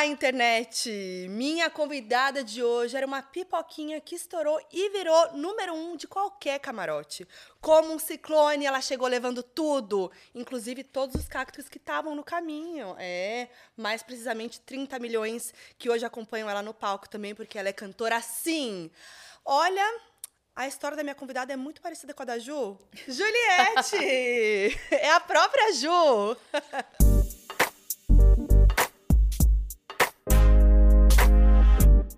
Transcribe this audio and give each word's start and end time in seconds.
Olá, 0.00 0.06
internet! 0.06 1.26
Minha 1.28 1.68
convidada 1.68 2.42
de 2.42 2.62
hoje 2.62 2.96
era 2.96 3.06
uma 3.06 3.20
pipoquinha 3.20 4.00
que 4.00 4.14
estourou 4.14 4.58
e 4.72 4.88
virou 4.88 5.36
número 5.36 5.74
um 5.74 5.94
de 5.94 6.08
qualquer 6.08 6.58
camarote. 6.58 7.28
Como 7.60 7.92
um 7.92 7.98
ciclone, 7.98 8.64
ela 8.64 8.80
chegou 8.80 9.06
levando 9.06 9.42
tudo, 9.42 10.10
inclusive 10.34 10.82
todos 10.82 11.16
os 11.16 11.28
cactos 11.28 11.68
que 11.68 11.76
estavam 11.76 12.14
no 12.14 12.24
caminho. 12.24 12.96
É, 12.98 13.50
mais 13.76 14.02
precisamente 14.02 14.58
30 14.62 14.98
milhões 14.98 15.52
que 15.76 15.90
hoje 15.90 16.06
acompanham 16.06 16.48
ela 16.48 16.62
no 16.62 16.72
palco 16.72 17.06
também, 17.06 17.34
porque 17.34 17.58
ela 17.58 17.68
é 17.68 17.72
cantora 17.74 18.16
assim. 18.16 18.90
Olha, 19.44 19.84
a 20.56 20.66
história 20.66 20.96
da 20.96 21.02
minha 21.02 21.14
convidada 21.14 21.52
é 21.52 21.56
muito 21.56 21.82
parecida 21.82 22.14
com 22.14 22.22
a 22.22 22.24
da 22.24 22.38
Ju. 22.38 22.78
Juliette! 23.06 24.78
é 24.92 25.10
a 25.10 25.20
própria 25.20 25.74
Ju! 25.74 26.38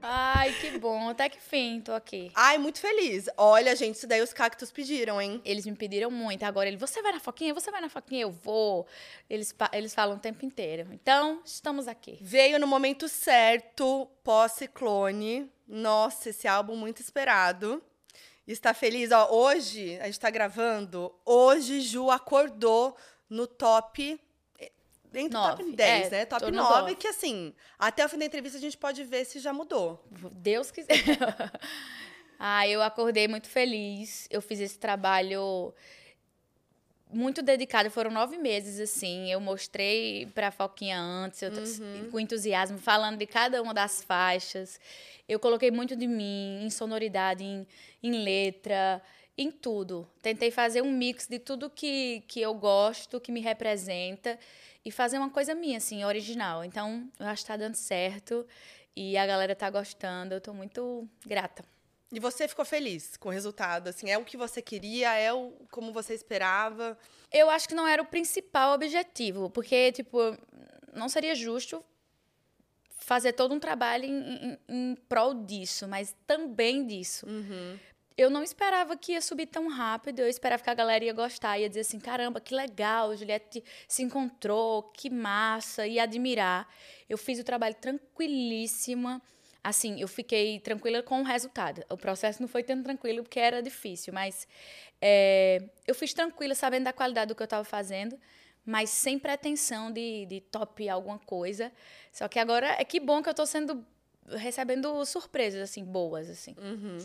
Ai, 0.03 0.53
que 0.55 0.79
bom. 0.79 1.11
Até 1.11 1.29
que 1.29 1.41
fim, 1.41 1.81
tô 1.81 1.93
aqui. 1.93 2.33
Ai, 2.35 2.59
muito 2.59 2.81
feliz. 2.81 3.29
Olha, 3.37 3.77
gente, 3.77 3.95
isso 3.95 4.07
daí 4.07 4.21
os 4.21 4.33
cactos 4.33 4.73
pediram, 4.73 5.21
hein? 5.21 5.41
Eles 5.45 5.65
me 5.65 5.77
pediram 5.77 6.11
muito. 6.11 6.43
Agora 6.43 6.67
ele, 6.67 6.77
você 6.77 7.01
vai 7.01 7.13
na 7.13 7.21
foquinha? 7.21 7.55
Você 7.55 7.71
vai 7.71 7.81
na 7.81 7.89
foquinha? 7.89 8.23
Eu 8.23 8.33
vou. 8.33 8.85
Eles, 9.31 9.55
eles 9.73 9.95
falam 9.95 10.17
o 10.17 10.21
tempo 10.21 10.45
inteiro. 10.45 10.89
Então, 10.93 11.41
estamos 11.45 11.87
aqui. 11.87 12.19
Veio 12.21 12.59
no 12.59 12.67
momento 12.67 13.09
certo, 13.09 14.09
pós-ciclone. 14.25 15.49
Nossa, 15.69 16.31
esse 16.31 16.49
álbum 16.49 16.75
muito 16.75 17.01
esperado. 17.01 17.81
Está 18.45 18.75
feliz, 18.75 19.13
ó. 19.13 19.31
Hoje, 19.31 19.99
a 20.01 20.07
gente 20.07 20.19
tá 20.19 20.31
gravando. 20.31 21.15
Hoje, 21.25 21.81
Ju 21.81 22.11
acordou 22.11 22.97
no 23.31 23.47
top 23.47 24.21
dentro 25.13 25.39
do 25.39 25.57
top 25.57 25.73
10, 25.73 26.07
é, 26.07 26.11
né? 26.11 26.25
Top 26.25 26.51
9, 26.51 26.95
que 26.97 27.07
assim, 27.07 27.55
até 27.79 28.05
o 28.05 28.09
fim 28.09 28.19
da 28.19 28.25
entrevista 28.25 28.59
a 28.59 28.61
gente 28.61 28.77
pode 28.77 29.05
ver 29.05 29.25
se 29.25 29.39
já 29.39 29.53
mudou. 29.53 30.03
Deus 30.33 30.71
quiser. 30.71 30.93
ah, 32.39 32.67
eu 32.67 32.83
acordei 32.83 33.29
muito 33.29 33.49
feliz. 33.49 34.27
Eu 34.31 34.41
fiz 34.41 34.59
esse 34.59 34.79
trabalho 34.79 35.73
muito 37.11 37.43
dedicado. 37.43 37.91
Foram 37.91 38.11
nove 38.11 38.39
meses, 38.39 38.81
assim. 38.81 39.31
Eu 39.31 39.41
mostrei 39.41 40.27
pra 40.35 40.51
Foquinha 40.51 40.99
antes, 40.99 41.43
uhum. 41.79 42.11
com 42.11 42.19
entusiasmo, 42.19 42.79
falando 42.79 43.19
de 43.19 43.27
cada 43.27 43.63
uma 43.63 43.75
das 43.75 44.03
faixas. 44.03 44.81
Eu 45.29 45.39
coloquei 45.39 45.71
muito 45.71 45.95
de 45.95 46.07
mim, 46.07 46.65
em 46.65 46.71
sonoridade, 46.71 47.45
em, 47.45 47.67
em 48.03 48.25
letra 48.25 49.01
em 49.37 49.51
tudo. 49.51 50.09
Tentei 50.21 50.51
fazer 50.51 50.83
um 50.83 50.91
mix 50.91 51.27
de 51.27 51.39
tudo 51.39 51.71
que, 51.71 52.23
que 52.29 52.41
eu 52.41 52.55
gosto, 52.55 53.21
que 53.21 53.33
me 53.33 53.41
representa 53.41 54.39
e 54.85 54.91
fazer 54.91 55.19
uma 55.19 55.31
coisa 55.31 55.55
minha, 55.55 55.79
assim, 55.79 56.05
original. 56.05 56.65
Então, 56.65 57.09
eu 57.19 57.27
acho 57.27 57.43
que 57.43 57.49
tá 57.49 57.57
dando 57.57 57.75
certo 57.75 58.47
e 58.97 59.17
a 59.17 59.27
galera 59.27 59.55
tá 59.55 59.71
gostando. 59.71 60.35
Eu 60.35 60.41
tô 60.41 60.53
muito 60.53 61.09
grata. 61.25 61.65
E 62.13 62.21
você 62.21 62.47
ficou 62.47 62.65
feliz 62.65 63.17
com 63.17 63.29
o 63.31 63.33
resultado? 63.33 63.89
Assim, 63.89 64.11
é 64.11 64.19
o 64.19 64.25
que 64.25 64.37
você 64.37 64.61
queria? 64.61 65.15
É 65.15 65.33
o 65.33 65.53
como 65.71 65.93
você 65.93 66.13
esperava? 66.13 66.99
Eu 67.33 67.49
acho 67.49 67.67
que 67.67 67.75
não 67.75 67.89
era 67.89 68.03
o 68.03 68.07
principal 68.07 68.75
objetivo, 68.75 69.49
porque, 69.49 69.93
tipo, 69.93 70.19
não 70.93 71.09
seria 71.09 71.35
justo 71.35 71.83
fazer 72.91 73.33
todo 73.33 73.55
um 73.55 73.59
trabalho 73.59 74.05
em, 74.05 74.13
em, 74.13 74.59
em 74.69 74.95
prol 75.09 75.33
disso, 75.33 75.89
mas 75.89 76.15
também 76.27 76.87
disso. 76.87 77.27
Uhum 77.27 77.79
eu 78.17 78.31
não 78.31 78.43
esperava 78.43 78.97
que 78.97 79.13
ia 79.13 79.21
subir 79.21 79.47
tão 79.47 79.69
rápido. 79.69 80.21
Eu 80.21 80.29
esperava 80.29 80.63
que 80.63 80.71
a 80.71 80.75
galera 80.75 81.05
ia 81.05 81.13
gostar, 81.13 81.59
ia 81.59 81.69
dizer 81.69 81.81
assim: 81.81 81.99
caramba, 81.99 82.41
que 82.41 82.55
legal, 82.55 83.17
Juliette 83.17 83.63
se 83.89 84.03
encontrou, 84.03 84.83
que 84.95 85.11
massa, 85.11 85.87
ia 85.87 86.03
admirar. 86.03 86.69
Eu 87.09 87.19
fiz 87.19 87.39
o 87.39 87.45
trabalho 87.45 87.75
tranquilíssima. 87.75 89.21
Assim, 89.65 90.01
eu 90.01 90.09
fiquei 90.09 90.59
tranquila 90.59 91.03
com 91.03 91.21
o 91.21 91.25
resultado. 91.25 91.85
O 91.89 91.97
processo 91.97 92.43
não 92.43 92.49
foi 92.49 92.65
tão 92.65 92.83
tranquilo 92.83 93.23
porque 93.23 93.39
era 93.39 93.63
difícil, 93.63 94.13
mas 94.13 94.47
é, 95.01 95.63
eu 95.87 95.95
fiz 95.95 96.13
tranquila, 96.13 96.55
sabendo 96.55 96.85
da 96.85 96.93
qualidade 96.93 97.29
do 97.29 97.37
que 97.37 97.43
eu 97.43 97.45
estava 97.45 97.63
fazendo, 97.63 98.19
mas 98.65 98.91
sem 98.91 99.21
pretensão 99.21 99.93
de, 99.93 100.27
de 100.27 100.41
top 100.41 100.89
alguma 100.89 101.19
coisa. 101.21 101.73
Só 102.13 102.27
que 102.27 102.41
agora 102.41 102.75
é 102.79 102.85
que 102.85 102.99
bom 102.99 103.23
que 103.23 103.29
eu 103.29 103.33
estou 103.33 103.47
sendo 103.47 103.87
recebendo 104.29 105.05
surpresas, 105.05 105.61
assim, 105.61 105.85
boas, 105.85 106.29
assim. 106.31 106.55
Uhum. 106.59 106.99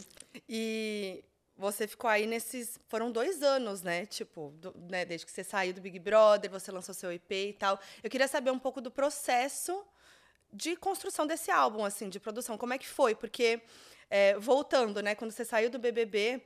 E 0.47 1.23
você 1.57 1.88
ficou 1.88 2.09
aí 2.09 2.28
nesses. 2.28 2.79
Foram 2.88 3.11
dois 3.11 3.41
anos, 3.41 3.81
né? 3.81 4.05
Tipo, 4.05 4.53
do, 4.57 4.73
né? 4.89 5.05
desde 5.05 5.25
que 5.25 5.31
você 5.31 5.44
saiu 5.44 5.73
do 5.73 5.81
Big 5.81 5.97
Brother, 6.00 6.51
você 6.51 6.72
lançou 6.72 6.94
seu 6.94 7.11
EP 7.11 7.31
e 7.31 7.53
tal. 7.53 7.79
Eu 8.03 8.09
queria 8.09 8.27
saber 8.27 8.51
um 8.51 8.59
pouco 8.59 8.79
do 8.79 8.91
processo 8.91 9.83
de 10.53 10.75
construção 10.75 11.25
desse 11.25 11.51
álbum, 11.51 11.83
assim, 11.83 12.09
de 12.09 12.19
produção. 12.19 12.57
Como 12.57 12.73
é 12.73 12.77
que 12.77 12.88
foi? 12.88 13.16
Porque, 13.16 13.61
é, 14.09 14.38
voltando, 14.38 15.01
né? 15.01 15.16
Quando 15.16 15.31
você 15.31 15.44
saiu 15.44 15.69
do 15.69 15.79
BBB, 15.79 16.41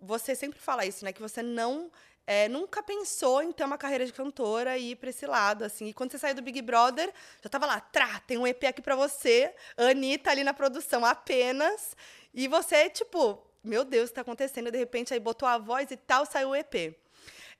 você 0.00 0.34
sempre 0.34 0.58
fala 0.58 0.86
isso, 0.86 1.04
né? 1.04 1.12
Que 1.12 1.20
você 1.20 1.42
não 1.42 1.90
é, 2.26 2.48
nunca 2.48 2.82
pensou 2.82 3.40
em 3.40 3.52
ter 3.52 3.62
uma 3.64 3.78
carreira 3.78 4.04
de 4.04 4.12
cantora 4.12 4.76
e 4.76 4.90
ir 4.90 4.96
para 4.96 5.10
esse 5.10 5.26
lado, 5.26 5.62
assim. 5.64 5.86
E 5.86 5.92
quando 5.94 6.10
você 6.10 6.18
saiu 6.18 6.34
do 6.34 6.42
Big 6.42 6.60
Brother, 6.60 7.12
já 7.40 7.48
tava 7.48 7.66
lá, 7.66 7.78
trá, 7.78 8.18
tem 8.26 8.36
um 8.36 8.46
EP 8.46 8.64
aqui 8.64 8.82
para 8.82 8.96
você, 8.96 9.54
Anitta 9.76 10.30
ali 10.30 10.42
na 10.42 10.52
produção 10.52 11.04
apenas. 11.04 11.96
E 12.34 12.48
você, 12.48 12.90
tipo, 12.90 13.40
meu 13.62 13.84
Deus, 13.84 14.06
o 14.06 14.08
que 14.08 14.16
tá 14.16 14.20
acontecendo? 14.22 14.72
De 14.72 14.78
repente 14.78 15.14
aí 15.14 15.20
botou 15.20 15.48
a 15.48 15.56
voz 15.56 15.90
e 15.90 15.96
tal, 15.96 16.26
saiu 16.26 16.50
o 16.50 16.56
EP. 16.56 16.96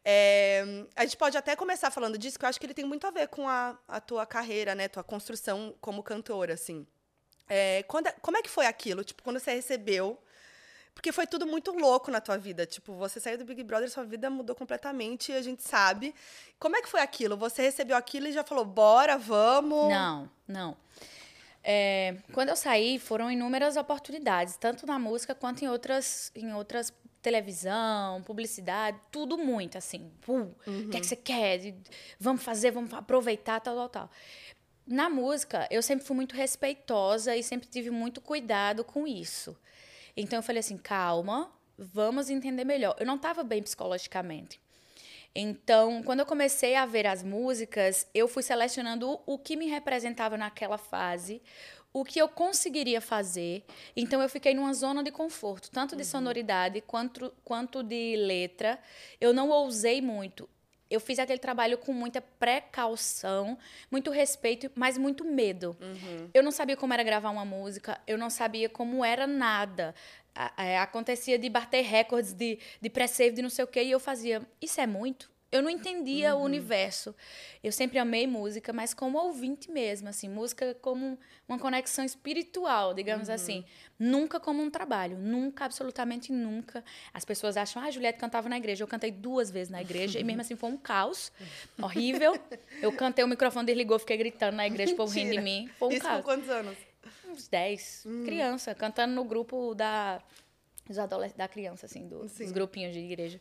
É, 0.05 0.65
a 0.95 1.05
gente 1.05 1.17
pode 1.17 1.37
até 1.37 1.55
começar 1.55 1.91
falando 1.91 2.19
disso, 2.19 2.39
que 2.39 2.45
eu 2.45 2.49
acho 2.49 2.59
que 2.61 2.67
ele 2.67 2.75
tem 2.75 2.85
muito 2.85 3.07
a 3.07 3.11
ver 3.11 3.29
com 3.29 3.49
a, 3.49 3.79
a 3.87 4.01
tua 4.01 4.27
carreira, 4.27 4.75
né? 4.75 4.89
Tua 4.89 5.05
construção 5.05 5.75
como 5.81 6.03
cantora, 6.03 6.55
assim. 6.55 6.87
É, 7.49 7.85
quando, 7.85 8.13
como 8.21 8.37
é 8.37 8.43
que 8.43 8.51
foi 8.51 8.67
aquilo? 8.67 9.05
Tipo, 9.05 9.23
quando 9.23 9.39
você 9.39 9.53
recebeu 9.55 10.19
porque 10.97 11.13
foi 11.13 11.27
tudo 11.27 11.47
muito 11.47 11.73
louco 11.73 12.11
na 12.11 12.23
tua 12.23 12.39
vida. 12.39 12.65
Tipo, 12.65 12.95
você 12.95 13.21
saiu 13.21 13.37
do 13.37 13.45
Big 13.45 13.63
Brother, 13.63 13.91
sua 13.91 14.03
vida 14.03 14.31
mudou 14.31 14.57
completamente 14.57 15.31
e 15.31 15.35
a 15.35 15.43
gente 15.43 15.63
sabe. 15.63 16.15
Como 16.59 16.75
é 16.75 16.81
que 16.81 16.89
foi 16.89 17.01
aquilo? 17.01 17.37
Você 17.37 17.61
recebeu 17.61 17.95
aquilo 17.95 18.27
e 18.27 18.33
já 18.33 18.43
falou, 18.43 18.65
bora, 18.65 19.19
vamos? 19.19 19.91
Não, 19.91 20.31
não. 20.49 20.75
É, 21.63 22.17
quando 22.33 22.49
eu 22.49 22.57
saí, 22.57 22.99
foram 22.99 23.31
inúmeras 23.31 23.77
oportunidades, 23.77 24.57
tanto 24.57 24.87
na 24.87 24.99
música 24.99 25.35
quanto 25.35 25.63
em 25.63 25.69
outras, 25.69 26.33
em 26.35 26.55
outras 26.55 26.91
televisão, 27.21 28.23
publicidade, 28.23 28.99
tudo 29.13 29.37
muito 29.37 29.77
assim. 29.77 30.11
Uhum. 30.27 30.55
O 30.67 30.89
que 30.89 30.97
é 30.97 31.01
que 31.01 31.07
você 31.07 31.17
quer? 31.17 31.75
Vamos 32.19 32.43
fazer, 32.43 32.71
vamos 32.71 32.95
aproveitar, 32.95 33.61
tal, 33.61 33.77
tal, 33.77 33.89
tal. 33.91 34.11
Na 34.87 35.11
música, 35.11 35.69
eu 35.71 35.83
sempre 35.83 36.07
fui 36.07 36.17
muito 36.17 36.35
respeitosa 36.35 37.37
e 37.37 37.43
sempre 37.43 37.69
tive 37.69 37.91
muito 37.91 38.23
cuidado 38.23 38.83
com 38.83 39.07
isso. 39.07 39.55
Então 40.17 40.39
eu 40.39 40.43
falei 40.43 40.61
assim, 40.61 40.79
calma, 40.79 41.51
vamos 41.77 42.31
entender 42.31 42.65
melhor. 42.65 42.97
Eu 42.99 43.07
não 43.07 43.17
estava 43.17 43.45
bem 43.45 43.63
psicologicamente. 43.63 44.61
Então, 45.39 46.03
quando 46.03 46.21
eu 46.21 46.27
comecei 46.27 46.75
a 46.77 46.87
ver 46.87 47.07
as 47.07 47.23
músicas, 47.23 48.07
eu 48.15 48.27
fui 48.27 48.43
selecionando 48.43 49.21
o 49.27 49.39
que 49.39 49.55
me 49.55 49.67
representava 49.67 50.39
naquela 50.39 50.79
fase, 50.79 51.43
o 51.93 52.03
que 52.07 52.19
eu 52.19 52.27
conseguiria 52.27 53.03
fazer. 53.03 53.63
Então, 53.95 54.23
eu 54.23 54.31
fiquei 54.31 54.55
numa 54.55 54.73
zona 54.73 55.03
de 55.03 55.11
conforto, 55.11 55.71
tanto 55.71 55.95
de 55.95 56.03
uhum. 56.03 56.09
sonoridade 56.09 56.81
quanto, 56.81 57.31
quanto 57.45 57.83
de 57.83 58.17
letra. 58.17 58.79
Eu 59.21 59.35
não 59.35 59.51
ousei 59.51 60.01
muito. 60.01 60.49
Eu 60.91 61.01
fiz 61.01 61.19
aquele 61.19 61.39
trabalho 61.39 61.79
com 61.79 61.93
muita 61.93 62.21
precaução, 62.21 63.59
muito 63.91 64.11
respeito, 64.11 64.71
mas 64.75 64.97
muito 64.97 65.25
medo. 65.25 65.77
Uhum. 65.81 66.31
Eu 66.33 66.43
não 66.43 66.51
sabia 66.51 66.77
como 66.77 66.93
era 66.95 67.03
gravar 67.03 67.31
uma 67.31 67.45
música, 67.45 68.01
eu 68.07 68.17
não 68.17 68.31
sabia 68.31 68.69
como 68.69 69.05
era 69.05 69.27
nada. 69.27 69.95
É, 70.57 70.79
acontecia 70.79 71.39
de 71.39 71.49
bater 71.49 71.83
recordes 71.83 72.33
de, 72.33 72.59
de 72.81 72.91
pré-save, 72.91 73.37
de 73.37 73.43
não 73.43 73.49
sei 73.49 73.65
o 73.65 73.69
quê, 73.69 73.83
e 73.83 73.91
eu 73.91 73.99
fazia, 73.99 74.43
isso 74.61 74.81
é 74.81 74.87
muito? 74.87 75.31
Eu 75.57 75.63
não 75.63 75.71
entendia 75.71 76.35
uhum. 76.35 76.43
o 76.43 76.45
universo. 76.45 77.15
Eu 77.63 77.73
sempre 77.73 77.99
amei 77.99 78.27
música, 78.27 78.73
mas 78.73 78.95
como 78.95 79.19
ouvinte 79.19 79.71
mesmo, 79.71 80.09
assim, 80.09 80.29
música 80.29 80.77
como 80.81 81.19
uma 81.49 81.59
conexão 81.59 82.05
espiritual, 82.05 82.95
digamos 82.95 83.29
uhum. 83.29 83.35
assim. 83.35 83.65
Nunca 83.99 84.39
como 84.39 84.63
um 84.63 84.71
trabalho, 84.71 85.19
nunca, 85.19 85.65
absolutamente 85.65 86.33
nunca. 86.33 86.85
As 87.13 87.25
pessoas 87.25 87.57
acham, 87.57 87.83
ah, 87.83 87.87
a 87.87 87.91
Juliette 87.91 88.19
cantava 88.19 88.49
na 88.49 88.57
igreja. 88.57 88.85
Eu 88.85 88.89
cantei 88.89 89.11
duas 89.11 89.51
vezes 89.51 89.71
na 89.71 89.81
igreja 89.81 90.19
e 90.19 90.25
mesmo 90.25 90.43
assim 90.43 90.57
foi 90.57 90.71
um 90.71 90.77
caos 90.77 91.33
horrível. 91.81 92.39
Eu 92.81 92.93
cantei, 92.93 93.25
o 93.25 93.29
microfone 93.29 93.67
desligou, 93.67 93.99
fiquei 93.99 94.17
gritando 94.17 94.57
na 94.57 94.67
igreja, 94.67 94.93
o 94.93 94.97
povo 94.97 95.13
rindo 95.13 95.33
de 95.33 95.41
mim. 95.41 95.71
Foi 95.79 95.89
um 95.89 95.93
Isso 95.93 96.03
caos. 96.03 96.19
com 96.19 96.23
quantos 96.23 96.51
anos? 96.51 96.77
Uns 97.29 97.49
10. 97.49 98.05
Hum. 98.07 98.25
Criança, 98.25 98.75
cantando 98.75 99.15
no 99.15 99.25
grupo 99.25 99.75
da, 99.75 100.23
dos 100.87 100.97
da 101.35 101.49
criança, 101.49 101.87
assim, 101.87 102.07
do, 102.07 102.27
dos 102.27 102.53
grupinhos 102.53 102.93
de 102.93 103.01
igreja. 103.01 103.41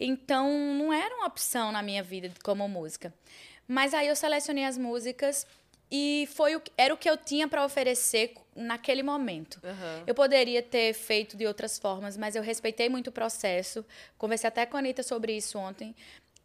Então, 0.00 0.50
não 0.74 0.92
era 0.92 1.14
uma 1.16 1.26
opção 1.26 1.72
na 1.72 1.82
minha 1.82 2.02
vida 2.02 2.30
como 2.42 2.68
música. 2.68 3.12
Mas 3.66 3.92
aí 3.92 4.08
eu 4.08 4.16
selecionei 4.16 4.64
as 4.64 4.78
músicas 4.78 5.46
e 5.90 6.28
foi 6.32 6.54
o, 6.56 6.62
era 6.76 6.92
o 6.92 6.96
que 6.96 7.08
eu 7.08 7.16
tinha 7.16 7.48
para 7.48 7.64
oferecer 7.64 8.34
naquele 8.54 9.02
momento. 9.02 9.60
Uhum. 9.64 10.04
Eu 10.06 10.14
poderia 10.14 10.62
ter 10.62 10.92
feito 10.94 11.36
de 11.36 11.46
outras 11.46 11.78
formas, 11.78 12.16
mas 12.16 12.36
eu 12.36 12.42
respeitei 12.42 12.88
muito 12.88 13.08
o 13.08 13.12
processo. 13.12 13.84
Conversei 14.16 14.48
até 14.48 14.66
com 14.66 14.76
a 14.76 14.80
Anitta 14.80 15.02
sobre 15.02 15.36
isso 15.36 15.58
ontem. 15.58 15.94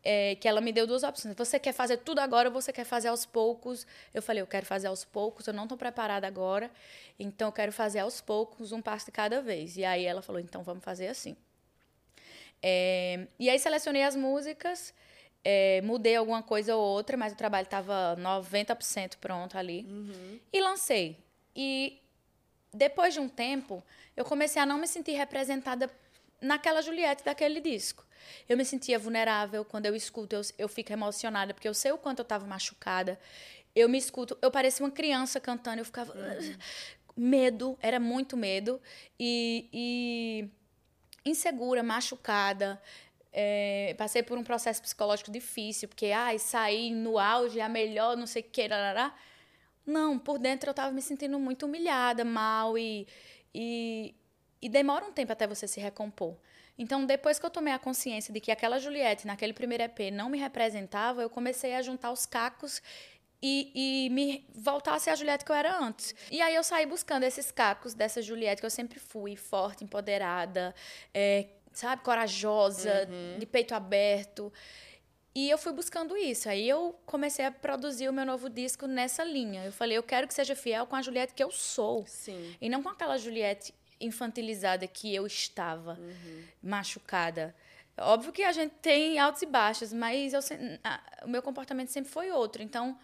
é, 0.04 0.36
que 0.36 0.48
ela 0.48 0.60
me 0.60 0.74
deu 0.74 0.86
duas 0.86 1.04
opções. 1.04 1.34
Você 1.36 1.58
quer 1.58 1.72
fazer 1.72 1.98
tudo 1.98 2.20
agora 2.20 2.50
ou 2.50 2.54
você 2.54 2.74
quer 2.74 2.84
fazer 2.84 3.08
aos 3.08 3.26
poucos? 3.26 3.88
Eu 4.14 4.22
falei, 4.22 4.42
eu 4.42 4.48
quero 4.48 4.66
fazer 4.66 4.88
aos 4.88 5.06
poucos, 5.06 5.48
eu 5.48 5.54
não 5.54 5.64
estou 5.64 5.78
preparada 5.78 6.28
agora, 6.28 6.70
então 7.18 7.48
eu 7.48 7.52
quero 7.54 7.72
fazer 7.72 8.00
aos 8.00 8.20
poucos, 8.20 8.72
um 8.72 8.82
passo 8.82 9.06
de 9.06 9.12
cada 9.12 9.42
vez. 9.42 9.78
E 9.78 9.86
aí 9.86 10.04
ela 10.06 10.22
falou, 10.22 10.42
então 10.42 10.62
vamos 10.64 10.84
fazer 10.84 11.08
assim. 11.08 11.36
É, 12.66 13.28
e 13.38 13.50
aí 13.50 13.60
selecionei 13.60 14.04
as 14.04 14.16
músicas, 14.16 14.94
é, 15.44 15.82
mudei 15.82 16.16
alguma 16.16 16.42
coisa 16.42 16.74
ou 16.78 16.82
outra, 16.82 17.18
mas 17.18 17.34
o 17.34 17.36
trabalho 17.36 17.66
estava 17.66 18.16
90% 18.18 19.18
pronto 19.20 19.58
ali. 19.58 19.86
Uhum. 19.90 20.40
E 20.52 20.62
lancei. 20.62 21.18
E 21.54 22.00
depois 22.74 23.14
de 23.14 23.20
um 23.20 23.28
tempo, 23.28 23.84
eu 24.16 24.24
comecei 24.24 24.62
a 24.62 24.66
não 24.66 24.78
me 24.78 24.88
sentir 24.88 25.12
representada 25.12 25.92
naquela 26.42 26.82
Juliette 26.82 27.26
daquele 27.26 27.60
disco. 27.60 28.06
Eu 28.48 28.56
me 28.56 28.64
sentia 28.64 28.98
vulnerável 28.98 29.66
quando 29.66 29.86
eu 29.86 29.96
escuto, 29.96 30.34
eu, 30.34 30.42
eu 30.58 30.70
fico 30.70 30.94
emocionada, 30.94 31.54
porque 31.54 31.68
eu 31.68 31.74
sei 31.74 31.92
o 31.92 31.98
quanto 31.98 32.20
eu 32.20 32.24
estava 32.24 32.48
machucada. 32.48 33.20
Eu 33.76 33.90
me 33.90 33.98
escuto, 33.98 34.38
eu 34.42 34.50
parecia 34.50 34.86
uma 34.86 34.92
criança 34.92 35.40
cantando, 35.40 35.82
eu 35.82 35.86
ficava. 35.86 36.14
Uhum. 36.14 36.56
Medo, 37.16 37.78
era 37.82 38.00
muito 38.00 38.38
medo. 38.38 38.82
E, 39.20 39.70
e 39.72 40.50
insegura, 41.26 41.84
machucada. 41.84 42.82
É, 43.32 43.96
passei 43.98 44.22
por 44.22 44.38
um 44.38 44.44
processo 44.44 44.82
psicológico 44.82 45.32
difícil, 45.32 45.88
porque, 45.88 46.08
ai, 46.08 46.38
sair 46.38 46.92
no 46.92 47.18
auge 47.18 47.60
é 47.60 47.64
a 47.64 47.70
melhor, 47.70 48.16
não 48.16 48.28
sei 48.28 48.44
o 48.44 48.46
que, 48.46 48.68
lá, 48.68 49.16
Não, 49.86 50.20
por 50.20 50.38
dentro 50.38 50.70
eu 50.70 50.72
estava 50.72 50.92
me 50.92 51.02
sentindo 51.02 51.40
muito 51.40 51.66
humilhada, 51.66 52.24
mal 52.24 52.78
e, 52.78 53.08
e, 53.54 54.14
e 54.62 54.70
demora 54.70 55.06
um 55.06 55.12
tempo 55.12 55.32
até 55.32 55.48
você 55.48 55.68
se 55.68 55.80
recompor. 55.80 56.38
Então, 56.78 57.06
depois 57.06 57.38
que 57.38 57.46
eu 57.46 57.50
tomei 57.50 57.74
a 57.74 57.80
consciência 57.80 58.34
de 58.34 58.40
que 58.40 58.52
aquela 58.52 58.80
Juliette, 58.80 59.28
naquele 59.28 59.54
primeiro 59.54 59.84
EP, 59.84 60.12
não 60.12 60.30
me 60.30 60.40
representava, 60.40 61.22
eu 61.22 61.30
comecei 61.30 61.76
a 61.76 61.82
juntar 61.82 62.12
os 62.12 62.26
cacos 62.26 62.82
e, 63.46 64.06
e, 64.06 64.10
me 64.10 64.48
voltar 64.56 64.96
a 64.96 65.00
ser 65.00 65.10
a 65.10 65.16
Juliette 65.16 65.44
que 65.44 65.52
eu 65.52 65.56
era 65.56 65.78
antes. 65.78 66.16
E 66.32 66.42
aí 66.42 66.56
eu 66.56 66.64
saí 66.64 66.86
buscando 66.86 67.24
esses 67.24 67.52
cacos 67.52 67.94
dessa 67.94 68.22
Juliette 68.22 68.62
que 68.62 68.66
eu 68.66 68.70
sempre 68.70 69.00
fui, 69.00 69.36
forte, 69.36 69.84
empoderada, 69.84 70.74
é, 71.14 71.48
sabe, 71.74 72.02
corajosa, 72.04 73.06
uhum. 73.10 73.40
de 73.40 73.46
peito 73.46 73.76
aberto. 73.76 74.52
E 75.36 75.50
eu 75.50 75.58
fui 75.58 75.74
buscando 75.74 76.16
isso. 76.16 76.48
Aí 76.48 76.70
eu 76.70 76.98
comecei 77.06 77.44
a 77.44 77.52
produzir 77.52 78.08
o 78.08 78.14
meu 78.14 78.26
novo 78.26 78.50
disco 78.50 78.88
nessa 78.88 79.26
linha. 79.26 79.66
Eu 79.66 79.74
falei, 79.74 79.98
eu 79.98 80.04
quero 80.04 80.26
que 80.26 80.34
seja 80.34 80.56
fiel 80.56 80.88
com 80.88 80.96
a 80.96 81.02
Juliette 81.02 81.34
que 81.34 81.44
eu 81.44 81.52
sou. 81.52 82.06
Sim. 82.08 82.56
E 82.62 82.70
não 82.70 82.82
com 82.82 82.88
aquela 82.88 83.18
Juliette 83.18 83.74
infantilizada 84.00 84.88
que 84.88 85.14
eu 85.14 85.28
estava, 85.28 86.00
uhum. 86.00 86.44
machucada. 86.62 87.54
Óbvio 87.98 88.32
que 88.32 88.44
a 88.44 88.54
gente 88.54 88.74
tem 88.82 89.20
altos 89.20 89.42
e 89.42 89.46
baixos, 89.46 89.92
mas 89.92 90.34
eu, 90.34 90.40
a, 90.82 91.02
o 91.26 91.28
meu 91.28 91.42
comportamento 91.42 91.90
sempre 91.90 92.10
foi 92.10 92.32
outro. 92.32 92.64
Então, 92.64 92.98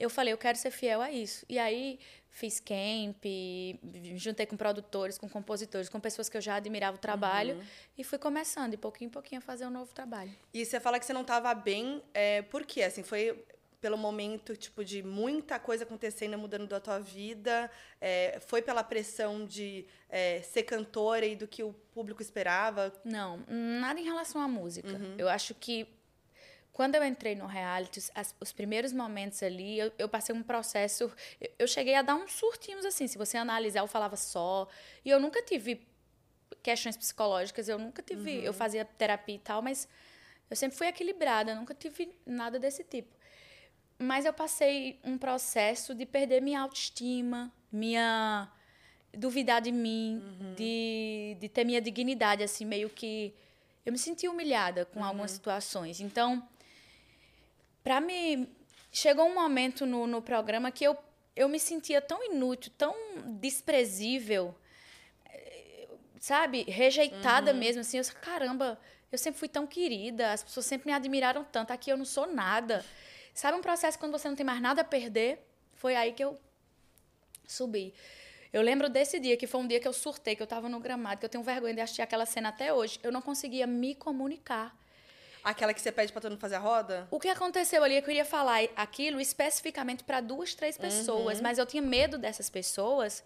eu 0.00 0.08
falei, 0.08 0.32
eu 0.32 0.38
quero 0.38 0.56
ser 0.56 0.70
fiel 0.70 1.02
a 1.02 1.12
isso. 1.12 1.44
E 1.46 1.58
aí, 1.58 1.98
fiz 2.30 2.58
camp, 2.58 3.22
juntei 4.16 4.46
com 4.46 4.56
produtores, 4.56 5.18
com 5.18 5.28
compositores, 5.28 5.90
com 5.90 6.00
pessoas 6.00 6.28
que 6.28 6.36
eu 6.36 6.40
já 6.40 6.54
admirava 6.54 6.96
o 6.96 7.00
trabalho 7.00 7.56
uhum. 7.56 7.62
e 7.98 8.02
fui 8.02 8.18
começando, 8.18 8.70
de 8.70 8.76
pouquinho 8.78 9.08
em 9.08 9.12
pouquinho, 9.12 9.40
a 9.40 9.42
fazer 9.42 9.66
um 9.66 9.70
novo 9.70 9.92
trabalho. 9.92 10.34
E 10.54 10.64
você 10.64 10.80
fala 10.80 10.98
que 10.98 11.04
você 11.04 11.12
não 11.12 11.20
estava 11.20 11.52
bem, 11.52 12.02
é, 12.14 12.40
por 12.42 12.64
quê? 12.64 12.82
Assim, 12.82 13.02
foi 13.02 13.44
pelo 13.78 13.96
momento 13.96 14.56
tipo 14.56 14.84
de 14.84 15.02
muita 15.02 15.58
coisa 15.58 15.84
acontecendo 15.84 16.36
mudando 16.36 16.66
da 16.66 16.78
tua 16.78 16.98
vida 16.98 17.70
é, 17.98 18.38
foi 18.46 18.60
pela 18.60 18.84
pressão 18.84 19.46
de 19.46 19.86
é, 20.10 20.42
ser 20.42 20.64
cantora 20.64 21.24
e 21.24 21.34
do 21.34 21.48
que 21.48 21.62
o 21.62 21.72
público 21.94 22.20
esperava 22.20 22.92
não 23.06 23.42
nada 23.48 23.98
em 23.98 24.04
relação 24.04 24.38
à 24.38 24.46
música 24.46 24.92
uhum. 24.92 25.14
eu 25.16 25.30
acho 25.30 25.54
que 25.54 25.88
quando 26.80 26.94
eu 26.94 27.04
entrei 27.04 27.34
no 27.34 27.44
reality 27.44 28.02
as, 28.14 28.34
os 28.40 28.52
primeiros 28.52 28.90
momentos 28.90 29.42
ali 29.42 29.78
eu, 29.78 29.92
eu 29.98 30.08
passei 30.08 30.34
um 30.34 30.42
processo 30.42 31.12
eu, 31.38 31.50
eu, 31.58 31.66
cheguei 31.68 31.94
a 31.94 32.00
dar 32.00 32.14
uns 32.14 32.32
surtinhos 32.32 32.86
assim 32.86 33.06
se 33.06 33.18
você 33.18 33.36
analisar 33.36 33.80
eu 33.80 33.86
falava 33.86 34.16
só 34.16 34.66
e 35.04 35.10
eu 35.10 35.20
nunca 35.20 35.42
tive 35.42 35.86
questões 36.62 36.96
psicológicas 36.96 37.68
eu 37.68 37.78
nunca 37.78 38.00
tive 38.00 38.38
uhum. 38.38 38.44
eu 38.44 38.54
fazia 38.54 38.82
terapia 38.82 39.34
e 39.34 39.38
tal 39.38 39.60
mas 39.60 39.86
eu 40.48 40.56
sempre 40.56 40.78
fui 40.78 40.86
equilibrada 40.86 41.54
nunca 41.54 41.74
tive 41.74 42.14
nada 42.24 42.58
desse 42.58 42.82
tipo 42.82 43.14
mas 43.98 44.24
eu 44.24 44.32
passei 44.32 44.98
um 45.04 45.18
processo 45.18 45.94
de 45.94 46.06
perder 46.06 46.40
minha 46.40 46.62
autoestima, 46.62 47.52
minha 47.70 48.50
duvidar 49.12 49.60
de 49.60 49.70
mim, 49.70 50.22
uhum. 50.24 50.54
de, 50.54 51.36
de 51.38 51.48
ter 51.50 51.64
minha 51.64 51.82
dignidade, 51.82 52.42
assim, 52.42 52.64
meio 52.64 52.88
que. 52.88 53.34
Eu 53.84 53.92
me 53.92 53.98
senti 53.98 54.26
humilhada 54.26 54.86
com 54.86 55.00
uhum. 55.00 55.04
algumas 55.04 55.32
situações. 55.32 56.00
Então, 56.00 56.42
para 57.82 58.00
mim, 58.00 58.48
chegou 58.92 59.26
um 59.26 59.34
momento 59.34 59.86
no, 59.86 60.06
no 60.06 60.20
programa 60.20 60.70
que 60.70 60.84
eu, 60.84 60.96
eu 61.34 61.48
me 61.48 61.58
sentia 61.58 62.00
tão 62.00 62.24
inútil, 62.32 62.72
tão 62.76 62.94
desprezível, 63.40 64.54
sabe? 66.20 66.64
Rejeitada 66.64 67.52
uhum. 67.52 67.58
mesmo, 67.58 67.80
assim. 67.80 67.98
Eu 67.98 68.04
caramba, 68.20 68.78
eu 69.10 69.18
sempre 69.18 69.40
fui 69.40 69.48
tão 69.48 69.66
querida, 69.66 70.32
as 70.32 70.44
pessoas 70.44 70.66
sempre 70.66 70.88
me 70.88 70.92
admiraram 70.92 71.44
tanto, 71.44 71.72
aqui 71.72 71.90
eu 71.90 71.96
não 71.96 72.04
sou 72.04 72.26
nada. 72.26 72.84
Sabe 73.34 73.56
um 73.56 73.62
processo 73.62 73.98
quando 73.98 74.12
você 74.12 74.28
não 74.28 74.36
tem 74.36 74.44
mais 74.44 74.60
nada 74.60 74.82
a 74.82 74.84
perder? 74.84 75.44
Foi 75.74 75.96
aí 75.96 76.12
que 76.12 76.22
eu 76.22 76.38
subi. 77.46 77.94
Eu 78.52 78.62
lembro 78.62 78.88
desse 78.88 79.20
dia, 79.20 79.36
que 79.36 79.46
foi 79.46 79.60
um 79.60 79.66
dia 79.66 79.80
que 79.80 79.86
eu 79.86 79.92
surtei, 79.92 80.34
que 80.34 80.42
eu 80.42 80.44
estava 80.44 80.68
no 80.68 80.80
gramado, 80.80 81.20
que 81.20 81.24
eu 81.24 81.28
tenho 81.28 81.42
vergonha 81.42 81.72
de 81.72 81.80
assistir 81.80 82.02
aquela 82.02 82.26
cena 82.26 82.48
até 82.48 82.72
hoje. 82.72 82.98
Eu 83.02 83.12
não 83.12 83.22
conseguia 83.22 83.66
me 83.66 83.94
comunicar. 83.94 84.76
Aquela 85.42 85.72
que 85.72 85.80
você 85.80 85.90
pede 85.90 86.12
para 86.12 86.20
todo 86.20 86.32
mundo 86.32 86.40
fazer 86.40 86.56
a 86.56 86.60
roda? 86.60 87.08
O 87.10 87.18
que 87.18 87.28
aconteceu 87.28 87.82
ali, 87.82 87.96
eu 87.96 88.02
queria 88.02 88.24
falar 88.24 88.60
aquilo 88.76 89.20
especificamente 89.20 90.04
para 90.04 90.20
duas, 90.20 90.54
três 90.54 90.76
pessoas, 90.76 91.38
uhum. 91.38 91.42
mas 91.42 91.58
eu 91.58 91.66
tinha 91.66 91.82
medo 91.82 92.18
dessas 92.18 92.50
pessoas 92.50 93.22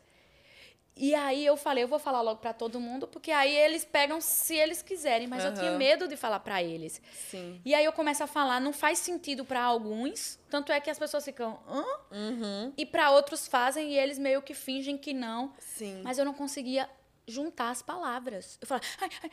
e 0.96 1.12
aí 1.12 1.44
eu 1.44 1.56
falei, 1.56 1.82
eu 1.82 1.88
vou 1.88 1.98
falar 1.98 2.20
logo 2.20 2.40
para 2.40 2.52
todo 2.52 2.78
mundo, 2.78 3.08
porque 3.08 3.32
aí 3.32 3.52
eles 3.52 3.84
pegam 3.84 4.20
se 4.20 4.54
eles 4.54 4.80
quiserem, 4.80 5.26
mas 5.26 5.42
uhum. 5.42 5.50
eu 5.50 5.54
tinha 5.56 5.70
medo 5.72 6.06
de 6.06 6.16
falar 6.16 6.38
para 6.38 6.62
eles. 6.62 7.02
Sim. 7.30 7.60
E 7.64 7.74
aí 7.74 7.84
eu 7.84 7.92
começo 7.92 8.22
a 8.22 8.28
falar, 8.28 8.60
não 8.60 8.72
faz 8.72 9.00
sentido 9.00 9.44
para 9.44 9.60
alguns, 9.60 10.38
tanto 10.48 10.70
é 10.70 10.80
que 10.80 10.88
as 10.88 10.98
pessoas 10.98 11.24
ficam, 11.24 11.58
hã? 11.68 11.84
Uhum. 12.12 12.72
E 12.76 12.86
para 12.86 13.10
outros 13.10 13.48
fazem 13.48 13.92
e 13.92 13.98
eles 13.98 14.18
meio 14.18 14.40
que 14.40 14.54
fingem 14.54 14.96
que 14.96 15.12
não. 15.12 15.52
Sim. 15.58 16.00
Mas 16.04 16.16
eu 16.16 16.24
não 16.24 16.32
conseguia 16.32 16.88
juntar 17.26 17.70
as 17.70 17.82
palavras. 17.82 18.56
Eu 18.60 18.68
falava, 18.68 18.86
ai, 19.00 19.10
ai. 19.24 19.30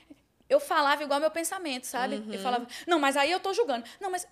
Eu 0.51 0.59
falava 0.59 1.01
igual 1.01 1.19
meu 1.19 1.31
pensamento, 1.31 1.85
sabe? 1.85 2.17
Uhum. 2.17 2.33
Eu 2.33 2.39
falava, 2.39 2.67
não, 2.85 2.99
mas 2.99 3.15
aí 3.15 3.31
eu 3.31 3.39
tô 3.39 3.53
julgando. 3.53 3.85
Não, 4.01 4.11
mas 4.11 4.27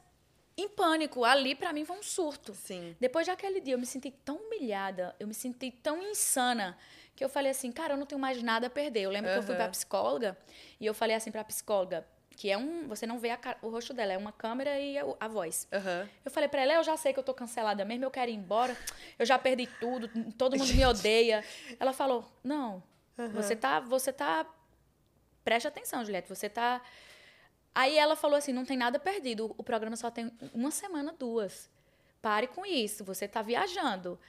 em 0.58 0.68
pânico. 0.68 1.24
Ali, 1.24 1.56
para 1.56 1.72
mim, 1.72 1.86
foi 1.86 1.98
um 1.98 2.04
surto. 2.04 2.54
Sim. 2.54 2.94
Depois 3.00 3.26
daquele 3.26 3.62
dia, 3.62 3.76
eu 3.76 3.80
me 3.80 3.86
senti 3.86 4.12
tão 4.12 4.36
humilhada, 4.36 5.16
eu 5.18 5.26
me 5.26 5.34
senti 5.34 5.72
tão 5.72 6.02
insana 6.02 6.78
que 7.16 7.24
eu 7.24 7.30
falei 7.30 7.52
assim, 7.52 7.72
cara, 7.72 7.94
eu 7.94 7.98
não 7.98 8.06
tenho 8.06 8.20
mais 8.20 8.44
nada 8.44 8.68
a 8.68 8.70
perder. 8.70 9.02
Eu 9.02 9.10
lembro 9.10 9.30
uhum. 9.30 9.36
que 9.38 9.40
eu 9.40 9.46
fui 9.48 9.56
pra 9.56 9.70
psicóloga 9.70 10.38
e 10.80 10.86
eu 10.86 10.94
falei 10.94 11.16
assim 11.16 11.32
pra 11.32 11.44
psicóloga, 11.46 12.06
que 12.32 12.50
é 12.52 12.58
um. 12.58 12.86
Você 12.90 13.08
não 13.08 13.18
vê 13.18 13.30
o 13.62 13.70
rosto 13.70 13.94
dela, 13.94 14.12
é 14.12 14.18
uma 14.18 14.34
câmera 14.34 14.78
e 14.78 14.98
a, 14.98 15.06
a 15.22 15.28
voz. 15.30 15.70
Uhum. 15.72 16.10
Eu 16.26 16.32
falei 16.32 16.50
pra 16.50 16.62
ela, 16.62 16.74
eu 16.74 16.84
já 16.84 16.98
sei 16.98 17.14
que 17.14 17.20
eu 17.20 17.24
tô 17.24 17.34
cancelada 17.34 17.86
mesmo, 17.86 18.04
eu 18.04 18.12
quero 18.12 18.30
ir 18.30 18.36
embora, 18.36 18.76
eu 19.18 19.26
já 19.26 19.40
perdi 19.40 19.68
tudo, 19.80 20.10
todo 20.38 20.58
mundo 20.58 20.74
me 20.74 20.86
odeia. 20.86 21.44
Ela 21.80 21.94
falou, 21.94 22.30
não, 22.44 22.84
uhum. 23.18 23.30
você 23.32 23.56
tá. 23.56 23.80
Você 23.80 24.12
tá. 24.12 24.46
Preste 25.44 25.68
atenção, 25.68 26.04
Juliette, 26.04 26.30
você 26.30 26.50
tá. 26.50 26.82
Aí 27.74 27.98
ela 27.98 28.16
falou 28.16 28.38
assim: 28.38 28.54
não 28.54 28.66
tem 28.66 28.78
nada 28.78 29.00
perdido, 29.00 29.54
o 29.58 29.64
programa 29.64 29.96
só 29.96 30.10
tem 30.10 30.32
uma 30.54 30.72
semana, 30.72 31.14
duas. 31.18 31.70
Pare 32.22 32.48
com 32.48 32.66
isso, 32.66 33.04
você 33.04 33.28
tá 33.28 33.42
viajando. 33.42 34.20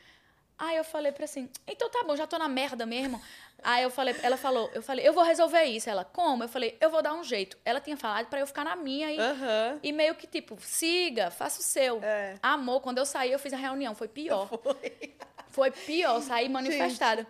Aí 0.60 0.76
eu 0.76 0.84
falei 0.84 1.10
pra 1.10 1.24
assim, 1.24 1.48
então 1.66 1.88
tá 1.88 2.04
bom, 2.04 2.14
já 2.14 2.26
tô 2.26 2.36
na 2.36 2.46
merda 2.46 2.84
mesmo. 2.84 3.20
Aí 3.62 3.82
eu 3.82 3.90
falei, 3.90 4.14
ela 4.22 4.36
falou, 4.36 4.70
eu 4.74 4.82
falei, 4.82 5.08
eu 5.08 5.12
vou 5.14 5.24
resolver 5.24 5.64
isso. 5.64 5.88
Ela, 5.88 6.04
como? 6.04 6.44
Eu 6.44 6.48
falei, 6.50 6.76
eu 6.82 6.90
vou 6.90 7.02
dar 7.02 7.14
um 7.14 7.24
jeito. 7.24 7.56
Ela 7.64 7.80
tinha 7.80 7.96
falado 7.96 8.26
para 8.26 8.40
eu 8.40 8.46
ficar 8.46 8.64
na 8.64 8.76
minha 8.76 9.10
e, 9.10 9.18
uhum. 9.18 9.80
e 9.82 9.90
meio 9.90 10.14
que 10.14 10.26
tipo, 10.26 10.58
siga, 10.60 11.30
faça 11.30 11.60
o 11.60 11.62
seu. 11.62 11.98
É. 12.02 12.36
Amor, 12.42 12.82
quando 12.82 12.98
eu 12.98 13.06
saí, 13.06 13.32
eu 13.32 13.38
fiz 13.38 13.54
a 13.54 13.56
reunião, 13.56 13.94
foi 13.94 14.06
pior. 14.06 14.48
Foi, 14.62 15.14
foi 15.48 15.70
pior, 15.70 16.20
saí 16.20 16.48
manifestada. 16.48 17.26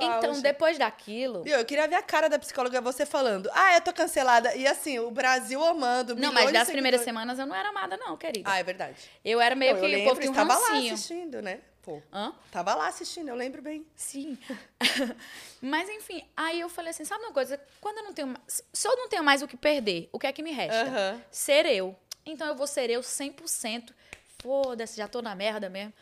Então, 0.00 0.40
depois 0.40 0.78
daquilo. 0.78 1.42
Eu 1.46 1.64
queria 1.64 1.86
ver 1.88 1.96
a 1.96 2.02
cara 2.02 2.28
da 2.28 2.38
psicóloga 2.38 2.80
você 2.80 3.06
falando. 3.06 3.50
Ah, 3.52 3.74
eu 3.74 3.80
tô 3.80 3.92
cancelada. 3.92 4.54
E 4.54 4.66
assim, 4.66 4.98
o 4.98 5.10
Brasil 5.10 5.62
amando. 5.64 6.14
Não, 6.14 6.32
mas 6.32 6.52
das 6.52 6.70
primeiras 6.70 7.00
semanas 7.02 7.38
eu 7.38 7.46
não 7.46 7.54
era 7.54 7.70
amada, 7.70 7.96
não, 7.96 8.16
querida. 8.16 8.50
Ah, 8.50 8.58
é 8.58 8.62
verdade. 8.62 8.96
Eu 9.24 9.40
era 9.40 9.54
meio 9.54 9.72
não, 9.72 9.80
que. 9.80 9.86
Eu 9.86 9.90
lembro, 9.90 10.28
um 10.28 10.30
estava 10.30 10.58
lá 10.58 10.78
assistindo, 10.78 11.40
né? 11.42 11.60
Pô. 11.82 12.02
Hã? 12.12 12.34
Tava 12.50 12.74
lá 12.74 12.88
assistindo, 12.88 13.28
eu 13.28 13.34
lembro 13.34 13.62
bem. 13.62 13.86
Sim. 13.96 14.36
Mas, 15.60 15.88
enfim, 15.88 16.22
aí 16.36 16.60
eu 16.60 16.68
falei 16.68 16.90
assim: 16.90 17.04
sabe 17.04 17.24
uma 17.24 17.32
coisa? 17.32 17.58
Quando 17.80 17.98
eu 17.98 18.04
não 18.04 18.12
tenho. 18.12 18.34
Se 18.46 18.86
eu 18.86 18.96
não 18.96 19.08
tenho 19.08 19.24
mais 19.24 19.40
o 19.40 19.48
que 19.48 19.56
perder, 19.56 20.08
o 20.12 20.18
que 20.18 20.26
é 20.26 20.32
que 20.32 20.42
me 20.42 20.52
resta? 20.52 20.84
Uhum. 20.84 21.22
Ser 21.30 21.64
eu. 21.66 21.96
Então 22.26 22.46
eu 22.46 22.54
vou 22.54 22.66
ser 22.66 22.90
eu 22.90 23.00
100%. 23.00 23.92
Foda-se, 24.40 24.96
já 24.96 25.08
tô 25.08 25.22
na 25.22 25.34
merda 25.34 25.70
mesmo. 25.70 25.92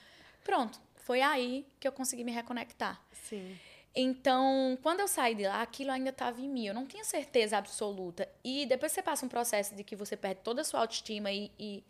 Pronto. 0.43 0.79
Foi 0.97 1.23
aí 1.23 1.65
que 1.79 1.87
eu 1.87 1.93
consegui 1.93 2.25
me 2.25 2.33
reconectar. 2.33 3.01
Sim. 3.13 3.57
Então, 3.99 4.79
quando 4.83 5.01
eu 5.01 5.09
saí 5.09 5.35
de 5.35 5.45
lá, 5.45 5.63
aquilo 5.63 5.91
ainda 5.91 6.11
estava 6.11 6.39
em 6.39 6.49
mim. 6.49 6.67
Eu 6.67 6.75
não 6.75 6.85
tinha 6.85 7.03
certeza 7.03 7.57
absoluta. 7.57 8.29
E 8.45 8.67
depois 8.67 8.93
você 8.93 9.03
passa 9.03 9.25
um 9.25 9.29
processo 9.29 9.75
de 9.75 9.83
que 9.83 9.97
você 9.97 10.15
perde 10.15 10.43
toda 10.45 10.61
a 10.61 10.65
sua 10.65 10.81
autoestima 10.81 11.33
e, 11.33 11.51
e 11.59 11.83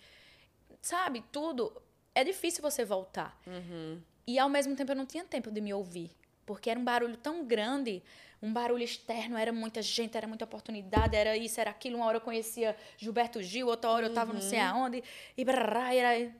sabe, 0.81 1.25
tudo. 1.33 1.73
É 2.15 2.23
difícil 2.23 2.63
você 2.63 2.85
voltar. 2.85 3.37
Uhum. 3.45 4.01
E 4.25 4.39
ao 4.39 4.49
mesmo 4.49 4.77
tempo 4.77 4.93
eu 4.93 4.97
não 4.97 5.05
tinha 5.05 5.25
tempo 5.25 5.51
de 5.51 5.61
me 5.61 5.75
ouvir. 5.75 6.13
Porque 6.47 6.71
era 6.71 6.79
um 6.79 6.85
barulho 6.85 7.17
tão 7.17 7.45
grande, 7.45 8.01
um 8.41 8.53
barulho 8.53 8.85
externo, 8.85 9.37
era 9.37 9.53
muita 9.53 9.83
gente, 9.83 10.17
era 10.17 10.29
muita 10.29 10.45
oportunidade, 10.45 11.17
era 11.17 11.37
isso, 11.37 11.61
era 11.61 11.71
aquilo. 11.71 11.97
Uma 11.97 12.07
hora 12.07 12.19
eu 12.19 12.21
conhecia 12.21 12.77
Gilberto 12.97 13.43
Gil, 13.43 13.67
outra 13.67 13.91
hora 13.91 14.07
eu 14.07 14.11
estava 14.11 14.33
não 14.33 14.41
sei 14.41 14.61
aonde. 14.61 15.03
E 15.37 15.45
brará, 15.45 15.93
era, 15.93 16.33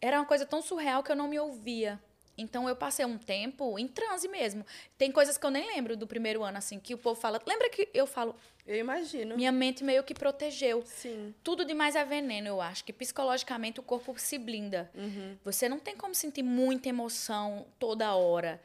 era 0.00 0.20
uma 0.20 0.26
coisa 0.26 0.46
tão 0.46 0.62
surreal 0.62 1.02
que 1.02 1.10
eu 1.10 1.16
não 1.16 1.26
me 1.26 1.38
ouvia. 1.38 2.00
Então 2.36 2.68
eu 2.68 2.74
passei 2.74 3.04
um 3.04 3.16
tempo 3.16 3.78
em 3.78 3.86
transe 3.86 4.26
mesmo. 4.28 4.64
Tem 4.98 5.12
coisas 5.12 5.38
que 5.38 5.46
eu 5.46 5.50
nem 5.50 5.66
lembro 5.74 5.96
do 5.96 6.06
primeiro 6.06 6.42
ano, 6.42 6.58
assim, 6.58 6.78
que 6.80 6.92
o 6.94 6.98
povo 6.98 7.20
fala. 7.20 7.40
Lembra 7.46 7.68
que 7.70 7.88
eu 7.94 8.06
falo. 8.06 8.34
Eu 8.66 8.76
imagino. 8.76 9.36
Minha 9.36 9.52
mente 9.52 9.84
meio 9.84 10.02
que 10.02 10.14
protegeu. 10.14 10.82
Sim. 10.86 11.34
Tudo 11.44 11.64
demais 11.64 11.94
é 11.94 12.04
veneno, 12.04 12.48
eu 12.48 12.60
acho. 12.60 12.84
Que 12.84 12.92
psicologicamente 12.92 13.78
o 13.78 13.82
corpo 13.82 14.18
se 14.18 14.38
blinda. 14.38 14.90
Uhum. 14.94 15.36
Você 15.44 15.68
não 15.68 15.78
tem 15.78 15.96
como 15.96 16.14
sentir 16.14 16.42
muita 16.42 16.88
emoção 16.88 17.66
toda 17.78 18.14
hora. 18.14 18.60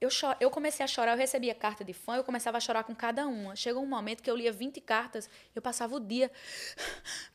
Eu, 0.00 0.10
cho- 0.10 0.34
eu 0.40 0.50
comecei 0.50 0.82
a 0.84 0.86
chorar, 0.88 1.12
eu 1.12 1.16
recebia 1.18 1.54
carta 1.54 1.84
de 1.84 1.92
fã, 1.92 2.16
eu 2.16 2.24
começava 2.24 2.56
a 2.56 2.60
chorar 2.60 2.82
com 2.82 2.92
cada 2.94 3.24
uma. 3.26 3.54
Chegou 3.54 3.82
um 3.82 3.86
momento 3.86 4.20
que 4.20 4.28
eu 4.28 4.34
lia 4.36 4.50
20 4.52 4.80
cartas, 4.80 5.30
eu 5.54 5.62
passava 5.62 5.94
o 5.94 6.00
dia 6.00 6.28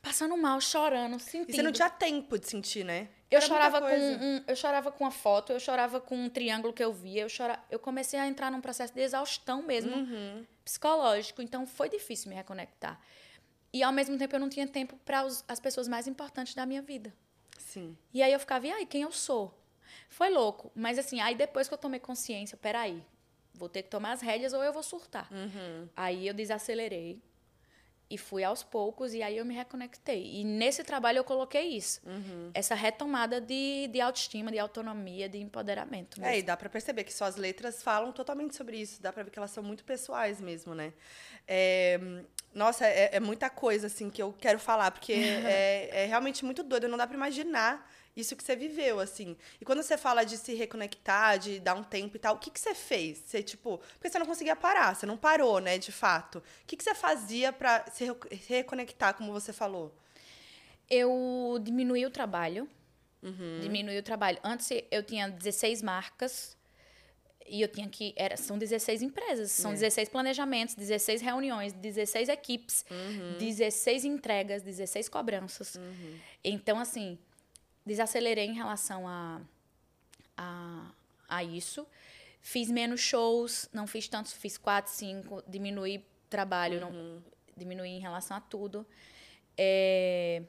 passando 0.01 0.36
mal, 0.38 0.59
chorando, 0.62 1.19
sentindo. 1.19 1.50
E 1.50 1.55
você 1.55 1.62
não 1.62 1.71
tinha 1.71 1.89
tempo 1.89 2.38
de 2.38 2.47
sentir, 2.47 2.83
né? 2.83 3.07
Eu 3.29 3.38
Era 3.39 3.46
chorava, 3.48 3.81
com 3.81 3.88
um, 3.88 4.43
eu 4.48 4.55
chorava 4.55 4.91
com 4.91 5.03
uma 5.03 5.12
foto, 5.12 5.51
eu 5.51 5.60
chorava 5.60 6.00
com 6.00 6.15
um 6.17 6.29
triângulo 6.29 6.72
que 6.74 6.81
eu 6.84 6.93
via, 6.93 7.24
eu, 7.24 7.27
chora, 7.36 7.60
eu 7.69 7.77
comecei 7.77 8.17
a 8.17 8.25
entrar 8.25 8.50
num 8.50 8.62
processo 8.62 8.93
de 8.93 9.01
exaustão 9.01 9.62
mesmo, 9.63 9.93
Uhum. 9.96 10.46
psicológico. 10.63 11.41
Então 11.41 11.67
foi 11.67 11.89
difícil 11.89 12.29
me 12.29 12.36
reconectar. 12.36 13.00
E 13.74 13.84
ao 13.84 13.91
mesmo 13.91 14.17
tempo 14.17 14.34
eu 14.36 14.39
não 14.39 14.48
tinha 14.50 14.65
tempo 14.65 14.96
para 15.05 15.22
as 15.48 15.60
pessoas 15.60 15.88
mais 15.89 16.07
importantes 16.07 16.55
da 16.55 16.65
minha 16.65 16.81
vida. 16.81 17.13
Sim. 17.57 17.98
E 18.13 18.24
aí 18.24 18.31
eu 18.31 18.39
ficava, 18.39 18.65
e 18.65 18.72
aí, 18.72 18.86
quem 18.86 19.01
eu 19.01 19.12
sou? 19.12 19.53
Foi 20.07 20.29
louco. 20.29 20.72
Mas 20.74 20.98
assim, 20.98 21.19
aí 21.19 21.36
depois 21.36 21.67
que 21.67 21.74
eu 21.74 21.77
tomei 21.77 22.00
consciência, 22.00 22.57
peraí, 22.57 23.03
vou 23.53 23.67
ter 23.67 23.84
que 23.84 23.89
tomar 23.89 24.13
as 24.13 24.22
rédeas 24.22 24.53
ou 24.53 24.63
eu 24.63 24.72
vou 24.72 24.84
surtar. 24.84 25.27
Uhum. 25.34 25.89
Aí 25.98 26.27
eu 26.27 26.34
desacelerei 26.34 27.22
e 28.10 28.18
fui 28.18 28.44
aos 28.44 28.64
poucos 28.64 29.14
e 29.14 29.22
aí 29.22 29.38
eu 29.38 29.46
me 29.46 29.54
reconectei. 29.54 30.40
E 30.40 30.44
nesse 30.44 30.84
trabalho 30.84 31.18
eu 31.18 31.24
coloquei 31.24 31.68
isso. 31.76 32.02
Uhum. 32.06 32.52
Essa 32.54 32.74
retomada 32.74 33.42
de, 33.42 33.88
de 33.92 34.00
autoestima, 34.00 34.52
de 34.52 34.60
autonomia, 34.60 35.28
de 35.28 35.38
empoderamento. 35.40 36.22
É, 36.24 36.30
e 36.30 36.32
mesmo. 36.32 36.48
dá 36.48 36.56
pra 36.56 36.70
perceber 36.70 37.04
que 37.04 37.14
suas 37.14 37.36
letras 37.36 37.84
falam 37.84 38.12
totalmente 38.14 38.56
sobre 38.56 38.78
isso. 38.78 39.02
Dá 39.02 39.12
pra 39.12 39.24
ver 39.24 39.32
que 39.32 39.38
elas 39.38 39.52
são 39.52 39.62
muito 39.64 39.84
pessoais 39.84 40.40
mesmo, 40.40 40.74
né? 40.74 40.94
É, 41.46 42.00
nossa, 42.54 42.86
é, 42.86 43.10
é 43.14 43.20
muita 43.20 43.50
coisa, 43.50 43.88
assim, 43.88 44.10
que 44.10 44.22
eu 44.22 44.34
quero 44.34 44.60
falar, 44.60 44.92
porque 44.92 45.14
é, 45.46 46.04
é 46.04 46.06
realmente 46.06 46.46
muito 46.46 46.64
doido. 46.64 46.88
Não 46.88 46.98
dá 46.98 47.06
pra 47.06 47.16
imaginar 47.16 47.90
isso 48.17 48.36
que 48.36 48.43
você 48.43 48.55
viveu, 48.55 49.00
assim. 49.00 49.38
E 49.62 49.63
quando 49.65 49.81
você 49.83 49.97
fala 49.97 50.24
de 50.25 50.38
se 50.38 50.53
reconectar, 50.55 51.38
de 51.39 51.59
dar 51.59 51.75
um 51.75 51.83
tempo 51.83 52.17
e 52.17 52.19
tal, 52.19 52.36
o 52.36 52.39
que, 52.39 52.50
que 52.50 52.59
você 52.59 52.74
fez? 52.74 53.19
Você, 53.19 53.41
tipo... 53.43 53.77
Porque 53.93 54.09
você 54.09 54.17
não 54.19 54.25
conseguia 54.25 54.55
parar, 54.55 54.95
você 54.95 55.05
não 55.05 55.15
parou, 55.15 55.59
né, 55.59 55.77
de 55.77 55.91
fato. 55.91 56.39
O 56.39 56.43
que, 56.65 56.75
que 56.75 56.83
você 56.83 56.95
fazia 56.95 57.53
pra 57.53 57.86
se 57.91 58.05
re- 58.05 58.41
reconectar, 58.47 59.13
como 59.13 59.31
você 59.31 59.53
falou? 59.53 59.95
Eu 60.89 61.59
diminuí 61.62 62.05
o 62.05 62.09
trabalho. 62.12 62.67
Uhum. 63.21 63.59
Diminuí 63.62 63.97
o 63.97 64.03
trabalho. 64.03 64.38
Antes 64.43 64.69
eu 64.89 65.03
tinha 65.03 65.27
16 65.29 65.81
marcas 65.81 66.55
e 67.50 67.62
eu 67.62 67.67
tinha 67.67 67.88
que. 67.89 68.13
Era, 68.15 68.38
são 68.38 68.57
16 68.57 69.01
empresas, 69.01 69.51
são 69.51 69.71
É. 69.71 69.74
16 69.75 70.09
planejamentos, 70.09 70.75
16 70.75 71.21
reuniões, 71.21 71.74
16 71.74 72.29
equipes, 72.29 72.86
Uhum. 72.89 73.38
16 73.38 74.05
entregas, 74.05 74.62
16 74.63 75.09
cobranças. 75.09 75.77
Então, 76.43 76.79
assim, 76.79 77.17
desacelerei 77.88 78.46
em 78.46 78.53
relação 78.53 79.08
a, 79.08 79.41
a, 80.36 80.91
a 81.27 81.44
isso. 81.44 81.88
Fiz 82.41 82.70
menos 82.70 83.01
shows, 83.01 83.70
não 83.74 83.88
fiz 83.88 84.08
tantos, 84.08 84.34
fiz 84.34 84.58
quatro, 84.58 84.91
cinco, 84.91 85.44
diminuí 85.48 86.06
trabalho, 86.29 86.79
não, 86.79 87.24
diminuí 87.56 87.89
em 87.89 88.00
relação 88.00 88.38
a 88.38 88.41
tudo. 88.41 88.86
É, 89.58 90.44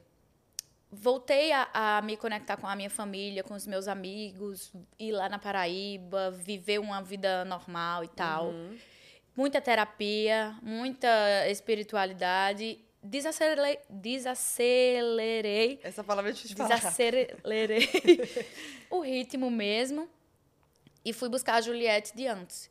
voltei 0.91 1.51
a, 1.51 1.69
a 1.73 2.01
me 2.01 2.15
conectar 2.15 2.57
com 2.57 2.67
a 2.67 2.75
minha 2.75 2.89
família, 2.89 3.43
com 3.43 3.53
os 3.53 3.65
meus 3.65 3.87
amigos, 3.87 4.71
ir 4.97 5.11
lá 5.11 5.27
na 5.27 5.39
Paraíba, 5.39 6.31
viver 6.31 6.79
uma 6.79 7.01
vida 7.01 7.43
normal 7.45 8.03
e 8.03 8.07
tal. 8.09 8.53
Muita 9.35 9.61
terapia, 9.61 10.55
muita 10.61 11.09
espiritualidade. 11.49 12.79
Desacelerei, 13.01 13.79
desacelerei 13.89 15.79
Essa 15.81 16.03
palavra 16.03 16.31
é 16.31 16.33
difícil 16.33 16.57
de 16.57 16.61
desacelerei 16.61 17.89
o 18.91 18.99
ritmo 18.99 19.49
mesmo 19.49 20.09
e 21.03 21.13
fui 21.13 21.29
buscar 21.29 21.55
a 21.55 21.61
Juliette 21.61 22.15
de 22.15 22.27
antes. 22.27 22.69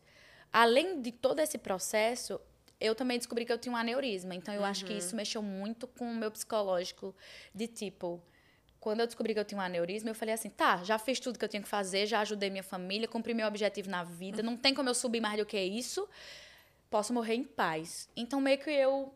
Além 0.53 1.01
de 1.01 1.13
todo 1.13 1.41
esse 1.41 1.59
processo, 1.59 2.41
eu 2.81 2.95
também 2.95 3.19
descobri 3.19 3.45
que 3.45 3.53
eu 3.53 3.59
tinha 3.59 3.73
um 3.73 3.77
aneurisma. 3.77 4.35
Então, 4.35 4.55
eu 4.55 4.65
acho 4.65 4.85
que 4.85 4.93
isso 4.93 5.17
mexeu 5.17 5.43
muito 5.43 5.87
com 5.87 6.05
o 6.05 6.15
meu 6.15 6.31
psicológico. 6.31 7.15
De 7.55 7.67
tipo, 7.67 8.23
quando 8.79 9.01
eu 9.01 9.07
descobri 9.07 9.35
que 9.35 9.41
eu 9.41 9.45
tinha 9.45 9.59
um 9.59 9.63
aneurisma, 9.63 10.11
eu 10.11 10.15
falei 10.15 10.35
assim: 10.35 10.49
tá, 10.49 10.83
já 10.85 10.99
fiz 10.99 11.19
tudo 11.19 11.39
que 11.39 11.45
eu 11.45 11.49
tinha 11.49 11.63
que 11.63 11.69
fazer, 11.69 12.07
já 12.07 12.21
ajudei 12.21 12.51
minha 12.51 12.63
família, 12.63 13.09
cumpri 13.09 13.35
meu 13.35 13.47
objetivo 13.47 13.91
na 13.91 14.05
vida, 14.05 14.43
não 14.43 14.57
tem 14.57 14.75
como 14.75 14.89
eu 14.89 14.95
subir 14.95 15.21
mais 15.21 15.39
do 15.39 15.45
que 15.45 15.61
isso, 15.61 16.09
posso 16.89 17.13
morrer 17.13 17.35
em 17.35 17.45
paz. 17.45 18.09
Então, 18.17 18.41
meio 18.41 18.59
que 18.59 18.71
eu 18.71 19.13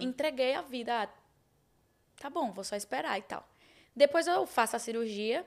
entreguei 0.00 0.54
a 0.54 0.62
vida. 0.62 1.02
Ah, 1.02 1.08
tá 2.16 2.30
bom, 2.30 2.52
vou 2.52 2.64
só 2.64 2.76
esperar 2.76 3.18
e 3.18 3.22
tal. 3.22 3.46
Depois 3.94 4.26
eu 4.26 4.46
faço 4.46 4.76
a 4.76 4.78
cirurgia 4.78 5.46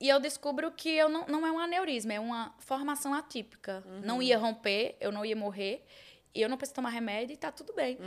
e 0.00 0.08
eu 0.08 0.18
descubro 0.18 0.72
que 0.72 0.88
eu 0.90 1.08
não, 1.08 1.26
não 1.26 1.46
é 1.46 1.52
um 1.52 1.58
aneurisma, 1.58 2.12
é 2.14 2.20
uma 2.20 2.54
formação 2.58 3.14
atípica. 3.14 3.82
Não 4.04 4.20
ia 4.22 4.36
romper, 4.36 4.96
eu 5.00 5.12
não 5.12 5.24
ia 5.24 5.36
morrer, 5.36 5.84
e 6.34 6.42
eu 6.42 6.48
não 6.48 6.56
preciso 6.56 6.74
tomar 6.74 6.90
remédio 6.90 7.34
e 7.34 7.36
tá 7.36 7.52
tudo 7.52 7.72
bem. 7.72 7.98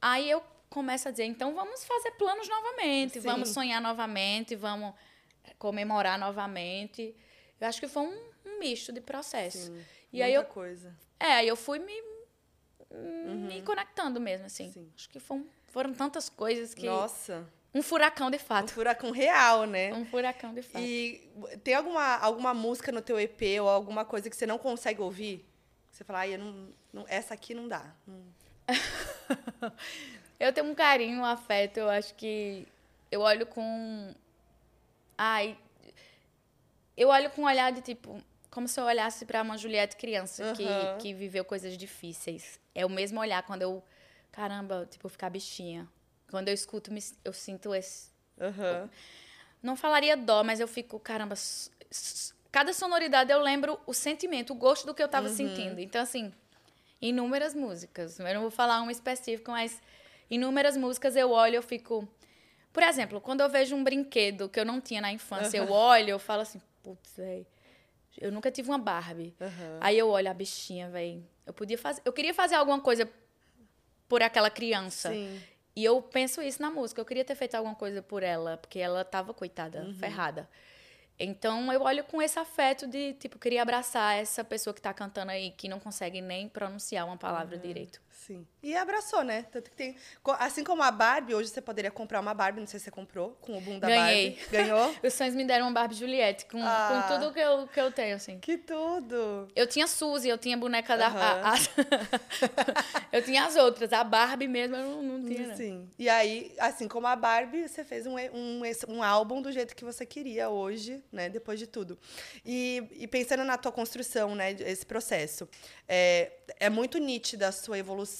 Aí 0.00 0.30
eu 0.30 0.42
começo 0.70 1.06
a 1.06 1.10
dizer, 1.10 1.24
então 1.24 1.54
vamos 1.54 1.84
fazer 1.84 2.10
planos 2.12 2.48
novamente, 2.48 3.20
Sim. 3.20 3.28
vamos 3.28 3.50
sonhar 3.50 3.80
novamente, 3.80 4.56
vamos 4.56 4.94
comemorar 5.58 6.18
novamente. 6.18 7.14
Eu 7.60 7.68
acho 7.68 7.78
que 7.80 7.86
foi 7.86 8.02
um, 8.02 8.30
um 8.46 8.58
misto 8.58 8.92
de 8.92 9.00
processo. 9.00 9.66
Sim, 9.66 9.84
E 10.12 10.22
aí 10.22 10.34
eu 10.34 10.44
coisa. 10.44 10.94
é, 11.20 11.32
aí 11.34 11.48
eu 11.48 11.54
fui 11.56 11.78
me, 11.78 11.92
me 12.94 13.62
conectando 13.62 14.20
mesmo, 14.20 14.46
assim. 14.46 14.70
Sim. 14.70 14.90
Acho 14.96 15.08
que 15.08 15.18
foi 15.20 15.38
um- 15.38 15.46
foram 15.66 15.92
tantas 15.92 16.28
coisas 16.28 16.72
que. 16.74 16.86
Nossa, 16.86 17.46
Um 17.74 17.82
furacão 17.82 18.30
de 18.30 18.36
um 18.36 18.40
fato. 18.40 18.72
furacão 18.72 19.10
real, 19.10 19.64
né? 19.66 19.92
Um 19.92 20.04
furacão 20.04 20.54
de 20.54 20.62
fato. 20.62 20.82
E 20.84 21.28
tem 21.64 21.74
alguma, 21.74 22.16
alguma 22.18 22.54
música 22.54 22.92
no 22.92 23.02
teu 23.02 23.18
EP 23.18 23.60
ou 23.60 23.68
alguma 23.68 24.04
coisa 24.04 24.30
que 24.30 24.36
você 24.36 24.46
não 24.46 24.58
consegue 24.58 25.00
ouvir? 25.00 25.44
Você 25.90 26.04
fala, 26.04 26.20
ai, 26.20 26.36
não, 26.36 26.68
não- 26.92 27.04
essa 27.08 27.34
aqui 27.34 27.54
não 27.54 27.66
dá. 27.68 27.84
Não- 28.06 28.22
Eu 30.38 30.52
tenho 30.52 30.66
um 30.68 30.74
carinho, 30.74 31.20
um 31.20 31.24
afeto, 31.24 31.78
eu 31.78 31.88
acho 31.88 32.14
que 32.14 32.66
eu 33.10 33.20
olho 33.20 33.46
com. 33.46 34.12
Ai. 35.16 35.56
Eu 36.96 37.08
olho 37.08 37.30
com 37.30 37.42
um 37.42 37.46
olhar 37.46 37.72
de 37.72 37.80
tipo. 37.80 38.20
Como 38.54 38.68
se 38.68 38.78
eu 38.78 38.84
olhasse 38.84 39.26
pra 39.26 39.42
uma 39.42 39.58
Juliette 39.58 39.96
criança 39.96 40.44
Aham. 40.44 40.54
que, 40.54 40.88
que 41.00 41.12
viveu 41.12 41.44
coisas 41.44 41.76
difíceis. 41.76 42.60
É 42.72 42.86
o 42.86 42.88
mesmo 42.88 43.18
olhar 43.18 43.42
quando 43.42 43.62
eu. 43.62 43.82
Caramba, 44.30 44.86
tipo, 44.88 45.08
ficar 45.08 45.28
bichinha. 45.28 45.88
Quando 46.30 46.46
eu 46.48 46.54
escuto, 46.54 46.92
me- 46.92 47.02
eu 47.24 47.32
sinto 47.32 47.74
esse. 47.74 48.10
Aham. 48.40 48.88
Não 49.60 49.74
falaria 49.74 50.16
dó, 50.16 50.44
mas 50.44 50.60
eu 50.60 50.68
fico, 50.68 51.00
caramba. 51.00 51.34
Cada 52.52 52.72
sonoridade 52.72 53.32
eu 53.32 53.40
lembro 53.40 53.80
o 53.86 53.92
sentimento, 53.92 54.52
o 54.52 54.54
gosto 54.56 54.86
do 54.86 54.94
que 54.94 55.02
eu 55.02 55.08
tava 55.08 55.28
sentindo. 55.30 55.80
Então, 55.80 56.00
assim, 56.00 56.32
inúmeras 57.02 57.54
músicas. 57.54 58.20
Eu 58.20 58.34
não 58.34 58.42
vou 58.42 58.52
falar 58.52 58.80
uma 58.82 58.92
específica, 58.92 59.50
mas 59.50 59.82
inúmeras 60.30 60.76
músicas 60.76 61.16
eu 61.16 61.32
olho 61.32 61.56
eu 61.56 61.62
fico. 61.62 62.08
Por 62.72 62.84
exemplo, 62.84 63.20
quando 63.20 63.40
eu 63.40 63.48
vejo 63.48 63.74
um 63.74 63.82
brinquedo 63.82 64.48
que 64.48 64.60
eu 64.60 64.64
não 64.64 64.80
tinha 64.80 65.00
na 65.00 65.12
infância, 65.12 65.58
eu 65.58 65.70
olho, 65.72 66.10
eu 66.10 66.18
falo 66.20 66.42
assim, 66.42 66.60
putz, 66.84 67.14
velho. 67.16 67.46
Eu 68.20 68.30
nunca 68.32 68.50
tive 68.50 68.68
uma 68.68 68.78
Barbie. 68.78 69.34
Aham. 69.40 69.78
Aí 69.80 69.98
eu 69.98 70.08
olho 70.08 70.30
a 70.30 70.34
bichinha, 70.34 70.88
velho. 70.88 71.24
Eu 71.46 71.52
podia 71.52 71.76
fazer. 71.78 72.00
Eu 72.04 72.12
queria 72.12 72.32
fazer 72.34 72.54
alguma 72.54 72.80
coisa 72.80 73.08
por 74.08 74.22
aquela 74.22 74.50
criança. 74.50 75.10
Sim. 75.10 75.40
E 75.76 75.84
eu 75.84 76.00
penso 76.00 76.40
isso 76.40 76.62
na 76.62 76.70
música. 76.70 77.00
Eu 77.00 77.04
queria 77.04 77.24
ter 77.24 77.34
feito 77.34 77.54
alguma 77.56 77.74
coisa 77.74 78.00
por 78.00 78.22
ela, 78.22 78.56
porque 78.56 78.78
ela 78.78 79.04
tava, 79.04 79.34
coitada, 79.34 79.82
Uhum. 79.82 79.94
ferrada. 79.94 80.48
Então 81.18 81.72
eu 81.72 81.82
olho 81.82 82.02
com 82.04 82.20
esse 82.20 82.38
afeto 82.38 82.86
de, 82.86 83.12
tipo, 83.14 83.38
queria 83.38 83.62
abraçar 83.62 84.16
essa 84.16 84.42
pessoa 84.42 84.74
que 84.74 84.80
tá 84.80 84.92
cantando 84.92 85.30
aí, 85.30 85.50
que 85.52 85.68
não 85.68 85.78
consegue 85.78 86.20
nem 86.20 86.48
pronunciar 86.48 87.04
uma 87.04 87.12
Uhum. 87.12 87.18
palavra 87.18 87.56
direito. 87.58 88.00
Sim. 88.26 88.46
E 88.62 88.74
abraçou, 88.74 89.22
né? 89.22 89.44
Tanto 89.52 89.70
que 89.70 89.76
tem. 89.76 89.94
Assim 90.38 90.64
como 90.64 90.82
a 90.82 90.90
Barbie, 90.90 91.34
hoje 91.34 91.50
você 91.50 91.60
poderia 91.60 91.90
comprar 91.90 92.20
uma 92.20 92.32
Barbie, 92.32 92.60
não 92.60 92.66
sei 92.66 92.80
se 92.80 92.84
você 92.84 92.90
comprou, 92.90 93.36
com 93.42 93.58
o 93.58 93.60
boom 93.60 93.78
da 93.78 93.86
Ganhei. 93.86 94.30
Barbie. 94.30 94.50
Ganhou? 94.50 94.94
Os 95.04 95.12
sonhos 95.12 95.34
me 95.34 95.44
deram 95.44 95.66
uma 95.66 95.72
Barbie 95.72 95.94
Juliette, 95.94 96.46
com, 96.46 96.58
ah, 96.62 97.06
com 97.06 97.14
tudo 97.14 97.34
que 97.34 97.40
eu, 97.40 97.68
que 97.68 97.78
eu 97.78 97.92
tenho, 97.92 98.16
assim. 98.16 98.38
Que 98.38 98.56
tudo! 98.56 99.46
Eu 99.54 99.66
tinha 99.66 99.86
Suzy, 99.86 100.30
eu 100.30 100.38
tinha 100.38 100.56
boneca 100.56 100.96
da. 100.96 101.08
A, 101.08 101.52
a, 101.52 101.54
eu 103.12 103.22
tinha 103.22 103.44
as 103.44 103.56
outras, 103.56 103.92
a 103.92 104.02
Barbie 104.02 104.48
mesmo 104.48 104.74
eu 104.74 104.82
não, 104.82 105.02
não 105.02 105.24
tinha. 105.26 105.48
Né? 105.48 105.56
Sim. 105.56 105.90
E 105.98 106.08
aí, 106.08 106.54
assim 106.58 106.88
como 106.88 107.06
a 107.06 107.14
Barbie, 107.14 107.68
você 107.68 107.84
fez 107.84 108.06
um, 108.06 108.16
um, 108.32 108.62
um 108.88 109.02
álbum 109.02 109.42
do 109.42 109.52
jeito 109.52 109.76
que 109.76 109.84
você 109.84 110.06
queria 110.06 110.48
hoje, 110.48 111.04
né? 111.12 111.28
Depois 111.28 111.58
de 111.58 111.66
tudo. 111.66 111.98
E, 112.42 112.88
e 112.92 113.06
pensando 113.06 113.44
na 113.44 113.58
tua 113.58 113.70
construção, 113.70 114.34
né? 114.34 114.52
Esse 114.52 114.86
processo. 114.86 115.46
É, 115.86 116.32
é 116.58 116.70
muito 116.70 116.96
nítida 116.96 117.48
a 117.48 117.52
sua 117.52 117.78
evolução 117.78 118.13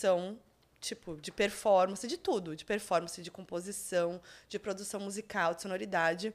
tipo, 0.80 1.16
de 1.20 1.32
performance, 1.32 2.06
de 2.06 2.18
tudo, 2.18 2.54
de 2.54 2.64
performance, 2.64 3.22
de 3.22 3.30
composição, 3.30 4.20
de 4.48 4.58
produção 4.58 5.00
musical, 5.00 5.54
de 5.54 5.62
sonoridade. 5.62 6.34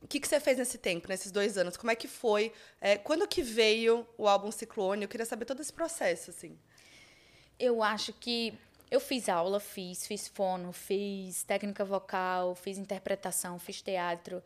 O 0.00 0.06
que, 0.06 0.20
que 0.20 0.28
você 0.28 0.40
fez 0.40 0.58
nesse 0.58 0.78
tempo, 0.78 1.08
nesses 1.08 1.30
dois 1.30 1.58
anos? 1.58 1.76
Como 1.76 1.90
é 1.90 1.96
que 1.96 2.08
foi? 2.08 2.52
É, 2.80 2.96
quando 2.96 3.26
que 3.26 3.42
veio 3.42 4.06
o 4.16 4.28
álbum 4.28 4.50
Ciclone? 4.50 5.02
Eu 5.02 5.08
queria 5.08 5.26
saber 5.26 5.44
todo 5.44 5.60
esse 5.60 5.72
processo, 5.72 6.30
assim. 6.30 6.56
Eu 7.58 7.82
acho 7.82 8.12
que 8.12 8.56
eu 8.90 9.00
fiz 9.00 9.28
aula, 9.28 9.60
fiz, 9.60 10.06
fiz 10.06 10.28
fono, 10.28 10.72
fiz 10.72 11.42
técnica 11.42 11.84
vocal, 11.84 12.54
fiz 12.54 12.78
interpretação, 12.78 13.58
fiz 13.58 13.82
teatro 13.82 14.42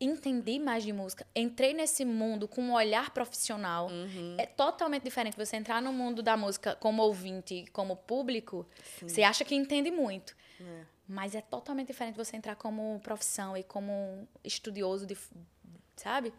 entendi 0.00 0.58
mais 0.58 0.84
de 0.84 0.92
música, 0.92 1.26
entrei 1.34 1.72
nesse 1.72 2.04
mundo 2.04 2.46
com 2.46 2.60
um 2.62 2.72
olhar 2.74 3.10
profissional. 3.10 3.88
Uhum. 3.88 4.36
É 4.38 4.46
totalmente 4.46 5.02
diferente 5.02 5.36
você 5.36 5.56
entrar 5.56 5.80
no 5.80 5.92
mundo 5.92 6.22
da 6.22 6.36
música 6.36 6.76
como 6.76 7.02
ouvinte, 7.02 7.64
como 7.72 7.96
público. 7.96 8.66
Sim. 8.98 9.08
Você 9.08 9.22
acha 9.22 9.44
que 9.44 9.54
entende 9.54 9.90
muito. 9.90 10.36
É. 10.60 10.82
Mas 11.08 11.34
é 11.34 11.40
totalmente 11.40 11.88
diferente 11.88 12.16
você 12.16 12.36
entrar 12.36 12.56
como 12.56 13.00
profissão 13.00 13.56
e 13.56 13.62
como 13.62 14.28
estudioso 14.44 15.06
de, 15.06 15.16
sabe? 15.94 16.32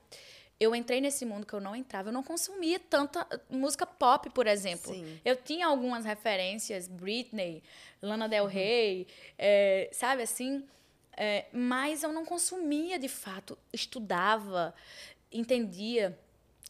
Eu 0.59 0.75
entrei 0.75 0.99
nesse 0.99 1.23
mundo 1.25 1.45
que 1.45 1.53
eu 1.53 1.61
não 1.61 1.75
entrava. 1.75 2.09
Eu 2.09 2.13
não 2.13 2.23
consumia 2.23 2.79
tanta 2.79 3.25
música 3.49 3.85
pop, 3.85 4.29
por 4.31 4.47
exemplo. 4.47 4.93
Sim. 4.93 5.19
Eu 5.23 5.35
tinha 5.35 5.67
algumas 5.67 6.03
referências, 6.03 6.87
Britney, 6.87 7.63
Lana 8.01 8.27
Del 8.27 8.45
uhum. 8.45 8.49
Rey, 8.49 9.01
uhum. 9.01 9.05
é, 9.37 9.89
sabe 9.93 10.23
assim? 10.23 10.67
É, 11.17 11.45
mas 11.51 12.03
eu 12.03 12.13
não 12.13 12.23
consumia 12.23 12.99
de 12.99 13.09
fato, 13.09 13.57
estudava, 13.73 14.73
entendia. 15.31 16.17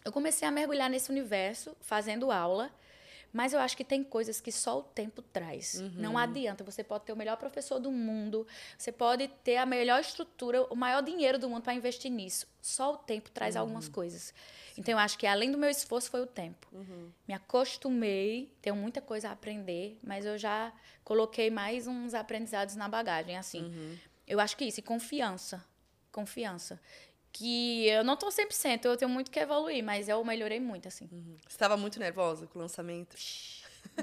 Eu 0.06 0.12
comecei 0.12 0.48
a 0.48 0.52
mergulhar 0.52 0.90
nesse 0.90 1.12
universo, 1.12 1.76
fazendo 1.82 2.32
aula, 2.32 2.72
mas 3.34 3.52
eu 3.52 3.60
acho 3.60 3.76
que 3.76 3.84
tem 3.84 4.04
coisas 4.04 4.40
que 4.40 4.52
só 4.52 4.80
o 4.80 4.84
tempo 4.84 5.22
traz. 5.22 5.76
Uhum. 5.76 5.92
Não 5.96 6.18
adianta. 6.18 6.64
Você 6.64 6.82
pode 6.82 7.04
ter 7.04 7.12
o 7.12 7.16
melhor 7.16 7.36
professor 7.36 7.78
do 7.78 7.92
mundo, 7.92 8.48
você 8.78 8.92
pode 8.92 9.28
ter 9.44 9.58
a 9.58 9.66
melhor 9.66 10.00
estrutura, 10.00 10.64
o 10.72 10.76
maior 10.76 11.04
dinheiro 11.04 11.38
do 11.38 11.50
mundo 11.50 11.62
para 11.62 11.74
investir 11.74 12.10
nisso. 12.10 12.48
Só 12.62 12.94
o 12.94 12.98
tempo 12.98 13.30
traz 13.30 13.56
uhum. 13.56 13.62
algumas 13.62 13.90
coisas. 13.90 14.34
Então, 14.78 14.94
eu 14.94 14.98
acho 14.98 15.18
que 15.18 15.28
além 15.28 15.52
do 15.52 15.58
meu 15.58 15.70
esforço 15.70 16.10
foi 16.10 16.22
o 16.22 16.26
tempo. 16.26 16.68
Uhum. 16.72 17.12
Me 17.28 17.34
acostumei, 17.34 18.52
tenho 18.62 18.76
muita 18.76 19.02
coisa 19.02 19.30
a 19.30 19.32
aprender, 19.34 20.00
mas 20.02 20.26
eu 20.26 20.38
já 20.38 20.72
coloquei 21.04 21.50
mais 21.50 21.86
uns 21.86 22.14
aprendizados 22.14 22.76
na 22.76 22.88
bagagem, 22.88 23.38
assim. 23.38 23.98
Uhum. 24.28 24.34
Eu 24.34 24.40
acho 24.40 24.58
que 24.58 24.66
isso, 24.66 24.80
e 24.80 24.84
confiança. 24.84 25.64
Confiança. 26.12 26.80
Que 27.32 27.88
eu 27.88 28.04
não 28.04 28.16
estou 28.16 28.30
100%, 28.30 28.86
eu 28.86 28.98
tenho 28.98 29.10
muito 29.10 29.30
que 29.30 29.40
evoluir, 29.40 29.84
mas 29.84 30.10
eu 30.10 30.24
melhorei 30.24 30.60
muito, 30.60 30.88
assim. 30.88 31.08
Uhum. 31.12 31.38
Você 31.48 31.56
estava 31.56 31.78
muito 31.78 32.00
nervosa 32.00 32.48
com 32.48 32.60
o 32.60 32.62
lançamento? 32.62 33.16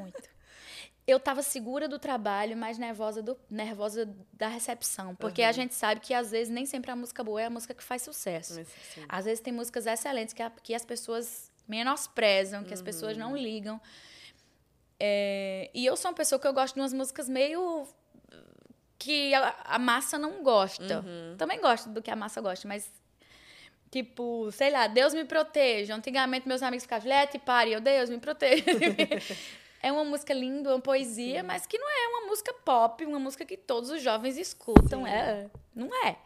Muito. 0.01 0.29
eu 1.07 1.19
estava 1.19 1.43
segura 1.43 1.89
do 1.89 1.99
trabalho, 1.99 2.57
mas 2.57 2.79
nervosa, 2.79 3.23
do, 3.23 3.37
nervosa 3.51 4.15
da 4.33 4.49
recepção. 4.49 5.15
Porque 5.17 5.43
uhum. 5.43 5.49
a 5.49 5.53
gente 5.53 5.75
sabe 5.75 6.01
que, 6.01 6.15
às 6.15 6.31
vezes, 6.31 6.53
nem 6.53 6.65
sempre 6.65 6.91
a 6.91 6.97
música 6.97 7.23
boa 7.23 7.43
é 7.43 7.47
a 7.47 7.51
música 7.51 7.75
que 7.75 7.83
faz 7.83 8.03
sucesso. 8.03 8.65
às 9.09 9.25
vezes, 9.25 9.41
tem 9.41 9.53
músicas 9.53 9.87
excelentes 9.87 10.33
que, 10.33 10.43
a, 10.43 10.51
que 10.51 10.75
as 10.75 10.85
pessoas 10.85 11.51
menosprezam, 11.69 12.63
que 12.63 12.69
uhum. 12.69 12.75
as 12.75 12.83
pessoas 12.83 13.17
não 13.17 13.37
ligam. 13.37 13.81
É, 14.99 15.71
e 15.75 15.85
eu 15.85 15.97
sou 15.97 16.11
uma 16.11 16.17
pessoa 16.17 16.39
que 16.39 16.47
eu 16.47 16.53
gosto 16.53 16.75
de 16.75 16.81
umas 16.81 16.93
músicas 16.93 17.29
meio 17.29 17.87
que 19.05 19.35
a, 19.35 19.55
a 19.65 19.79
massa 19.79 20.17
não 20.17 20.43
gosta. 20.43 21.01
Uhum. 21.01 21.37
Também 21.37 21.61
gosto 21.61 21.91
do 21.91 22.01
que 22.01 22.11
a 22.11 22.17
massa 22.17 22.41
gosta, 22.41 22.67
mas 22.67 22.91
tipo, 23.91 24.51
sei 24.51 24.71
lá, 24.71 24.87
Deus 24.87 25.13
me 25.13 25.27
proteja. 25.27 25.95
Antigamente 25.95 26.49
meus 26.49 26.63
amigos 26.63 26.85
ficavam, 26.85 27.07
Lete, 27.07 27.39
pare, 27.39 27.73
eu 27.73 27.83
Deus 27.83 28.09
me 28.09 28.19
proteja. 28.19 28.65
é 29.83 29.93
uma 29.93 30.05
música 30.05 30.33
linda, 30.33 30.71
uma 30.71 30.81
poesia, 30.81 31.43
Sim. 31.43 31.47
mas 31.47 31.67
que 31.67 31.77
não 31.77 31.87
é 31.87 32.09
uma 32.09 32.29
música 32.29 32.55
pop, 32.65 33.05
uma 33.05 33.19
música 33.19 33.45
que 33.45 33.59
todos 33.59 33.91
os 33.91 34.03
jovens 34.03 34.39
escutam. 34.39 35.07
É, 35.07 35.51
não 35.75 35.91
é. 36.07 36.17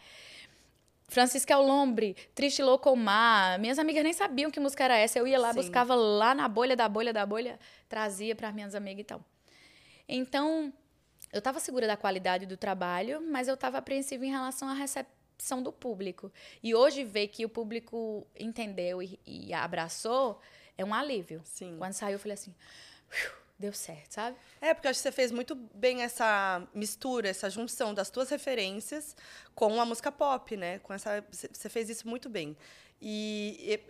Francisca 1.08 1.56
Lombre, 1.58 2.14
Triste 2.32 2.62
Louco 2.62 2.94
Mar. 2.94 3.58
Minhas 3.58 3.78
amigas 3.78 4.04
nem 4.04 4.12
sabiam 4.12 4.52
que 4.52 4.60
música 4.60 4.84
era 4.84 4.96
essa. 4.96 5.18
Eu 5.18 5.26
ia 5.26 5.38
lá, 5.38 5.52
Sim. 5.52 5.60
buscava 5.60 5.96
lá 5.96 6.32
na 6.32 6.46
bolha 6.46 6.76
da 6.76 6.88
bolha 6.88 7.12
da 7.12 7.26
bolha, 7.26 7.58
trazia 7.88 8.36
para 8.36 8.52
minhas 8.52 8.74
amigas 8.74 9.00
e 9.00 9.04
tal. 9.04 9.20
Então, 10.08 10.72
eu 11.32 11.38
estava 11.38 11.60
segura 11.60 11.86
da 11.86 11.96
qualidade 11.96 12.46
do 12.46 12.56
trabalho, 12.56 13.20
mas 13.20 13.48
eu 13.48 13.54
estava 13.54 13.78
apreensiva 13.78 14.24
em 14.24 14.30
relação 14.30 14.68
à 14.68 14.74
recepção 14.74 15.62
do 15.62 15.72
público. 15.72 16.32
E 16.62 16.74
hoje 16.74 17.04
ver 17.04 17.28
que 17.28 17.44
o 17.44 17.48
público 17.48 18.26
entendeu 18.38 19.02
e, 19.02 19.18
e 19.26 19.52
abraçou 19.52 20.40
é 20.76 20.84
um 20.84 20.94
alívio. 20.94 21.42
Sim. 21.44 21.76
Quando 21.76 21.92
saiu, 21.92 22.14
eu 22.14 22.18
falei 22.18 22.34
assim, 22.34 22.54
deu 23.58 23.72
certo, 23.72 24.12
sabe? 24.12 24.36
É, 24.60 24.72
porque 24.72 24.86
eu 24.86 24.90
acho 24.90 24.98
que 24.98 25.02
você 25.02 25.12
fez 25.12 25.32
muito 25.32 25.54
bem 25.54 26.02
essa 26.02 26.66
mistura, 26.72 27.28
essa 27.28 27.50
junção 27.50 27.92
das 27.92 28.08
tuas 28.08 28.30
referências 28.30 29.16
com 29.54 29.80
a 29.80 29.84
música 29.84 30.12
pop, 30.12 30.56
né? 30.56 30.78
Com 30.78 30.94
essa, 30.94 31.24
você 31.30 31.68
fez 31.68 31.90
isso 31.90 32.08
muito 32.08 32.28
bem. 32.28 32.56
E 33.02 33.80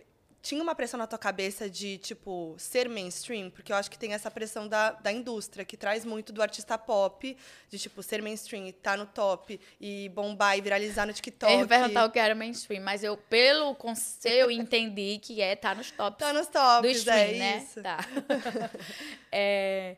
tinha 0.41 0.61
uma 0.61 0.73
pressão 0.73 0.97
na 0.97 1.05
tua 1.05 1.19
cabeça 1.19 1.69
de, 1.69 1.97
tipo, 1.97 2.55
ser 2.57 2.87
mainstream? 2.87 3.49
Porque 3.49 3.71
eu 3.71 3.75
acho 3.75 3.91
que 3.91 3.99
tem 3.99 4.13
essa 4.13 4.31
pressão 4.31 4.67
da, 4.67 4.91
da 4.91 5.11
indústria, 5.11 5.65
que 5.65 5.75
traz 5.75 6.05
muito 6.05 6.31
do 6.31 6.41
artista 6.41 6.77
pop, 6.77 7.37
de, 7.69 7.77
tipo, 7.77 8.01
ser 8.01 8.21
mainstream, 8.21 8.67
estar 8.67 8.91
tá 8.91 8.97
no 8.97 9.05
top 9.05 9.59
e 9.79 10.09
bombar 10.09 10.57
e 10.57 10.61
viralizar 10.61 11.05
no 11.05 11.13
TikTok. 11.13 11.51
Eu 11.51 11.59
ia 11.59 11.67
perguntar 11.67 12.05
o 12.05 12.11
que 12.11 12.19
era 12.19 12.33
mainstream, 12.33 12.81
mas 12.81 13.03
eu, 13.03 13.17
pelo 13.17 13.75
conselho, 13.75 14.49
entendi 14.49 15.19
que 15.21 15.41
é 15.41 15.53
estar 15.53 15.71
tá 15.71 15.75
nos 15.75 15.91
tops. 15.91 16.19
Tá 16.19 16.33
nos 16.33 16.47
tops, 16.47 16.81
do 16.81 16.87
é 16.87 16.91
stream, 16.91 17.19
é 17.19 17.37
né? 17.37 17.57
Isso. 17.57 17.81
Tá. 17.81 17.97
é, 19.31 19.97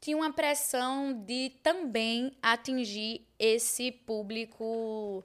tinha 0.00 0.16
uma 0.16 0.32
pressão 0.32 1.12
de 1.12 1.50
também 1.62 2.34
atingir 2.42 3.26
esse 3.38 3.92
público 3.92 5.22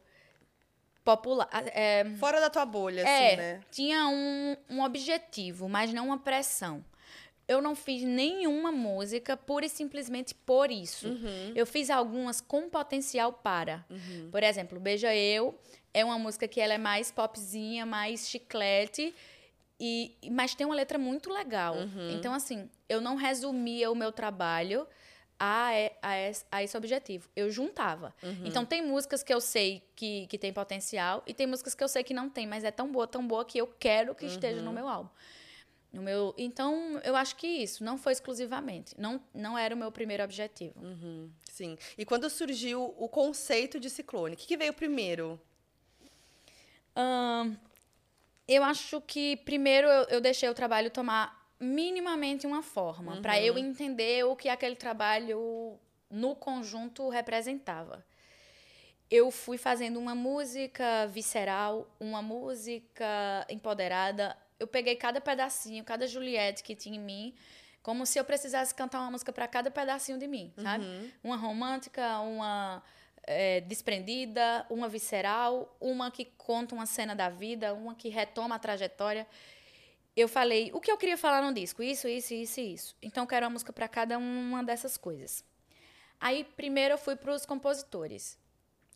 popular. 1.05 1.47
É, 1.53 2.03
Fora 2.19 2.41
da 2.41 2.49
tua 2.49 2.65
bolha, 2.65 3.01
é, 3.01 3.27
assim, 3.27 3.37
né? 3.37 3.61
Tinha 3.71 4.07
um, 4.07 4.57
um 4.69 4.83
objetivo, 4.83 5.69
mas 5.69 5.93
não 5.93 6.07
uma 6.07 6.17
pressão. 6.17 6.83
Eu 7.47 7.61
não 7.61 7.75
fiz 7.75 8.01
nenhuma 8.01 8.71
música 8.71 9.37
pura 9.37 9.67
e 9.67 9.69
simplesmente 9.69 10.33
por 10.33 10.71
isso. 10.71 11.07
Uhum. 11.07 11.53
Eu 11.55 11.67
fiz 11.67 11.91
algumas 11.91 12.41
com 12.41 12.67
potencial 12.67 13.31
para. 13.31 13.85
Uhum. 13.87 14.29
Por 14.31 14.41
exemplo, 14.41 14.79
Beija 14.79 15.15
Eu 15.15 15.55
é 15.93 16.03
uma 16.03 16.17
música 16.17 16.47
que 16.47 16.59
ela 16.59 16.73
é 16.73 16.79
mais 16.79 17.11
popzinha, 17.11 17.85
mais 17.85 18.27
chiclete. 18.27 19.13
E, 19.79 20.15
mas 20.31 20.55
tem 20.55 20.65
uma 20.65 20.75
letra 20.75 20.97
muito 20.97 21.29
legal. 21.29 21.75
Uhum. 21.75 22.15
Então, 22.15 22.33
assim, 22.33 22.67
eu 22.89 22.99
não 22.99 23.15
resumia 23.15 23.91
o 23.91 23.95
meu 23.95 24.11
trabalho 24.11 24.87
a, 25.39 25.69
a, 26.02 26.17
esse, 26.17 26.45
a 26.52 26.63
esse 26.63 26.78
objetivo. 26.78 27.30
Eu 27.36 27.50
juntava. 27.50 28.13
Uhum. 28.24 28.43
Então, 28.45 28.65
tem 28.65 28.82
músicas 28.82 29.24
que 29.24 29.34
eu 29.34 29.41
sei 29.41 29.84
que, 29.95 30.28
que 30.28 30.38
tem 30.38 30.54
potencial 30.54 31.24
e 31.26 31.34
tem 31.34 31.45
músicas 31.48 31.76
que 31.76 31.84
eu 31.84 31.88
sei 31.88 32.04
que 32.04 32.13
não 32.13 32.30
tem, 32.30 32.48
mas 32.48 32.63
é 32.63 32.71
tão 32.71 32.91
boa, 32.91 33.08
tão 33.08 33.26
boa 33.26 33.43
que 33.45 33.58
eu 33.58 33.67
quero 33.67 34.15
que 34.15 34.26
uhum. 34.26 34.32
esteja 34.32 34.62
no 34.62 34.71
meu 34.71 34.88
álbum. 34.88 35.10
No 35.91 36.02
meu, 36.02 36.36
então, 36.38 37.00
eu 37.06 37.15
acho 37.15 37.38
que 37.38 37.48
isso 37.48 37.84
não 37.84 37.98
foi 37.98 38.12
exclusivamente. 38.12 38.93
Não, 39.00 39.21
não 39.34 39.58
era 39.58 39.74
o 39.74 39.78
meu 39.78 39.91
primeiro 39.91 40.24
objetivo. 40.24 40.78
Uhum. 40.82 41.32
Sim. 41.50 41.78
E 41.98 42.04
quando 42.04 42.30
surgiu 42.30 42.93
o 42.98 43.08
conceito 43.08 43.80
de 43.80 43.89
ciclone, 43.89 44.36
o 44.36 44.38
que, 44.38 44.45
que 44.45 44.58
veio 44.58 44.74
primeiro? 44.74 45.39
eu 48.48 48.63
acho 48.63 49.02
que 49.02 49.36
primeiro 49.38 49.86
eu, 49.86 50.04
eu 50.06 50.21
deixei 50.21 50.48
o 50.48 50.54
trabalho 50.54 50.89
tomar 50.89 51.44
minimamente 51.59 52.45
uma 52.45 52.61
forma, 52.61 53.15
uhum. 53.15 53.21
para 53.21 53.39
eu 53.39 53.57
entender 53.57 54.25
o 54.25 54.35
que 54.35 54.49
aquele 54.49 54.75
trabalho 54.75 55.79
no 56.09 56.35
conjunto 56.35 57.09
representava. 57.09 58.05
Eu 59.09 59.29
fui 59.31 59.57
fazendo 59.57 59.99
uma 59.99 60.15
música 60.15 61.05
visceral, 61.07 61.87
uma 61.99 62.21
música 62.21 63.45
empoderada. 63.49 64.35
Eu 64.59 64.67
peguei 64.67 64.95
cada 64.95 65.21
pedacinho, 65.21 65.83
cada 65.83 66.07
Juliette 66.07 66.63
que 66.63 66.75
tinha 66.75 66.97
em 66.97 67.01
mim, 67.01 67.35
como 67.83 68.05
se 68.05 68.17
eu 68.17 68.25
precisasse 68.25 68.73
cantar 68.73 68.99
uma 69.01 69.11
música 69.11 69.31
para 69.31 69.47
cada 69.47 69.69
pedacinho 69.69 70.17
de 70.17 70.27
mim, 70.27 70.51
sabe? 70.57 70.83
Uhum. 70.83 71.11
Uma 71.23 71.37
romântica, 71.37 72.19
uma 72.19 72.81
é, 73.23 73.61
desprendida, 73.61 74.65
uma 74.69 74.87
visceral, 74.87 75.75
uma 75.79 76.09
que 76.09 76.25
conta 76.25 76.73
uma 76.73 76.85
cena 76.85 77.15
da 77.15 77.29
vida, 77.29 77.73
uma 77.73 77.93
que 77.93 78.09
retoma 78.09 78.55
a 78.55 78.59
trajetória. 78.59 79.27
Eu 80.15 80.28
falei 80.28 80.71
o 80.73 80.80
que 80.80 80.91
eu 80.91 80.97
queria 80.97 81.17
falar 81.17 81.41
no 81.41 81.54
disco, 81.54 81.84
isso, 81.84 82.08
isso, 82.08 82.34
isso 82.34 82.60
e 82.60 82.73
isso. 82.73 82.95
Então 83.01 83.23
eu 83.23 83.28
quero 83.28 83.45
uma 83.45 83.51
música 83.51 83.73
para 83.73 83.88
cada 83.88 84.17
uma 84.17 84.63
dessas 84.63 84.97
coisas. 84.97 85.43
Aí 86.19 86.43
primeiro 86.56 86.93
eu 86.93 86.97
fui 86.97 87.15
para 87.15 87.34
os 87.34 87.45
compositores 87.45 88.38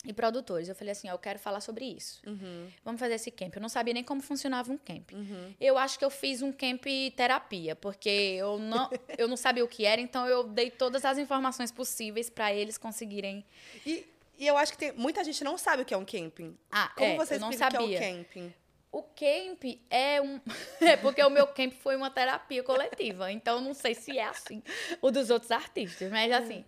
e 0.06 0.14
produtores. 0.14 0.70
Eu 0.70 0.76
falei 0.76 0.94
assim, 0.94 1.10
ó, 1.10 1.14
eu 1.14 1.20
quero 1.20 1.38
falar 1.38 1.60
sobre 1.60 1.86
isso. 1.86 2.22
Uhum. 2.26 2.70
Vamos 2.84 3.00
fazer 3.00 3.16
esse 3.16 3.30
camp. 3.32 3.54
Eu 3.56 3.62
não 3.62 3.70
sabia 3.70 3.94
nem 3.94 4.04
como 4.04 4.22
funcionava 4.22 4.72
um 4.72 4.78
camp. 4.78 5.12
Uhum. 5.12 5.54
Eu 5.60 5.78
acho 5.78 6.00
que 6.00 6.06
eu 6.06 6.10
fiz 6.10 6.42
um 6.42 6.52
camp 6.52 6.86
terapia, 7.16 7.76
porque 7.76 8.10
eu 8.10 8.58
não, 8.58 8.90
eu 9.18 9.28
não 9.28 9.36
sabia 9.36 9.64
o 9.64 9.68
que 9.68 9.86
era, 9.86 10.00
então 10.00 10.26
eu 10.28 10.44
dei 10.46 10.72
todas 10.72 11.04
as 11.04 11.18
informações 11.18 11.72
possíveis 11.72 12.30
para 12.30 12.54
eles 12.54 12.78
conseguirem. 12.78 13.46
E, 13.86 14.06
e 14.38 14.48
eu 14.48 14.58
acho 14.58 14.72
que 14.72 14.78
tem, 14.78 14.94
muita 14.94 15.24
gente 15.24 15.44
não 15.44 15.58
sabe 15.58 15.82
o 15.84 15.86
que 15.86 15.94
é 15.94 15.98
um 15.98 16.06
camping. 16.06 16.58
Ah, 16.72 16.92
Como 16.96 17.12
é, 17.12 17.18
você 17.18 17.36
eu 17.36 17.40
não 17.42 17.52
sabia. 17.52 17.82
o 17.82 17.88
que 17.88 17.96
é 17.96 18.14
um 18.14 18.18
camping? 18.24 18.54
O 18.92 19.04
camp 19.04 19.64
é 19.90 20.22
um. 20.22 20.40
É 20.82 20.98
porque 20.98 21.24
o 21.24 21.30
meu 21.30 21.48
camp 21.48 21.74
foi 21.74 21.96
uma 21.96 22.10
terapia 22.10 22.64
coletiva. 22.64 23.32
Então, 23.32 23.62
não 23.62 23.74
sei 23.74 23.94
se 23.94 24.18
é 24.18 24.26
assim 24.26 24.64
o 25.02 25.12
dos 25.12 25.30
outros 25.30 25.52
artistas. 25.52 26.12
Mas, 26.12 26.32
assim, 26.32 26.66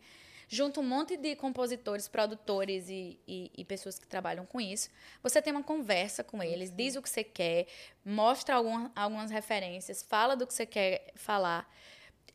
junto 0.52 0.82
um 0.82 0.84
monte 0.84 1.16
de 1.16 1.34
compositores, 1.36 2.10
produtores 2.10 2.90
e, 2.90 3.18
e, 3.26 3.50
e 3.58 3.64
pessoas 3.64 3.98
que 3.98 4.06
trabalham 4.06 4.46
com 4.46 4.60
isso. 4.60 4.90
Você 5.24 5.42
tem 5.42 5.54
uma 5.54 5.64
conversa 5.64 6.26
com 6.26 6.44
eles, 6.44 6.70
diz 6.70 6.98
o 6.98 7.02
que 7.02 7.10
você 7.10 7.24
quer, 7.24 7.68
mostra 8.04 8.56
algum, 8.56 8.90
algumas 8.94 9.32
referências, 9.32 10.04
fala 10.04 10.36
do 10.36 10.46
que 10.46 10.54
você 10.54 10.66
quer 10.66 11.14
falar 11.16 11.74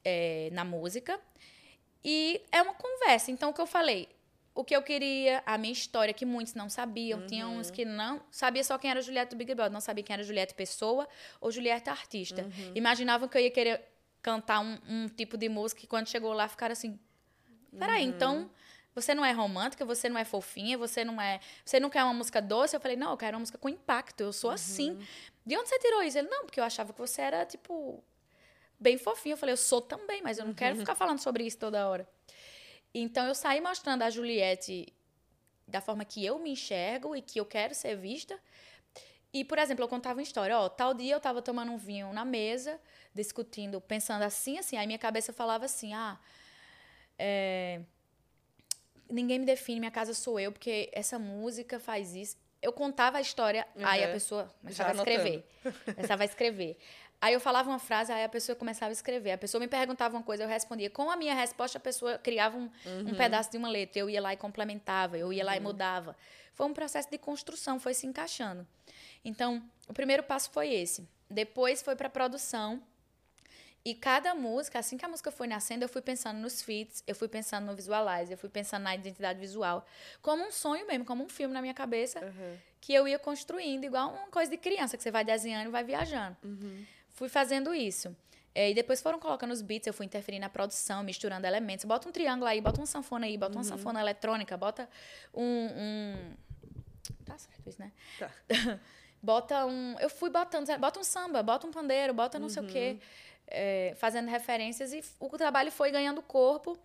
é, 0.03 0.49
na 0.51 0.65
música. 0.65 1.21
E 2.03 2.41
é 2.51 2.63
uma 2.63 2.73
conversa. 2.73 3.31
Então, 3.31 3.51
o 3.51 3.53
que 3.53 3.61
eu 3.61 3.67
falei? 3.67 4.09
O 4.57 4.65
que 4.65 4.75
eu 4.75 4.83
queria, 4.83 5.43
a 5.45 5.59
minha 5.59 5.73
história, 5.73 6.15
que 6.15 6.25
muitos 6.25 6.55
não 6.55 6.69
sabiam. 6.71 7.27
Tinha 7.27 7.47
uns 7.47 7.71
que 7.71 7.85
não 7.85 8.23
sabia 8.31 8.65
só 8.65 8.79
quem 8.79 8.91
era 8.91 9.03
Juliette 9.03 9.31
do 9.31 9.37
Big 9.37 9.55
Brother, 9.55 9.71
não 9.73 9.83
sabia 9.83 10.03
quem 10.03 10.15
era 10.15 10.23
Juliette 10.23 10.55
pessoa 10.55 11.07
ou 11.41 11.51
Juliette 11.53 11.91
artista. 11.91 12.43
Imaginavam 12.75 13.29
que 13.29 13.37
eu 13.37 13.43
ia 13.43 13.51
querer 13.51 13.85
cantar 14.23 14.61
um, 14.61 14.79
um 14.89 15.09
tipo 15.09 15.37
de 15.37 15.49
música 15.49 15.83
e 15.85 15.87
quando 15.87 16.09
chegou 16.09 16.33
lá 16.33 16.49
ficaram 16.49 16.73
assim: 16.73 16.99
peraí, 17.79 18.03
então 18.05 18.51
você 18.95 19.15
não 19.15 19.23
é 19.23 19.31
romântica, 19.31 19.85
você 19.85 20.09
não 20.09 20.19
é 20.19 20.25
fofinha, 20.25 20.79
você 20.79 21.05
não 21.05 21.21
é. 21.21 21.39
Você 21.63 21.79
não 21.79 21.91
quer 21.91 22.03
uma 22.03 22.15
música 22.15 22.41
doce? 22.41 22.75
Eu 22.75 22.81
falei: 22.81 22.97
não, 22.97 23.11
eu 23.11 23.17
quero 23.19 23.37
uma 23.37 23.41
música 23.41 23.59
com 23.59 23.69
impacto, 23.69 24.23
eu 24.23 24.33
sou 24.33 24.51
assim. 24.51 24.99
De 25.45 25.55
onde 25.55 25.69
você 25.69 25.79
tirou 25.79 26.03
isso? 26.03 26.17
Ele: 26.17 26.29
não, 26.29 26.47
porque 26.47 26.59
eu 26.59 26.65
achava 26.65 26.95
que 26.95 26.99
você 26.99 27.21
era, 27.21 27.45
tipo, 27.45 28.03
bem 28.81 28.97
fofinha. 28.97 29.35
Eu 29.35 29.37
falei: 29.37 29.53
eu 29.53 29.59
sou 29.59 29.83
também, 29.83 30.23
mas 30.23 30.39
eu 30.39 30.47
não 30.47 30.55
quero 30.55 30.77
ficar 30.77 30.95
falando 30.95 31.19
sobre 31.19 31.45
isso 31.45 31.59
toda 31.59 31.87
hora. 31.87 32.09
Então 32.99 33.27
eu 33.27 33.35
saí 33.35 33.61
mostrando 33.61 34.03
a 34.03 34.11
Juliette 34.11 34.93
da 35.69 35.81
forma 35.81 36.05
que 36.05 36.25
eu 36.25 36.39
me 36.39 36.51
enxergo 36.53 37.15
e 37.17 37.21
que 37.21 37.39
eu 37.41 37.45
quero 37.45 37.75
ser 37.75 37.97
vista. 37.97 38.39
E, 39.33 39.45
por 39.45 39.59
exemplo, 39.59 39.85
eu 39.85 39.89
contava 39.89 40.19
uma 40.19 40.23
história, 40.23 40.59
ó, 40.59 40.69
tal 40.69 40.95
dia 40.95 41.15
eu 41.15 41.21
tava 41.21 41.43
tomando 41.43 41.71
um 41.73 41.77
vinho 41.77 42.11
na 42.13 42.25
mesa, 42.25 42.81
discutindo, 43.13 43.81
pensando 43.81 44.23
assim, 44.23 44.57
assim, 44.59 44.77
aí 44.79 44.87
minha 44.87 44.99
cabeça 44.99 45.31
falava 45.33 45.67
assim, 45.67 45.93
ah, 45.93 46.19
é, 47.19 47.83
ninguém 49.11 49.39
me 49.39 49.45
define, 49.45 49.79
minha 49.81 49.91
casa 49.91 50.15
sou 50.15 50.41
eu, 50.41 50.51
porque 50.53 50.89
essa 50.93 51.19
música 51.19 51.79
faz 51.79 52.15
isso. 52.15 52.37
Eu 52.63 52.73
contava 52.73 53.19
a 53.19 53.21
história, 53.21 53.67
aí 53.83 54.03
a 54.03 54.07
Uhum. 54.07 54.13
pessoa 54.13 54.55
começava 54.61 54.91
a 54.91 54.95
escrever. 54.95 55.47
Começava 55.95 56.23
a 56.23 56.25
escrever. 56.27 56.79
Aí 57.21 57.33
eu 57.33 57.41
falava 57.41 57.69
uma 57.69 57.79
frase, 57.79 58.13
aí 58.13 58.23
a 58.25 58.29
pessoa 58.29 58.55
começava 58.55 58.91
a 58.91 58.93
escrever. 58.93 59.33
A 59.33 59.39
pessoa 59.39 59.61
me 59.61 59.67
perguntava 59.67 60.17
uma 60.17 60.23
coisa, 60.23 60.45
eu 60.45 60.49
respondia. 60.49 60.91
Com 60.91 61.11
a 61.11 61.17
minha 61.17 61.35
resposta, 61.35 61.79
a 61.79 61.81
pessoa 61.81 62.19
criava 62.19 62.57
um, 62.57 62.71
um 63.07 63.15
pedaço 63.15 63.51
de 63.51 63.57
uma 63.57 63.69
letra. 63.69 64.01
Eu 64.01 64.11
ia 64.11 64.21
lá 64.21 64.33
e 64.33 64.37
complementava, 64.37 65.17
eu 65.17 65.33
ia 65.33 65.45
lá 65.45 65.57
e 65.57 65.61
mudava. 65.61 66.17
Foi 66.55 66.67
um 66.67 66.75
processo 66.75 67.11
de 67.11 67.19
construção, 67.19 67.81
foi 67.81 67.95
se 67.95 68.07
encaixando. 68.07 68.67
Então, 69.25 69.63
o 69.89 69.93
primeiro 69.93 70.23
passo 70.23 70.51
foi 70.51 70.73
esse. 70.73 71.09
Depois 71.29 71.83
foi 71.83 71.97
para 71.97 72.09
produção. 72.09 72.83
E 73.85 73.95
cada 73.95 74.35
música, 74.35 74.81
assim 74.81 74.97
que 74.97 75.05
a 75.05 75.09
música 75.09 75.31
foi 75.31 75.47
nascendo, 75.47 75.85
eu 75.85 75.89
fui 75.89 76.03
pensando 76.03 76.39
nos 76.39 76.61
feats, 76.61 77.05
eu 77.07 77.15
fui 77.15 77.29
pensando 77.29 77.67
no 77.67 77.75
visualizer, 77.75 78.33
eu 78.33 78.39
fui 78.39 78.49
pensando 78.49 78.83
na 78.83 78.95
identidade 78.95 79.39
visual, 79.39 79.87
como 80.21 80.45
um 80.45 80.51
sonho 80.51 80.85
mesmo, 80.89 81.05
como 81.05 81.23
um 81.23 81.29
filme 81.29 81.55
na 81.55 81.63
minha 81.63 81.75
cabeça, 81.75 82.19
que 82.81 82.93
eu 82.93 83.07
ia 83.07 83.19
construindo, 83.19 83.85
igual 83.85 84.11
uma 84.13 84.27
coisa 84.27 84.51
de 84.51 84.57
criança, 84.57 84.97
que 84.97 85.03
você 85.05 85.11
vai 85.13 85.25
desenhando 85.25 85.69
e 85.69 85.71
vai 85.71 85.85
viajando. 85.85 86.37
Fui 87.17 87.29
fazendo 87.29 87.75
isso. 87.75 88.15
É, 88.55 88.71
e 88.71 88.75
depois 88.75 89.03
foram 89.03 89.19
colocando 89.19 89.51
os 89.51 89.61
beats, 89.61 89.87
eu 89.87 89.93
fui 89.93 90.07
interferindo 90.07 90.43
na 90.43 90.49
produção, 90.49 91.03
misturando 91.03 91.47
elementos. 91.47 91.85
Bota 91.85 92.09
um 92.09 92.13
triângulo 92.13 92.47
aí, 92.47 92.61
bota 92.61 92.81
uma 92.81 92.87
sanfona 92.87 93.27
aí, 93.27 93.37
bota 93.37 93.57
uma 93.57 93.65
sanfona 93.65 94.01
eletrônica, 94.01 94.57
bota 94.57 94.89
um, 95.35 95.69
um... 95.77 96.35
Tá 97.25 97.37
certo 97.37 97.69
isso, 97.69 97.81
né? 97.81 97.93
Tá. 98.19 98.31
bota 99.23 99.67
um. 99.67 99.99
Eu 99.99 100.09
fui 100.09 100.31
botando, 100.31 100.67
bota 100.79 101.01
um 101.01 101.05
samba, 101.05 101.43
bota 101.43 101.67
um 101.67 101.71
pandeiro, 101.71 102.15
bota 102.15 102.39
não 102.39 102.49
sei 102.49 102.63
o 102.63 102.67
quê, 102.67 102.99
é, 103.47 103.95
fazendo 103.97 104.29
referências 104.29 104.93
e 104.93 105.03
o 105.19 105.29
trabalho 105.37 105.73
foi 105.73 105.91
ganhando 105.91 106.23
corpo. 106.23 106.79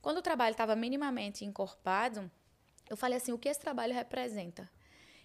Quando 0.00 0.18
o 0.18 0.22
trabalho 0.22 0.52
estava 0.52 0.76
minimamente 0.76 1.44
encorpado, 1.44 2.30
eu 2.88 2.96
falei 2.96 3.16
assim: 3.18 3.32
o 3.32 3.38
que 3.38 3.48
esse 3.48 3.60
trabalho 3.60 3.92
representa? 3.92 4.70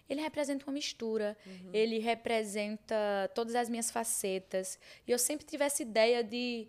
Ele 0.08 0.20
representa 0.20 0.66
uma 0.66 0.72
mistura, 0.72 1.36
ele 1.72 1.98
representa 1.98 3.30
todas 3.34 3.54
as 3.54 3.68
minhas 3.68 3.90
facetas. 3.90 4.78
E 5.06 5.10
eu 5.10 5.18
sempre 5.18 5.46
tive 5.46 5.64
essa 5.64 5.82
ideia 5.82 6.22
de, 6.22 6.68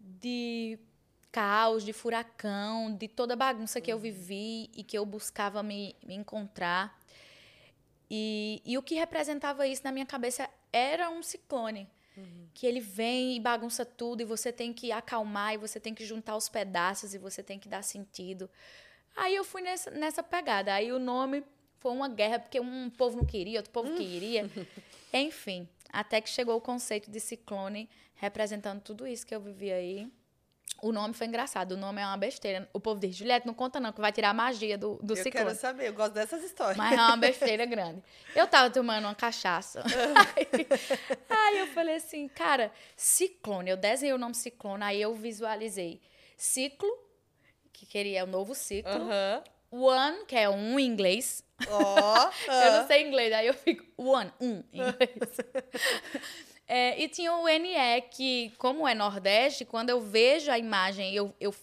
de 0.00 0.78
caos, 1.30 1.84
de 1.84 1.92
furacão, 1.92 2.92
de 2.94 3.06
toda 3.06 3.34
a 3.34 3.36
bagunça 3.36 3.80
que 3.80 3.92
eu 3.92 3.98
vivi 3.98 4.68
e 4.74 4.82
que 4.82 4.98
eu 4.98 5.06
buscava 5.06 5.62
me, 5.62 5.94
me 6.04 6.14
encontrar. 6.14 6.98
E, 8.10 8.60
e 8.64 8.76
o 8.76 8.82
que 8.82 8.94
representava 8.94 9.66
isso 9.66 9.82
na 9.84 9.92
minha 9.92 10.06
cabeça 10.06 10.48
era 10.72 11.10
um 11.10 11.22
ciclone. 11.22 11.88
Que 12.54 12.66
ele 12.66 12.80
vem 12.80 13.36
e 13.36 13.40
bagunça 13.40 13.84
tudo, 13.84 14.22
e 14.22 14.24
você 14.24 14.50
tem 14.50 14.72
que 14.72 14.90
acalmar, 14.90 15.52
e 15.52 15.58
você 15.58 15.78
tem 15.78 15.94
que 15.94 16.04
juntar 16.04 16.34
os 16.34 16.48
pedaços, 16.48 17.12
e 17.12 17.18
você 17.18 17.42
tem 17.42 17.58
que 17.58 17.68
dar 17.68 17.82
sentido. 17.82 18.48
Aí 19.14 19.34
eu 19.34 19.44
fui 19.44 19.60
nessa, 19.60 19.90
nessa 19.90 20.22
pegada. 20.22 20.72
Aí 20.72 20.90
o 20.92 20.98
nome 20.98 21.44
foi 21.78 21.92
uma 21.92 22.08
guerra, 22.08 22.38
porque 22.38 22.60
um 22.60 22.90
povo 22.90 23.16
não 23.16 23.24
queria, 23.24 23.58
outro 23.58 23.72
povo 23.72 23.94
queria. 23.94 24.50
Enfim, 25.12 25.68
até 25.92 26.20
que 26.20 26.28
chegou 26.28 26.56
o 26.56 26.60
conceito 26.60 27.10
de 27.10 27.20
ciclone, 27.20 27.88
representando 28.14 28.80
tudo 28.80 29.06
isso 29.06 29.26
que 29.26 29.34
eu 29.34 29.40
vivi 29.40 29.72
aí. 29.72 30.10
O 30.82 30.92
nome 30.92 31.14
foi 31.14 31.26
engraçado, 31.26 31.72
o 31.72 31.76
nome 31.76 32.02
é 32.02 32.06
uma 32.06 32.18
besteira. 32.18 32.68
O 32.72 32.78
povo 32.78 33.00
diz, 33.00 33.16
Juliette, 33.16 33.46
não 33.46 33.54
conta 33.54 33.80
não, 33.80 33.92
que 33.92 34.00
vai 34.00 34.12
tirar 34.12 34.30
a 34.30 34.34
magia 34.34 34.76
do, 34.76 34.96
do 35.02 35.14
eu 35.14 35.16
ciclone. 35.22 35.46
quero 35.46 35.58
saber, 35.58 35.88
eu 35.88 35.94
gosto 35.94 36.12
dessas 36.12 36.44
histórias. 36.44 36.76
Mas 36.76 36.92
é 36.92 37.00
uma 37.00 37.16
besteira 37.16 37.64
grande. 37.66 38.02
Eu 38.34 38.46
tava 38.46 38.68
tomando 38.68 39.04
uma 39.04 39.14
cachaça. 39.14 39.82
aí, 40.36 40.66
aí 41.30 41.58
eu 41.60 41.66
falei 41.68 41.94
assim, 41.94 42.28
cara, 42.28 42.70
ciclone. 42.94 43.70
Eu 43.70 43.76
desenhei 43.76 44.14
o 44.14 44.18
nome 44.18 44.34
ciclone, 44.34 44.84
aí 44.84 45.00
eu 45.00 45.14
visualizei 45.14 46.00
ciclo, 46.36 46.90
que 47.72 47.86
queria 47.86 48.24
o 48.24 48.26
novo 48.26 48.54
ciclo. 48.54 48.92
Aham. 48.92 49.42
One, 49.70 50.24
que 50.26 50.36
é 50.36 50.48
um 50.48 50.78
em 50.78 50.86
inglês. 50.86 51.42
Ó. 51.68 52.30
Eu 52.48 52.72
não 52.72 52.86
sei 52.86 53.06
inglês, 53.06 53.32
aí 53.32 53.46
eu 53.46 53.54
fico 53.54 53.84
one, 53.96 54.30
um 54.40 54.62
em 54.72 54.80
inglês. 54.80 55.36
É, 56.68 57.00
e 57.00 57.08
tinha 57.08 57.32
o 57.32 57.46
NE, 57.46 58.02
que, 58.10 58.52
como 58.58 58.88
é 58.88 58.92
Nordeste, 58.92 59.64
quando 59.64 59.90
eu 59.90 60.00
vejo 60.00 60.50
a 60.50 60.58
imagem, 60.58 61.14
eu, 61.14 61.32
eu 61.38 61.54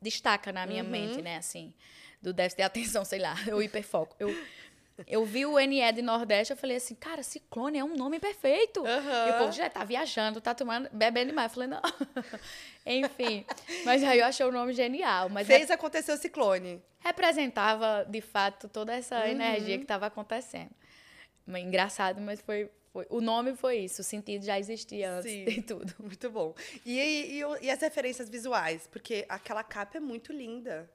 destaca 0.00 0.52
na 0.52 0.64
minha 0.64 0.84
mente, 0.84 1.20
né? 1.20 1.38
Assim, 1.38 1.74
do 2.20 2.32
déficit 2.32 2.58
de 2.58 2.62
atenção, 2.62 3.04
sei 3.04 3.18
lá, 3.18 3.34
eu 3.48 3.60
hiperfoco. 3.60 4.14
Eu, 4.20 4.32
eu 5.06 5.24
vi 5.24 5.44
o 5.46 5.58
NE 5.58 5.92
de 5.92 6.02
Nordeste, 6.02 6.52
eu 6.52 6.56
falei 6.56 6.76
assim, 6.76 6.94
cara, 6.94 7.22
Ciclone 7.22 7.78
é 7.78 7.84
um 7.84 7.96
nome 7.96 8.18
perfeito. 8.20 8.84
Aham. 8.86 9.26
E 9.26 9.30
o 9.30 9.38
povo 9.38 9.52
já 9.52 9.68
tá 9.70 9.84
viajando, 9.84 10.40
tá 10.40 10.54
tomando, 10.54 10.88
bebendo 10.92 11.28
demais. 11.30 11.50
Eu 11.50 11.54
falei, 11.54 11.68
não. 11.68 11.80
Enfim, 12.86 13.44
mas 13.84 14.02
aí 14.02 14.18
eu 14.18 14.26
achei 14.26 14.44
o 14.44 14.52
nome 14.52 14.72
genial. 14.72 15.28
Mas 15.28 15.46
Fez 15.46 15.70
acontecer 15.70 16.12
o 16.12 16.16
ciclone. 16.16 16.82
representava, 17.00 18.04
de 18.08 18.20
fato, 18.20 18.68
toda 18.68 18.92
essa 18.94 19.28
energia 19.28 19.76
que 19.78 19.84
estava 19.84 20.06
acontecendo. 20.06 20.70
Engraçado, 21.48 22.20
mas 22.20 22.40
foi, 22.40 22.70
foi- 22.92 23.06
O 23.10 23.20
nome 23.20 23.54
foi 23.56 23.78
isso, 23.78 24.00
o 24.00 24.04
sentido 24.04 24.44
já 24.44 24.58
existia 24.58 25.10
antes 25.12 25.30
Sim. 25.30 25.44
de 25.44 25.62
tudo. 25.62 25.92
Muito 25.98 26.30
bom. 26.30 26.54
E, 26.84 26.98
e, 26.98 27.40
e 27.40 27.44
e 27.62 27.70
as 27.70 27.80
referências 27.80 28.28
visuais? 28.28 28.86
Porque 28.90 29.24
aquela 29.28 29.62
capa 29.64 29.96
é 29.96 30.00
muito 30.00 30.32
linda. 30.32 30.88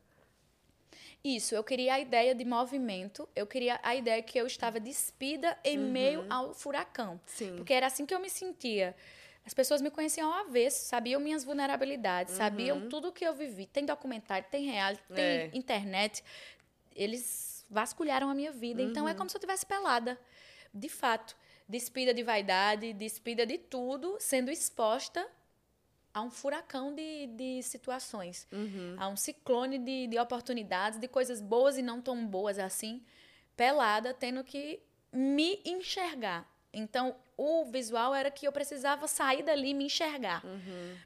Isso, 1.23 1.55
eu 1.55 1.63
queria 1.63 1.95
a 1.95 1.99
ideia 1.99 2.33
de 2.33 2.45
movimento, 2.45 3.27
eu 3.35 3.45
queria 3.45 3.79
a 3.83 3.95
ideia 3.95 4.21
que 4.21 4.39
eu 4.39 4.47
estava 4.47 4.79
despida 4.79 5.57
em 5.63 5.77
meio 5.77 6.25
ao 6.29 6.53
furacão. 6.53 7.19
Sim. 7.25 7.55
Porque 7.57 7.73
era 7.73 7.87
assim 7.87 8.05
que 8.05 8.13
eu 8.13 8.19
me 8.19 8.29
sentia. 8.29 8.95
As 9.45 9.53
pessoas 9.53 9.81
me 9.81 9.89
conheciam 9.89 10.31
ao 10.31 10.45
avesso, 10.45 10.85
sabiam 10.85 11.21
minhas 11.21 11.43
vulnerabilidades, 11.43 12.33
sabiam 12.35 12.89
tudo 12.89 13.09
o 13.09 13.11
que 13.11 13.25
eu 13.25 13.33
vivi. 13.33 13.65
Tem 13.65 13.85
documentário, 13.85 14.45
tem 14.51 14.65
reality, 14.65 15.01
tem 15.07 15.23
É. 15.23 15.49
internet. 15.53 16.23
Eles 16.95 17.65
vasculharam 17.69 18.29
a 18.29 18.35
minha 18.35 18.51
vida. 18.51 18.81
Então 18.81 19.07
é 19.07 19.13
como 19.13 19.29
se 19.29 19.37
eu 19.37 19.41
tivesse 19.41 19.65
pelada. 19.65 20.19
De 20.73 20.89
fato. 20.89 21.35
Despida 21.67 22.13
de 22.13 22.23
vaidade, 22.23 22.93
despida 22.93 23.45
de 23.45 23.57
tudo, 23.57 24.15
sendo 24.19 24.49
exposta 24.49 25.27
a 26.17 26.21
um 26.21 26.31
furacão 26.31 26.93
de, 26.93 27.27
de 27.27 27.61
situações. 27.61 28.47
A 28.97 29.07
um 29.07 29.15
ciclone 29.15 29.77
de, 29.77 30.07
de 30.07 30.19
oportunidades, 30.19 30.99
de 30.99 31.07
coisas 31.07 31.39
boas 31.39 31.77
e 31.77 31.81
não 31.81 32.01
tão 32.01 32.25
boas 32.25 32.57
assim. 32.57 33.03
Pelada, 33.55 34.13
tendo 34.13 34.43
que 34.43 34.79
me 35.11 35.61
enxergar 35.65 36.47
Então, 36.73 37.15
o 37.35 37.65
visual 37.65 38.13
era 38.13 38.29
que 38.29 38.47
eu 38.47 38.51
precisava 38.51 39.07
sair 39.07 39.43
dali 39.43 39.69
e 39.69 39.73
me 39.73 39.85
enxergar. 39.85 40.43
Uhum. 40.45 40.97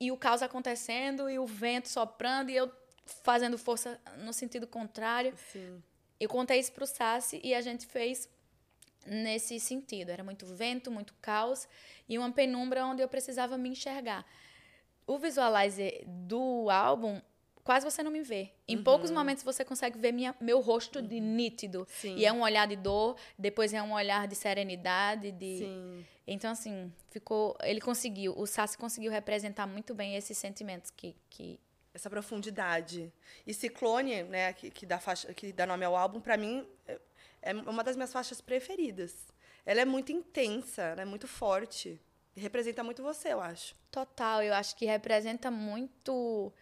E 0.00 0.10
o 0.10 0.16
caos 0.16 0.42
acontecendo, 0.42 1.28
e 1.28 1.38
o 1.38 1.46
vento 1.46 1.88
soprando, 1.88 2.50
e 2.50 2.56
eu 2.56 2.72
fazendo 3.22 3.58
força 3.58 4.00
no 4.18 4.32
sentido 4.32 4.66
contrário. 4.66 5.34
Sim. 5.52 5.82
Eu 6.18 6.28
contei 6.28 6.60
isso 6.60 6.72
pro 6.72 6.86
Sassi 6.86 7.40
e 7.42 7.54
a 7.54 7.60
gente 7.60 7.86
fez 7.86 8.28
nesse 9.06 9.58
sentido. 9.58 10.10
Era 10.10 10.22
muito 10.22 10.46
vento, 10.46 10.90
muito 10.90 11.14
caos 11.20 11.68
e 12.08 12.18
uma 12.18 12.30
penumbra 12.30 12.84
onde 12.84 13.02
eu 13.02 13.08
precisava 13.08 13.56
me 13.56 13.70
enxergar. 13.70 14.24
O 15.10 15.18
visualizer 15.18 16.04
do 16.06 16.70
álbum, 16.70 17.20
quase 17.64 17.84
você 17.84 18.00
não 18.00 18.12
me 18.12 18.22
vê. 18.22 18.52
Em 18.68 18.76
Uhum. 18.76 18.84
poucos 18.84 19.10
momentos 19.10 19.42
você 19.42 19.64
consegue 19.64 19.98
ver 19.98 20.12
minha, 20.12 20.32
meu 20.40 20.60
rosto 20.60 21.02
de 21.02 21.18
nítido. 21.18 21.84
Sim. 21.90 22.14
E 22.16 22.24
é 22.24 22.32
um 22.32 22.42
olhar 22.42 22.68
de 22.68 22.76
dor, 22.76 23.16
depois 23.36 23.74
é 23.74 23.82
um 23.82 23.92
olhar 23.92 24.28
de 24.28 24.36
serenidade, 24.36 25.32
de... 25.32 25.58
Sim. 25.58 26.06
Então, 26.28 26.52
assim, 26.52 26.92
ficou... 27.10 27.56
Ele 27.60 27.80
conseguiu, 27.80 28.34
o 28.38 28.46
Sassi 28.46 28.78
conseguiu 28.78 29.10
representar 29.10 29.66
muito 29.66 29.94
bem 29.96 30.14
esses 30.14 30.38
sentimentos 30.38 30.92
que... 30.92 31.16
que 31.28 31.58
Essa 31.92 32.08
profundidade. 32.08 33.12
E 33.44 33.52
Ciclone, 33.52 34.22
né, 34.22 34.52
que, 34.52 34.70
que, 34.70 34.86
dá 34.86 35.00
faixa, 35.00 35.34
que 35.34 35.52
dá 35.52 35.66
nome 35.66 35.84
ao 35.84 35.96
álbum, 35.96 36.20
pra 36.20 36.36
mim 36.36 36.64
é- 36.86 37.00
é 37.42 37.52
uma 37.52 37.82
das 37.82 37.96
minhas 37.96 38.12
faixas 38.12 38.40
preferidas. 38.40 39.12
Ela 39.66 39.80
é 39.80 39.84
muito 39.84 40.12
intensa, 40.12 40.82
ela 40.82 41.02
é 41.02 41.04
muito 41.04 41.26
forte. 41.26 42.00
Representa 42.36 42.82
muito 42.82 43.02
você, 43.02 43.32
eu 43.32 43.40
acho. 43.40 43.74
Total, 43.90 44.42
eu 44.42 44.54
acho 44.54 44.76
que 44.76 44.86
representa 44.86 45.50
muito 45.50 46.52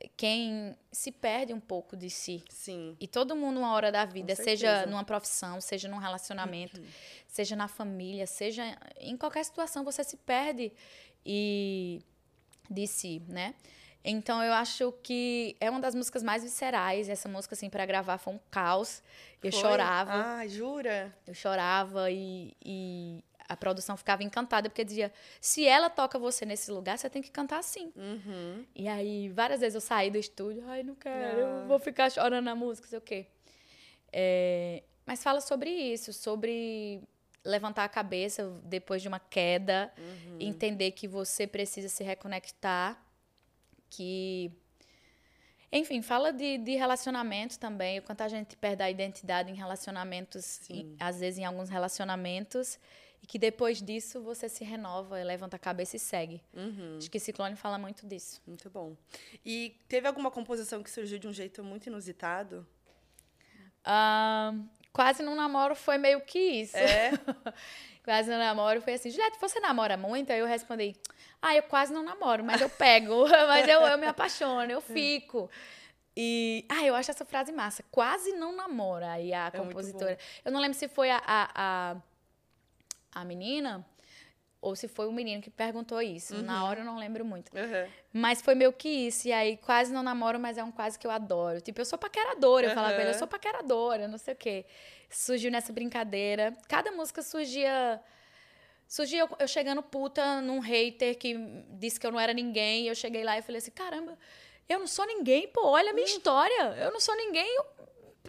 eh, 0.00 0.08
quem 0.16 0.76
se 0.90 1.12
perde 1.12 1.52
um 1.52 1.60
pouco 1.60 1.96
de 1.96 2.08
si. 2.08 2.42
Sim. 2.48 2.96
E 2.98 3.06
todo 3.06 3.36
mundo, 3.36 3.60
uma 3.60 3.72
hora 3.72 3.92
da 3.92 4.04
vida, 4.04 4.34
seja. 4.34 4.84
Uhum. 4.84 4.90
numa 4.92 5.04
profissão, 5.04 5.60
seja 5.60 5.88
num 5.88 5.98
relacionamento, 5.98 6.80
seja 7.26 7.54
na 7.54 7.68
família, 7.68 8.26
seja 8.26 8.64
em 8.98 9.16
qualquer 9.16 9.44
situação, 9.44 9.84
você 9.84 10.02
se 10.02 10.16
perde 10.16 10.72
e 11.24 12.02
de 12.70 12.86
si, 12.86 13.22
né? 13.28 13.54
Então 14.04 14.42
eu 14.42 14.52
acho 14.52 14.92
que 15.02 15.56
é 15.60 15.68
uma 15.68 15.80
das 15.80 15.94
músicas 15.94 16.22
mais 16.22 16.42
viscerais. 16.42 17.08
Essa 17.08 17.28
música, 17.28 17.54
assim, 17.54 17.68
para 17.68 17.84
gravar 17.84 18.16
foi 18.18 18.34
um 18.34 18.40
caos. 18.50 19.02
Eu 19.42 19.52
Foi? 19.52 19.60
chorava. 19.60 20.12
Ah, 20.38 20.46
jura? 20.46 21.14
Eu 21.26 21.34
chorava 21.34 22.10
e, 22.10 22.54
e 22.64 23.24
a 23.48 23.56
produção 23.56 23.96
ficava 23.96 24.22
encantada, 24.22 24.68
porque 24.68 24.84
dizia: 24.84 25.12
se 25.40 25.66
ela 25.66 25.88
toca 25.88 26.18
você 26.18 26.44
nesse 26.44 26.70
lugar, 26.70 26.98
você 26.98 27.08
tem 27.08 27.22
que 27.22 27.30
cantar 27.30 27.58
assim. 27.58 27.92
Uhum. 27.96 28.64
E 28.74 28.86
aí, 28.88 29.28
várias 29.30 29.60
vezes 29.60 29.74
eu 29.74 29.80
saí 29.80 30.10
do 30.10 30.18
estúdio, 30.18 30.62
ai, 30.68 30.82
não 30.82 30.94
quero, 30.94 31.38
Ah. 31.46 31.60
eu 31.62 31.66
vou 31.68 31.78
ficar 31.78 32.10
chorando 32.10 32.44
na 32.44 32.54
música, 32.54 32.86
sei 32.86 32.98
o 32.98 33.02
quê. 33.02 33.26
É, 34.12 34.82
mas 35.06 35.22
fala 35.22 35.40
sobre 35.40 35.70
isso, 35.70 36.12
sobre 36.12 37.00
levantar 37.44 37.84
a 37.84 37.88
cabeça 37.88 38.50
depois 38.64 39.00
de 39.00 39.08
uma 39.08 39.18
queda, 39.20 39.92
Uhum. 39.96 40.36
entender 40.40 40.90
que 40.92 41.08
você 41.08 41.46
precisa 41.46 41.88
se 41.88 42.04
reconectar, 42.04 43.02
que. 43.88 44.50
Enfim, 45.70 46.00
fala 46.00 46.32
de, 46.32 46.56
de 46.56 46.76
relacionamento 46.76 47.58
também, 47.58 47.98
o 47.98 48.02
quanto 48.02 48.22
a 48.22 48.28
gente 48.28 48.56
perde 48.56 48.82
a 48.82 48.90
identidade 48.90 49.50
em 49.50 49.54
relacionamentos, 49.54 50.60
em- 50.70 50.96
às 50.98 51.20
vezes 51.20 51.38
em 51.38 51.44
alguns 51.44 51.68
relacionamentos, 51.68 52.78
e 53.22 53.26
que 53.26 53.38
depois 53.38 53.82
disso 53.82 54.20
você 54.20 54.48
se 54.48 54.64
renova, 54.64 55.16
levanta 55.22 55.56
a 55.56 55.58
cabeça 55.58 55.96
e 55.96 55.98
segue. 55.98 56.42
Uhum. 56.54 56.96
Acho 56.98 57.10
que 57.10 57.18
Ciclone 57.18 57.56
fala 57.56 57.78
muito 57.78 58.06
disso. 58.06 58.40
Muito 58.46 58.68
bom. 58.70 58.96
E 59.44 59.76
teve 59.88 60.06
alguma 60.06 60.30
composição 60.30 60.82
que 60.82 60.90
surgiu 60.90 61.18
de 61.18 61.26
um 61.26 61.32
jeito 61.32 61.62
muito 61.64 61.86
inusitado? 61.86 62.66
Ah, 63.84 64.52
quase 64.92 65.22
não 65.22 65.34
namoro 65.34 65.74
foi 65.74 65.98
meio 65.98 66.20
que 66.20 66.38
isso. 66.38 66.76
É? 66.76 67.12
quase 68.04 68.30
não 68.30 68.38
namoro 68.38 68.80
foi 68.80 68.94
assim, 68.94 69.10
Juliette, 69.10 69.38
você 69.40 69.60
namora 69.60 69.96
muito? 69.96 70.32
Aí 70.32 70.38
eu 70.38 70.46
respondi, 70.46 70.94
ah, 71.40 71.54
eu 71.54 71.62
quase 71.62 71.92
não 71.92 72.02
namoro, 72.02 72.44
mas 72.44 72.60
eu 72.60 72.68
pego, 72.68 73.28
mas 73.48 73.68
eu, 73.68 73.80
eu 73.82 73.98
me 73.98 74.06
apaixono, 74.06 74.70
eu 74.70 74.80
fico. 74.82 75.50
E, 76.20 76.64
ah, 76.68 76.84
eu 76.84 76.96
acho 76.96 77.12
essa 77.12 77.24
frase 77.24 77.52
massa. 77.52 77.84
Quase 77.92 78.32
não 78.32 78.54
namora. 78.54 79.12
Aí 79.12 79.32
a 79.32 79.46
É 79.46 79.50
compositora. 79.52 80.18
Eu 80.44 80.50
não 80.50 80.60
lembro 80.60 80.76
se 80.76 80.88
foi 80.88 81.10
a, 81.10 81.22
a, 81.24 81.50
a, 81.54 81.96
a 83.20 83.24
menina 83.24 83.84
ou 84.60 84.74
se 84.74 84.88
foi 84.88 85.06
o 85.06 85.12
menino 85.12 85.40
que 85.40 85.50
perguntou 85.50 86.02
isso. 86.02 86.34
Na 86.42 86.64
hora 86.64 86.80
eu 86.80 86.84
não 86.84 86.98
lembro 86.98 87.24
muito. 87.24 87.56
Uhum. 87.56 87.88
Mas 88.12 88.42
foi 88.42 88.54
meio 88.56 88.72
que 88.72 88.88
isso. 88.88 89.28
E 89.28 89.32
aí, 89.32 89.56
quase 89.56 89.92
não 89.92 90.02
namoro, 90.02 90.38
mas 90.38 90.58
é 90.58 90.64
um 90.64 90.72
quase 90.72 90.98
que 90.98 91.06
eu 91.06 91.10
adoro. 91.12 91.60
Tipo, 91.60 91.80
eu 91.80 91.84
sou 91.84 91.96
paqueradora. 91.98 92.66
Eu 92.66 92.74
falava 92.74 92.94
com 92.94 93.00
ele, 93.00 93.10
eu 93.10 93.12
Aham. 93.12 93.18
sou 93.20 93.28
paqueradora, 93.28 94.08
não 94.08 94.18
sei 94.18 94.34
o 94.34 94.36
quê. 94.36 94.66
Surgiu 95.08 95.50
nessa 95.50 95.72
brincadeira. 95.72 96.52
Cada 96.68 96.90
música 96.90 97.22
surgia. 97.22 98.00
Surgia 98.88 99.20
eu, 99.20 99.28
eu 99.38 99.46
chegando 99.46 99.80
puta 99.82 100.40
num 100.40 100.58
hater 100.58 101.16
que 101.16 101.36
disse 101.78 102.00
que 102.00 102.06
eu 102.06 102.10
não 102.10 102.18
era 102.18 102.32
ninguém. 102.32 102.88
Eu 102.88 102.96
cheguei 102.96 103.22
lá 103.22 103.38
e 103.38 103.42
falei 103.42 103.58
assim: 103.58 103.70
caramba, 103.70 104.18
eu 104.68 104.80
não 104.80 104.86
sou 104.88 105.06
ninguém, 105.06 105.46
pô, 105.48 105.66
olha 105.68 105.90
a 105.90 105.94
minha 105.94 106.06
história. 106.06 106.74
Eu 106.78 106.90
não 106.90 106.98
sou 107.00 107.14
ninguém. 107.16 107.46
eu- 107.56 107.66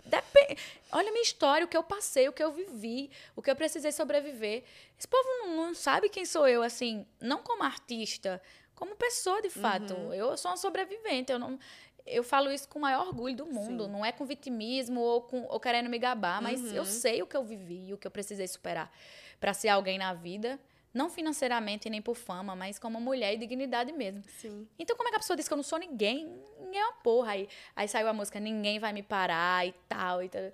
Depen- 0.05 0.57
Olha 0.91 1.09
a 1.09 1.11
minha 1.11 1.23
história, 1.23 1.65
o 1.65 1.67
que 1.69 1.77
eu 1.77 1.83
passei, 1.83 2.27
o 2.27 2.33
que 2.33 2.43
eu 2.43 2.51
vivi, 2.51 3.11
o 3.35 3.41
que 3.41 3.51
eu 3.51 3.55
precisei 3.55 3.91
sobreviver. 3.91 4.63
Esse 4.97 5.07
povo 5.07 5.27
não, 5.39 5.55
não 5.67 5.75
sabe 5.75 6.09
quem 6.09 6.25
sou 6.25 6.47
eu, 6.47 6.63
assim, 6.63 7.05
não 7.19 7.43
como 7.43 7.63
artista, 7.63 8.41
como 8.75 8.95
pessoa 8.95 9.41
de 9.41 9.49
fato. 9.49 9.93
Eu 10.13 10.35
sou 10.37 10.51
uma 10.51 10.57
sobrevivente. 10.57 11.31
Eu, 11.31 11.37
não, 11.37 11.59
eu 12.07 12.23
falo 12.23 12.51
isso 12.51 12.67
com 12.67 12.79
o 12.79 12.81
maior 12.81 13.07
orgulho 13.07 13.35
do 13.35 13.45
mundo. 13.45 13.85
Sim. 13.85 13.91
Não 13.91 14.03
é 14.05 14.11
com 14.11 14.25
vitimismo 14.25 14.99
ou, 14.99 15.21
com, 15.21 15.43
ou 15.43 15.59
querendo 15.59 15.89
me 15.89 15.99
gabar, 15.99 16.41
mas 16.41 16.71
eu 16.73 16.85
sei 16.85 17.21
o 17.21 17.27
que 17.27 17.37
eu 17.37 17.43
vivi 17.43 17.89
e 17.89 17.93
o 17.93 17.97
que 17.97 18.07
eu 18.07 18.11
precisei 18.11 18.47
superar 18.47 18.91
para 19.39 19.53
ser 19.53 19.69
alguém 19.69 19.97
na 19.97 20.13
vida. 20.13 20.59
Não 20.93 21.09
financeiramente 21.09 21.89
nem 21.89 22.01
por 22.01 22.15
fama, 22.15 22.55
mas 22.55 22.79
como 22.79 22.99
mulher 22.99 23.33
e 23.33 23.37
dignidade 23.37 23.91
mesmo. 23.91 24.23
Sim. 24.27 24.67
Então, 24.77 24.95
como 24.95 25.07
é 25.07 25.11
que 25.11 25.17
a 25.17 25.19
pessoa 25.19 25.37
diz 25.37 25.47
que 25.47 25.53
eu 25.53 25.57
não 25.57 25.63
sou 25.63 25.77
ninguém? 25.77 26.25
Ninguém 26.59 26.81
é 26.81 26.85
uma 26.85 26.93
porra. 26.93 27.33
Aí, 27.33 27.47
aí 27.75 27.87
saiu 27.87 28.07
a 28.07 28.13
música 28.13 28.39
Ninguém 28.39 28.79
Vai 28.79 28.91
Me 28.91 29.03
Parar 29.03 29.67
e 29.67 29.73
tal. 29.87 30.23
E 30.23 30.29
tal. 30.29 30.51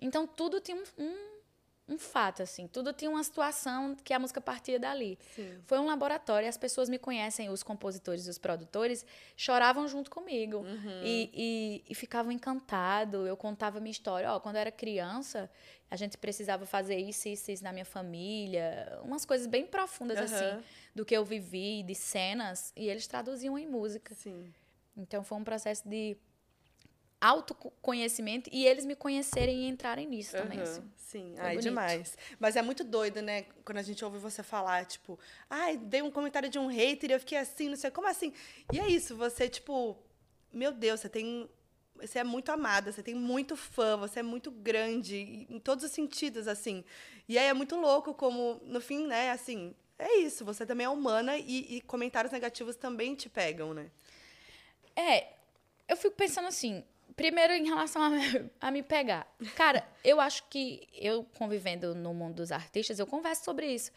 Então, 0.00 0.26
tudo 0.26 0.60
tinha 0.60 0.76
um, 0.76 0.82
um, 0.98 1.31
um 1.88 1.98
fato, 1.98 2.42
assim. 2.42 2.66
Tudo 2.66 2.92
tinha 2.92 3.10
uma 3.10 3.22
situação 3.22 3.96
que 4.04 4.14
a 4.14 4.18
música 4.18 4.40
partia 4.40 4.78
dali. 4.78 5.18
Sim. 5.34 5.58
Foi 5.64 5.78
um 5.78 5.86
laboratório. 5.86 6.48
As 6.48 6.56
pessoas 6.56 6.88
me 6.88 6.98
conhecem, 6.98 7.50
os 7.50 7.62
compositores 7.62 8.26
e 8.26 8.30
os 8.30 8.38
produtores, 8.38 9.04
choravam 9.36 9.86
junto 9.88 10.10
comigo. 10.10 10.58
Uhum. 10.58 11.02
E, 11.02 11.30
e, 11.34 11.84
e 11.90 11.94
ficavam 11.94 12.30
encantados. 12.30 13.26
Eu 13.26 13.36
contava 13.36 13.80
minha 13.80 13.90
história. 13.90 14.32
Ó, 14.32 14.40
quando 14.40 14.56
eu 14.56 14.60
era 14.60 14.70
criança, 14.70 15.50
a 15.90 15.96
gente 15.96 16.16
precisava 16.16 16.64
fazer 16.64 16.96
isso, 16.96 17.28
isso, 17.28 17.50
isso 17.50 17.64
na 17.64 17.72
minha 17.72 17.84
família. 17.84 19.00
Umas 19.02 19.24
coisas 19.24 19.46
bem 19.46 19.66
profundas, 19.66 20.18
assim, 20.18 20.44
Aham. 20.44 20.62
do 20.94 21.04
que 21.04 21.16
eu 21.16 21.24
vivi, 21.24 21.82
de 21.82 21.94
cenas. 21.94 22.72
E 22.76 22.88
eles 22.88 23.06
traduziam 23.06 23.58
em 23.58 23.66
música. 23.66 24.14
Sim. 24.14 24.52
Então 24.96 25.24
foi 25.24 25.38
um 25.38 25.44
processo 25.44 25.88
de 25.88 26.16
autoconhecimento 27.22 28.50
e 28.52 28.66
eles 28.66 28.84
me 28.84 28.96
conhecerem 28.96 29.62
e 29.62 29.68
entrarem 29.68 30.06
nisso 30.06 30.32
também. 30.32 30.58
Aham, 30.58 30.68
assim. 30.68 30.90
Sim, 30.96 31.32
Foi 31.36 31.44
ai, 31.44 31.54
bonito. 31.54 31.68
demais. 31.68 32.18
Mas 32.40 32.56
é 32.56 32.62
muito 32.62 32.82
doido, 32.82 33.22
né? 33.22 33.42
Quando 33.64 33.78
a 33.78 33.82
gente 33.82 34.04
ouve 34.04 34.18
você 34.18 34.42
falar, 34.42 34.84
tipo, 34.86 35.18
ai, 35.48 35.76
dei 35.76 36.02
um 36.02 36.10
comentário 36.10 36.48
de 36.48 36.58
um 36.58 36.66
hater 36.66 37.10
e 37.10 37.12
eu 37.12 37.20
fiquei 37.20 37.38
assim, 37.38 37.68
não 37.68 37.76
sei 37.76 37.90
como 37.90 38.08
assim. 38.08 38.32
E 38.72 38.80
é 38.80 38.88
isso, 38.88 39.14
você, 39.16 39.48
tipo, 39.48 39.96
meu 40.52 40.72
Deus, 40.72 41.00
você 41.00 41.08
tem. 41.08 41.48
Você 41.96 42.18
é 42.18 42.24
muito 42.24 42.50
amada, 42.50 42.90
você 42.90 43.02
tem 43.02 43.14
muito 43.14 43.56
fã, 43.56 43.96
você 43.96 44.18
é 44.18 44.22
muito 44.24 44.50
grande, 44.50 45.46
em 45.48 45.60
todos 45.60 45.84
os 45.84 45.92
sentidos, 45.92 46.48
assim. 46.48 46.82
E 47.28 47.38
aí 47.38 47.46
é 47.46 47.52
muito 47.52 47.76
louco 47.76 48.12
como, 48.12 48.60
no 48.64 48.80
fim, 48.80 49.06
né, 49.06 49.30
assim, 49.30 49.72
é 49.96 50.16
isso, 50.18 50.44
você 50.44 50.66
também 50.66 50.84
é 50.86 50.88
humana 50.88 51.36
e, 51.36 51.76
e 51.76 51.80
comentários 51.82 52.32
negativos 52.32 52.74
também 52.74 53.14
te 53.14 53.28
pegam, 53.28 53.72
né? 53.72 53.88
É, 54.96 55.34
eu 55.86 55.96
fico 55.96 56.16
pensando 56.16 56.48
assim, 56.48 56.82
primeiro 57.16 57.52
em 57.52 57.64
relação 57.64 58.02
a, 58.02 58.10
a 58.68 58.70
me 58.70 58.82
pegar. 58.82 59.26
Cara, 59.54 59.86
eu 60.04 60.20
acho 60.20 60.44
que 60.48 60.88
eu 60.94 61.24
convivendo 61.38 61.94
no 61.94 62.12
mundo 62.12 62.36
dos 62.36 62.52
artistas, 62.52 62.98
eu 62.98 63.06
converso 63.06 63.44
sobre 63.44 63.66
isso. 63.66 63.90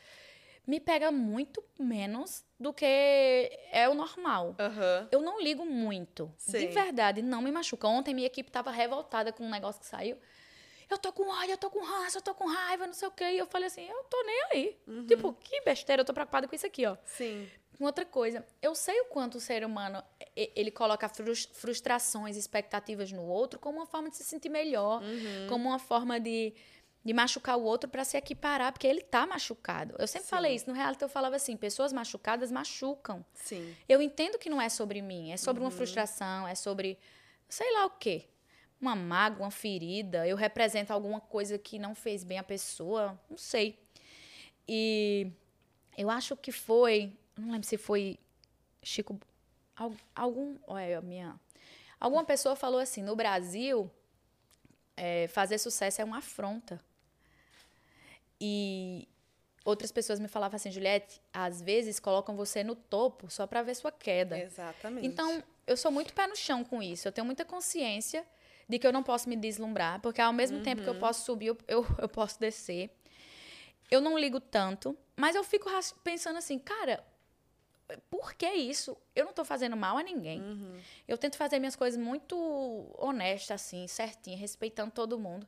Me 0.68 0.80
pega 0.80 1.12
muito 1.12 1.64
menos 1.80 2.44
do 2.60 2.74
que 2.74 2.86
é 3.72 3.88
o 3.88 3.94
normal. 3.94 4.56
Aham. 4.60 5.08
Eu 5.12 5.22
não 5.22 5.40
ligo 5.40 5.64
muito. 5.64 6.34
Sei. 6.38 6.68
De 6.68 6.74
verdade, 6.74 7.22
não 7.22 7.40
me 7.42 7.52
machuca. 7.52 7.88
Ontem 7.88 8.16
minha 8.16 8.26
equipe 8.26 8.50
tava 8.50 8.72
revoltada 8.72 9.32
com 9.32 9.46
um 9.46 9.50
negócio 9.50 9.80
que 9.80 9.88
saiu. 9.88 10.18
Eu 10.90 10.98
tô 10.98 11.12
com 11.12 11.28
ódio, 11.28 11.52
eu 11.52 11.58
tô 11.58 11.70
com 11.70 11.84
ranço, 11.84 12.18
eu 12.18 12.22
tô 12.22 12.34
com 12.36 12.46
raiva, 12.48 12.86
não 12.86 12.94
sei 12.94 13.08
o 13.08 13.12
quê. 13.12 13.24
E 13.32 13.38
eu 13.38 13.46
falei 13.48 13.68
assim, 13.68 13.88
eu 13.88 14.04
tô 14.04 14.22
nem 14.24 14.44
aí. 14.52 14.78
Tipo, 15.08 15.34
que 15.34 15.62
besteira, 15.62 16.02
eu 16.02 16.06
tô 16.06 16.14
preocupada 16.14 16.48
com 16.48 16.56
isso 16.56 16.66
aqui, 16.66 16.86
ó. 16.86 16.96
Sim. 17.06 17.50
Outra 17.80 18.06
coisa, 18.06 18.46
eu 18.62 18.74
sei 18.74 19.02
o 19.02 19.06
quanto 19.06 19.36
o 19.36 19.40
ser 19.42 19.66
humano 19.66 20.02
ele 20.36 20.72
coloca 20.72 21.10
frus- 21.10 21.50
frustrações, 21.54 22.38
expectativas 22.38 23.12
no 23.12 23.24
outro 23.24 23.60
como 23.60 23.80
uma 23.80 23.86
forma 23.86 24.10
de 24.10 24.16
se 24.16 24.24
sentir 24.24 24.48
melhor, 24.50 25.02
como 25.50 25.68
uma 25.68 25.80
forma 25.80 26.18
de, 26.18 26.54
de 27.04 27.14
machucar 27.14 27.58
o 27.58 27.64
outro 27.64 27.90
para 27.90 28.06
se 28.06 28.16
equiparar, 28.16 28.72
porque 28.72 28.88
ele 28.88 29.02
tá 29.02 29.26
machucado. 29.28 29.94
Eu 30.00 30.08
sempre 30.08 30.26
Sim. 30.28 30.30
falei 30.30 30.56
isso, 30.56 30.68
no 30.70 30.74
reality 30.74 31.02
eu 31.04 31.10
falava 31.10 31.36
assim, 31.36 31.58
pessoas 31.58 31.92
machucadas 31.92 32.50
machucam. 32.50 33.26
Sim. 33.34 33.76
Eu 33.90 34.02
entendo 34.02 34.40
que 34.40 34.50
não 34.50 34.62
é 34.62 34.70
sobre 34.70 35.02
mim, 35.02 35.34
é 35.34 35.38
sobre 35.38 35.62
uma 35.62 35.72
frustração, 35.72 36.48
é 36.48 36.56
sobre 36.56 36.98
sei 37.50 37.74
lá 37.74 37.88
o 37.88 37.90
quê. 37.90 38.26
Uma 38.80 38.96
mágoa, 38.96 39.46
uma 39.46 39.52
ferida, 39.52 40.28
eu 40.28 40.36
represento 40.36 40.92
alguma 40.92 41.20
coisa 41.20 41.58
que 41.58 41.80
não 41.80 41.96
fez 41.96 42.24
bem 42.24 42.38
a 42.38 42.44
pessoa, 42.44 43.20
não 43.30 43.38
sei. 43.38 43.80
E 44.68 45.32
eu 45.98 46.10
acho 46.10 46.36
que 46.36 46.52
foi, 46.52 47.14
não 47.38 47.52
lembro 47.52 47.68
se 47.68 47.78
foi 47.78 48.20
Chico, 48.84 49.20
algum, 50.16 50.58
olha, 50.68 51.02
minha, 51.02 51.40
alguma 52.00 52.24
pessoa 52.24 52.56
falou 52.56 52.80
assim, 52.80 53.02
no 53.02 53.16
Brasil, 53.16 53.90
é, 54.96 55.28
fazer 55.28 55.58
sucesso 55.58 56.02
é 56.02 56.06
uma 56.06 56.20
afronta. 56.20 56.80
E 58.40 59.08
outras 59.64 59.92
pessoas 59.92 60.20
me 60.20 60.28
falavam 60.28 60.56
assim, 60.56 60.70
Juliette, 60.70 61.20
às 61.34 61.62
vezes 61.62 62.00
colocam 62.00 62.36
você 62.36 62.64
no 62.64 62.76
topo 62.76 63.30
só 63.30 63.48
para 63.48 63.64
ver 63.64 63.76
sua 63.76 63.92
queda. 63.92 64.38
Exatamente. 64.38 65.08
Então, 65.08 65.44
eu 65.66 65.76
sou 65.76 65.92
muito 65.92 66.14
pé 66.14 66.28
no 66.28 66.36
chão 66.36 66.64
com 66.64 66.84
isso. 66.84 67.08
Eu 67.08 67.12
tenho 67.12 67.26
muita 67.26 67.44
consciência 67.44 68.26
de 68.68 68.80
que 68.80 68.88
eu 68.88 68.92
não 68.92 69.04
posso 69.04 69.30
me 69.30 69.36
deslumbrar, 69.36 70.00
porque 70.02 70.22
ao 70.22 70.34
mesmo 70.34 70.58
uhum. 70.58 70.64
tempo 70.64 70.82
que 70.82 70.88
eu 70.88 70.94
uhum. 70.94 71.00
posso 71.00 71.26
subir, 71.26 71.48
eu, 71.48 71.58
eu, 71.68 71.86
eu 72.00 72.10
posso 72.10 72.40
descer. 72.40 72.90
Eu 73.90 74.02
não 74.02 74.18
ligo 74.18 74.40
tanto, 74.40 74.98
mas 75.16 75.36
eu 75.36 75.44
fico 75.44 75.70
pensando 76.04 76.38
assim, 76.38 76.58
cara, 76.58 77.04
por 78.10 78.34
que 78.34 78.50
isso? 78.50 78.98
Eu 79.16 79.26
não 79.26 79.30
estou 79.30 79.46
fazendo 79.46 79.78
mal 79.78 79.98
a 79.98 80.04
ninguém. 80.04 80.42
Uhum. 80.42 80.80
Eu 81.08 81.18
tento 81.18 81.38
fazer 81.38 81.60
minhas 81.60 81.76
coisas 81.76 82.00
muito 82.00 82.36
honestas, 82.98 83.62
assim, 83.62 83.88
certinho, 83.88 84.38
respeitando 84.38 84.92
todo 84.92 85.20
mundo. 85.20 85.48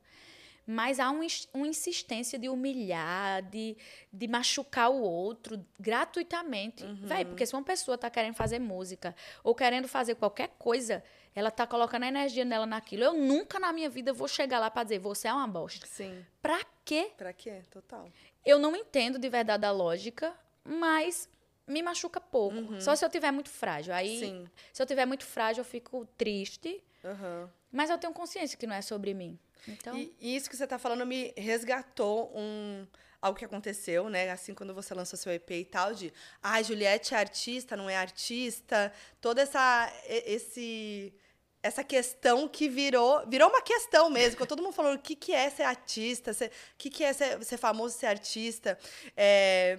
Mas 0.64 1.00
há 1.00 1.10
um, 1.10 1.20
uma 1.54 1.66
insistência 1.66 2.38
de 2.38 2.48
humilhar, 2.48 3.42
de, 3.42 3.76
de 4.12 4.28
machucar 4.28 4.90
o 4.90 5.00
outro 5.00 5.64
gratuitamente. 5.80 6.84
Uhum. 6.84 7.06
Véi, 7.06 7.24
porque 7.24 7.46
se 7.46 7.54
uma 7.54 7.62
pessoa 7.62 7.94
está 7.94 8.10
querendo 8.10 8.34
fazer 8.34 8.58
música 8.58 9.16
ou 9.42 9.54
querendo 9.54 9.88
fazer 9.88 10.14
qualquer 10.14 10.48
coisa, 10.58 11.02
ela 11.34 11.48
está 11.48 11.66
colocando 11.66 12.04
a 12.04 12.08
energia 12.08 12.44
dela 12.44 12.66
naquilo. 12.66 13.04
Eu 13.04 13.14
nunca 13.14 13.58
na 13.58 13.72
minha 13.72 13.88
vida 13.88 14.12
vou 14.12 14.28
chegar 14.28 14.58
lá 14.58 14.70
para 14.70 14.84
dizer, 14.84 14.98
você 14.98 15.28
é 15.28 15.32
uma 15.32 15.46
bosta. 15.46 15.86
Sim. 15.86 16.24
Pra 16.42 16.60
quê? 16.84 17.10
Pra 17.16 17.32
quê? 17.32 17.62
Total. 17.70 18.10
Eu 18.44 18.58
não 18.58 18.74
entendo 18.74 19.18
de 19.18 19.28
verdade 19.28 19.64
a 19.66 19.70
lógica, 19.70 20.34
mas 20.64 21.28
me 21.66 21.82
machuca 21.82 22.20
pouco. 22.20 22.56
Uhum. 22.56 22.80
Só 22.80 22.96
se 22.96 23.04
eu 23.04 23.10
tiver 23.10 23.30
muito 23.30 23.50
frágil. 23.50 23.92
Aí, 23.92 24.18
Sim. 24.18 24.48
se 24.72 24.82
eu 24.82 24.86
tiver 24.86 25.06
muito 25.06 25.24
frágil, 25.24 25.60
eu 25.60 25.64
fico 25.64 26.06
triste. 26.16 26.82
Uhum. 27.04 27.48
Mas 27.70 27.90
eu 27.90 27.98
tenho 27.98 28.12
consciência 28.12 28.56
que 28.56 28.66
não 28.66 28.74
é 28.74 28.82
sobre 28.82 29.12
mim. 29.12 29.38
Então... 29.66 29.96
E, 29.96 30.14
isso 30.20 30.48
que 30.48 30.56
você 30.56 30.64
está 30.64 30.78
falando 30.78 31.04
me 31.04 31.32
resgatou 31.36 32.32
um 32.34 32.86
algo 33.20 33.38
que 33.38 33.44
aconteceu, 33.44 34.08
né? 34.08 34.30
Assim, 34.30 34.54
quando 34.54 34.74
você 34.74 34.94
lançou 34.94 35.18
seu 35.18 35.32
EP 35.32 35.50
e 35.50 35.64
tal, 35.64 35.94
de 35.94 36.12
ah, 36.42 36.62
Juliette 36.62 37.14
é 37.14 37.18
artista, 37.18 37.76
não 37.76 37.88
é 37.88 37.96
artista. 37.96 38.92
Toda 39.20 39.42
essa. 39.42 39.92
esse 40.06 41.12
essa 41.60 41.82
questão 41.82 42.46
que 42.46 42.68
virou 42.68 43.26
virou 43.26 43.48
uma 43.48 43.60
questão 43.60 44.08
mesmo, 44.08 44.46
todo 44.46 44.62
mundo 44.62 44.72
falou 44.72 44.94
o 44.94 44.98
que, 44.98 45.16
que 45.16 45.32
é 45.32 45.50
ser 45.50 45.64
artista, 45.64 46.30
o 46.30 46.50
que, 46.78 46.88
que 46.88 47.02
é 47.02 47.12
ser, 47.12 47.44
ser 47.44 47.56
famoso, 47.56 47.98
ser 47.98 48.06
artista. 48.06 48.78
É, 49.16 49.78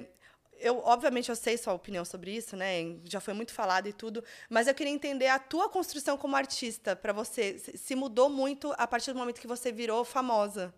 eu, 0.60 0.80
obviamente, 0.80 1.30
eu 1.30 1.36
sei 1.36 1.58
sua 1.58 1.74
opinião 1.74 2.04
sobre 2.04 2.36
isso, 2.36 2.56
né? 2.58 2.98
Já 3.06 3.22
foi 3.22 3.34
muito 3.34 3.54
falado 3.54 3.88
e 3.88 3.94
tudo, 3.94 4.24
mas 4.50 4.68
eu 4.68 4.76
queria 4.76 4.92
entender 4.92 5.28
a 5.28 5.40
tua 5.40 5.70
construção 5.70 6.18
como 6.18 6.36
artista 6.36 6.96
para 6.96 7.14
você. 7.14 7.58
Se 7.58 7.96
mudou 7.96 8.30
muito 8.30 8.74
a 8.78 8.86
partir 8.86 9.14
do 9.14 9.20
momento 9.20 9.40
que 9.40 9.48
você 9.48 9.72
virou 9.72 10.04
famosa, 10.04 10.74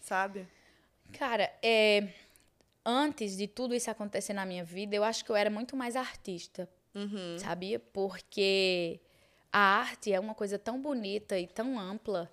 sabe? 0.00 0.48
Cara, 1.12 1.52
é, 1.62 2.08
antes 2.84 3.36
de 3.36 3.46
tudo 3.46 3.74
isso 3.74 3.90
acontecer 3.90 4.32
na 4.32 4.44
minha 4.46 4.64
vida, 4.64 4.94
eu 4.94 5.04
acho 5.04 5.24
que 5.24 5.30
eu 5.30 5.36
era 5.36 5.50
muito 5.50 5.76
mais 5.76 5.96
artista, 5.96 6.68
uhum. 6.94 7.38
sabia? 7.38 7.78
Porque 7.78 9.00
a 9.52 9.58
arte 9.58 10.12
é 10.12 10.20
uma 10.20 10.34
coisa 10.34 10.58
tão 10.58 10.80
bonita 10.80 11.38
e 11.38 11.46
tão 11.46 11.78
ampla. 11.78 12.30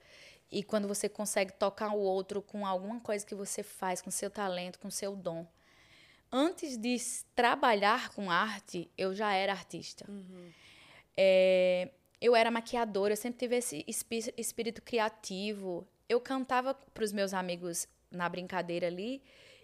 E 0.52 0.64
quando 0.64 0.88
você 0.88 1.10
consegue 1.10 1.52
tocar 1.54 1.94
o 1.94 2.00
outro 2.00 2.42
com 2.42 2.66
alguma 2.66 3.00
coisa 3.00 3.26
que 3.26 3.36
você 3.36 3.64
faz, 3.64 4.02
com 4.02 4.10
seu 4.10 4.30
talento, 4.30 4.80
com 4.80 4.90
seu 4.90 5.16
dom, 5.16 5.46
antes 6.32 6.78
de 6.78 6.98
trabalhar 7.36 8.10
com 8.10 8.32
arte, 8.32 8.90
eu 8.98 9.14
já 9.14 9.34
era 9.34 9.52
artista. 9.52 10.06
Uhum. 10.10 10.52
É, 11.18 11.90
eu 12.22 12.36
era 12.36 12.50
maquiadora, 12.50 13.14
eu 13.14 13.18
sempre 13.18 13.40
tive 13.40 13.58
esse 13.58 13.86
espírito 14.38 14.82
criativo. 14.82 15.86
Eu 16.08 16.22
cantava 16.22 16.74
para 16.74 17.04
os 17.04 17.12
meus 17.12 17.34
amigos 17.34 17.88
na 18.12 18.28
brincadeira 18.28 18.88
ali 18.88 19.22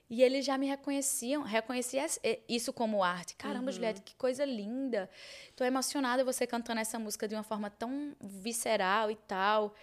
e 0.10 0.22
eles 0.22 0.46
já 0.46 0.58
me 0.58 0.68
reconheciam, 0.68 1.42
reconheciam 1.42 2.06
isso 2.48 2.72
como 2.72 3.04
arte. 3.04 3.36
Caramba, 3.36 3.68
uhum. 3.68 3.72
Juliette, 3.72 4.02
que 4.02 4.16
coisa 4.16 4.46
linda. 4.46 5.10
Estou 5.50 5.66
emocionada 5.66 6.24
você 6.24 6.46
cantando 6.46 6.82
essa 6.82 7.00
música 7.00 7.28
de 7.28 7.36
uma 7.36 7.44
forma 7.44 7.70
tão 7.70 8.16
visceral 8.22 9.10
e 9.10 9.16
tal. 9.16 9.74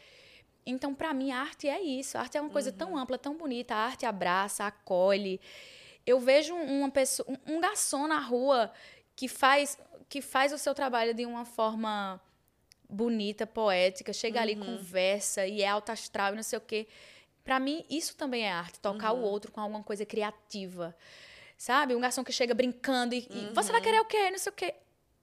Então, 0.64 0.94
para 0.94 1.12
mim, 1.14 1.32
a 1.32 1.40
arte 1.40 1.68
é 1.68 1.80
isso. 1.80 2.16
A 2.16 2.20
arte 2.20 2.36
é 2.36 2.40
uma 2.40 2.50
coisa 2.50 2.70
uhum. 2.70 2.76
tão 2.76 2.96
ampla, 2.96 3.18
tão 3.18 3.36
bonita. 3.36 3.74
A 3.74 3.78
arte 3.78 4.06
abraça, 4.06 4.64
acolhe 4.64 5.40
eu 6.06 6.18
vejo 6.18 6.54
uma 6.54 6.90
pessoa, 6.90 7.26
um 7.46 7.60
garçom 7.60 8.06
na 8.06 8.18
rua 8.18 8.72
que 9.14 9.28
faz, 9.28 9.78
que 10.08 10.20
faz 10.20 10.52
o 10.52 10.58
seu 10.58 10.74
trabalho 10.74 11.14
de 11.14 11.26
uma 11.26 11.44
forma 11.44 12.20
bonita, 12.88 13.46
poética, 13.46 14.12
chega 14.12 14.38
uhum. 14.38 14.42
ali, 14.42 14.56
conversa 14.56 15.46
e 15.46 15.62
é 15.62 15.68
alto 15.68 15.92
astral 15.92 16.32
e 16.32 16.36
não 16.36 16.42
sei 16.42 16.58
o 16.58 16.62
quê. 16.62 16.88
Para 17.50 17.58
mim, 17.58 17.84
isso 17.90 18.14
também 18.14 18.44
é 18.44 18.52
arte, 18.52 18.78
tocar 18.78 19.10
uhum. 19.10 19.22
o 19.22 19.24
outro 19.24 19.50
com 19.50 19.60
alguma 19.60 19.82
coisa 19.82 20.06
criativa. 20.06 20.96
Sabe? 21.58 21.96
Um 21.96 22.00
garçom 22.00 22.22
que 22.22 22.30
chega 22.30 22.54
brincando 22.54 23.12
e, 23.12 23.26
uhum. 23.28 23.50
e 23.50 23.52
você 23.52 23.72
vai 23.72 23.80
querer 23.80 24.00
o 24.00 24.04
quê? 24.04 24.30
Não 24.30 24.38
sei 24.38 24.52
o 24.52 24.54
quê 24.54 24.72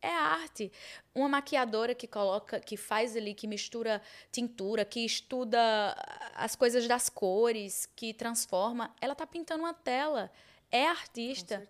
é 0.02 0.10
arte. 0.10 0.70
Uma 1.16 1.30
maquiadora 1.30 1.96
que 1.96 2.06
coloca, 2.06 2.60
que 2.60 2.76
faz 2.76 3.16
ali, 3.16 3.34
que 3.34 3.48
mistura 3.48 4.02
tintura, 4.30 4.84
que 4.84 5.06
estuda 5.06 5.96
as 6.36 6.54
coisas 6.54 6.86
das 6.86 7.08
cores, 7.08 7.86
que 7.96 8.14
transforma, 8.14 8.94
ela 9.00 9.16
tá 9.16 9.26
pintando 9.26 9.64
uma 9.64 9.74
tela 9.74 10.30
é 10.70 10.86
artista. 10.86 11.66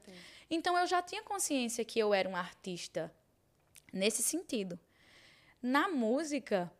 Então 0.49 0.75
eu 0.75 0.87
já 0.87 1.03
tinha 1.03 1.21
consciência 1.21 1.85
que 1.85 1.99
eu 1.99 2.15
era 2.15 2.27
um 2.27 2.35
artista 2.35 3.13
nesse 3.93 4.23
sentido. 4.23 4.79
Na 5.61 5.87
música, 5.87 6.71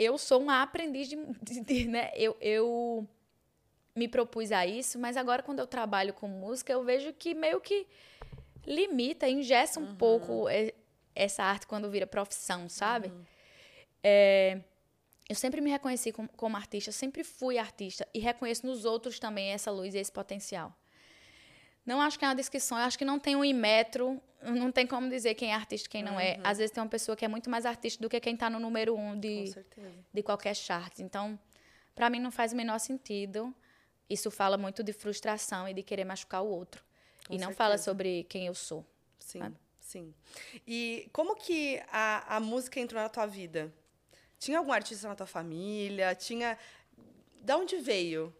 eu 0.00 0.16
sou 0.16 0.40
uma 0.40 0.62
aprendiz 0.62 1.08
de, 1.08 1.16
de, 1.42 1.60
de 1.60 1.88
né? 1.88 2.10
Eu, 2.14 2.36
eu 2.40 3.06
me 3.94 4.08
propus 4.08 4.50
a 4.50 4.66
isso, 4.66 4.98
mas 4.98 5.16
agora 5.16 5.42
quando 5.42 5.58
eu 5.58 5.66
trabalho 5.66 6.14
com 6.14 6.26
música, 6.26 6.72
eu 6.72 6.82
vejo 6.82 7.12
que 7.12 7.34
meio 7.34 7.60
que 7.60 7.86
limita, 8.66 9.28
ingessa 9.28 9.78
um 9.78 9.88
uhum. 9.88 9.96
pouco 9.96 10.46
essa 11.14 11.44
arte 11.44 11.66
quando 11.66 11.90
vira 11.90 12.06
profissão, 12.06 12.68
sabe? 12.68 13.08
Uhum. 13.08 13.24
É, 14.02 14.60
eu 15.28 15.36
sempre 15.36 15.60
me 15.60 15.70
reconheci 15.70 16.12
como, 16.12 16.28
como 16.30 16.56
artista, 16.56 16.90
sempre 16.92 17.22
fui 17.22 17.58
artista 17.58 18.08
e 18.14 18.18
reconheço 18.18 18.66
nos 18.66 18.84
outros 18.84 19.18
também 19.18 19.50
essa 19.50 19.70
luz 19.70 19.94
e 19.94 19.98
esse 19.98 20.10
potencial. 20.10 20.74
Não 21.84 22.00
acho 22.00 22.18
que 22.18 22.24
é 22.24 22.28
uma 22.28 22.34
descrição, 22.34 22.78
eu 22.78 22.84
acho 22.84 22.98
que 22.98 23.04
não 23.04 23.18
tem 23.18 23.34
um 23.34 23.44
imetro, 23.44 24.20
não 24.42 24.70
tem 24.70 24.86
como 24.86 25.08
dizer 25.08 25.34
quem 25.34 25.52
é 25.52 25.54
artista 25.54 25.88
e 25.88 25.90
quem 25.90 26.02
não 26.02 26.18
é. 26.18 26.34
uhum. 26.36 26.40
é. 26.44 26.48
Às 26.48 26.58
vezes 26.58 26.70
tem 26.70 26.82
uma 26.82 26.88
pessoa 26.88 27.16
que 27.16 27.24
é 27.24 27.28
muito 27.28 27.50
mais 27.50 27.66
artista 27.66 28.02
do 28.02 28.08
que 28.08 28.18
quem 28.20 28.34
está 28.34 28.48
no 28.48 28.58
número 28.58 28.94
um 28.96 29.18
de, 29.18 29.54
de 30.12 30.22
qualquer 30.22 30.54
chart. 30.54 30.98
Então, 31.00 31.38
para 31.94 32.08
mim 32.08 32.20
não 32.20 32.30
faz 32.30 32.52
o 32.52 32.56
menor 32.56 32.78
sentido. 32.78 33.54
Isso 34.08 34.30
fala 34.30 34.56
muito 34.56 34.82
de 34.82 34.92
frustração 34.92 35.68
e 35.68 35.74
de 35.74 35.82
querer 35.82 36.04
machucar 36.04 36.42
o 36.42 36.48
outro. 36.48 36.84
Com 37.26 37.34
e 37.34 37.36
não 37.36 37.48
certeza. 37.48 37.56
fala 37.56 37.78
sobre 37.78 38.24
quem 38.24 38.46
eu 38.46 38.54
sou. 38.54 38.84
Sim, 39.18 39.38
sabe? 39.38 39.56
sim. 39.80 40.14
E 40.66 41.08
como 41.12 41.36
que 41.36 41.80
a, 41.92 42.36
a 42.36 42.40
música 42.40 42.80
entrou 42.80 43.00
na 43.00 43.08
tua 43.08 43.26
vida? 43.26 43.72
Tinha 44.38 44.58
algum 44.58 44.72
artista 44.72 45.06
na 45.06 45.14
tua 45.14 45.26
família? 45.26 46.14
Tinha... 46.14 46.58
Da 47.42 47.56
onde 47.56 47.76
veio? 47.76 48.34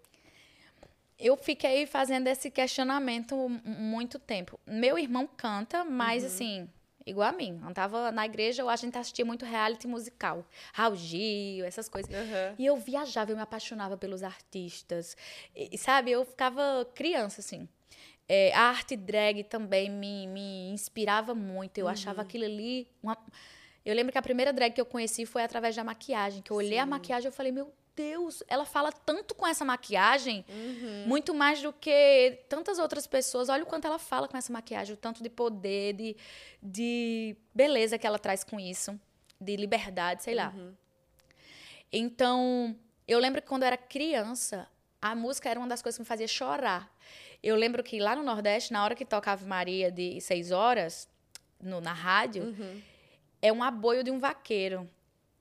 Eu 1.20 1.37
fiquei 1.37 1.87
fazendo 1.87 2.26
esse 2.26 2.50
questionamento 2.50 3.48
muito 3.64 4.18
tempo. 4.18 4.59
Meu 4.66 4.98
irmão 4.98 5.26
canta, 5.26 5.85
mas 5.85 6.22
uhum. 6.22 6.28
assim, 6.28 6.68
igual 7.06 7.28
a 7.28 7.33
mim. 7.33 7.61
Eu 7.66 7.74
tava 7.74 8.11
na 8.11 8.24
igreja, 8.24 8.64
a 8.64 8.76
gente 8.76 8.96
assistia 8.96 9.24
muito 9.24 9.44
reality 9.44 9.87
musical. 9.87 10.44
Raul 10.72 10.96
Gil, 10.96 11.64
essas 11.64 11.88
coisas. 11.88 12.11
Uhum. 12.11 12.54
E 12.59 12.66
eu 12.66 12.76
viajava, 12.76 13.30
eu 13.30 13.37
me 13.37 13.42
apaixonava 13.42 13.96
pelos 13.96 14.22
artistas. 14.22 15.16
E, 15.54 15.76
sabe, 15.76 16.11
eu 16.11 16.24
ficava 16.24 16.88
criança, 16.94 17.40
assim. 17.40 17.68
É, 18.28 18.52
a 18.54 18.62
arte 18.62 18.96
drag 18.96 19.44
também 19.44 19.90
me, 19.90 20.26
me 20.26 20.70
inspirava 20.70 21.35
muito. 21.35 21.78
Eu 21.78 21.87
uhum. 21.87 21.92
achava 21.92 22.22
aquilo 22.22 22.44
ali... 22.44 22.88
Uma... 23.02 23.18
Eu 23.85 23.94
lembro 23.94 24.12
que 24.12 24.18
a 24.18 24.22
primeira 24.22 24.52
drag 24.52 24.72
que 24.72 24.80
eu 24.80 24.87
conheci 24.87 25.26
foi 25.26 25.42
através 25.42 25.74
da 25.74 25.83
maquiagem. 25.83 26.42
Que 26.42 26.50
eu 26.50 26.56
olhei 26.56 26.74
Sim. 26.74 26.78
a 26.78 26.87
maquiagem 26.87 27.28
e 27.28 27.33
falei, 27.33 27.50
meu 27.50 27.72
Deus, 28.01 28.43
ela 28.49 28.65
fala 28.65 28.91
tanto 28.91 29.35
com 29.35 29.47
essa 29.47 29.63
maquiagem, 29.63 30.43
uhum. 30.49 31.05
muito 31.07 31.35
mais 31.35 31.61
do 31.61 31.71
que 31.71 32.39
tantas 32.49 32.79
outras 32.79 33.07
pessoas. 33.07 33.51
Olha 33.51 33.63
o 33.63 33.67
quanto 33.67 33.85
ela 33.85 33.99
fala 33.99 34.27
com 34.27 34.39
essa 34.39 34.51
maquiagem, 34.51 34.95
o 34.95 34.97
tanto 34.97 35.23
de 35.23 35.29
poder, 35.29 35.93
de, 35.93 36.17
de 36.63 37.37
beleza 37.55 37.99
que 37.99 38.07
ela 38.07 38.19
traz 38.19 38.43
com 38.43 38.59
isso, 38.59 38.99
de 39.39 39.55
liberdade, 39.55 40.23
sei 40.23 40.35
lá. 40.35 40.51
Uhum. 40.57 40.73
Então, 41.92 42.75
eu 43.07 43.19
lembro 43.19 43.42
que 43.42 43.48
quando 43.48 43.65
eu 43.65 43.67
era 43.67 43.77
criança, 43.77 44.67
a 45.03 45.15
música 45.15 45.51
era 45.51 45.61
uma 45.61 45.69
das 45.69 45.83
coisas 45.83 45.98
que 45.98 46.03
me 46.03 46.07
fazia 46.07 46.27
chorar. 46.27 46.90
Eu 47.42 47.55
lembro 47.57 47.83
que 47.83 48.01
lá 48.01 48.17
no 48.17 48.23
Nordeste, 48.23 48.73
na 48.73 48.83
hora 48.83 48.94
que 48.94 49.05
tocava 49.05 49.44
Maria 49.46 49.92
de 49.92 50.21
seis 50.23 50.51
horas, 50.51 51.07
no, 51.61 51.83
na 51.83 51.92
rádio, 51.92 52.44
uhum. 52.44 52.83
é 53.42 53.53
um 53.53 53.63
aboio 53.63 54.03
de 54.03 54.11
um 54.11 54.19
vaqueiro. 54.19 54.88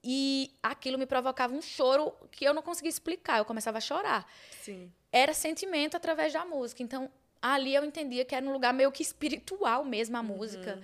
E 0.03 0.51
aquilo 0.63 0.97
me 0.97 1.05
provocava 1.05 1.53
um 1.53 1.61
choro 1.61 2.13
que 2.31 2.45
eu 2.45 2.53
não 2.53 2.61
conseguia 2.61 2.89
explicar. 2.89 3.37
Eu 3.39 3.45
começava 3.45 3.77
a 3.77 3.81
chorar. 3.81 4.25
Sim. 4.61 4.91
Era 5.11 5.33
sentimento 5.33 5.97
através 5.97 6.31
da 6.31 6.45
música. 6.45 6.81
Então, 6.81 7.11
ali 7.41 7.75
eu 7.75 7.83
entendia 7.83 8.23
que 8.23 8.33
era 8.33 8.45
um 8.45 8.51
lugar 8.53 8.73
meio 8.73 8.91
que 8.91 9.01
espiritual 9.03 9.83
mesmo 9.83 10.15
a 10.15 10.23
música. 10.23 10.81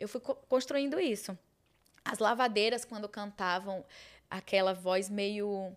Eu 0.00 0.08
fui 0.08 0.20
co- 0.20 0.34
construindo 0.48 0.98
isso. 0.98 1.38
As 2.04 2.18
lavadeiras, 2.18 2.84
quando 2.84 3.08
cantavam 3.08 3.84
aquela 4.30 4.74
voz 4.74 5.08
meio. 5.08 5.72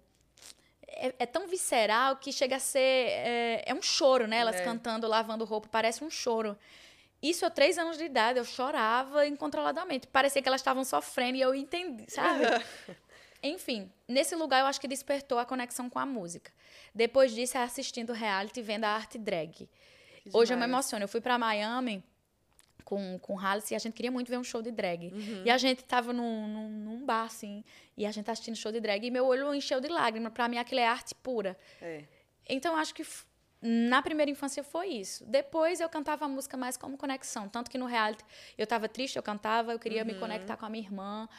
É, 0.88 1.14
é 1.20 1.26
tão 1.26 1.48
visceral 1.48 2.16
que 2.18 2.32
chega 2.34 2.56
a 2.56 2.60
ser. 2.60 2.80
É, 2.80 3.64
é 3.68 3.74
um 3.74 3.82
choro, 3.82 4.28
né? 4.28 4.38
Elas 4.38 4.56
É. 4.58 4.64
cantando, 4.64 5.08
lavando 5.08 5.46
roupa, 5.46 5.68
parece 5.72 6.04
um 6.04 6.10
choro. 6.10 6.58
Isso 7.22 7.46
eu, 7.46 7.52
três 7.52 7.78
anos 7.78 7.98
de 7.98 8.06
idade, 8.06 8.40
eu 8.40 8.46
chorava 8.46 9.28
incontroladamente. 9.28 10.08
Parecia 10.08 10.42
que 10.42 10.48
elas 10.48 10.62
estavam 10.62 10.84
sofrendo 10.84 11.38
e 11.38 11.42
eu 11.42 11.54
entendi, 11.54 12.06
sabe? 12.08 12.44
Enfim, 13.44 13.92
nesse 14.08 14.36
lugar 14.36 14.62
eu 14.62 14.66
acho 14.66 14.80
que 14.80 14.88
despertou 14.88 15.40
a 15.40 15.46
conexão 15.46 15.90
com 15.90 16.00
a 16.00 16.06
música. 16.06 16.52
Depois 16.94 17.34
disso, 17.34 17.58
é 17.58 17.64
assistindo 17.64 18.14
reality, 18.14 18.62
vendo 18.62 18.86
a 18.86 18.90
arte 18.90 19.18
drag. 19.18 19.68
Hoje 20.34 20.54
eu 20.54 20.58
me 20.58 20.64
emociono. 20.64 21.04
Eu 21.04 21.08
fui 21.08 21.22
pra 21.22 21.38
Miami 21.38 22.04
com, 22.84 23.18
com 23.20 23.36
o 23.36 23.40
Hallis 23.40 23.72
e 23.72 23.76
a 23.76 23.80
gente 23.80 23.94
queria 23.94 24.12
muito 24.12 24.30
ver 24.30 24.38
um 24.38 24.44
show 24.44 24.62
de 24.62 24.72
drag. 24.72 25.08
Uhum. 25.08 25.44
E 25.46 25.50
a 25.50 25.58
gente 25.58 25.84
tava 25.84 26.14
num, 26.14 26.48
num, 26.48 26.70
num 26.70 27.06
bar, 27.06 27.24
assim, 27.24 27.64
e 27.98 28.06
a 28.06 28.12
gente 28.12 28.26
tá 28.26 28.34
assistindo 28.34 28.56
show 28.56 28.72
de 28.72 28.80
drag 28.80 29.06
e 29.06 29.10
meu 29.10 29.26
olho 29.26 29.54
encheu 29.56 29.80
de 29.80 29.88
lágrimas. 29.88 30.34
Pra 30.34 30.48
mim, 30.48 30.58
aquilo 30.58 30.82
é 30.82 30.88
arte 30.88 31.16
pura. 31.16 31.58
É. 31.82 32.04
Então, 32.48 32.74
eu 32.74 32.80
acho 32.80 32.94
que 32.94 33.04
na 33.62 34.02
primeira 34.02 34.32
infância 34.32 34.64
foi 34.64 34.88
isso. 34.88 35.24
Depois, 35.26 35.80
eu 35.80 35.88
cantava 35.90 36.26
a 36.26 36.28
música 36.28 36.58
mais 36.58 36.76
como 36.78 36.98
conexão. 36.98 37.48
Tanto 37.48 37.70
que 37.70 37.78
no 37.78 37.86
reality, 37.86 38.24
eu 38.58 38.66
tava 38.66 38.90
triste, 38.90 39.16
eu 39.18 39.24
cantava, 39.24 39.72
eu 39.72 39.80
queria 39.80 40.02
Uhum. 40.02 40.08
me 40.08 40.16
conectar 40.16 40.58
com 40.58 40.66
a 40.66 40.70
minha 40.70 40.84
irmã. 40.84 41.30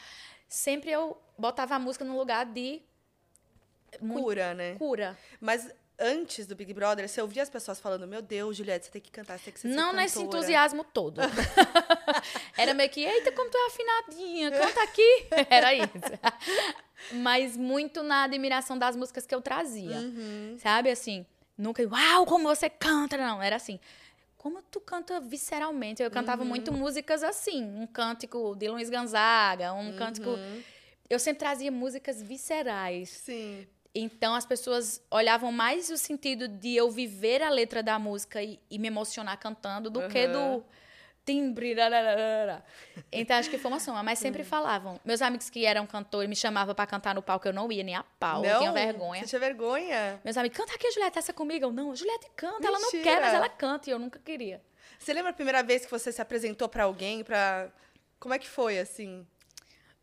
Sempre 0.47 0.91
eu 0.91 1.17
botava 1.37 1.75
a 1.75 1.79
música 1.79 2.05
no 2.05 2.17
lugar 2.17 2.45
de 2.45 2.81
muito 4.01 4.23
Cura, 4.23 4.53
né? 4.53 4.75
cura. 4.75 5.17
Mas 5.41 5.69
antes 5.99 6.47
do 6.47 6.55
Big 6.55 6.73
Brother, 6.73 7.07
você 7.07 7.21
ouvia 7.21 7.43
as 7.43 7.49
pessoas 7.49 7.79
falando: 7.79 8.07
Meu 8.07 8.21
Deus, 8.21 8.55
Juliette, 8.57 8.85
você 8.85 8.91
tem 8.91 9.01
que 9.01 9.11
cantar, 9.11 9.37
você 9.37 9.45
tem 9.45 9.53
que 9.53 9.59
ser 9.59 9.67
Não 9.67 9.91
nesse 9.93 10.21
entusiasmo 10.21 10.83
todo. 10.83 11.19
Era 12.57 12.73
meio 12.73 12.89
que, 12.89 13.01
eita, 13.03 13.31
como 13.31 13.49
tu 13.49 13.57
é 13.57 13.67
afinadinha, 13.67 14.51
canta 14.51 14.83
aqui. 14.83 15.27
Era 15.49 15.73
isso. 15.73 15.91
Mas 17.13 17.57
muito 17.57 18.01
na 18.01 18.23
admiração 18.23 18.77
das 18.77 18.95
músicas 18.95 19.25
que 19.25 19.35
eu 19.35 19.41
trazia. 19.41 19.97
Uhum. 19.97 20.55
Sabe, 20.59 20.89
assim, 20.89 21.25
nunca, 21.57 21.81
uau, 21.87 22.25
como 22.25 22.47
você 22.47 22.69
canta. 22.69 23.17
Não, 23.17 23.41
era 23.41 23.55
assim, 23.55 23.79
como 24.37 24.61
tu 24.63 24.79
canta 24.79 25.19
visceralmente. 25.19 26.03
Eu 26.03 26.11
cantava 26.11 26.43
muito 26.43 26.71
músicas 26.71 27.23
assim, 27.23 27.63
um 27.63 27.87
cântico 27.87 28.55
de 28.55 28.67
Luiz 28.67 28.89
Gonzaga, 28.89 29.73
um 29.73 29.95
cântico... 29.95 30.31
Eu 31.09 31.19
sempre 31.19 31.39
trazia 31.39 31.71
músicas 31.71 32.21
viscerais. 32.21 33.09
Sim. 33.09 33.67
Então 33.93 34.33
as 34.33 34.45
pessoas 34.45 35.01
olhavam 35.11 35.51
mais 35.51 35.89
o 35.89 35.97
sentido 35.97 36.47
de 36.47 36.75
eu 36.75 36.89
viver 36.89 37.43
a 37.43 37.49
letra 37.49 37.83
da 37.83 37.99
música 37.99 38.41
e, 38.41 38.59
e 38.69 38.79
me 38.79 38.87
emocionar 38.87 39.37
cantando 39.37 39.89
do 39.89 40.07
que 40.07 40.25
Aham. 40.25 40.57
do 40.57 40.65
timbre. 41.25 41.73
rararara. 41.73 42.63
Então 43.11 43.37
acho 43.37 43.49
que 43.49 43.57
foi 43.57 43.71
uma 43.71 43.79
soma. 43.79 44.03
Mas 44.03 44.19
sempre 44.19 44.43
falavam. 44.43 44.99
Meus 45.03 45.21
amigos 45.21 45.49
que 45.49 45.65
eram 45.65 45.85
cantores 45.85 46.29
me 46.29 46.35
chamavam 46.35 46.73
pra 46.75 46.85
cantar 46.85 47.15
no 47.15 47.21
palco, 47.21 47.47
eu 47.47 47.53
não 47.53 47.71
ia 47.71 47.83
nem 47.83 47.95
a 47.95 48.03
pau, 48.03 48.43
eu 48.43 48.51
não? 48.53 48.59
tinha 48.59 48.71
vergonha. 48.71 49.21
Você 49.21 49.27
tinha 49.27 49.39
vergonha? 49.39 50.21
Meus 50.23 50.37
amigos, 50.37 50.57
canta 50.57 50.73
aqui, 50.75 50.91
Juliette, 50.91 51.19
essa 51.19 51.33
comigo. 51.33 51.65
Eu, 51.65 51.71
não, 51.71 51.95
Juliette 51.95 52.27
canta, 52.35 52.67
ela 52.67 52.79
não 52.79 52.91
Mentira. 52.91 53.03
quer, 53.03 53.21
mas 53.21 53.33
ela 53.33 53.49
canta. 53.49 53.89
E 53.89 53.93
eu 53.93 53.99
nunca 53.99 54.19
queria. 54.19 54.61
Você 54.99 55.13
lembra 55.13 55.31
a 55.31 55.33
primeira 55.33 55.61
vez 55.63 55.85
que 55.85 55.91
você 55.91 56.11
se 56.11 56.21
apresentou 56.21 56.69
pra 56.69 56.83
alguém? 56.85 57.23
Pra... 57.23 57.69
Como 58.19 58.33
é 58.33 58.39
que 58.39 58.47
foi, 58.47 58.79
assim? 58.79 59.25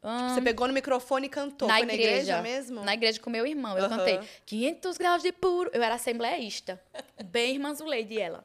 Ah, 0.02 0.30
Você 0.30 0.40
pegou 0.40 0.66
no 0.66 0.72
microfone 0.72 1.26
e 1.26 1.28
cantou? 1.30 1.68
na 1.68 1.76
foi 1.76 1.86
na 1.86 1.92
igreja 1.94 2.10
igreja 2.12 2.42
mesmo? 2.42 2.82
Na 2.84 2.94
igreja 2.94 3.20
com 3.20 3.28
meu 3.28 3.46
irmão. 3.46 3.76
Eu 3.76 3.84
Aham. 3.84 3.98
cantei 3.98 4.20
500 4.46 4.96
graus 4.96 5.22
de 5.22 5.30
puro. 5.32 5.70
Eu 5.74 5.82
era 5.82 5.94
assembleísta. 5.94 6.80
Bem 7.24 7.54
irmã 7.54 7.74
Zuleide, 7.74 8.18
ela. 8.18 8.44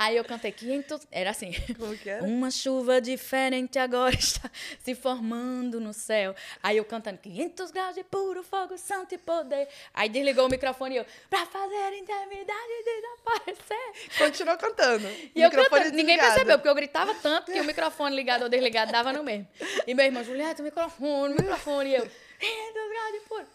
Aí 0.00 0.16
eu 0.16 0.24
cantei 0.24 0.50
500. 0.50 1.06
Era 1.12 1.28
assim. 1.28 1.52
Como 1.78 1.94
que 1.94 2.08
é? 2.08 2.22
Uma 2.22 2.50
chuva 2.50 3.02
diferente 3.02 3.78
agora 3.78 4.14
está 4.16 4.50
se 4.82 4.94
formando 4.94 5.78
no 5.78 5.92
céu. 5.92 6.34
Aí 6.62 6.78
eu 6.78 6.86
cantando 6.86 7.18
500 7.18 7.70
graus 7.70 7.94
de 7.94 8.02
puro 8.02 8.42
fogo, 8.42 8.78
santo 8.78 9.14
e 9.14 9.18
poder. 9.18 9.68
Aí 9.92 10.08
desligou 10.08 10.46
o 10.46 10.48
microfone 10.48 10.94
e 10.94 10.98
eu, 10.98 11.06
pra 11.28 11.44
fazer 11.44 11.98
intimidade 11.98 12.72
desaparecer. 12.82 14.16
Continuou 14.16 14.56
cantando. 14.56 15.06
E 15.34 15.42
eu 15.42 15.50
cantando. 15.50 15.90
Ninguém 15.90 16.16
desligado. 16.16 16.28
percebeu, 16.30 16.58
porque 16.58 16.68
eu 16.70 16.74
gritava 16.74 17.14
tanto 17.16 17.52
que 17.52 17.60
o 17.60 17.64
microfone 17.64 18.16
ligado 18.16 18.44
ou 18.44 18.48
desligado 18.48 18.90
dava 18.90 19.12
no 19.12 19.22
mesmo. 19.22 19.46
E 19.86 19.92
meu 19.92 20.06
irmão, 20.06 20.24
Julieta, 20.24 20.62
o 20.62 20.64
microfone, 20.64 21.34
microfone. 21.34 21.90
E 21.90 21.94
eu, 21.96 22.10
500 22.40 22.72
graus 22.90 23.12
de 23.12 23.20
puro. 23.28 23.46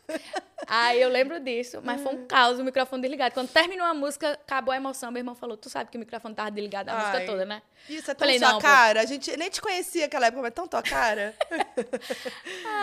Aí 0.68 1.02
eu 1.02 1.10
lembro 1.10 1.40
disso, 1.40 1.82
mas 1.84 2.02
foi 2.02 2.14
um 2.16 2.26
caos 2.28 2.60
o 2.60 2.64
microfone 2.64 3.02
desligado. 3.02 3.34
Quando 3.34 3.50
terminou 3.50 3.86
a 3.86 3.94
música, 3.94 4.32
acabou 4.34 4.72
a 4.72 4.78
emoção. 4.78 5.12
Meu 5.12 5.20
irmão 5.22 5.36
falou: 5.36 5.58
Tu 5.58 5.70
sabe 5.70 5.90
que 5.92 5.98
o 5.98 6.00
microfone 6.00 6.34
tava 6.36 6.52
desligado 6.52 6.90
a 6.92 6.94
Ai. 6.94 7.00
música 7.12 7.26
toda, 7.32 7.46
né? 7.46 7.62
Isso 7.90 8.10
é 8.12 8.14
tão 8.14 8.20
Falei, 8.28 8.40
sua 8.40 8.48
não, 8.50 8.56
pô. 8.58 8.62
cara. 8.62 9.02
A 9.02 9.06
gente 9.06 9.36
nem 9.38 9.50
te 9.50 9.62
conhecia 9.62 10.04
naquela 10.04 10.28
época, 10.28 10.42
mas 10.44 10.54
tão 10.54 10.68
tua 10.68 10.82
cara. 10.84 11.36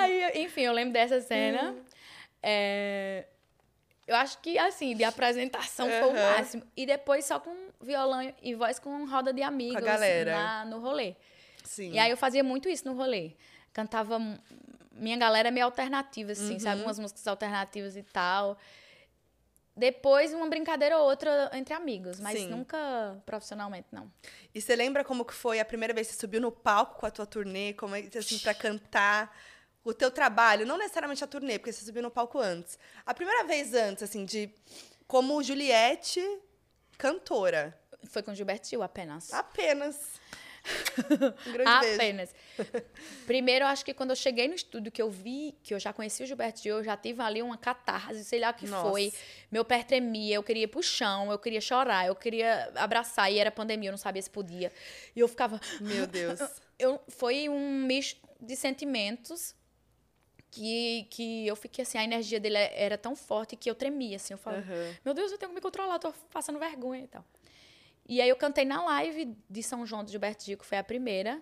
Aí, 0.00 0.42
enfim, 0.44 0.62
eu 0.62 0.72
lembro 0.72 0.92
dessa 0.92 1.20
cena. 1.20 1.70
Hum. 1.72 1.80
É, 2.42 3.24
Eu 4.06 4.16
acho 4.16 4.38
que, 4.38 4.58
assim, 4.58 4.96
de 4.96 5.04
apresentação 5.04 5.88
foi 5.88 6.08
o 6.08 6.12
máximo. 6.14 6.62
E 6.76 6.84
depois 6.84 7.24
só 7.24 7.38
com 7.38 7.54
violão 7.80 8.32
e 8.42 8.54
voz 8.54 8.78
com 8.78 9.06
roda 9.06 9.32
de 9.32 9.42
amigos 9.42 9.82
galera. 9.82 10.32
na- 10.34 10.64
no 10.64 10.80
rolê. 10.80 11.14
Sim. 11.64 11.92
E 11.92 11.98
aí 11.98 12.10
eu 12.10 12.16
fazia 12.16 12.42
muito 12.42 12.68
isso 12.68 12.86
no 12.86 12.94
rolê. 12.94 13.32
Cantava. 13.72 14.18
Minha 14.94 15.16
galera 15.16 15.48
é 15.48 15.50
meio 15.50 15.66
alternativa, 15.66 16.32
assim, 16.32 16.54
Uhum. 16.54 16.60
sabe? 16.60 16.82
Umas 16.82 16.98
músicas 16.98 17.26
alternativas 17.26 17.96
e 17.96 18.02
tal. 18.02 18.58
Depois, 19.74 20.34
uma 20.34 20.46
brincadeira 20.48 20.98
ou 20.98 21.04
outra 21.08 21.50
entre 21.54 21.72
amigos, 21.72 22.20
mas 22.20 22.38
Sim. 22.38 22.48
nunca 22.48 23.22
profissionalmente, 23.24 23.88
não. 23.90 24.12
E 24.54 24.60
você 24.60 24.76
lembra 24.76 25.02
como 25.02 25.24
que 25.24 25.32
foi 25.32 25.60
a 25.60 25.64
primeira 25.64 25.94
vez 25.94 26.08
que 26.08 26.12
você 26.14 26.20
subiu 26.20 26.42
no 26.42 26.52
palco 26.52 27.00
com 27.00 27.06
a 27.06 27.10
tua 27.10 27.24
turnê, 27.24 27.72
como 27.72 27.96
é 27.96 28.06
assim, 28.18 28.38
pra 28.38 28.52
cantar 28.52 29.34
o 29.82 29.94
teu 29.94 30.10
trabalho, 30.10 30.66
não 30.66 30.76
necessariamente 30.76 31.24
a 31.24 31.26
turnê, 31.26 31.58
porque 31.58 31.72
você 31.72 31.84
subiu 31.86 32.02
no 32.02 32.10
palco 32.10 32.38
antes. 32.38 32.78
A 33.06 33.14
primeira 33.14 33.44
vez 33.44 33.72
antes, 33.72 34.02
assim, 34.02 34.26
de 34.26 34.50
como 35.06 35.42
Juliette 35.42 36.20
cantora. 36.98 37.76
Foi 38.10 38.22
com 38.22 38.34
Gilberto 38.34 38.68
Gil 38.68 38.82
apenas. 38.82 39.32
Apenas. 39.32 39.96
Um 41.46 41.52
grande 41.52 41.80
beijo. 41.80 41.94
Apenas. 41.94 42.34
Primeiro, 43.26 43.64
eu 43.64 43.68
acho 43.68 43.84
que 43.84 43.92
quando 43.92 44.10
eu 44.10 44.16
cheguei 44.16 44.48
no 44.48 44.54
estúdio, 44.54 44.92
que 44.92 45.00
eu 45.00 45.10
vi, 45.10 45.54
que 45.62 45.74
eu 45.74 45.78
já 45.78 45.92
conheci 45.92 46.22
o 46.22 46.26
Gilberto 46.26 46.62
Gil, 46.62 46.76
eu 46.78 46.84
já 46.84 46.96
tive 46.96 47.22
ali 47.22 47.42
uma 47.42 47.56
catarse, 47.56 48.24
sei 48.24 48.40
lá 48.40 48.50
o 48.50 48.54
que 48.54 48.66
Nossa. 48.66 48.88
foi. 48.88 49.12
Meu 49.50 49.64
pé 49.64 49.82
tremia, 49.82 50.36
eu 50.36 50.42
queria 50.42 50.64
ir 50.64 50.68
pro 50.68 50.82
chão, 50.82 51.30
eu 51.30 51.38
queria 51.38 51.60
chorar, 51.60 52.06
eu 52.06 52.14
queria 52.14 52.70
abraçar, 52.76 53.32
e 53.32 53.38
era 53.38 53.50
pandemia, 53.50 53.88
eu 53.88 53.92
não 53.92 53.98
sabia 53.98 54.22
se 54.22 54.30
podia. 54.30 54.72
E 55.14 55.20
eu 55.20 55.28
ficava... 55.28 55.60
Meu 55.80 56.06
Deus. 56.06 56.40
Eu, 56.78 57.00
foi 57.06 57.48
um 57.48 57.84
misto 57.84 58.20
de 58.40 58.56
sentimentos 58.56 59.54
que, 60.50 61.06
que 61.10 61.46
eu 61.46 61.54
fiquei 61.54 61.82
assim, 61.82 61.96
a 61.96 62.02
energia 62.02 62.40
dele 62.40 62.58
era 62.58 62.98
tão 62.98 63.14
forte 63.14 63.54
que 63.54 63.70
eu 63.70 63.74
tremia, 63.74 64.16
assim, 64.16 64.34
eu 64.34 64.38
falava, 64.38 64.62
Aham. 64.62 64.96
meu 65.04 65.14
Deus, 65.14 65.30
eu 65.30 65.38
tenho 65.38 65.50
que 65.50 65.54
me 65.54 65.60
controlar, 65.60 66.00
tô 66.00 66.12
passando 66.32 66.58
vergonha 66.58 67.04
e 67.04 67.06
tal. 67.06 67.24
E 68.08 68.20
aí 68.20 68.28
eu 68.28 68.36
cantei 68.36 68.64
na 68.64 68.82
live 68.84 69.36
de 69.48 69.62
São 69.62 69.86
João 69.86 70.04
do 70.04 70.10
Gilberto 70.10 70.44
Gil, 70.44 70.58
que 70.58 70.66
foi 70.66 70.78
a 70.78 70.84
primeira. 70.84 71.40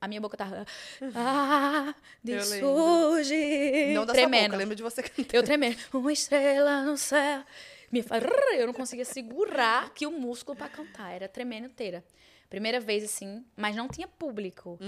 A 0.00 0.08
minha 0.08 0.20
boca 0.20 0.36
tava. 0.36 0.64
Ah, 1.14 1.94
de 2.22 2.40
surge. 2.42 3.92
Não 3.94 4.06
da 4.06 4.12
tremendo. 4.12 4.44
boca, 4.52 4.56
lembro 4.56 4.74
de 4.74 4.82
você 4.82 5.02
cantando. 5.02 5.28
Eu 5.32 5.42
tremendo. 5.42 5.78
Uma 5.92 6.12
estrela 6.12 6.82
no 6.82 6.96
céu. 6.96 7.44
Me 7.92 8.02
faz... 8.02 8.22
Eu 8.56 8.66
não 8.66 8.72
conseguia 8.72 9.04
segurar 9.04 9.86
aqui 9.86 10.06
o 10.06 10.10
músculo 10.12 10.56
pra 10.56 10.68
cantar. 10.68 11.12
Era 11.12 11.28
tremendo 11.28 11.66
inteira. 11.66 12.04
Primeira 12.48 12.80
vez, 12.80 13.04
assim, 13.04 13.44
mas 13.56 13.76
não 13.76 13.88
tinha 13.88 14.08
público. 14.08 14.78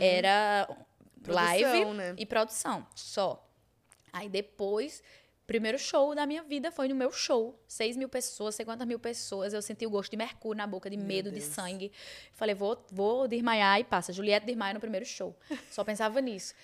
Era 0.00 0.68
live 1.26 1.64
Uhum. 1.64 1.70
Produção, 1.70 1.94
né? 1.94 2.14
e 2.18 2.26
produção, 2.26 2.86
só. 2.94 3.48
Aí 4.12 4.28
depois, 4.28 5.02
primeiro 5.46 5.78
show 5.78 6.14
da 6.14 6.26
minha 6.26 6.42
vida 6.42 6.70
foi 6.70 6.88
no 6.88 6.94
meu 6.94 7.12
show. 7.12 7.58
6 7.68 7.96
mil 7.96 8.08
pessoas, 8.08 8.54
50 8.56 8.84
mil 8.84 8.98
pessoas. 8.98 9.52
Eu 9.52 9.62
senti 9.62 9.86
o 9.86 9.90
gosto 9.90 10.10
de 10.10 10.16
mercúrio 10.16 10.58
na 10.58 10.66
boca, 10.66 10.90
de 10.90 10.96
medo, 10.96 11.30
de 11.30 11.40
Deus. 11.40 11.52
sangue. 11.52 11.92
Falei, 12.32 12.54
vou, 12.54 12.84
vou 12.90 13.28
desmaiar 13.28 13.78
e 13.80 13.84
passa. 13.84 14.12
Juliette 14.12 14.46
desmaia 14.46 14.74
no 14.74 14.80
primeiro 14.80 15.06
show. 15.06 15.36
Só 15.70 15.84
pensava 15.84 16.20
nisso. 16.20 16.54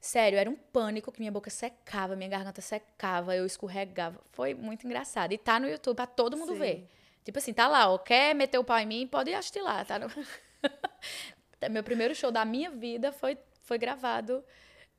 Sério, 0.00 0.38
era 0.38 0.48
um 0.48 0.56
pânico 0.56 1.10
que 1.10 1.18
minha 1.20 1.32
boca 1.32 1.50
secava, 1.50 2.14
minha 2.14 2.28
garganta 2.28 2.60
secava, 2.60 3.34
eu 3.34 3.44
escorregava. 3.44 4.20
Foi 4.32 4.54
muito 4.54 4.86
engraçado. 4.86 5.32
E 5.32 5.38
tá 5.38 5.58
no 5.58 5.68
YouTube 5.68 5.96
pra 5.96 6.06
todo 6.06 6.36
mundo 6.36 6.52
Sim. 6.52 6.58
ver. 6.58 6.88
Tipo 7.24 7.38
assim, 7.38 7.52
tá 7.52 7.66
lá, 7.66 7.88
ó. 7.90 7.98
Quer 7.98 8.34
meter 8.34 8.58
o 8.58 8.64
pau 8.64 8.78
em 8.78 8.86
mim? 8.86 9.06
Pode 9.06 9.34
assistir 9.34 9.60
lá, 9.60 9.84
tá? 9.84 9.98
No... 9.98 10.08
Meu 11.70 11.82
primeiro 11.82 12.14
show 12.14 12.30
da 12.30 12.44
minha 12.44 12.70
vida 12.70 13.10
foi, 13.10 13.36
foi 13.62 13.78
gravado. 13.78 14.44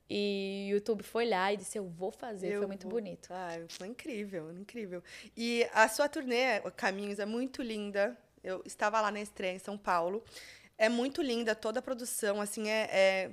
E 0.10 0.70
o 0.72 0.76
YouTube 0.76 1.03
foi 1.03 1.28
lá 1.28 1.51
e 1.51 1.58
disse, 1.58 1.78
eu 1.78 1.88
vou 1.88 2.12
fazer. 2.12 2.53
Eu 2.53 2.60
foi 2.60 2.68
muito 2.68 2.84
vou. 2.84 2.93
bonito. 2.93 3.30
Ah, 3.32 3.49
foi 3.70 3.88
incrível, 3.88 4.51
incrível. 4.53 5.03
E 5.36 5.68
a 5.74 5.88
sua 5.89 6.08
turnê, 6.08 6.62
Caminhos, 6.76 7.20
é 7.20 7.26
muito 7.26 7.62
linda. 7.62 8.18
Eu 8.43 8.62
estava 8.66 9.01
lá 9.01 9.12
na 9.12 9.20
estreia 9.20 9.53
em 9.53 9.60
São 9.60 9.78
Paulo. 9.78 10.24
É 10.78 10.88
muito 10.88 11.22
linda 11.22 11.53
toda 11.55 11.80
a 11.80 11.82
produção, 11.82 12.39
assim, 12.39 12.70
é, 12.70 12.89
é, 12.91 13.32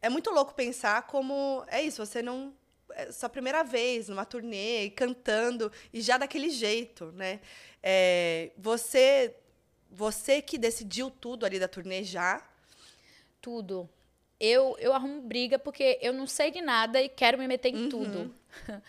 é 0.00 0.08
muito 0.08 0.30
louco 0.30 0.54
pensar 0.54 1.02
como... 1.06 1.64
É 1.66 1.82
isso, 1.82 2.04
você 2.04 2.22
não... 2.22 2.54
é 2.90 3.10
sua 3.12 3.28
primeira 3.28 3.62
vez 3.64 4.08
numa 4.08 4.24
turnê, 4.24 4.90
cantando, 4.90 5.70
e 5.92 6.00
já 6.00 6.16
daquele 6.16 6.48
jeito, 6.48 7.12
né? 7.12 7.40
É, 7.82 8.52
você, 8.56 9.34
você 9.90 10.40
que 10.40 10.56
decidiu 10.56 11.10
tudo 11.10 11.44
ali 11.44 11.58
da 11.58 11.68
turnê 11.68 12.02
já? 12.02 12.42
Tudo. 13.42 13.90
Eu, 14.40 14.76
eu 14.78 14.92
arrumo 14.92 15.22
briga 15.22 15.58
porque 15.58 15.98
eu 16.02 16.12
não 16.12 16.26
sei 16.26 16.50
de 16.50 16.60
nada 16.60 17.00
e 17.00 17.08
quero 17.08 17.38
me 17.38 17.46
meter 17.46 17.68
em 17.68 17.84
uhum. 17.84 17.88
tudo. 17.88 18.34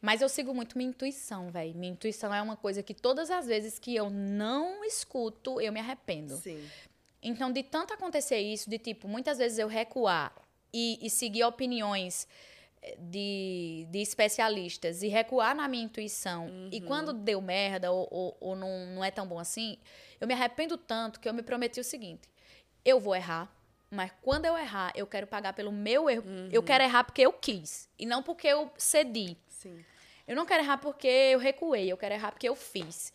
Mas 0.00 0.22
eu 0.22 0.28
sigo 0.28 0.54
muito 0.54 0.78
minha 0.78 0.88
intuição, 0.88 1.50
velho. 1.50 1.74
Minha 1.74 1.92
intuição 1.92 2.32
é 2.34 2.40
uma 2.40 2.56
coisa 2.56 2.82
que 2.82 2.94
todas 2.94 3.30
as 3.30 3.46
vezes 3.46 3.78
que 3.78 3.94
eu 3.94 4.08
não 4.08 4.84
escuto, 4.84 5.60
eu 5.60 5.72
me 5.72 5.78
arrependo. 5.78 6.36
Sim. 6.36 6.66
Então, 7.22 7.52
de 7.52 7.62
tanto 7.62 7.92
acontecer 7.92 8.38
isso, 8.38 8.70
de 8.70 8.78
tipo, 8.78 9.06
muitas 9.06 9.36
vezes 9.38 9.58
eu 9.58 9.68
recuar 9.68 10.34
e, 10.72 10.98
e 11.02 11.10
seguir 11.10 11.44
opiniões 11.44 12.26
eh, 12.82 12.96
de, 12.98 13.86
de 13.90 13.98
especialistas 13.98 15.02
e 15.02 15.08
recuar 15.08 15.54
na 15.54 15.68
minha 15.68 15.84
intuição, 15.84 16.46
uhum. 16.46 16.70
e 16.72 16.80
quando 16.80 17.12
deu 17.12 17.42
merda 17.42 17.92
ou, 17.92 18.08
ou, 18.10 18.36
ou 18.40 18.56
não, 18.56 18.86
não 18.86 19.04
é 19.04 19.10
tão 19.10 19.26
bom 19.26 19.38
assim, 19.38 19.76
eu 20.18 20.26
me 20.26 20.32
arrependo 20.32 20.78
tanto 20.78 21.20
que 21.20 21.28
eu 21.28 21.34
me 21.34 21.42
prometi 21.42 21.78
o 21.78 21.84
seguinte: 21.84 22.22
eu 22.82 22.98
vou 22.98 23.14
errar, 23.14 23.52
mas 23.90 24.12
quando 24.22 24.46
eu 24.46 24.56
errar, 24.56 24.92
eu 24.94 25.06
quero 25.06 25.26
pagar 25.26 25.52
pelo 25.52 25.72
meu 25.72 26.08
erro. 26.08 26.22
Uhum. 26.28 26.48
Eu 26.52 26.62
quero 26.62 26.84
errar 26.84 27.02
porque 27.02 27.22
eu 27.22 27.32
quis. 27.32 27.88
E 27.98 28.06
não 28.06 28.22
porque 28.22 28.46
eu 28.46 28.70
cedi. 28.78 29.36
Sim. 29.48 29.84
Eu 30.28 30.36
não 30.36 30.46
quero 30.46 30.62
errar 30.62 30.78
porque 30.78 31.08
eu 31.08 31.40
recuei. 31.40 31.90
Eu 31.90 31.96
quero 31.96 32.14
errar 32.14 32.30
porque 32.30 32.48
eu 32.48 32.54
fiz. 32.54 33.12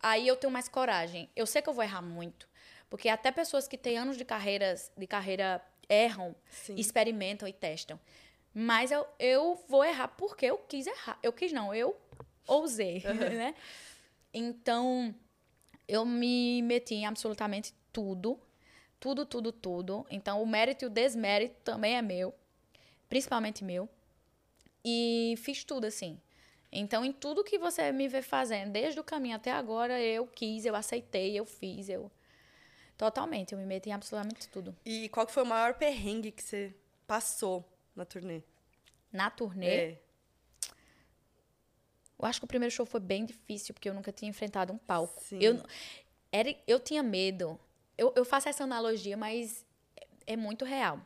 Aí 0.00 0.26
eu 0.26 0.34
tenho 0.34 0.52
mais 0.52 0.68
coragem. 0.68 1.30
Eu 1.36 1.46
sei 1.46 1.62
que 1.62 1.68
eu 1.68 1.72
vou 1.72 1.84
errar 1.84 2.02
muito. 2.02 2.48
Porque 2.90 3.08
até 3.08 3.30
pessoas 3.30 3.68
que 3.68 3.78
têm 3.78 3.98
anos 3.98 4.16
de, 4.16 4.24
carreiras, 4.24 4.90
de 4.96 5.06
carreira 5.06 5.64
erram, 5.88 6.34
Sim. 6.50 6.74
experimentam 6.76 7.46
e 7.46 7.52
testam. 7.52 7.98
Mas 8.52 8.90
eu, 8.90 9.06
eu 9.20 9.62
vou 9.68 9.84
errar 9.84 10.08
porque 10.08 10.46
eu 10.46 10.58
quis 10.58 10.88
errar. 10.88 11.18
Eu 11.22 11.32
quis 11.32 11.52
não, 11.52 11.72
eu 11.72 11.96
ousei, 12.48 13.02
né? 13.36 13.54
Então, 14.34 15.14
eu 15.86 16.04
me 16.04 16.62
meti 16.62 16.94
em 16.94 17.06
absolutamente 17.06 17.72
tudo 17.92 18.40
tudo, 18.98 19.26
tudo, 19.26 19.52
tudo. 19.52 20.06
Então, 20.10 20.42
o 20.42 20.46
mérito 20.46 20.84
e 20.84 20.86
o 20.86 20.90
desmérito 20.90 21.56
também 21.62 21.96
é 21.96 22.02
meu, 22.02 22.34
principalmente 23.08 23.64
meu. 23.64 23.88
E 24.84 25.34
fiz 25.38 25.64
tudo 25.64 25.86
assim. 25.86 26.20
Então, 26.70 27.04
em 27.04 27.12
tudo 27.12 27.44
que 27.44 27.58
você 27.58 27.90
me 27.92 28.08
vê 28.08 28.22
fazendo, 28.22 28.72
desde 28.72 29.00
o 29.00 29.04
caminho 29.04 29.36
até 29.36 29.50
agora, 29.50 30.00
eu 30.00 30.26
quis, 30.26 30.64
eu 30.64 30.74
aceitei, 30.74 31.38
eu 31.38 31.44
fiz, 31.44 31.88
eu. 31.88 32.10
Totalmente, 32.96 33.52
eu 33.52 33.58
me 33.58 33.66
meti 33.66 33.90
em 33.90 33.92
absolutamente 33.92 34.48
tudo. 34.48 34.74
E 34.84 35.08
qual 35.10 35.26
que 35.26 35.32
foi 35.32 35.42
o 35.42 35.46
maior 35.46 35.74
perrengue 35.74 36.30
que 36.30 36.42
você 36.42 36.74
passou 37.06 37.64
na 37.94 38.04
turnê? 38.04 38.42
Na 39.12 39.30
turnê? 39.30 39.66
É. 39.66 40.00
Eu 42.18 42.24
acho 42.24 42.40
que 42.40 42.44
o 42.44 42.48
primeiro 42.48 42.74
show 42.74 42.86
foi 42.86 43.00
bem 43.00 43.24
difícil, 43.26 43.74
porque 43.74 43.88
eu 43.88 43.94
nunca 43.94 44.10
tinha 44.10 44.30
enfrentado 44.30 44.72
um 44.72 44.78
palco. 44.78 45.22
Sim. 45.22 45.38
Eu, 45.40 45.62
era, 46.32 46.54
eu 46.66 46.80
tinha 46.80 47.02
medo 47.02 47.60
eu, 47.96 48.12
eu 48.16 48.24
faço 48.24 48.48
essa 48.48 48.64
analogia, 48.64 49.16
mas 49.16 49.64
é, 49.96 50.32
é 50.34 50.36
muito 50.36 50.64
real. 50.64 51.00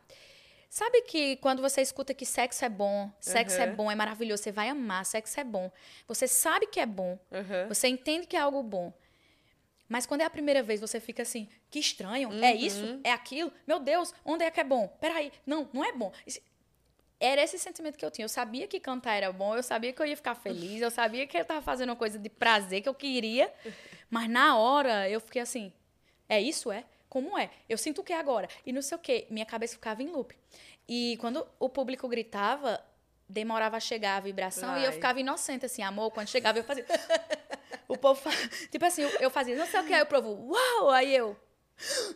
Sabe 0.69 1.01
que 1.01 1.35
quando 1.37 1.61
você 1.61 1.81
escuta 1.81 2.13
que 2.13 2.25
sexo 2.25 2.63
é 2.63 2.69
bom, 2.69 3.11
sexo 3.19 3.57
uhum. 3.57 3.63
é 3.63 3.67
bom, 3.67 3.91
é 3.91 3.95
maravilhoso, 3.95 4.41
você 4.41 4.53
vai 4.53 4.69
amar, 4.69 5.05
sexo 5.05 5.37
é 5.37 5.43
bom. 5.43 5.69
Você 6.07 6.29
sabe 6.29 6.65
que 6.67 6.79
é 6.79 6.85
bom, 6.85 7.19
uhum. 7.29 7.67
você 7.67 7.89
entende 7.89 8.25
que 8.25 8.37
é 8.37 8.39
algo 8.39 8.63
bom. 8.63 8.93
Mas 9.89 10.05
quando 10.05 10.21
é 10.21 10.23
a 10.23 10.29
primeira 10.29 10.63
vez, 10.63 10.79
você 10.79 11.01
fica 11.01 11.23
assim, 11.23 11.49
que 11.69 11.77
estranho, 11.77 12.29
é 12.29 12.33
uhum. 12.33 12.43
é 12.45 12.55
isso, 12.55 13.01
é 13.03 13.11
aquilo, 13.11 13.51
meu 13.67 13.79
Deus, 13.79 14.13
onde 14.23 14.45
é 14.45 14.49
que 14.49 14.61
é 14.61 14.63
bom? 14.63 14.87
Peraí, 15.01 15.33
não, 15.45 15.67
não 15.73 15.83
é 15.83 15.91
bom. 15.91 16.13
Era 17.19 17.43
esse 17.43 17.59
sentimento 17.59 17.97
que 17.97 18.05
eu 18.05 18.09
tinha. 18.09 18.23
Eu 18.23 18.29
sabia 18.29 18.65
que 18.65 18.79
cantar 18.79 19.15
era 19.15 19.29
bom, 19.33 19.53
eu 19.53 19.61
sabia 19.61 19.91
que 19.91 20.01
eu 20.01 20.05
ia 20.05 20.15
ficar 20.15 20.35
feliz, 20.35 20.81
eu 20.81 20.89
sabia 20.89 21.27
que 21.27 21.35
eu 21.35 21.41
estava 21.41 21.61
fazendo 21.61 21.89
uma 21.89 21.97
coisa 21.97 22.17
de 22.17 22.29
prazer 22.29 22.81
que 22.81 22.87
eu 22.87 22.95
queria, 22.95 23.53
mas 24.09 24.29
na 24.29 24.57
hora 24.57 25.09
eu 25.09 25.19
fiquei 25.19 25.41
assim, 25.41 25.73
é 26.31 26.39
isso, 26.39 26.71
é? 26.71 26.85
Como 27.09 27.37
é? 27.37 27.49
Eu 27.67 27.77
sinto 27.77 27.99
o 27.99 28.03
que 28.05 28.13
agora? 28.13 28.47
E 28.65 28.71
não 28.71 28.81
sei 28.81 28.95
o 28.95 28.99
que. 28.99 29.27
Minha 29.29 29.45
cabeça 29.45 29.73
ficava 29.73 30.01
em 30.01 30.07
loop. 30.07 30.33
E 30.87 31.17
quando 31.19 31.45
o 31.59 31.67
público 31.67 32.07
gritava, 32.07 32.81
demorava 33.27 33.75
a 33.75 33.81
chegar 33.81 34.15
a 34.15 34.19
vibração 34.21 34.77
e 34.77 34.85
eu 34.85 34.93
ficava 34.93 35.19
inocente, 35.19 35.65
assim, 35.65 35.81
amor. 35.81 36.09
Quando 36.11 36.29
chegava, 36.29 36.57
eu 36.57 36.63
fazia. 36.63 36.85
o 37.85 37.97
povo. 37.97 38.21
Tipo 38.71 38.85
assim, 38.85 39.01
eu 39.19 39.29
fazia, 39.29 39.57
não 39.57 39.65
sei 39.65 39.81
o 39.81 39.83
que, 39.85 39.93
aí 39.93 40.01
o 40.01 40.05
povo, 40.05 40.53
uau! 40.53 40.89
Aí 40.91 41.13
eu. 41.13 41.35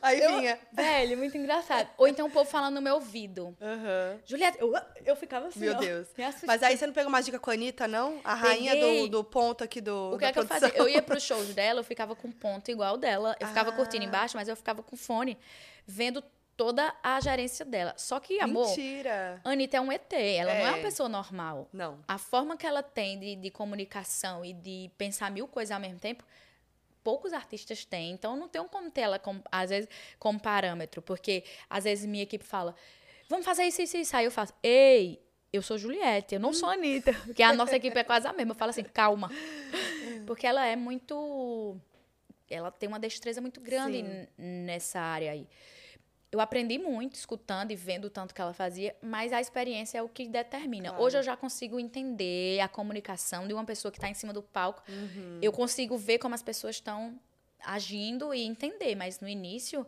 Aí 0.01 0.22
eu, 0.22 0.38
vinha. 0.38 0.59
Velho, 0.72 1.18
muito 1.18 1.38
engraçado. 1.38 1.89
Ou 1.97 2.07
então 2.07 2.28
o 2.28 2.30
povo 2.30 2.49
falando 2.49 2.76
no 2.76 2.82
meu 2.82 2.95
ouvido. 2.95 3.55
Uhum. 3.59 4.20
Julieta, 4.26 4.57
eu, 4.59 4.74
eu 5.05 5.16
ficava 5.16 5.47
assim. 5.47 5.59
Meu 5.59 5.74
ó, 5.74 5.80
Deus. 5.80 6.07
Mas 6.45 6.61
aí 6.63 6.78
você 6.78 6.86
não 6.86 6.93
pegou 6.93 7.09
uma 7.09 7.22
dica 7.22 7.39
com 7.39 7.49
a 7.49 7.53
Anitta, 7.53 7.88
não? 7.88 8.20
A 8.24 8.34
rainha 8.34 8.76
do, 8.76 9.09
do 9.09 9.24
ponto 9.24 9.63
aqui 9.63 9.82
do. 9.82 10.13
O 10.13 10.18
que 10.18 10.26
é 10.26 10.28
que 10.28 10.34
produção. 10.34 10.57
eu 10.57 10.61
fazia? 10.61 10.78
Eu 10.78 10.89
ia 10.89 11.01
pros 11.01 11.24
shows 11.24 11.53
dela, 11.53 11.80
eu 11.80 11.84
ficava 11.84 12.16
com 12.16 12.32
ponto 12.32 12.70
igual 12.70 12.97
dela. 12.97 13.36
Eu 13.39 13.47
ficava 13.47 13.70
ah. 13.70 13.74
curtindo 13.74 14.03
embaixo, 14.03 14.38
mas 14.38 14.47
eu 14.47 14.55
ficava 14.55 14.84
com 14.84 14.95
fone, 14.95 15.38
vendo 15.86 16.24
toda 16.55 16.93
a 17.03 17.20
gerência 17.20 17.66
dela. 17.66 17.93
Só 17.97 18.20
que, 18.20 18.39
amor. 18.39 18.68
Mentira! 18.68 19.41
Anitta 19.43 19.78
é 19.78 19.82
um 19.82 19.91
ET, 19.91 20.13
ela 20.13 20.51
é. 20.51 20.59
não 20.59 20.68
é 20.68 20.72
uma 20.72 20.82
pessoa 20.82 21.09
normal. 21.09 21.68
Não. 21.72 21.99
A 22.07 22.18
forma 22.18 22.55
que 22.55 22.66
ela 22.66 22.82
tem 22.82 23.20
de, 23.20 23.36
de 23.36 23.51
comunicação 23.51 24.43
e 24.45 24.53
de 24.53 24.89
pensar 24.97 25.30
mil 25.30 25.47
coisas 25.47 25.72
ao 25.72 25.80
mesmo 25.80 25.99
tempo 25.99 26.24
poucos 27.06 27.34
artistas 27.34 27.86
têm. 27.86 28.12
Então, 28.12 28.36
não 28.36 28.49
tenho 28.49 28.66
como 28.66 28.89
ter 28.89 29.01
ela, 29.01 29.20
como, 29.20 29.43
às 29.51 29.70
vezes, 29.70 29.88
como 30.18 30.39
parâmetro. 30.39 31.03
Porque, 31.03 31.43
às 31.70 31.84
vezes, 31.84 32.03
minha 32.08 32.24
equipe 32.24 32.43
fala, 32.43 32.76
vamos 33.30 33.45
fazer 33.45 33.64
isso, 33.64 33.80
isso, 33.84 33.95
isso. 33.95 34.18
Aí 34.18 34.26
eu 34.26 34.32
faço, 34.32 34.53
ei, 34.64 35.22
eu 35.53 35.62
sou 35.62 35.78
Juliette, 35.78 36.34
eu 36.34 36.39
não 36.41 36.51
sou 36.51 36.68
Anitta. 36.68 37.14
Porque 37.24 37.43
a 37.43 37.53
nossa 37.53 37.76
equipe 37.76 37.97
é 37.99 38.03
quase 38.03 38.28
a 38.28 38.34
mesma. 38.34 38.53
Eu 38.53 38.58
falo 38.58 38.72
assim, 38.72 38.84
calma. 38.84 39.30
Porque 40.26 40.47
ela 40.47 40.66
é 40.66 40.76
muito... 40.76 41.78
Ela 42.49 42.72
tem 42.72 42.89
uma 42.89 42.99
destreza 42.99 43.39
muito 43.39 43.62
grande 43.62 44.03
nessa 44.38 44.99
área 44.99 45.32
aí 45.32 45.47
eu 46.32 46.40
aprendi 46.40 46.78
muito 46.78 47.16
escutando 47.16 47.72
e 47.72 47.76
vendo 47.76 48.06
o 48.06 48.10
tanto 48.10 48.34
que 48.34 48.42
ela 48.42 48.54
fazia, 48.54 48.96
mas 49.02 49.32
a 49.32 49.40
experiência 49.40 49.98
é 49.98 50.02
o 50.02 50.10
que 50.10 50.28
determina. 50.28 50.90
Claro. 50.90 51.04
Hoje 51.04 51.18
eu 51.18 51.24
já 51.24 51.38
consigo 51.38 51.80
entender 51.80 52.60
a 52.60 52.68
comunicação 52.68 53.48
de 53.48 53.54
uma 53.54 53.64
pessoa 53.64 53.92
que 53.92 53.98
está 53.98 54.10
em 54.10 54.14
cima 54.14 54.34
do 54.34 54.42
palco. 54.42 54.84
Uhum. 54.90 55.40
Eu 55.42 55.52
consigo 55.52 55.98
ver 55.98 56.18
como 56.18 56.36
as 56.36 56.42
pessoas 56.42 56.76
estão 56.76 57.18
agindo 57.64 58.34
e 58.34 58.44
entender, 58.44 58.96
mas 58.96 59.20
no 59.20 59.28
início 59.28 59.86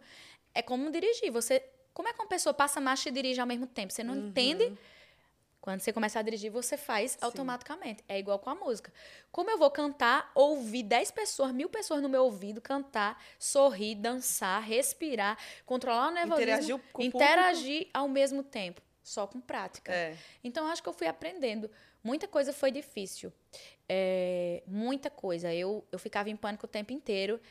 é 0.53 0.61
como 0.61 0.89
dirigir. 0.91 1.31
Você, 1.31 1.63
como 1.93 2.07
é 2.07 2.13
que 2.13 2.21
uma 2.21 2.27
pessoa 2.27 2.53
passa 2.53 2.79
marcha 2.79 3.09
e 3.09 3.11
dirige 3.11 3.41
ao 3.41 3.47
mesmo 3.47 3.67
tempo? 3.67 3.91
Você 3.91 4.03
não 4.03 4.13
uhum. 4.13 4.27
entende 4.27 4.77
quando 5.61 5.81
você 5.81 5.91
começa 5.91 6.19
a 6.19 6.21
dirigir, 6.21 6.49
você 6.51 6.77
faz 6.77 7.11
Sim. 7.11 7.17
automaticamente. 7.21 8.03
É 8.07 8.17
igual 8.17 8.39
com 8.39 8.49
a 8.49 8.55
música. 8.55 8.91
Como 9.31 9.49
eu 9.49 9.57
vou 9.57 9.69
cantar, 9.69 10.31
ouvir 10.33 10.83
10 10.83 11.11
pessoas, 11.11 11.51
mil 11.51 11.69
pessoas 11.69 12.01
no 12.01 12.07
meu 12.07 12.23
ouvido, 12.23 12.61
cantar, 12.61 13.21
sorrir, 13.37 13.95
dançar, 13.95 14.61
respirar, 14.61 15.37
controlar 15.65 16.07
o 16.07 16.11
nervosismo, 16.11 16.51
interagir, 16.51 16.79
com 16.93 17.01
interagir 17.01 17.77
público. 17.79 17.91
ao 17.93 18.07
mesmo 18.07 18.43
tempo, 18.43 18.81
só 19.03 19.27
com 19.27 19.41
prática. 19.41 19.91
É. 19.91 20.15
Então, 20.43 20.67
acho 20.67 20.81
que 20.81 20.89
eu 20.89 20.93
fui 20.93 21.07
aprendendo. 21.07 21.69
Muita 22.03 22.27
coisa 22.27 22.53
foi 22.53 22.71
difícil. 22.71 23.33
É, 23.89 24.63
muita 24.65 25.09
coisa. 25.09 25.53
Eu, 25.53 25.85
eu 25.91 25.99
ficava 25.99 26.29
em 26.29 26.35
pânico 26.35 26.65
o 26.65 26.69
tempo 26.69 26.93
inteiro. 26.93 27.41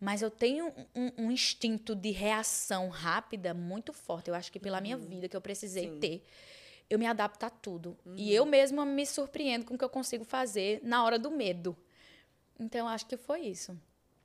Mas 0.00 0.22
eu 0.22 0.30
tenho 0.30 0.72
um, 0.94 1.24
um 1.24 1.30
instinto 1.30 1.94
de 1.94 2.12
reação 2.12 2.88
rápida 2.88 3.52
muito 3.52 3.92
forte. 3.92 4.28
Eu 4.28 4.34
acho 4.34 4.50
que 4.52 4.60
pela 4.60 4.80
minha 4.80 4.96
uhum. 4.96 5.04
vida 5.04 5.28
que 5.28 5.36
eu 5.36 5.40
precisei 5.40 5.90
Sim. 5.90 5.98
ter 5.98 6.24
eu 6.90 6.98
me 6.98 7.06
adapto 7.06 7.44
a 7.46 7.50
tudo. 7.50 7.96
Uhum. 8.04 8.14
E 8.16 8.34
eu 8.34 8.46
mesma 8.46 8.84
me 8.84 9.04
surpreendo 9.06 9.66
com 9.66 9.74
o 9.74 9.78
que 9.78 9.84
eu 9.84 9.90
consigo 9.90 10.24
fazer 10.24 10.80
na 10.82 11.04
hora 11.04 11.18
do 11.18 11.30
medo. 11.30 11.76
Então, 12.58 12.88
acho 12.88 13.06
que 13.06 13.16
foi 13.16 13.40
isso. 13.42 13.78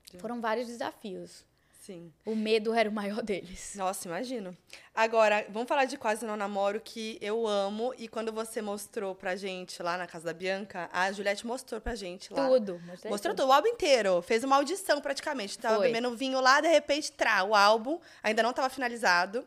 Sim. 0.09 0.19
Foram 0.19 0.41
vários 0.41 0.67
desafios. 0.67 1.45
Sim. 1.83 2.13
O 2.25 2.33
medo 2.33 2.73
era 2.73 2.89
o 2.89 2.93
maior 2.93 3.21
deles. 3.21 3.75
Nossa, 3.75 4.07
imagino. 4.07 4.55
Agora, 4.95 5.45
vamos 5.49 5.67
falar 5.67 5.83
de 5.83 5.97
Quase 5.97 6.25
Não 6.25 6.37
Namoro, 6.37 6.79
que 6.79 7.17
eu 7.19 7.45
amo. 7.45 7.93
E 7.97 8.07
quando 8.07 8.31
você 8.31 8.61
mostrou 8.61 9.13
pra 9.13 9.35
gente 9.35 9.83
lá 9.83 9.97
na 9.97 10.07
casa 10.07 10.25
da 10.25 10.33
Bianca, 10.33 10.89
a 10.93 11.11
Juliette 11.11 11.45
mostrou 11.45 11.81
pra 11.81 11.93
gente 11.93 12.33
lá. 12.33 12.47
Tudo. 12.47 12.81
Mostrou 13.09 13.35
tudo. 13.35 13.49
o 13.49 13.51
álbum 13.51 13.67
inteiro. 13.67 14.21
Fez 14.21 14.45
uma 14.45 14.55
audição 14.55 15.01
praticamente. 15.01 15.59
Tava 15.59 15.75
Foi. 15.75 15.87
bebendo 15.87 16.15
vinho 16.15 16.39
lá, 16.39 16.61
de 16.61 16.69
repente, 16.69 17.11
trá, 17.11 17.43
o 17.43 17.53
álbum 17.53 17.99
ainda 18.23 18.41
não 18.41 18.51
estava 18.51 18.69
finalizado. 18.69 19.45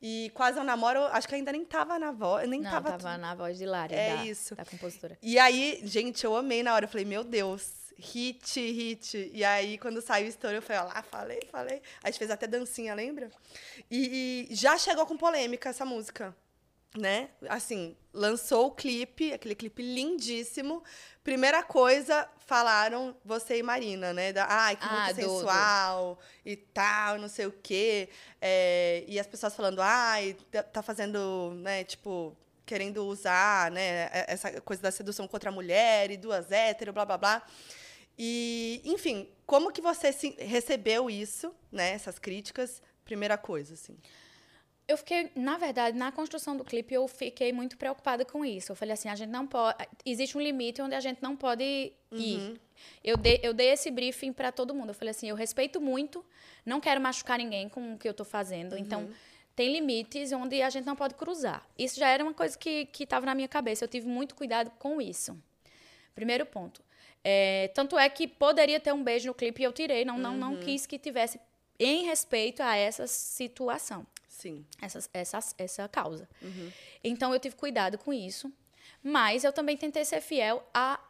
E 0.00 0.30
quase 0.34 0.58
um 0.58 0.64
namoro, 0.64 1.00
acho 1.06 1.26
que 1.26 1.34
ainda 1.34 1.50
nem 1.50 1.64
tava 1.64 1.98
na 1.98 2.12
voz, 2.12 2.48
nem 2.48 2.60
Não, 2.60 2.70
tava. 2.70 2.90
tava 2.90 3.16
na 3.16 3.34
voz 3.34 3.56
de 3.56 3.64
Lari, 3.64 3.94
é 3.94 4.16
da, 4.16 4.24
isso. 4.26 4.54
da 4.54 4.64
compositora. 4.64 5.16
E 5.22 5.38
aí, 5.38 5.80
gente, 5.84 6.24
eu 6.24 6.36
amei 6.36 6.62
na 6.62 6.74
hora. 6.74 6.84
Eu 6.84 6.88
falei, 6.88 7.06
meu 7.06 7.24
Deus, 7.24 7.72
hit, 7.98 8.60
hit. 8.60 9.30
E 9.32 9.42
aí, 9.44 9.78
quando 9.78 10.02
saiu 10.02 10.26
a 10.26 10.28
história, 10.28 10.58
eu 10.58 10.62
falei, 10.62 10.82
ó 10.82 10.84
lá, 10.86 11.02
falei, 11.02 11.40
falei. 11.50 11.80
A 12.02 12.10
gente 12.10 12.18
fez 12.18 12.30
até 12.30 12.46
dancinha, 12.46 12.94
lembra? 12.94 13.30
E, 13.90 14.46
e 14.50 14.54
já 14.54 14.76
chegou 14.76 15.06
com 15.06 15.16
polêmica 15.16 15.70
essa 15.70 15.84
música 15.84 16.36
né? 16.96 17.30
Assim, 17.48 17.96
lançou 18.12 18.66
o 18.66 18.70
clipe, 18.70 19.32
aquele 19.32 19.54
clipe 19.54 19.82
lindíssimo. 19.82 20.82
Primeira 21.22 21.62
coisa, 21.62 22.28
falaram 22.46 23.16
você 23.24 23.58
e 23.58 23.62
Marina, 23.62 24.12
né? 24.12 24.32
Da, 24.32 24.46
Ai, 24.48 24.76
que 24.76 24.86
ah, 24.86 25.04
muito 25.04 25.16
sensual 25.16 26.14
do... 26.14 26.50
e 26.50 26.56
tal, 26.56 27.18
não 27.18 27.28
sei 27.28 27.46
o 27.46 27.52
quê. 27.52 28.08
É, 28.40 29.04
e 29.08 29.18
as 29.18 29.26
pessoas 29.26 29.54
falando, 29.54 29.80
ai, 29.82 30.36
tá, 30.50 30.62
tá 30.62 30.82
fazendo, 30.82 31.52
né, 31.56 31.82
tipo, 31.84 32.36
querendo 32.64 33.04
usar, 33.06 33.70
né, 33.70 34.08
essa 34.12 34.60
coisa 34.60 34.82
da 34.82 34.90
sedução 34.90 35.26
contra 35.26 35.50
a 35.50 35.52
mulher 35.52 36.10
e 36.10 36.16
duas 36.16 36.52
hétero, 36.52 36.92
blá 36.92 37.04
blá 37.04 37.18
blá. 37.18 37.42
E, 38.16 38.80
enfim, 38.84 39.28
como 39.44 39.72
que 39.72 39.80
você 39.80 40.10
recebeu 40.38 41.10
isso, 41.10 41.52
né, 41.72 41.90
essas 41.92 42.18
críticas? 42.18 42.80
Primeira 43.04 43.36
coisa, 43.36 43.74
assim. 43.74 43.98
Eu 44.86 44.98
fiquei, 44.98 45.30
na 45.34 45.56
verdade, 45.56 45.96
na 45.96 46.12
construção 46.12 46.56
do 46.56 46.62
clipe, 46.62 46.94
eu 46.94 47.08
fiquei 47.08 47.52
muito 47.52 47.78
preocupada 47.78 48.24
com 48.24 48.44
isso. 48.44 48.70
Eu 48.70 48.76
falei 48.76 48.92
assim, 48.92 49.08
a 49.08 49.14
gente 49.14 49.30
não 49.30 49.46
pode. 49.46 49.76
Existe 50.04 50.36
um 50.36 50.40
limite 50.40 50.82
onde 50.82 50.94
a 50.94 51.00
gente 51.00 51.22
não 51.22 51.34
pode 51.34 51.64
ir. 51.64 52.38
Uhum. 52.38 52.56
Eu, 53.02 53.16
dei, 53.16 53.40
eu 53.42 53.54
dei 53.54 53.70
esse 53.70 53.90
briefing 53.90 54.32
para 54.32 54.52
todo 54.52 54.74
mundo. 54.74 54.90
Eu 54.90 54.94
falei 54.94 55.10
assim, 55.12 55.28
eu 55.28 55.36
respeito 55.36 55.80
muito, 55.80 56.22
não 56.66 56.80
quero 56.80 57.00
machucar 57.00 57.38
ninguém 57.38 57.68
com 57.68 57.94
o 57.94 57.98
que 57.98 58.06
eu 58.06 58.10
estou 58.10 58.26
fazendo. 58.26 58.76
Então, 58.76 59.00
uhum. 59.00 59.06
Então, 59.06 59.16
tem 59.56 59.72
limites 59.72 60.32
onde 60.32 60.60
a 60.60 60.68
gente 60.68 60.84
não 60.84 60.96
pode 60.96 61.14
cruzar. 61.14 61.66
Isso 61.78 61.98
já 61.98 62.08
era 62.08 62.22
uma 62.22 62.34
coisa 62.34 62.58
que 62.58 62.88
estava 62.98 63.24
na 63.24 63.34
minha 63.34 63.48
cabeça. 63.48 63.84
Eu 63.84 63.88
tive 63.88 64.06
muito 64.06 64.34
cuidado 64.34 64.70
com 64.78 65.00
isso. 65.00 65.38
Primeiro 66.14 66.44
ponto. 66.44 66.82
É, 67.22 67.68
tanto 67.68 67.98
é 67.98 68.08
que 68.08 68.26
poderia 68.28 68.78
ter 68.78 68.92
um 68.92 69.02
beijo 69.02 69.28
no 69.28 69.34
clipe 69.34 69.62
e 69.62 69.64
eu 69.64 69.72
tirei. 69.72 70.04
Não, 70.04 70.16
uhum. 70.16 70.20
não, 70.20 70.36
não 70.36 70.52
uhum. 70.54 70.60
quis 70.60 70.86
que 70.86 70.98
tivesse 70.98 71.40
em 71.78 72.04
respeito 72.04 72.62
a 72.62 72.76
essa 72.76 73.06
situação. 73.06 74.06
Sim. 74.36 74.66
Essa, 74.82 74.98
essa, 75.12 75.38
essa 75.56 75.88
causa. 75.88 76.28
Uhum. 76.42 76.70
Então 77.02 77.32
eu 77.32 77.38
tive 77.38 77.54
cuidado 77.54 77.96
com 77.96 78.12
isso. 78.12 78.52
Mas 79.02 79.44
eu 79.44 79.52
também 79.52 79.76
tentei 79.76 80.04
ser 80.04 80.20
fiel 80.20 80.62
a 80.72 81.00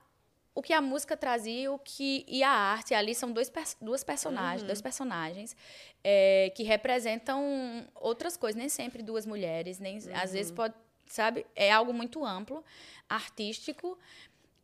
o 0.55 0.63
que 0.63 0.73
a 0.73 0.81
música 0.81 1.17
trazia 1.17 1.73
o 1.73 1.79
que, 1.81 2.25
e 2.29 2.43
a 2.43 2.51
arte. 2.51 2.95
Ali 2.95 3.15
são 3.15 3.33
dois, 3.33 3.51
duas 3.81 4.05
personagens, 4.05 4.61
uhum. 4.61 4.67
dois 4.69 4.81
personagens 4.81 5.57
é, 6.05 6.53
que 6.55 6.63
representam 6.63 7.85
outras 7.95 8.37
coisas. 8.37 8.57
Nem 8.57 8.69
sempre 8.69 9.03
duas 9.03 9.27
mulheres, 9.27 9.81
nem 9.81 9.99
uhum. 9.99 10.15
às 10.15 10.33
vezes 10.33 10.51
uhum. 10.51 10.57
pode, 10.57 10.75
sabe? 11.07 11.45
É 11.57 11.73
algo 11.73 11.93
muito 11.93 12.25
amplo, 12.25 12.63
artístico. 13.09 13.99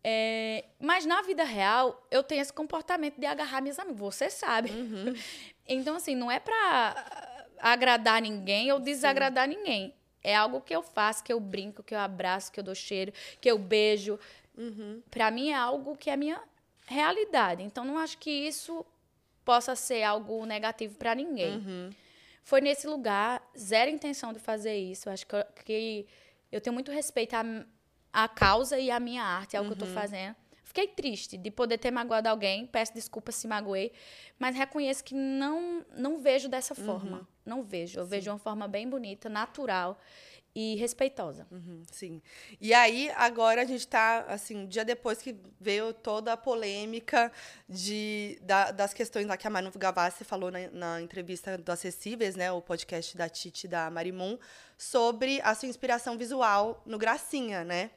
É, 0.05 0.65
mas 0.79 1.05
na 1.05 1.23
vida 1.23 1.45
real, 1.45 2.07
eu 2.11 2.23
tenho 2.23 2.41
esse 2.41 2.53
comportamento 2.53 3.19
de 3.19 3.27
agarrar 3.27 3.61
minhas 3.61 3.79
amigas. 3.79 3.99
Você 4.01 4.31
sabe. 4.31 4.71
Uhum. 4.71 5.15
Então, 5.73 5.95
assim, 5.95 6.17
não 6.17 6.29
é 6.29 6.41
pra 6.41 7.30
agradar 7.61 8.21
ninguém 8.23 8.73
ou 8.73 8.81
desagradar 8.81 9.49
Sim. 9.49 9.57
ninguém. 9.57 9.95
É 10.23 10.35
algo 10.35 10.61
que 10.61 10.75
eu 10.75 10.83
faço, 10.83 11.25
que 11.25 11.33
eu 11.33 11.41
brinco, 11.41 11.83
que 11.83 11.95
eu 11.95 11.99
abraço, 11.99 12.53
que 12.53 12.61
eu 12.61 12.65
dou 12.65 12.75
cheiro, 12.75 13.13
que 13.41 13.51
eu 13.51 13.59
beijo. 13.59 14.19
Uhum. 14.57 15.03
Para 15.11 15.31
mim 15.31 15.51
é 15.51 15.55
algo 15.55 15.97
que 15.97 16.11
é 16.11 16.17
minha 16.17 16.41
realidade. 16.87 17.63
Então 17.63 17.85
não 17.85 17.99
acho 17.99 18.19
que 18.19 18.31
isso 18.31 18.85
possa 19.45 19.75
ser 19.75 20.03
algo 20.03 20.45
negativo 20.45 20.97
para 20.97 21.15
ninguém. 21.15 21.57
Uhum. 21.57 21.91
Foi 22.43 22.61
nesse 22.61 22.87
lugar, 22.87 23.43
zero 23.57 23.91
intenção 23.91 24.33
de 24.33 24.39
fazer 24.39 24.77
isso. 24.77 25.09
Acho 25.09 25.27
que, 25.27 25.45
que 25.65 26.07
eu 26.51 26.61
tenho 26.61 26.75
muito 26.75 26.91
respeito 26.91 27.35
à, 27.35 27.45
à 28.13 28.29
causa 28.29 28.79
e 28.79 28.91
à 28.91 29.01
minha 29.01 29.23
arte, 29.23 29.57
ao 29.57 29.63
uhum. 29.63 29.69
que 29.69 29.83
eu 29.83 29.87
estou 29.87 29.95
fazendo. 30.01 30.37
Fiquei 30.71 30.87
triste 30.87 31.37
de 31.37 31.51
poder 31.51 31.79
ter 31.79 31.91
magoado 31.91 32.29
alguém, 32.29 32.65
peço 32.65 32.95
desculpa 32.95 33.33
se 33.33 33.49
magoei, 33.49 33.91
mas 34.39 34.55
reconheço 34.55 35.03
que 35.03 35.17
não 35.17 35.85
não 35.97 36.21
vejo 36.21 36.49
dessa 36.49 36.77
forma. 36.77 37.19
Uhum. 37.19 37.27
Não 37.45 37.63
vejo. 37.65 37.99
Eu 37.99 38.05
Sim. 38.05 38.11
vejo 38.11 38.23
de 38.23 38.31
uma 38.31 38.39
forma 38.39 38.69
bem 38.69 38.89
bonita, 38.89 39.29
natural 39.29 39.99
e 40.55 40.77
respeitosa. 40.77 41.45
Uhum, 41.51 41.83
sim. 41.91 42.23
E 42.61 42.73
aí, 42.73 43.11
agora 43.17 43.63
a 43.63 43.65
gente 43.65 43.81
está, 43.81 44.21
assim, 44.29 44.65
dia 44.69 44.85
depois 44.85 45.19
que 45.19 45.35
veio 45.61 45.93
toda 45.93 46.35
a 46.35 46.37
polêmica 46.37 47.33
de, 47.69 48.39
da, 48.43 48.71
das 48.71 48.95
questões 48.95 49.27
lá 49.27 49.37
que 49.37 49.49
a 49.49 49.51
Manu 49.51 49.73
Gavassi 49.77 50.23
falou 50.23 50.53
na, 50.53 50.71
na, 50.71 51.03
entrevista 51.03 51.59
do 51.59 51.73
Acessíveis, 51.73 52.37
né, 52.37 52.53
o 52.53 52.63
podcast 52.63 53.17
da 53.17 53.29
Titi 53.29 53.67
da 53.67 53.91
Marimun, 53.91 54.39
sobre 54.79 55.41
a 55.43 55.53
sua 55.57 55.69
inspiração 55.69 56.17
visual 56.17 56.81
no 56.87 56.97
Gracinha, 56.97 57.65
né? 57.65 57.91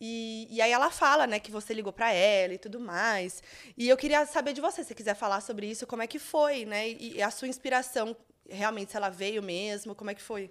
E, 0.00 0.46
e 0.50 0.60
aí 0.60 0.70
ela 0.70 0.90
fala, 0.90 1.26
né, 1.26 1.38
que 1.38 1.50
você 1.50 1.72
ligou 1.72 1.92
para 1.92 2.12
ela 2.12 2.54
e 2.54 2.58
tudo 2.58 2.78
mais. 2.78 3.42
E 3.76 3.88
eu 3.88 3.96
queria 3.96 4.26
saber 4.26 4.52
de 4.52 4.60
você, 4.60 4.84
se 4.84 4.94
quiser 4.94 5.14
falar 5.14 5.40
sobre 5.40 5.66
isso, 5.66 5.86
como 5.86 6.02
é 6.02 6.06
que 6.06 6.18
foi, 6.18 6.64
né? 6.64 6.88
E, 6.88 7.16
e 7.16 7.22
a 7.22 7.30
sua 7.30 7.48
inspiração, 7.48 8.16
realmente, 8.48 8.90
se 8.90 8.96
ela 8.96 9.08
veio 9.08 9.42
mesmo, 9.42 9.94
como 9.94 10.10
é 10.10 10.14
que 10.14 10.22
foi? 10.22 10.50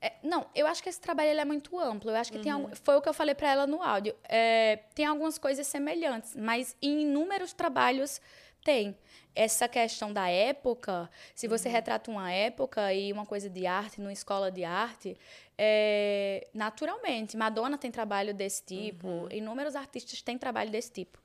É, 0.00 0.12
não, 0.22 0.46
eu 0.54 0.66
acho 0.66 0.82
que 0.82 0.88
esse 0.88 1.00
trabalho 1.00 1.38
é 1.38 1.44
muito 1.44 1.78
amplo. 1.78 2.10
Eu 2.10 2.16
acho 2.16 2.30
que 2.30 2.38
uhum. 2.38 2.66
tem 2.66 2.74
foi 2.82 2.96
o 2.96 3.02
que 3.02 3.08
eu 3.08 3.14
falei 3.14 3.34
para 3.34 3.50
ela 3.50 3.66
no 3.66 3.82
áudio. 3.82 4.14
É, 4.24 4.80
tem 4.94 5.04
algumas 5.04 5.38
coisas 5.38 5.66
semelhantes, 5.66 6.34
mas 6.36 6.76
em 6.80 7.02
inúmeros 7.02 7.52
trabalhos 7.52 8.20
tem. 8.64 8.96
Essa 9.34 9.68
questão 9.68 10.12
da 10.12 10.28
época, 10.28 11.10
se 11.34 11.46
você 11.46 11.68
uhum. 11.68 11.74
retrata 11.74 12.10
uma 12.10 12.32
época 12.32 12.92
e 12.92 13.12
uma 13.12 13.26
coisa 13.26 13.50
de 13.50 13.66
arte 13.66 14.00
numa 14.00 14.12
escola 14.12 14.50
de 14.50 14.64
arte, 14.64 15.16
é, 15.58 16.48
naturalmente, 16.52 17.36
Madonna 17.36 17.78
tem 17.78 17.90
trabalho 17.90 18.34
desse 18.34 18.62
tipo, 18.62 19.06
uhum. 19.06 19.28
inúmeros 19.30 19.74
artistas 19.74 20.20
têm 20.22 20.36
trabalho 20.36 20.70
desse 20.70 20.90
tipo. 20.92 21.18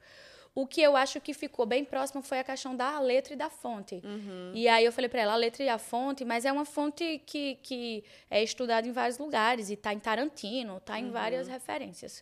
O 0.54 0.68
que 0.68 0.82
eu 0.82 0.98
acho 0.98 1.22
que 1.22 1.34
ficou 1.34 1.66
bem 1.66 1.86
próximo 1.86 2.22
foi 2.22 2.40
a 2.40 2.44
questão 2.44 2.76
da 2.76 3.00
letra 3.00 3.34
e 3.34 3.38
da 3.38 3.50
fonte. 3.50 4.02
Uhum. 4.04 4.52
E 4.54 4.68
aí 4.68 4.84
eu 4.84 4.92
falei 4.92 5.10
para 5.10 5.22
ela, 5.22 5.34
a 5.34 5.38
letra 5.38 5.64
e 5.64 5.70
a 5.70 5.78
fonte, 5.78 6.26
mas 6.26 6.44
é 6.44 6.52
uma 6.52 6.66
fonte 6.66 7.22
que, 7.26 7.56
que 7.64 8.04
é 8.30 8.44
estudada 8.44 8.86
em 8.86 8.92
vários 8.92 9.18
lugares, 9.18 9.70
e 9.70 9.74
está 9.74 9.94
em 9.94 10.00
Tarantino, 10.00 10.78
está 10.78 11.00
em 11.00 11.06
uhum. 11.06 11.12
várias 11.12 11.48
referências. 11.48 12.22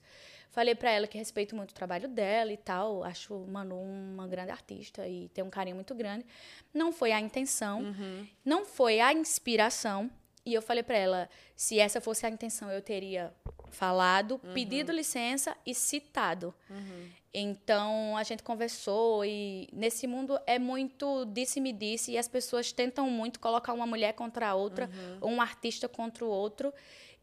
Falei 0.52 0.74
para 0.74 0.92
ela 0.92 1.08
que 1.08 1.18
respeito 1.18 1.56
muito 1.56 1.72
o 1.72 1.74
trabalho 1.74 2.08
dela 2.08 2.52
e 2.52 2.58
tal, 2.58 3.04
acho 3.04 3.36
Manu 3.48 3.80
uma 3.80 4.28
grande 4.28 4.52
artista 4.52 5.08
e 5.08 5.30
tem 5.30 5.44
um 5.44 5.50
carinho 5.50 5.76
muito 5.76 5.94
grande. 5.94 6.26
Não 6.74 6.92
foi 6.92 7.12
a 7.12 7.20
intenção, 7.20 7.82
uhum. 7.82 8.28
não 8.44 8.66
foi 8.66 9.00
a 9.00 9.14
inspiração. 9.14 10.10
E 10.46 10.54
eu 10.54 10.62
falei 10.62 10.84
para 10.84 10.98
ela, 10.98 11.30
se 11.56 11.80
essa 11.80 12.00
fosse 12.00 12.26
a 12.26 12.30
intenção, 12.30 12.72
eu 12.72 12.82
teria 12.82 13.34
falado, 13.72 14.40
uhum. 14.44 14.54
pedido 14.54 14.92
licença 14.92 15.56
e 15.66 15.74
citado. 15.74 16.54
Uhum. 16.70 17.10
Então 17.34 18.18
a 18.18 18.24
gente 18.24 18.42
conversou 18.42 19.24
e 19.24 19.70
nesse 19.72 20.08
mundo 20.08 20.40
é 20.48 20.58
muito 20.58 21.26
disse-me 21.26 21.72
disse 21.72 22.12
e 22.12 22.18
as 22.18 22.28
pessoas 22.28 22.72
tentam 22.72 23.10
muito 23.10 23.40
colocar 23.40 23.74
uma 23.74 23.86
mulher 23.86 24.14
contra 24.14 24.50
a 24.50 24.56
outra, 24.56 24.90
uhum. 25.22 25.36
um 25.36 25.42
artista 25.42 25.88
contra 25.88 26.26
o 26.26 26.30
outro. 26.30 26.74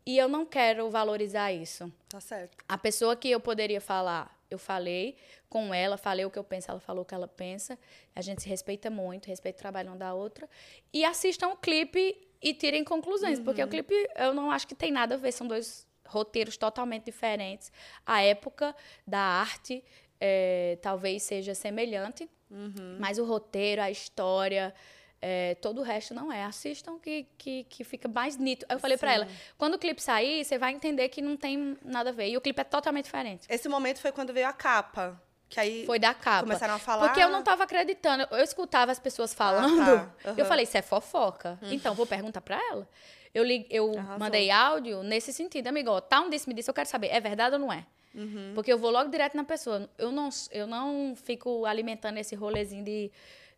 E 0.04 0.16
eu 0.16 0.28
não 0.28 0.46
quero 0.46 0.88
valorizar 0.88 1.52
isso. 1.52 1.92
Tá 2.08 2.20
certo. 2.20 2.56
A 2.68 2.78
pessoa 2.78 3.16
que 3.16 3.28
eu 3.28 3.40
poderia 3.40 3.80
falar, 3.80 4.40
eu 4.48 4.56
falei 4.56 5.16
com 5.48 5.74
ela, 5.74 5.96
falei 5.96 6.24
o 6.24 6.30
que 6.30 6.38
eu 6.38 6.44
penso, 6.44 6.70
ela 6.70 6.78
falou 6.78 7.02
o 7.02 7.04
que 7.04 7.14
ela 7.14 7.26
pensa. 7.26 7.76
A 8.14 8.22
gente 8.22 8.42
se 8.42 8.48
respeita 8.48 8.88
muito, 8.88 9.26
respeita 9.26 9.58
o 9.58 9.62
trabalho 9.62 9.90
um 9.90 9.96
da 9.96 10.14
outra. 10.14 10.48
E 10.92 11.04
assistam 11.04 11.48
o 11.48 11.56
clipe 11.56 12.16
e 12.46 12.54
tirem 12.54 12.84
conclusões, 12.84 13.38
uhum. 13.38 13.44
porque 13.44 13.60
o 13.60 13.64
uhum. 13.64 13.70
clipe 13.70 13.94
eu 14.14 14.32
não 14.32 14.52
acho 14.52 14.68
que 14.68 14.74
tem 14.74 14.92
nada 14.92 15.16
a 15.16 15.18
ver, 15.18 15.32
são 15.32 15.48
dois 15.48 15.84
roteiros 16.06 16.56
totalmente 16.56 17.04
diferentes. 17.04 17.72
A 18.04 18.22
época 18.22 18.74
da 19.04 19.18
arte 19.18 19.82
é, 20.20 20.78
talvez 20.80 21.24
seja 21.24 21.56
semelhante, 21.56 22.30
uhum. 22.48 22.98
mas 23.00 23.18
o 23.18 23.24
roteiro, 23.24 23.82
a 23.82 23.90
história, 23.90 24.72
é, 25.20 25.56
todo 25.56 25.80
o 25.80 25.82
resto 25.82 26.14
não 26.14 26.32
é. 26.32 26.44
Assistam 26.44 27.00
que, 27.00 27.26
que, 27.36 27.64
que 27.64 27.82
fica 27.82 28.06
mais 28.06 28.36
nítido. 28.36 28.72
Eu 28.72 28.78
falei 28.78 28.96
para 28.96 29.12
ela, 29.12 29.28
quando 29.58 29.74
o 29.74 29.78
clipe 29.78 30.00
sair, 30.00 30.44
você 30.44 30.56
vai 30.56 30.72
entender 30.72 31.08
que 31.08 31.20
não 31.20 31.36
tem 31.36 31.76
nada 31.84 32.10
a 32.10 32.12
ver. 32.12 32.28
E 32.28 32.36
o 32.36 32.40
clipe 32.40 32.60
é 32.60 32.64
totalmente 32.64 33.06
diferente. 33.06 33.44
Esse 33.50 33.68
momento 33.68 33.98
foi 33.98 34.12
quando 34.12 34.32
veio 34.32 34.46
a 34.46 34.52
capa. 34.52 35.20
Que 35.48 35.60
aí 35.60 35.86
foi 35.86 35.98
da 35.98 36.12
capa. 36.12 36.42
Começaram 36.42 36.74
a 36.74 36.78
falar. 36.78 37.08
Porque 37.08 37.22
eu 37.22 37.28
não 37.28 37.40
estava 37.40 37.64
acreditando. 37.64 38.26
Eu 38.30 38.42
escutava 38.42 38.90
as 38.90 38.98
pessoas 38.98 39.32
falando. 39.32 39.80
Ah, 39.80 40.10
tá. 40.22 40.30
uhum. 40.30 40.38
Eu 40.38 40.44
falei, 40.44 40.64
isso 40.64 40.76
é 40.76 40.82
fofoca. 40.82 41.58
Uhum. 41.62 41.72
Então, 41.72 41.94
vou 41.94 42.06
perguntar 42.06 42.40
para 42.40 42.56
ela. 42.70 42.88
Eu, 43.32 43.44
li, 43.44 43.66
eu 43.68 43.92
mandei 44.18 44.50
áudio 44.50 45.02
nesse 45.02 45.30
sentido, 45.30 45.66
amigo, 45.66 45.90
ó, 45.90 46.00
tá 46.00 46.20
um 46.22 46.30
disse, 46.30 46.48
me 46.48 46.54
disse, 46.54 46.70
eu 46.70 46.74
quero 46.74 46.88
saber, 46.88 47.08
é 47.08 47.20
verdade 47.20 47.54
ou 47.54 47.60
não 47.60 47.70
é? 47.70 47.84
Uhum. 48.14 48.52
Porque 48.54 48.72
eu 48.72 48.78
vou 48.78 48.90
logo 48.90 49.10
direto 49.10 49.36
na 49.36 49.44
pessoa. 49.44 49.88
Eu 49.98 50.10
não, 50.10 50.30
eu 50.50 50.66
não 50.66 51.14
fico 51.14 51.66
alimentando 51.66 52.16
esse 52.16 52.34
rolezinho 52.34 52.82
de, 52.82 53.12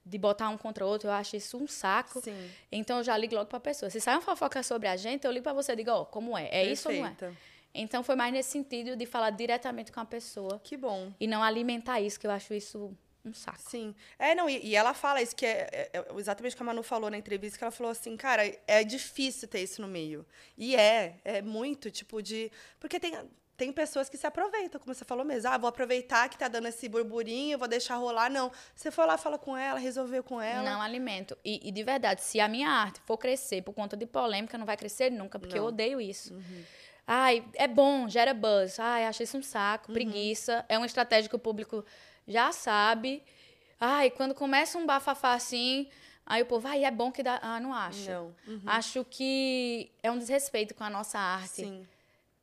de 0.05 0.19
botar 0.19 0.49
um 0.49 0.59
contra 0.59 0.85
o 0.85 0.89
outro. 0.89 1.09
Eu 1.09 1.13
acho 1.13 1.37
isso 1.37 1.57
um 1.57 1.69
saco. 1.69 2.21
Sim. 2.21 2.51
Então 2.73 2.99
eu 2.99 3.05
já 3.05 3.17
ligo 3.17 3.37
logo 3.37 3.47
pra 3.47 3.61
pessoa. 3.61 3.89
Se 3.89 4.01
sai 4.01 4.15
uma 4.17 4.21
fofoca 4.21 4.63
sobre 4.65 4.89
a 4.89 4.97
gente, 4.97 5.25
eu 5.25 5.31
ligo 5.31 5.45
pra 5.45 5.53
você 5.53 5.73
e 5.73 5.77
digo, 5.77 5.93
ó, 5.93 6.05
como 6.05 6.37
é? 6.37 6.47
É 6.47 6.65
Perfeita. 6.65 6.73
isso 6.73 6.89
ou 6.89 6.95
não 6.97 7.07
é? 7.07 7.33
Então 7.75 8.03
foi 8.03 8.17
mais 8.17 8.33
nesse 8.33 8.51
sentido 8.51 8.97
de 8.97 9.07
falar 9.07 9.31
diretamente 9.31 9.93
com 9.93 10.01
a 10.01 10.05
pessoa. 10.05 10.61
Que 10.65 10.77
bom. 10.77 11.13
E 11.21 11.27
não 11.27 11.43
alimentar 11.43 12.01
isso, 12.01 12.19
que 12.19 12.27
eu 12.27 12.31
acho 12.31 12.55
isso 12.55 12.97
um 13.29 13.35
saco. 13.35 13.59
Sim. 13.61 13.95
É, 14.19 14.35
não, 14.35 14.49
e, 14.49 14.59
e 14.65 14.75
ela 14.77 14.95
fala 14.95 15.23
isso, 15.23 15.35
que 15.37 15.47
é, 15.47 15.69
é, 15.73 15.91
é, 15.93 16.05
exatamente 16.19 16.55
o 16.55 16.57
que 16.57 16.63
a 16.63 16.67
Manu 16.67 16.83
falou 16.83 17.11
na 17.11 17.19
entrevista, 17.19 17.59
que 17.59 17.65
ela 17.65 17.71
falou 17.71 17.93
assim, 17.93 18.17
cara, 18.17 18.43
é 18.67 18.83
difícil 18.83 19.47
ter 19.49 19.61
isso 19.61 19.81
no 19.83 19.89
meio. 19.89 20.27
E 20.57 20.75
é, 20.75 21.17
é 21.25 21.43
muito, 21.43 21.91
tipo, 21.91 22.23
de. 22.23 22.51
Porque 22.81 22.99
tem. 22.99 23.15
Tem 23.57 23.73
pessoas 23.73 24.09
que 24.09 24.17
se 24.17 24.25
aproveitam, 24.25 24.81
como 24.81 24.95
você 24.95 25.05
falou 25.05 25.25
mesmo. 25.25 25.51
Ah, 25.51 25.59
vou 25.59 25.67
aproveitar 25.67 26.29
que 26.29 26.39
tá 26.39 26.47
dando 26.47 26.69
esse 26.69 26.89
burburinho, 26.89 27.59
vou 27.59 27.67
deixar 27.67 27.97
rolar. 27.97 28.31
Não. 28.31 28.53
Você 28.73 28.89
foi 28.89 29.05
lá, 29.05 29.19
fala 29.19 29.37
com 29.37 29.57
ela, 29.57 29.81
resolveu 29.81 30.23
com 30.23 30.41
ela. 30.41 30.63
Não 30.63 30.81
alimento. 30.81 31.37
E, 31.45 31.69
e 31.69 31.73
de 31.73 31.83
verdade, 31.83 32.23
se 32.23 32.39
a 32.39 32.47
minha 32.47 32.69
arte 32.71 33.01
for 33.01 33.19
crescer 33.19 33.63
por 33.63 33.73
conta 33.73 33.97
de 33.97 34.07
polêmica, 34.07 34.57
não 34.57 34.65
vai 34.65 34.77
crescer 34.77 35.11
nunca, 35.11 35.41
porque 35.41 35.57
não. 35.57 35.65
eu 35.65 35.69
odeio 35.71 36.01
isso. 36.01 36.35
Uhum. 36.35 36.65
Ai, 37.11 37.43
é 37.55 37.67
bom, 37.67 38.07
gera 38.07 38.35
buzz. 38.35 38.79
Ai, 38.79 39.07
achei 39.07 39.25
isso 39.25 39.39
um 39.39 39.43
saco, 39.43 39.89
uhum. 39.89 39.95
preguiça. 39.95 40.63
É 40.69 40.77
uma 40.77 40.85
estratégia 40.85 41.27
que 41.27 41.35
o 41.35 41.39
público 41.39 41.83
já 42.27 42.53
sabe. 42.53 43.23
Ai, 43.81 44.11
quando 44.11 44.35
começa 44.35 44.77
um 44.77 44.85
bafafá 44.85 45.33
assim, 45.33 45.89
aí 46.27 46.43
o 46.43 46.47
povo, 46.47 46.69
ai, 46.69 46.85
é 46.85 46.91
bom 46.91 47.11
que 47.11 47.23
dá. 47.23 47.39
Ah, 47.41 47.59
não 47.59 47.73
acho. 47.73 48.11
Não. 48.11 48.35
Uhum. 48.47 48.63
Acho 48.67 49.07
que 49.07 49.91
é 50.03 50.11
um 50.11 50.19
desrespeito 50.19 50.75
com 50.75 50.85
a 50.85 50.91
nossa 50.91 51.19
arte. 51.19 51.63
Sim. 51.63 51.87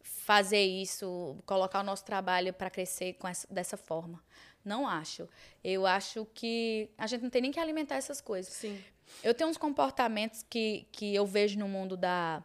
fazer 0.02 0.64
isso, 0.64 1.38
colocar 1.46 1.82
o 1.82 1.84
nosso 1.84 2.04
trabalho 2.04 2.52
para 2.52 2.72
crescer 2.72 3.14
com 3.14 3.28
essa, 3.28 3.48
dessa 3.54 3.78
forma. 3.78 4.20
Não 4.64 4.88
acho. 4.88 5.30
Eu 5.64 5.86
acho 5.86 6.26
que 6.34 6.90
a 6.98 7.06
gente 7.06 7.22
não 7.22 7.30
tem 7.30 7.44
nem 7.44 7.52
que 7.52 7.60
alimentar 7.60 7.98
essas 7.98 8.20
coisas. 8.20 8.52
Sim. 8.52 8.84
Eu 9.24 9.36
tenho 9.36 9.48
uns 9.48 9.58
comportamentos 9.58 10.44
que, 10.50 10.88
que 10.92 11.14
eu 11.14 11.24
vejo 11.28 11.60
no 11.60 11.68
mundo 11.68 11.96
da, 11.96 12.44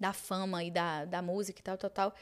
da 0.00 0.14
fama 0.14 0.64
e 0.64 0.70
da, 0.70 1.04
da 1.04 1.20
música 1.20 1.60
e 1.60 1.62
tal, 1.62 1.76
tal, 1.76 1.90
tal, 1.90 2.14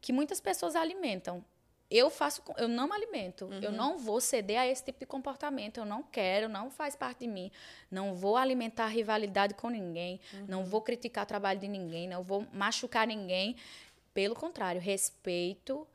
que 0.00 0.12
muitas 0.12 0.40
pessoas 0.40 0.74
alimentam. 0.74 1.44
Eu 1.88 2.10
faço, 2.10 2.42
eu 2.56 2.66
não 2.66 2.88
me 2.88 2.94
alimento. 2.94 3.44
Uhum. 3.44 3.60
Eu 3.60 3.70
não 3.70 3.96
vou 3.96 4.20
ceder 4.20 4.58
a 4.58 4.66
esse 4.66 4.82
tipo 4.82 4.98
de 4.98 5.06
comportamento. 5.06 5.78
Eu 5.78 5.84
não 5.84 6.02
quero, 6.02 6.48
não 6.48 6.68
faz 6.68 6.96
parte 6.96 7.20
de 7.20 7.28
mim. 7.28 7.52
Não 7.88 8.14
vou 8.14 8.36
alimentar 8.36 8.88
rivalidade 8.88 9.54
com 9.54 9.68
ninguém. 9.68 10.18
Uhum. 10.32 10.46
Não 10.48 10.64
vou 10.64 10.80
criticar 10.80 11.22
o 11.22 11.26
trabalho 11.26 11.60
de 11.60 11.68
ninguém. 11.68 12.08
Não 12.08 12.24
vou 12.24 12.44
machucar 12.52 13.06
ninguém. 13.06 13.54
Pelo 14.12 14.34
contrário, 14.34 14.80
respeito 14.80 15.86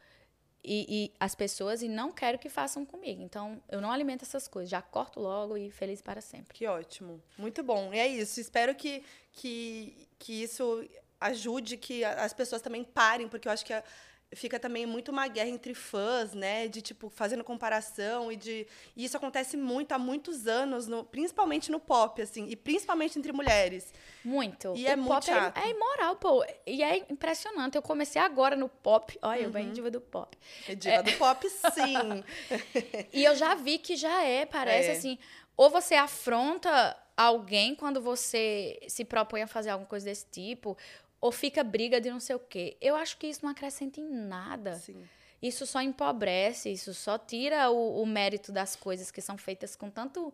e, 0.64 0.86
e, 0.88 1.14
as 1.20 1.34
pessoas 1.34 1.82
e 1.82 1.88
não 1.88 2.12
quero 2.12 2.38
que 2.38 2.48
façam 2.48 2.86
comigo. 2.86 3.22
Então, 3.22 3.62
eu 3.68 3.82
não 3.82 3.92
alimento 3.92 4.24
essas 4.24 4.48
coisas. 4.48 4.70
Já 4.70 4.82
corto 4.82 5.20
logo 5.20 5.58
e 5.58 5.72
feliz 5.72 6.02
para 6.02 6.22
sempre. 6.22 6.58
Que 6.58 6.68
ótimo. 6.68 7.22
Muito 7.38 7.64
bom. 7.64 7.94
E 7.94 8.00
é 8.00 8.08
isso. 8.08 8.39
Espero 8.39 8.76
que, 8.76 9.04
que, 9.34 10.08
que 10.20 10.44
isso 10.44 10.88
ajude 11.22 11.78
que 11.78 12.03
as 12.03 12.34
pessoas 12.34 12.61
também 12.61 12.84
parem, 12.84 13.28
porque 13.28 13.47
eu 13.47 13.51
acho 13.51 13.65
que 13.65 13.74
fica 14.34 14.57
também 14.57 14.86
muito 14.86 15.11
uma 15.11 15.28
guerra 15.28 15.49
entre 15.49 15.74
fãs, 15.74 16.34
né? 16.34 16.67
De 16.67 16.82
tipo 16.82 17.09
fazendo 17.09 17.43
comparação 17.43 18.32
e 18.32 18.36
de 18.36 18.65
e 18.95 19.03
isso 19.03 19.17
acontece 19.17 19.57
muito 19.57 19.91
há 19.91 19.99
muitos 19.99 20.47
anos, 20.47 20.88
no, 20.88 21.03
principalmente 21.03 21.72
no 21.72 21.80
pop, 21.80 22.22
assim, 22.22 22.47
e 22.47 22.55
principalmente 22.55 23.19
entre 23.19 23.32
mulheres. 23.32 23.93
Muito. 24.24 24.74
E 24.76 24.88
é 24.88 24.91
o 24.91 24.93
é 24.93 24.95
muito 24.95 25.26
chato. 25.26 25.57
É, 25.57 25.67
é 25.67 25.72
imoral, 25.72 26.15
pô. 26.15 26.45
E 26.65 26.82
é 26.82 26.97
impressionante. 27.09 27.76
Eu 27.76 27.82
comecei 27.82 28.22
agora 28.22 28.55
no 28.55 28.69
pop. 28.69 29.17
Olha, 29.22 29.39
uhum. 29.41 29.45
eu 29.45 29.51
bem 29.51 29.72
diva 29.72 29.91
do 29.91 29.99
pop. 29.99 30.38
É 30.67 30.76
diva 30.76 30.95
é. 30.95 31.03
do 31.03 31.11
pop, 31.13 31.49
sim. 31.49 32.24
e 33.11 33.24
eu 33.24 33.36
já 33.36 33.53
vi 33.55 33.78
que 33.78 33.95
já 33.95 34.24
é, 34.24 34.45
parece 34.45 34.89
é. 34.89 34.91
assim. 34.93 35.17
Ou 35.57 35.69
você 35.69 35.95
afronta 35.95 36.97
alguém 37.15 37.76
quando 37.76 38.01
você 38.01 38.80
se 38.88 39.05
propõe 39.05 39.41
a 39.43 39.47
fazer 39.47 39.69
alguma 39.69 39.88
coisa 39.88 40.05
desse 40.05 40.26
tipo, 40.26 40.78
ou 41.22 41.32
fica 41.32 41.63
briga 41.63 42.01
de 42.01 42.09
não 42.09 42.19
sei 42.19 42.36
o 42.36 42.39
quê. 42.39 42.76
Eu 42.82 42.95
acho 42.95 43.15
que 43.17 43.28
isso 43.28 43.41
não 43.43 43.51
acrescenta 43.51 44.01
em 44.01 44.09
nada. 44.09 44.74
Sim. 44.74 45.07
Isso 45.39 45.65
só 45.65 45.80
empobrece, 45.82 46.72
isso 46.72 46.93
só 46.93 47.17
tira 47.17 47.69
o, 47.69 48.01
o, 48.01 48.05
mérito 48.05 48.51
das 48.51 48.76
coisas 48.76 49.09
que 49.11 49.22
são 49.22 49.38
feitas 49.38 49.76
com 49.76 49.89
tanto 49.89 50.34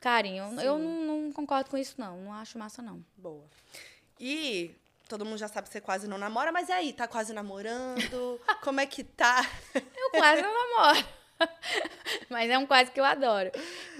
carinho. 0.00 0.48
Sim. 0.50 0.62
Eu 0.62 0.78
não, 0.78 1.04
não, 1.04 1.32
concordo 1.32 1.68
com 1.68 1.76
isso, 1.76 1.96
não. 1.98 2.16
Não 2.22 2.32
acho 2.32 2.58
massa, 2.58 2.80
não. 2.80 3.04
Boa. 3.16 3.44
E 4.18 4.74
todo 5.08 5.24
mundo 5.24 5.38
já 5.38 5.48
sabe 5.48 5.66
que 5.66 5.72
você 5.72 5.80
quase 5.80 6.08
não 6.08 6.18
namora, 6.18 6.52
mas 6.52 6.68
e 6.68 6.72
aí? 6.72 6.92
Tá 6.92 7.06
quase 7.06 7.32
namorando? 7.32 8.40
Como 8.62 8.80
é 8.80 8.86
que 8.86 9.02
tá? 9.04 9.44
Eu 9.74 10.10
quase 10.10 10.42
não 10.42 10.52
namoro. 10.52 11.06
mas 12.28 12.50
é 12.50 12.58
um 12.58 12.66
quase 12.66 12.90
que 12.90 13.00
eu 13.00 13.04
adoro. 13.04 13.50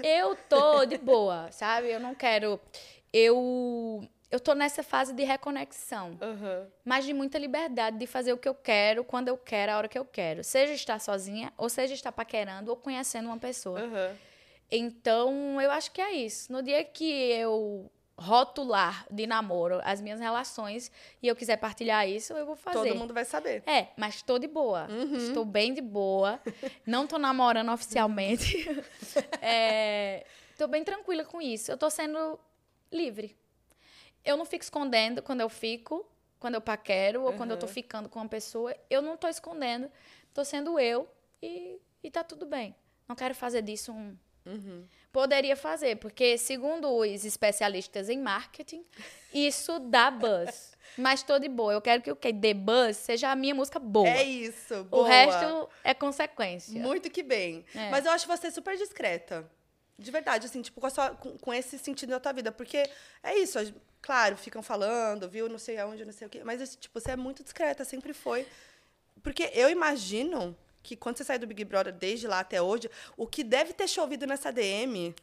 Eu 0.03 0.37
tô 0.49 0.85
de 0.85 0.99
boa, 0.99 1.51
sabe? 1.53 1.91
Eu 1.91 2.01
não 2.01 2.15
quero. 2.15 2.61
Eu 3.13 4.09
eu 4.31 4.39
tô 4.39 4.55
nessa 4.55 4.83
fase 4.83 5.13
de 5.13 5.25
reconexão. 5.25 6.11
Uhum. 6.11 6.67
Mas 6.85 7.05
de 7.05 7.13
muita 7.13 7.37
liberdade 7.37 7.99
de 7.99 8.07
fazer 8.07 8.33
o 8.33 8.39
que 8.39 8.49
eu 8.49 8.55
quero, 8.55 9.03
quando 9.03 9.29
eu 9.29 9.37
quero, 9.37 9.73
a 9.73 9.77
hora 9.77 9.89
que 9.89 9.99
eu 9.99 10.05
quero. 10.05 10.45
Seja 10.45 10.73
estar 10.73 11.01
sozinha, 11.01 11.53
ou 11.59 11.69
seja 11.69 11.95
estar 11.95 12.13
paquerando, 12.13 12.71
ou 12.71 12.77
conhecendo 12.77 13.27
uma 13.27 13.39
pessoa. 13.39 13.81
Uhum. 13.81 14.17
Então, 14.71 15.61
eu 15.61 15.71
acho 15.73 15.91
que 15.91 16.01
é 16.01 16.13
isso. 16.13 16.53
No 16.53 16.63
dia 16.63 16.85
que 16.85 17.05
eu 17.05 17.91
rotular 18.17 19.07
de 19.11 19.27
namoro 19.27 19.81
as 19.83 20.01
minhas 20.01 20.21
relações 20.21 20.93
e 21.23 21.27
eu 21.27 21.35
quiser 21.35 21.57
partilhar 21.57 22.07
isso, 22.07 22.35
eu 22.35 22.47
vou 22.47 22.55
fazer. 22.55 22.91
Todo 22.91 22.99
mundo 22.99 23.15
vai 23.15 23.25
saber. 23.25 23.65
É, 23.67 23.89
mas 23.97 24.17
estou 24.17 24.39
de 24.39 24.47
boa. 24.47 24.87
Uhum. 24.89 25.17
Estou 25.17 25.45
bem 25.45 25.75
de 25.75 25.81
boa. 25.81 26.39
Não 26.87 27.05
estou 27.05 27.19
namorando 27.19 27.73
oficialmente. 27.73 28.59
Estou 29.01 29.25
é, 29.43 30.25
bem 30.69 30.85
tranquila 30.85 31.25
com 31.25 31.43
isso. 31.43 31.71
Eu 31.73 31.75
estou 31.75 31.91
sendo 31.91 32.39
livre 32.93 33.40
eu 34.25 34.37
não 34.37 34.45
fico 34.45 34.65
escondendo 34.65 35.23
quando 35.23 35.41
eu 35.41 35.49
fico, 35.49 36.07
quando 36.39 36.55
eu 36.55 36.61
paquero, 36.61 37.23
ou 37.23 37.31
uhum. 37.31 37.37
quando 37.37 37.51
eu 37.53 37.59
tô 37.59 37.67
ficando 37.67 38.09
com 38.09 38.19
uma 38.19 38.29
pessoa. 38.29 38.75
Eu 38.89 39.03
não 39.03 39.17
tô 39.17 39.29
escondendo, 39.29 39.91
tô 40.33 40.45
sendo 40.45 40.79
eu 40.79 41.09
e, 41.43 41.79
e 42.03 42.11
tá 42.11 42.25
tudo 42.25 42.47
bem. 42.47 42.75
Não 43.09 43.17
quero 43.17 43.35
fazer 43.35 43.63
disso 43.63 43.93
um. 43.93 44.17
Uhum. 44.47 44.85
Poderia 45.13 45.57
fazer, 45.57 45.97
porque, 45.97 46.39
segundo 46.39 46.89
os 46.89 47.25
especialistas 47.25 48.09
em 48.09 48.19
marketing, 48.19 48.85
isso 49.35 49.79
dá 49.81 50.11
buzz. 50.11 50.71
Mas 50.97 51.23
tô 51.23 51.39
de 51.39 51.49
boa. 51.49 51.73
Eu 51.73 51.81
quero 51.81 52.03
que 52.03 52.11
o 52.11 52.17
que 52.17 52.33
dê 52.33 52.55
buzz 52.55 52.97
seja 52.97 53.31
a 53.31 53.37
minha 53.37 53.55
música 53.55 53.79
boa. 53.79 54.09
É 54.09 54.23
isso, 54.23 54.85
boa. 54.85 55.03
O 55.03 55.07
resto 55.07 55.69
é 55.85 55.95
consequência. 55.95 56.81
Muito 56.81 57.11
que 57.11 57.23
bem. 57.23 57.65
É. 57.75 57.91
Mas 57.91 58.05
eu 58.05 58.13
acho 58.13 58.27
você 58.27 58.51
super 58.51 58.77
discreta. 58.77 59.51
De 59.99 60.11
verdade, 60.11 60.47
assim, 60.47 60.63
tipo, 60.63 60.81
com, 60.81 60.89
sua, 60.89 61.11
com, 61.11 61.37
com, 61.37 61.53
esse 61.53 61.79
sentido 61.79 62.11
da 62.11 62.21
tua 62.21 62.33
vida. 62.33 62.51
Porque 62.51 62.89
é 63.23 63.37
isso, 63.37 63.59
claro, 64.01 64.37
ficam 64.37 64.63
falando, 64.63 65.29
viu, 65.29 65.49
não 65.49 65.59
sei 65.59 65.79
aonde, 65.79 66.05
não 66.05 66.13
sei 66.13 66.27
o 66.27 66.31
quê. 66.31 66.43
Mas, 66.45 66.77
tipo, 66.77 66.99
você 66.99 67.13
é 67.13 67.17
muito 67.17 67.43
discreta, 67.43 67.85
sempre 67.85 68.13
foi. 68.13 68.47
Porque 69.23 69.51
eu 69.55 69.69
imagino 69.69 70.57
que 70.83 70.97
quando 70.97 71.19
você 71.19 71.25
sai 71.25 71.39
do 71.39 71.47
Big 71.47 71.65
Brother 71.65 71.93
desde 71.93 72.27
lá 72.27 72.41
até 72.41 72.61
hoje, 72.61 72.91
o 73.17 73.27
que 73.27 73.45
deve 73.45 73.73
ter 73.73 73.89
chovido 73.89 74.27
nessa 74.27 74.51
DM. 74.51 75.15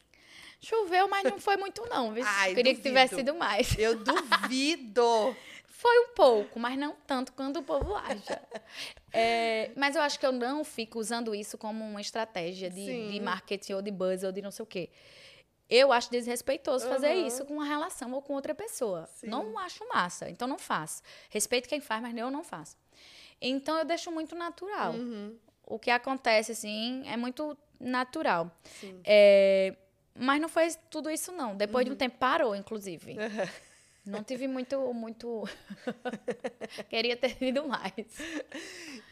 Choveu, 0.60 1.08
mas 1.08 1.24
não 1.24 1.40
foi 1.40 1.58
muito, 1.58 1.86
não. 1.90 2.14
Viu? 2.14 2.24
Ai, 2.28 2.50
Queria 2.56 2.74
duvido. 2.74 2.82
que 2.82 2.90
tivesse 2.90 3.16
sido 3.16 3.34
mais. 3.36 3.78
Eu 3.78 3.96
duvido. 3.96 5.36
Foi 5.78 6.00
um 6.00 6.08
pouco, 6.16 6.60
mas 6.60 6.76
não 6.76 6.96
tanto 7.06 7.32
quanto 7.34 7.60
o 7.60 7.64
povo 7.64 7.94
acha. 7.96 8.42
É, 9.14 9.70
mas 9.76 9.96
eu 9.96 10.02
acho 10.02 10.20
que 10.20 10.26
eu 10.26 10.32
não 10.32 10.64
fico 10.64 10.98
usando 10.98 11.36
isso 11.36 11.56
como 11.56 11.86
uma 11.86 12.02
estratégia 12.02 12.68
de, 12.68 13.12
de 13.12 13.20
marketing 13.20 13.74
ou 13.74 13.82
de 13.84 13.92
buzz 13.92 14.24
ou 14.24 14.32
de 14.32 14.42
não 14.42 14.50
sei 14.50 14.64
o 14.64 14.66
quê. 14.66 14.90
Eu 15.70 15.92
acho 15.92 16.10
desrespeitoso 16.10 16.86
uhum. 16.86 16.94
fazer 16.94 17.14
isso 17.14 17.46
com 17.46 17.56
uma 17.56 17.66
relação 17.66 18.14
ou 18.14 18.22
com 18.22 18.34
outra 18.34 18.56
pessoa. 18.56 19.06
Sim. 19.08 19.28
Não 19.28 19.58
acho 19.60 19.88
massa, 19.90 20.30
então 20.30 20.48
não 20.48 20.58
faço. 20.58 21.02
Respeito 21.30 21.68
quem 21.68 21.82
faz, 21.82 22.02
mas 22.02 22.16
eu 22.16 22.32
não 22.32 22.44
faço. 22.44 22.78
Então 23.42 23.78
eu 23.78 23.86
deixo 23.86 24.12
muito 24.12 24.36
natural. 24.36 24.94
Uhum. 24.94 25.38
O 25.66 25.78
que 25.78 25.92
acontece, 25.92 26.54
assim, 26.54 27.04
é 27.06 27.18
muito 27.18 27.58
natural. 27.80 28.50
É, 29.04 29.76
mas 30.16 30.42
não 30.42 30.50
foi 30.50 30.70
tudo 30.90 31.10
isso, 31.10 31.32
não. 31.32 31.56
Depois 31.56 31.84
uhum. 31.84 31.86
de 31.86 31.90
um 31.90 31.94
uhum. 31.94 31.98
tempo 31.98 32.18
parou, 32.18 32.56
inclusive. 32.56 33.16
Não 34.08 34.24
tive 34.24 34.48
muito, 34.48 34.94
muito. 34.94 35.44
Queria 36.90 37.18
ter 37.18 37.36
tido 37.36 37.68
mais. 37.68 37.92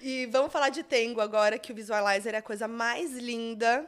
E 0.01 0.25
vamos 0.27 0.53
falar 0.53 0.69
de 0.69 0.83
Tengo 0.83 1.19
agora, 1.19 1.59
que 1.59 1.73
o 1.73 1.75
Visualizer 1.75 2.33
é 2.33 2.37
a 2.37 2.41
coisa 2.41 2.65
mais 2.65 3.11
linda. 3.11 3.85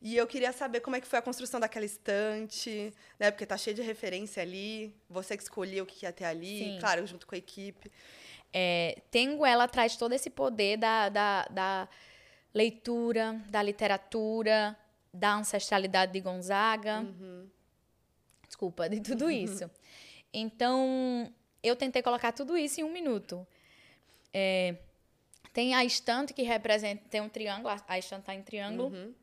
E 0.00 0.16
eu 0.16 0.26
queria 0.26 0.52
saber 0.52 0.80
como 0.80 0.96
é 0.96 1.00
que 1.00 1.06
foi 1.06 1.18
a 1.18 1.22
construção 1.22 1.58
daquela 1.58 1.84
estante, 1.84 2.92
né? 3.18 3.30
Porque 3.30 3.46
tá 3.46 3.56
cheio 3.56 3.74
de 3.74 3.82
referência 3.82 4.42
ali. 4.42 4.94
Você 5.08 5.36
que 5.36 5.42
escolheu 5.42 5.84
o 5.84 5.86
que 5.86 6.04
ia 6.04 6.12
ter 6.12 6.24
ali, 6.24 6.58
Sim. 6.58 6.78
claro, 6.78 7.06
junto 7.06 7.26
com 7.26 7.34
a 7.34 7.38
equipe. 7.38 7.90
É, 8.52 9.02
Tengo, 9.10 9.44
ela 9.44 9.66
traz 9.66 9.96
todo 9.96 10.12
esse 10.12 10.30
poder 10.30 10.76
da, 10.76 11.08
da, 11.08 11.48
da 11.50 11.88
leitura, 12.52 13.40
da 13.48 13.62
literatura, 13.62 14.76
da 15.12 15.34
ancestralidade 15.34 16.12
de 16.12 16.20
Gonzaga. 16.20 17.00
Uhum. 17.00 17.48
Desculpa, 18.46 18.88
de 18.88 19.00
tudo 19.00 19.28
isso. 19.30 19.70
Então, 20.32 21.32
eu 21.62 21.74
tentei 21.74 22.02
colocar 22.02 22.32
tudo 22.32 22.56
isso 22.56 22.80
em 22.80 22.84
um 22.84 22.92
minuto. 22.92 23.46
É, 24.32 24.76
tem 25.52 25.74
a 25.74 25.84
estante 25.84 26.34
que 26.34 26.42
representa, 26.42 27.02
tem 27.08 27.22
um 27.22 27.28
triângulo, 27.28 27.74
a 27.88 27.98
estante 27.98 28.20
está 28.20 28.34
em 28.34 28.42
triângulo. 28.42 28.88
Uhum. 28.88 29.14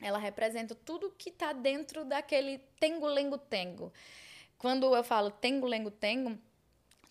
Ela 0.00 0.18
representa 0.18 0.74
tudo 0.74 1.12
que 1.16 1.30
está 1.30 1.52
dentro 1.52 2.04
daquele 2.04 2.58
tengo-lengo-tengo. 2.78 3.92
Quando 4.56 4.94
eu 4.94 5.04
falo 5.04 5.30
tengo-lengo-tengo, 5.30 6.38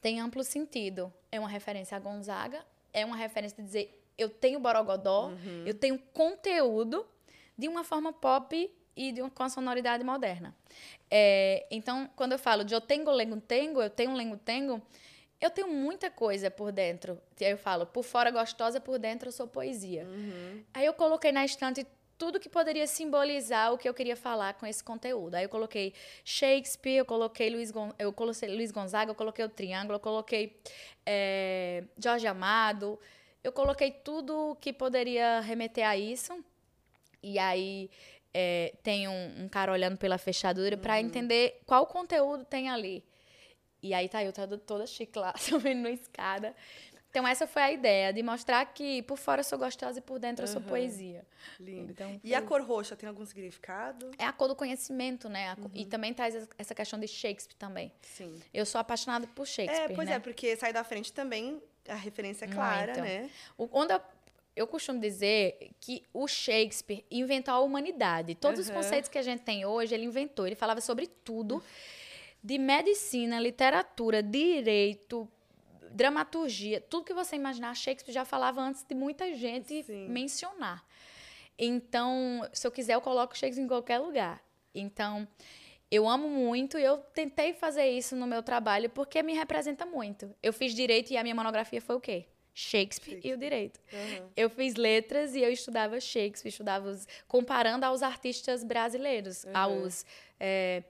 tem 0.01 0.19
amplo 0.19 0.43
sentido. 0.43 1.13
É 1.31 1.39
uma 1.39 1.49
referência 1.49 1.97
a 1.97 1.99
Gonzaga, 1.99 2.65
é 2.93 3.05
uma 3.05 3.15
referência 3.15 3.57
de 3.57 3.63
dizer 3.63 4.03
eu 4.17 4.29
tenho 4.29 4.59
borogodó, 4.59 5.27
uhum. 5.27 5.63
eu 5.65 5.73
tenho 5.73 5.99
conteúdo 6.11 7.05
de 7.57 7.67
uma 7.67 7.83
forma 7.83 8.11
pop 8.11 8.71
e 8.95 9.11
de 9.11 9.21
uma, 9.21 9.29
com 9.29 9.43
a 9.43 9.49
sonoridade 9.49 10.03
moderna. 10.03 10.55
É, 11.09 11.67
então, 11.69 12.09
quando 12.15 12.31
eu 12.31 12.39
falo 12.39 12.63
de 12.63 12.73
eu 12.73 12.81
tenho 12.81 13.09
lengo-tengo, 13.11 13.81
eu 13.81 13.89
tenho 13.89 14.13
lengo-tengo, 14.15 14.81
eu 15.39 15.51
tenho 15.51 15.71
muita 15.71 16.09
coisa 16.09 16.49
por 16.49 16.71
dentro. 16.71 17.21
Aí 17.39 17.51
eu 17.51 17.57
falo, 17.57 17.85
por 17.85 18.03
fora 18.03 18.31
gostosa, 18.31 18.79
por 18.79 18.97
dentro 18.97 19.27
eu 19.27 19.31
sou 19.31 19.47
poesia. 19.47 20.03
Uhum. 20.05 20.63
Aí 20.73 20.85
eu 20.85 20.93
coloquei 20.93 21.31
na 21.31 21.45
estante 21.45 21.85
tudo 22.17 22.39
que 22.39 22.49
poderia 22.49 22.87
simbolizar 22.87 23.73
o 23.73 23.77
que 23.77 23.87
eu 23.87 23.93
queria 23.93 24.15
falar 24.15 24.55
com 24.55 24.65
esse 24.65 24.83
conteúdo. 24.83 25.35
Aí 25.35 25.43
eu 25.43 25.49
coloquei 25.49 25.93
Shakespeare, 26.23 26.97
eu 26.97 27.05
coloquei 27.05 27.49
Luiz, 27.49 27.71
Gon 27.71 27.93
eu 27.99 28.11
coloquei 28.11 28.49
Luiz 28.49 28.71
Gonzaga, 28.71 29.11
eu 29.11 29.15
coloquei 29.15 29.45
o 29.45 29.49
Triângulo, 29.49 29.95
eu 29.95 29.99
coloquei 29.99 30.59
é, 31.05 31.83
Jorge 31.97 32.27
Amado, 32.27 32.99
eu 33.43 33.51
coloquei 33.51 33.91
tudo 33.91 34.57
que 34.59 34.73
poderia 34.73 35.39
remeter 35.41 35.87
a 35.87 35.95
isso. 35.95 36.43
E 37.21 37.37
aí 37.37 37.89
é, 38.33 38.73
tem 38.83 39.07
um, 39.07 39.43
um, 39.43 39.49
cara 39.49 39.71
olhando 39.71 39.97
pela 39.97 40.17
fechadura 40.17 40.75
uhum. 40.75 40.81
para 40.81 40.99
entender 40.99 41.61
qual 41.65 41.85
conteúdo 41.85 42.45
tem 42.45 42.69
ali. 42.69 43.03
E 43.81 43.93
aí 43.93 44.09
tá 44.09 44.23
eu 44.23 44.33
toda, 44.33 44.57
toda 44.57 44.87
chique 44.87 45.17
lá, 45.17 45.33
subindo 45.37 45.81
na 45.81 45.91
escada. 45.91 46.55
Então, 47.09 47.27
essa 47.27 47.47
foi 47.47 47.61
a 47.61 47.71
ideia, 47.71 48.11
de 48.13 48.21
mostrar 48.21 48.63
que 48.65 49.01
por 49.03 49.17
fora 49.17 49.39
eu 49.39 49.43
sou 49.43 49.57
gostosa 49.57 49.99
e 49.99 50.01
por 50.01 50.19
dentro 50.19 50.43
eu 50.43 50.47
sou 50.47 50.61
poesia. 50.61 51.25
Lindo. 51.59 51.91
Então, 51.91 52.19
E 52.23 52.35
a 52.35 52.41
cor 52.41 52.61
roxa 52.61 52.95
tem 52.95 53.07
algum 53.09 53.25
significado? 53.25 54.11
É 54.17 54.25
a 54.25 54.33
cor 54.33 54.47
do 54.47 54.55
conhecimento, 54.55 55.27
né? 55.29 55.55
Uhum. 55.57 55.69
E 55.73 55.85
também 55.85 56.13
traz 56.13 56.47
essa 56.57 56.75
questão 56.75 56.99
de 56.99 57.07
Shakespeare 57.07 57.55
também. 57.57 57.91
Sim. 58.01 58.39
Eu 58.53 58.65
sou 58.65 58.79
apaixonada 58.79 59.25
por 59.27 59.47
Shakespeare, 59.47 59.91
É, 59.91 59.95
pois 59.95 60.07
né? 60.07 60.15
é, 60.15 60.19
porque 60.19 60.55
sai 60.57 60.71
da 60.73 60.83
frente 60.83 61.11
também 61.13 61.61
a 61.87 61.95
referência 61.95 62.45
é 62.45 62.47
clara, 62.49 62.93
Muito. 62.93 63.01
né? 63.01 63.29
O- 63.57 63.67
Quando 63.67 63.91
eu, 63.91 64.01
eu 64.55 64.67
costumo 64.67 64.99
dizer 64.99 65.71
que 65.79 66.03
o 66.13 66.27
Shakespeare 66.27 67.05
inventou 67.09 67.53
a 67.53 67.61
humanidade. 67.61 68.35
Todos 68.35 68.59
os 68.59 68.69
Aham. 68.69 68.77
conceitos 68.77 69.09
que 69.09 69.17
a 69.17 69.21
gente 69.23 69.41
tem 69.41 69.65
hoje, 69.65 69.95
ele 69.95 70.03
inventou. 70.03 70.45
Ele 70.45 70.55
falava 70.55 70.81
sobre 70.81 71.07
tudo. 71.07 71.63
De 72.43 72.57
medicina, 72.59 73.39
literatura, 73.39 74.21
direito, 74.21 75.27
dramaturgia. 75.91 76.81
Tudo 76.81 77.05
que 77.05 77.13
você 77.13 77.35
imaginar, 77.35 77.75
Shakespeare 77.75 78.13
já 78.13 78.25
falava 78.25 78.61
antes 78.61 78.83
de 78.83 78.95
muita 78.95 79.33
gente 79.35 79.83
Sim. 79.83 80.07
mencionar. 80.09 80.85
Então, 81.57 82.47
se 82.53 82.65
eu 82.67 82.71
quiser, 82.71 82.93
eu 82.95 83.01
coloco 83.01 83.37
Shakespeare 83.37 83.63
em 83.63 83.67
qualquer 83.67 83.97
lugar. 83.99 84.43
Então, 84.73 85.27
eu 85.89 86.07
amo 86.07 86.29
muito 86.29 86.77
e 86.77 86.83
eu 86.83 86.97
tentei 86.97 87.53
fazer 87.53 87.87
isso 87.87 88.15
no 88.15 88.27
meu 88.27 88.43
trabalho 88.43 88.89
porque 88.89 89.23
me 89.23 89.33
representa 89.33 89.85
muito. 89.85 90.35
Eu 90.43 90.53
fiz 90.53 90.73
direito 90.73 91.11
e 91.11 91.17
a 91.17 91.23
minha 91.23 91.35
monografia 91.35 91.81
foi 91.81 91.95
o 91.95 91.99
quê? 91.99 92.25
Shakespeare, 92.53 93.19
e 93.23 93.31
o 93.33 93.37
direito. 93.37 93.79
Aham. 93.93 94.31
Eu 94.35 94.49
fiz 94.49 94.73
letras 94.75 95.35
e 95.35 95.41
eu 95.41 95.51
estudava 95.51 95.99
Shakespeare, 95.99 96.49
estudava 96.49 96.89
os, 96.89 97.07
comparando 97.27 97.85
aos 97.85 98.01
artistas 98.01 98.63
brasileiros, 98.63 99.43
Uhum. 99.43 99.51
aos 99.53 100.05
é, 100.39 100.83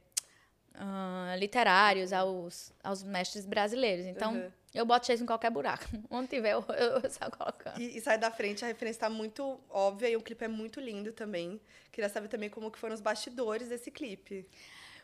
ah, 0.74 1.36
literários, 1.38 2.14
aos, 2.14 2.74
aos 2.82 3.04
mestres 3.04 3.46
brasileiros. 3.46 4.06
Então, 4.06 4.34
Uhum. 4.34 4.52
Eu 4.74 4.86
boto 4.86 5.06
Shakespeare 5.06 5.24
em 5.24 5.28
qualquer 5.28 5.52
buraco. 5.52 5.86
Onde 6.10 6.28
tiver, 6.28 6.54
eu, 6.54 6.66
eu 6.70 7.10
saio 7.10 7.32
colocando. 7.32 7.80
E, 7.80 7.98
e 7.98 8.02
sai 8.02 8.18
da 8.18 8.32
frente, 8.32 8.64
a 8.64 8.68
referência 8.68 9.02
tá 9.02 9.10
muito 9.10 9.60
óbvia 9.70 10.10
e 10.10 10.16
o 10.16 10.22
clipe 10.22 10.44
é 10.46 10.48
muito 10.48 10.80
lindo 10.80 11.12
também. 11.12 11.60
Queria 11.92 12.10
saber 12.10 12.28
também 12.28 12.50
como 12.50 12.70
que 12.70 12.78
foram 12.78 12.94
os 12.94 13.02
bastidores 13.02 13.70
desse 13.70 13.90
clipe. 13.90 14.48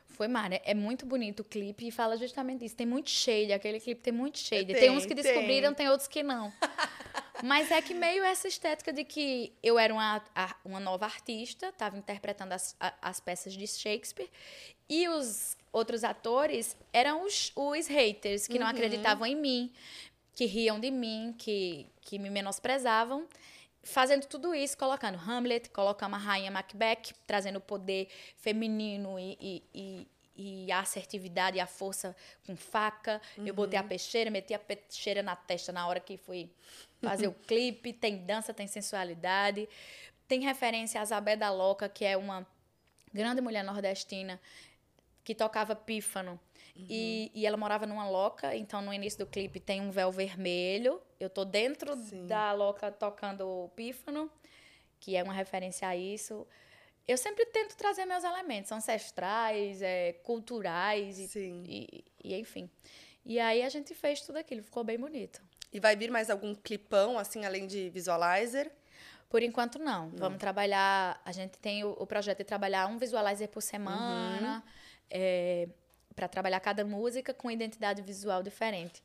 Foi, 0.06 0.28
Mara, 0.28 0.62
é 0.64 0.74
muito 0.74 1.06
bonito 1.06 1.40
o 1.40 1.44
clipe 1.44 1.88
e 1.88 1.92
fala 1.92 2.18
justamente 2.18 2.64
isso. 2.64 2.76
Tem 2.76 2.86
muito 2.86 3.10
shade, 3.10 3.52
aquele 3.52 3.80
clipe 3.80 4.02
tem 4.02 4.14
muito 4.14 4.38
shade. 4.38 4.66
Tem, 4.66 4.76
tem 4.76 4.90
uns 4.92 5.06
que 5.06 5.16
tem. 5.16 5.24
descobriram, 5.24 5.74
tem 5.74 5.90
outros 5.90 6.08
que 6.08 6.22
não. 6.22 6.54
Mas 7.44 7.72
é 7.72 7.82
que 7.82 7.94
meio 7.94 8.24
essa 8.24 8.48
estética 8.48 8.94
de 8.94 9.04
que 9.04 9.54
eu 9.62 9.78
era 9.78 9.94
uma, 9.94 10.24
uma 10.64 10.80
nova 10.80 11.06
artista, 11.06 11.70
estava 11.70 11.98
interpretando 11.98 12.54
as, 12.54 12.76
as 13.02 13.20
peças 13.20 13.54
de 13.54 13.68
Shakespeare, 13.68 14.30
e 14.88 15.10
os 15.10 15.58
outros 15.74 16.04
atores 16.04 16.78
eram 16.94 17.26
os, 17.26 17.52
os 17.56 17.88
haters, 17.88 18.48
que 18.48 18.60
não 18.60 18.68
acreditavam 18.68 19.26
em 19.26 19.36
mim, 19.36 19.74
que 20.36 20.46
riam 20.46 20.80
de 20.80 20.92
mim, 20.92 21.36
que, 21.38 21.88
que 22.00 22.20
me 22.20 22.30
menosprezavam. 22.30 23.28
Fazendo 23.82 24.26
tudo 24.28 24.56
isso, 24.56 24.78
colocando 24.78 25.18
Hamlet, 25.18 25.70
colocando 25.72 26.16
a 26.16 26.18
rainha 26.18 26.52
Macbeth, 26.52 27.14
trazendo 27.28 27.58
o 27.58 27.62
poder 27.62 28.08
feminino 28.38 29.20
e, 29.20 29.38
e, 29.42 29.64
e, 29.74 30.08
e 30.36 30.72
a 30.72 30.80
assertividade 30.80 31.58
e 31.58 31.60
a 31.60 31.68
força 31.68 32.16
com 32.46 32.56
faca. 32.56 33.20
Eu 33.38 33.54
botei 33.54 33.78
a 33.78 33.84
peixeira, 33.84 34.32
meti 34.32 34.54
a 34.54 34.60
peixeira 34.60 35.22
na 35.22 35.36
testa 35.36 35.74
na 35.74 35.86
hora 35.86 36.00
que 36.00 36.16
fui 36.16 36.50
fazer 37.02 37.28
o 37.28 37.34
clipe. 37.46 37.92
Tem 37.92 38.18
dança, 38.18 38.54
tem 38.54 38.68
sensualidade. 38.68 39.68
Tem 40.28 40.40
referência 40.42 41.02
a 41.02 41.06
Zabé 41.06 41.36
da 41.36 41.52
Loca, 41.52 41.90
que 41.90 42.06
é 42.06 42.16
uma 42.16 42.48
grande 43.14 43.42
mulher 43.42 43.64
nordestina 43.66 44.40
que 45.24 45.34
tocava 45.34 45.76
pífano. 45.76 46.40
E, 46.76 47.32
e 47.36 47.46
ela 47.46 47.56
morava 47.56 47.86
numa 47.86 48.10
loca, 48.10 48.56
então 48.56 48.82
no 48.82 48.92
início 48.92 49.20
do 49.20 49.28
clipe 49.28 49.60
tem 49.60 49.80
um 49.80 49.92
véu 49.92 50.12
vermelho. 50.12 51.00
Eu 51.20 51.30
tô 51.30 51.46
dentro 51.46 51.96
Sim. 51.96 52.26
da 52.26 52.52
loca 52.52 52.92
tocando 52.92 53.48
o 53.48 53.70
pífano, 53.70 54.30
que 55.00 55.16
é 55.16 55.22
uma 55.22 55.34
referência 55.34 55.88
a 55.88 55.96
isso. 55.96 56.48
Eu 57.08 57.18
sempre 57.18 57.46
tento 57.46 57.76
trazer 57.76 58.06
meus 58.06 58.24
elementos 58.24 58.72
ancestrais, 58.72 59.82
é, 59.82 60.14
culturais 60.24 61.20
e, 61.20 61.28
Sim. 61.28 61.64
e, 61.68 62.04
e 62.24 62.36
enfim. 62.36 62.70
E 63.24 63.40
aí 63.40 63.62
a 63.62 63.70
gente 63.70 63.94
fez 63.94 64.22
tudo 64.22 64.38
aquilo, 64.38 64.64
ficou 64.64 64.84
bem 64.84 64.98
bonito. 64.98 65.42
E 65.72 65.80
vai 65.80 65.96
vir 65.96 66.10
mais 66.10 66.30
algum 66.30 66.56
clipão, 66.56 67.20
assim, 67.20 67.46
além 67.46 67.68
de 67.68 67.90
visualizer? 67.90 68.72
Por 69.30 69.42
enquanto, 69.42 69.80
não. 69.80 70.10
Vamos 70.16 70.38
trabalhar. 70.38 71.20
A 71.26 71.32
gente 71.32 71.58
tem 71.58 71.84
o, 71.84 71.92
o 71.92 72.06
projeto 72.06 72.40
de 72.40 72.44
trabalhar 72.44 72.86
um 72.88 72.98
visualizer 72.98 73.50
por 73.50 73.62
semana, 73.62 74.64
para 76.16 76.28
trabalhar 76.28 76.60
cada 76.60 76.84
música 76.86 77.34
com 77.34 77.50
identidade 77.50 78.02
visual 78.02 78.44
diferente. 78.44 79.02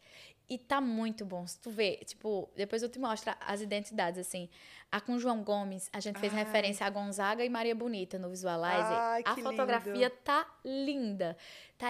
E 0.51 0.57
tá 0.57 0.81
muito 0.81 1.27
bom. 1.27 1.47
Se 1.47 1.59
tu 1.61 1.71
vê, 1.71 1.97
tipo, 2.07 2.49
depois 2.57 2.83
eu 2.83 2.89
te 2.89 2.99
mostro 2.99 3.35
as 3.41 3.61
identidades, 3.61 4.19
assim. 4.19 4.49
A 4.91 4.99
com 4.99 5.19
João 5.19 5.43
Gomes, 5.43 5.91
a 5.93 6.01
gente 6.01 6.19
fez 6.19 6.33
Ai. 6.33 6.43
referência 6.45 6.87
a 6.87 6.91
Gonzaga 6.91 7.45
e 7.45 7.49
Maria 7.51 7.75
Bonita 7.75 8.19
no 8.19 8.31
Visualizer. 8.31 8.97
Ai, 8.99 9.23
a 9.27 9.35
fotografia 9.37 9.93
lindo. 9.93 10.11
tá 10.25 10.47
linda. 10.65 11.37
Tá, 11.77 11.89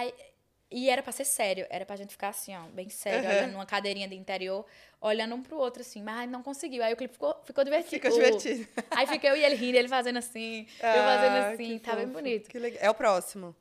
e 0.71 0.89
era 0.89 1.01
pra 1.01 1.13
ser 1.13 1.23
sério, 1.23 1.65
era 1.69 1.85
pra 1.85 1.95
gente 1.95 2.11
ficar 2.11 2.27
assim, 2.29 2.53
ó, 2.55 2.63
bem 2.67 2.89
sério, 2.89 3.25
Aham. 3.29 3.37
olhando 3.37 3.51
numa 3.53 3.65
cadeirinha 3.65 4.09
de 4.09 4.15
interior, 4.15 4.65
olhando 4.99 5.35
um 5.35 5.41
pro 5.41 5.57
outro, 5.57 5.81
assim, 5.81 6.03
mas 6.03 6.29
não 6.29 6.43
conseguiu. 6.43 6.83
Aí 6.83 6.93
o 6.93 6.97
clipe 6.97 7.13
ficou, 7.13 7.33
ficou 7.45 7.63
divertido. 7.63 7.91
Fica 7.91 8.09
O- 8.09 8.13
divertido. 8.13 8.67
Aí 8.91 9.07
fiquei 9.07 9.29
eu 9.29 9.37
e 9.37 9.43
ele 9.43 9.55
rindo, 9.55 9.77
ele 9.77 9.87
fazendo 9.87 10.17
assim, 10.17 10.67
eu 10.81 10.87
Ah, 11.01 11.05
fazendo 11.05 11.55
que 11.57 11.63
assim, 11.63 11.79
tá 11.79 11.95
bem 11.95 12.07
fofo. 12.07 12.17
bonito. 12.17 12.49
Que 12.49 12.59
legal. 12.59 12.79
É 12.83 12.89
o 12.89 12.93
próximo. 12.93 13.55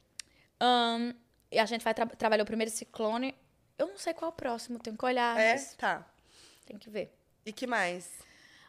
Ahn, 0.60 1.12
e 1.50 1.58
a 1.58 1.66
gente 1.66 1.82
vai 1.84 1.94
tra 1.94 2.06
trabalhar 2.06 2.42
o 2.42 2.46
primeiro 2.46 2.70
ciclone. 2.70 3.34
Eu 3.78 3.86
não 3.88 3.98
sei 3.98 4.12
qual 4.12 4.30
é 4.30 4.32
o 4.32 4.36
próximo, 4.36 4.78
tenho 4.78 4.96
que 4.96 5.04
olhar, 5.04 5.38
é? 5.38 5.56
Tá. 5.76 6.06
tem 6.66 6.76
que 6.76 6.90
ver. 6.90 7.14
E 7.46 7.52
que 7.52 7.66
mais? 7.66 8.10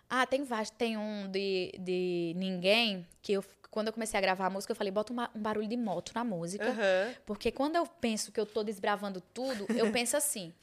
Ah, 0.10 0.26
tem 0.26 0.44
vários. 0.44 0.70
Tem 0.70 0.98
um 0.98 1.30
de, 1.30 1.72
de 1.80 2.34
Ninguém, 2.36 3.08
que 3.22 3.34
eu, 3.34 3.44
quando 3.72 3.88
eu 3.88 3.94
comecei 3.94 4.18
a 4.18 4.22
gravar 4.22 4.46
a 4.46 4.50
música, 4.50 4.72
eu 4.72 4.76
falei, 4.76 4.92
bota 4.92 5.12
um, 5.12 5.16
ba- 5.16 5.30
um 5.36 5.42
barulho 5.42 5.68
de 5.68 5.78
moto 5.78 6.12
na 6.14 6.24
música. 6.24 6.70
Aham. 6.70 7.16
Porque 7.26 7.52
quando 7.52 7.76
eu 7.76 7.86
penso 7.86 8.32
que 8.32 8.40
eu 8.40 8.46
tô 8.46 8.64
desbravando 8.64 9.20
tudo, 9.22 9.66
eu 9.76 9.92
penso 9.92 10.16
assim. 10.16 10.54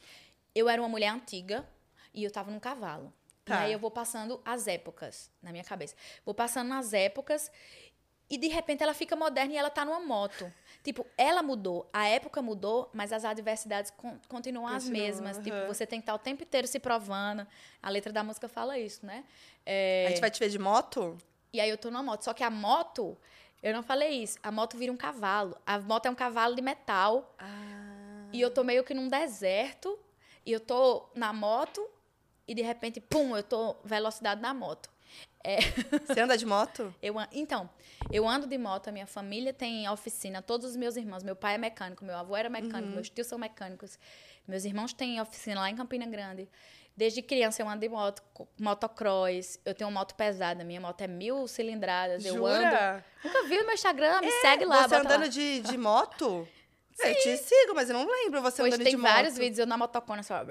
Eu 0.55 0.69
era 0.69 0.81
uma 0.81 0.89
mulher 0.89 1.09
antiga 1.11 1.67
e 2.15 2.25
eu 2.25 2.31
tava 2.31 2.51
num 2.51 2.59
cavalo. 2.61 3.13
Tá. 3.45 3.63
E 3.63 3.65
aí 3.67 3.73
eu 3.73 3.79
vou 3.79 3.91
passando 3.91 4.41
as 4.45 4.67
épocas 4.67 5.31
na 5.43 5.53
minha 5.53 5.63
cabeça. 5.65 5.95
Vou 6.25 6.35
passando 6.35 6.73
as 6.75 6.93
épocas 6.93 7.51
e 8.29 8.39
de 8.39 8.49
repente 8.49 8.83
ela 8.83 8.95
fica 8.95 9.15
moderna 9.15 9.53
e 9.53 9.57
ela 9.57 9.71
tá 9.71 9.85
numa 9.85 10.01
moto. 10.01 10.53
Tipo, 10.87 11.05
ela 11.19 11.43
mudou, 11.43 11.91
a 11.93 12.07
época 12.07 12.41
mudou, 12.41 12.89
mas 12.93 13.13
as 13.13 13.25
adversidades 13.25 13.91
con- 13.91 14.21
continuam 14.29 14.69
as 14.69 14.89
mesmas. 14.89 15.37
Tipo, 15.39 15.57
aham. 15.57 15.67
você 15.67 15.85
tem 15.85 15.99
que 15.99 16.05
estar 16.05 16.15
o 16.15 16.19
tempo 16.19 16.45
inteiro 16.45 16.69
se 16.69 16.79
provando. 16.79 17.45
A 17.83 17.91
letra 17.91 18.13
da 18.13 18.23
música 18.23 18.49
fala 18.49 18.79
isso, 18.79 19.05
né? 19.05 19.25
É, 19.67 20.05
A 20.07 20.11
gente 20.11 20.21
vai 20.21 20.31
te 20.31 20.39
ver 20.39 20.49
de 20.49 20.61
moto? 20.61 21.19
e 21.53 21.59
aí 21.61 21.69
eu 21.69 21.77
tô 21.77 21.91
numa 21.91 22.05
moto. 22.05 22.23
Só 22.23 22.33
que 22.33 22.45
a 22.45 22.51
moto, 22.51 23.19
eu 23.61 23.75
não 23.75 23.83
falei 23.83 24.23
isso. 24.23 24.39
A 24.45 24.53
moto 24.53 24.77
vira 24.79 24.93
um 24.93 24.97
cavalo. 24.97 25.57
A 25.67 25.77
moto 25.81 26.07
é 26.07 26.11
um 26.11 26.15
cavalo 26.15 26.55
de 26.55 26.63
metal. 26.63 27.35
Ah. 27.37 28.29
E 28.33 28.41
eu 28.41 28.49
tô 28.51 28.63
meio 28.63 28.85
que 28.85 28.95
num 28.95 29.09
deserto. 29.09 29.99
E 30.45 30.53
eu 30.53 30.61
tô 30.61 31.09
na 31.17 31.33
moto. 31.33 31.85
E 32.47 32.55
de 32.55 32.63
repente, 32.63 33.01
pum, 33.01 33.37
eu 33.37 33.43
tô 33.43 33.75
velocidade 33.83 34.41
na 34.41 34.55
moto. 34.55 34.89
Você 36.07 36.21
anda 36.21 36.37
de 36.37 36.45
moto? 36.45 36.93
Eu, 37.01 37.15
então, 37.33 37.71
eu 38.11 38.29
ando 38.29 38.47
de 38.47 38.59
moto, 38.59 38.89
a 38.89 38.93
minha 38.93 39.07
família 39.07 39.53
tem 39.53 39.89
oficina, 39.89 40.43
todos 40.43 40.71
os 40.71 40.77
meus 40.77 40.97
irmãos. 40.97 41.23
Meu 41.23 41.37
pai 41.37 41.55
é 41.55 41.59
mecânico, 41.59 42.05
meu 42.05 42.17
avô 42.17 42.37
era 42.37 42.49
mecânico, 42.49 42.93
meus 42.93 43.09
tios 43.09 43.27
são 43.27 43.39
mecânicos. 43.39 43.99
Meus 44.47 44.65
irmãos 44.65 44.93
têm 44.93 45.21
oficina 45.21 45.61
lá 45.61 45.71
em 45.71 45.77
Campina 45.77 46.07
Grande. 46.07 46.49
Desde 46.97 47.21
criança 47.21 47.63
eu 47.63 47.69
ando 47.69 47.81
de 47.81 47.89
moto, 47.89 48.23
motocross. 48.59 49.61
Eu 49.65 49.75
tenho 49.75 49.89
uma 49.91 50.01
moto 50.01 50.15
pesada, 50.15 50.65
minha 50.65 50.81
moto 50.81 51.01
é 51.03 51.07
mil 51.07 51.47
cilindradas. 51.47 52.25
Eu 52.25 52.47
ando. 52.47 52.65
Jura? 52.65 53.05
Nunca 53.23 53.43
vi 53.45 53.59
no 53.59 53.65
meu 53.67 53.75
Instagram, 53.75 54.21
me 54.23 54.31
segue 54.41 54.65
lá. 54.65 54.89
Você 54.89 54.95
andando 54.95 55.21
lá. 55.21 55.27
de, 55.29 55.61
de 55.61 55.77
moto? 55.77 56.49
Eu 56.99 57.15
te 57.15 57.37
sigo, 57.37 57.75
mas 57.75 57.91
eu 57.91 57.95
não 57.99 58.11
lembro 58.11 58.41
você 58.41 58.63
Hoje 58.63 58.73
andando 58.73 58.85
tem 58.85 58.97
de 58.97 58.97
moto. 58.97 59.13
vários 59.13 59.37
vídeos 59.37 59.59
eu 59.59 59.67
na 59.67 59.77
motocona 59.77 60.23
só. 60.23 60.43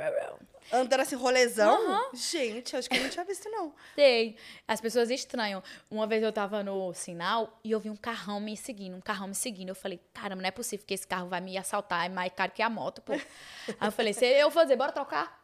Andando 0.71 1.01
assim, 1.01 1.15
rolezão? 1.15 1.77
Gente, 2.13 2.75
acho 2.75 2.89
que 2.89 2.97
eu 2.97 3.03
não 3.03 3.09
tinha 3.09 3.23
visto, 3.23 3.49
não. 3.49 3.73
Tem. 3.95 4.35
As 4.67 4.81
pessoas 4.81 5.09
estranham. 5.11 5.61
Uma 5.89 6.07
vez 6.07 6.23
eu 6.23 6.31
tava 6.31 6.63
no 6.63 6.93
sinal 6.93 7.59
e 7.63 7.71
eu 7.71 7.79
vi 7.79 7.89
um 7.89 7.95
carrão 7.95 8.39
me 8.39 8.57
seguindo, 8.57 8.95
um 8.95 9.01
carrão 9.01 9.27
me 9.27 9.35
seguindo. 9.35 9.69
Eu 9.69 9.75
falei, 9.75 9.99
caramba, 10.13 10.41
não 10.41 10.47
é 10.47 10.51
possível 10.51 10.85
que 10.85 10.93
esse 10.93 11.07
carro 11.07 11.27
vai 11.27 11.39
me 11.39 11.57
assaltar, 11.57 12.05
é 12.05 12.09
mais 12.09 12.31
caro 12.33 12.51
que 12.51 12.61
a 12.61 12.69
moto, 12.69 13.01
pô. 13.01 13.13
Aí 13.79 13.87
eu 13.87 13.91
falei, 13.91 14.13
se 14.13 14.25
eu 14.25 14.49
fazer, 14.49 14.75
bora 14.75 14.91
trocar? 14.91 15.43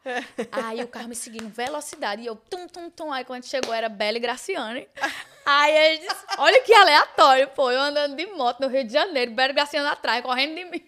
Aí 0.51 0.83
o 0.83 0.87
carro 0.87 1.07
me 1.07 1.15
seguindo, 1.15 1.49
velocidade, 1.49 2.21
e 2.21 2.25
eu 2.25 2.35
tum, 2.35 2.67
tum, 2.67 2.89
tum. 2.89 3.13
Aí 3.13 3.23
quando 3.23 3.45
chegou 3.45 3.73
era 3.73 3.89
Bela 3.89 4.17
e 4.17 4.19
Graciane. 4.19 4.87
Aí 5.45 5.75
ele 5.75 6.07
disse, 6.07 6.25
olha 6.37 6.61
que 6.61 6.73
aleatório, 6.73 7.47
pô, 7.49 7.71
eu 7.71 7.81
andando 7.81 8.15
de 8.15 8.27
moto 8.27 8.59
no 8.59 8.67
Rio 8.67 8.83
de 8.83 8.93
Janeiro, 8.93 9.31
Bela 9.31 9.51
e 9.51 9.55
Graciane 9.55 9.87
atrás, 9.87 10.23
correndo 10.23 10.55
de 10.55 10.65
mim. 10.65 10.83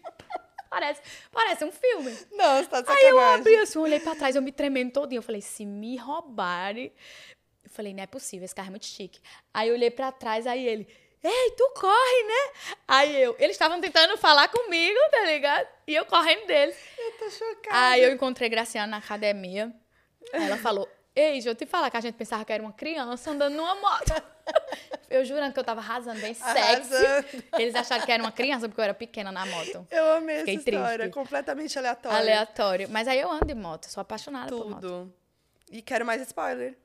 Parece, 0.73 1.01
parece 1.31 1.63
um 1.63 1.71
filme. 1.71 2.17
Não, 2.31 2.57
você 2.57 2.67
tá 2.67 2.81
de 2.81 2.89
Aí 2.89 3.03
eu 3.03 3.15
sacanagem. 3.15 3.39
abri 3.41 3.55
assim, 3.57 3.77
olhei 3.77 3.99
pra 3.99 4.15
trás, 4.15 4.35
eu 4.35 4.41
me 4.41 4.51
tremendo 4.51 4.91
todinho. 4.91 5.19
Eu 5.19 5.23
falei, 5.23 5.39
se 5.39 5.67
me 5.67 5.95
roubarem. 5.97 6.91
Eu 7.63 7.69
falei, 7.69 7.93
não 7.93 8.01
é 8.01 8.07
possível, 8.07 8.43
esse 8.43 8.55
carro 8.55 8.69
é 8.69 8.71
muito 8.71 8.87
chique. 8.87 9.21
Aí 9.53 9.69
eu 9.69 9.75
olhei 9.75 9.91
pra 9.91 10.11
trás, 10.11 10.47
aí 10.47 10.67
ele, 10.67 10.87
ei, 11.23 11.51
tu 11.51 11.71
corre, 11.75 12.23
né? 12.23 12.75
Aí 12.87 13.21
eu, 13.21 13.35
eles 13.37 13.51
estavam 13.55 13.79
tentando 13.79 14.17
falar 14.17 14.47
comigo, 14.47 14.97
tá 15.11 15.21
ligado? 15.25 15.67
E 15.85 15.93
eu 15.93 16.05
correndo 16.05 16.47
deles. 16.47 16.75
Eu 16.97 17.11
tô 17.19 17.29
chocada. 17.29 17.89
Aí 17.89 18.01
eu 18.03 18.11
encontrei 18.11 18.49
Graciano 18.49 18.89
na 18.89 18.97
academia. 18.97 19.71
Ela 20.31 20.57
falou: 20.57 20.89
Ei, 21.15 21.33
deixa 21.33 21.49
eu 21.49 21.55
te 21.55 21.65
falar 21.65 21.91
que 21.91 21.97
a 21.97 22.01
gente 22.01 22.15
pensava 22.15 22.43
que 22.43 22.51
era 22.51 22.61
uma 22.63 22.73
criança 22.73 23.31
andando 23.31 23.55
numa 23.55 23.75
moto. 23.75 24.13
Eu 25.09 25.23
jurando 25.23 25.53
que 25.53 25.59
eu 25.59 25.63
tava 25.63 25.79
arrasando 25.79 26.19
bem 26.19 26.33
sexy. 26.33 26.57
Arrasando. 26.57 27.43
Eles 27.59 27.75
acharam 27.75 28.03
que 28.03 28.11
era 28.11 28.21
uma 28.23 28.31
criança 28.31 28.67
porque 28.67 28.81
eu 28.81 28.83
era 28.83 28.93
pequena 28.95 29.31
na 29.31 29.45
moto. 29.45 29.85
Eu 29.91 30.13
amei 30.13 30.39
Fiquei 30.39 30.55
essa 30.55 30.69
história, 30.71 30.97
triste. 30.97 31.13
completamente 31.13 31.77
aleatória. 31.77 32.17
Aleatório. 32.17 32.89
Mas 32.89 33.07
aí 33.07 33.19
eu 33.19 33.31
ando 33.31 33.45
de 33.45 33.53
moto, 33.53 33.85
sou 33.85 34.01
apaixonada 34.01 34.49
por 34.49 34.67
moto. 34.67 34.81
Tudo. 34.81 35.13
E 35.71 35.83
quero 35.83 36.03
mais 36.03 36.19
spoiler. 36.23 36.75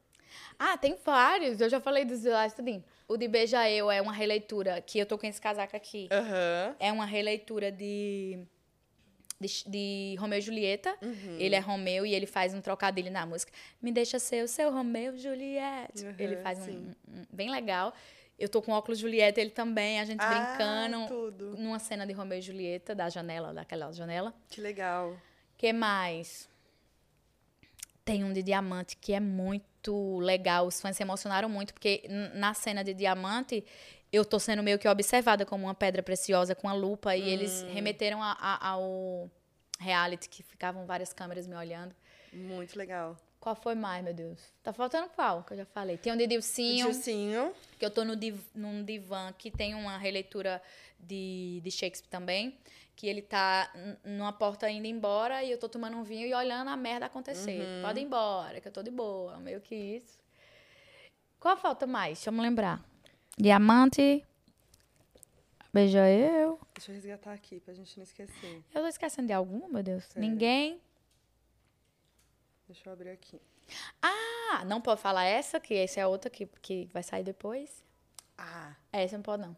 Ah, 0.59 0.77
tem 0.77 0.95
vários. 1.03 1.59
Eu 1.59 1.71
já 1.71 1.81
falei 1.81 2.05
dos 2.05 2.23
lá 2.25 2.49
tudinho. 2.51 2.85
O 3.09 3.17
de 3.17 3.27
Beija 3.27 3.69
Eu 3.71 3.91
é 3.91 4.03
uma 4.03 4.13
releitura, 4.13 4.83
que 4.83 4.99
eu 4.99 5.07
tô 5.07 5.17
com 5.17 5.27
esse 5.27 5.41
casaco 5.41 5.75
aqui. 5.75 6.07
Aham. 6.13 6.77
É 6.79 6.93
uma 6.93 7.07
releitura 7.07 7.73
de, 7.73 8.39
de, 9.41 9.49
de 9.67 10.17
Romeu 10.19 10.39
e 10.39 10.43
Julieta. 10.43 10.97
Uhum. 11.03 11.37
Ele 11.39 11.55
é 11.55 11.59
Romeu 11.61 12.05
e 12.07 12.15
ele 12.15 12.27
faz 12.27 12.55
um 12.55 12.61
trocadilho 12.61 13.11
na 13.11 13.25
música. 13.27 13.53
Me 13.81 13.93
deixa 13.93 14.19
ser 14.19 14.43
o 14.45 14.49
seu 14.49 14.73
Romeu 14.73 15.17
Juliette. 15.17 16.05
Uhum, 16.05 16.15
ele 16.19 16.37
faz 16.39 16.59
um, 16.69 16.93
um- 17.09 17.25
bem 17.33 17.51
legal. 17.51 17.93
Eu 18.39 18.49
tô 18.49 18.63
com 18.63 18.71
óculos 18.73 18.99
Julieta, 19.01 19.41
ele 19.41 19.51
também, 19.51 19.99
a 20.01 20.05
gente 20.05 20.21
Ah, 20.23 20.29
brincando. 20.57 21.07
tudo. 21.09 21.57
Numa 21.57 21.79
cena 21.81 22.07
de 22.07 22.13
Romeu 22.13 22.39
e 22.39 22.43
Julieta, 22.43 22.95
da 22.95 23.09
janela, 23.09 23.53
daquela 23.53 23.91
janela. 23.93 24.33
Que 24.49 24.61
legal. 24.61 25.17
que 25.57 25.73
mais? 25.73 26.49
Tem 28.05 28.25
um 28.25 28.33
de 28.33 28.43
diamante 28.43 28.97
que 28.97 29.13
é 29.13 29.21
muito 29.21 30.19
legal. 30.19 30.67
Os 30.67 30.81
fãs 30.81 30.97
se 30.97 31.03
emocionaram 31.03 31.49
muito, 31.49 31.75
porque 31.75 32.05
na 32.35 32.55
cena 32.55 32.83
de 32.83 32.95
diamante 32.95 33.63
eu 34.13 34.25
tô 34.25 34.39
sendo 34.39 34.63
meio 34.63 34.79
que 34.79 34.89
observada 34.89 35.45
como 35.47 35.67
uma 35.67 35.75
pedra 35.75 36.03
preciosa 36.03 36.55
com 36.55 36.69
a 36.69 36.73
lupa. 36.73 37.15
E 37.17 37.29
eles 37.29 37.63
remeteram 37.73 38.23
a- 38.23 38.37
a- 38.41 38.69
ao 38.69 39.31
reality, 39.79 40.29
que 40.29 40.43
ficavam 40.43 40.87
várias 40.87 41.13
câmeras 41.13 41.47
me 41.47 41.55
olhando. 41.55 41.95
Muito 42.33 42.77
legal. 42.79 43.17
Qual 43.41 43.55
foi 43.55 43.75
mais, 43.77 44.03
meu 44.03 44.13
Deus? 44.13 44.41
Tá 44.63 44.73
faltando 44.73 45.09
qual 45.11 45.45
que 45.45 45.53
eu 45.53 45.59
já 45.59 45.65
falei? 45.65 45.97
Tem 45.97 46.13
um 46.13 46.17
de 46.17 46.27
Dilcinho, 46.27 46.87
Dilcinho. 46.91 47.53
que 47.79 47.85
eu 47.87 47.91
tô 47.91 48.05
no 48.05 48.17
div, 48.17 48.37
num 48.55 48.83
divã 48.83 49.33
que 49.39 49.51
tem 49.51 49.75
uma 49.77 49.97
releitura 49.97 50.61
de, 50.99 51.61
de 51.63 51.71
Shakespeare 51.71 52.11
também, 52.11 52.59
que 52.97 53.07
ele 53.07 53.23
tá 53.23 53.73
numa 54.05 54.33
porta 54.33 54.69
indo 54.69 54.87
embora 54.89 55.45
e 55.45 55.53
eu 55.53 55.59
tô 55.59 55.69
tomando 55.69 55.97
um 55.97 56.03
vinho 56.03 56.27
e 56.27 56.35
olhando 56.35 56.69
a 56.69 56.77
merda 56.77 57.07
acontecer. 57.07 57.65
Pode 57.81 58.01
ir 58.01 58.03
embora, 58.03 58.61
que 58.61 58.67
eu 58.67 58.73
tô 58.73 58.83
de 58.83 58.91
boa, 58.91 59.39
meio 59.39 59.61
que 59.61 59.75
isso. 59.77 60.19
Qual 61.39 61.57
falta 61.57 61.87
mais? 61.87 62.19
Deixa 62.19 62.31
eu 62.31 62.33
me 62.33 62.41
lembrar. 62.41 62.85
Diamante. 63.39 64.25
Beija 65.73 66.09
eu. 66.11 66.59
Deixa 66.75 66.91
eu 66.91 66.95
resgatar 66.97 67.33
aqui 67.33 67.61
pra 67.61 67.75
gente 67.75 67.97
não 67.97 68.03
esquecer. 68.05 68.65
Eu 68.75 68.83
tô 68.83 68.87
esquecendo 68.89 69.27
de 69.29 69.33
algum, 69.33 69.69
meu 69.69 69.83
Deus. 69.83 70.05
Sério? 70.05 70.29
Ninguém. 70.29 70.81
Deixa 72.67 72.89
eu 72.89 72.93
abrir 72.93 73.11
aqui. 73.11 73.41
Ah, 74.03 74.65
não 74.67 74.81
pode 74.81 75.01
falar 75.01 75.25
essa, 75.25 75.61
que 75.61 75.75
essa 75.75 76.01
é 76.01 76.03
a 76.03 76.09
outra 76.09 76.31
que, 76.31 76.47
que 76.63 76.87
vai 76.87 77.03
sair 77.03 77.23
depois. 77.23 77.85
Ah, 78.37 78.75
Essa 78.93 79.17
não 79.17 79.23
pode, 79.23 79.43
não. 79.43 79.57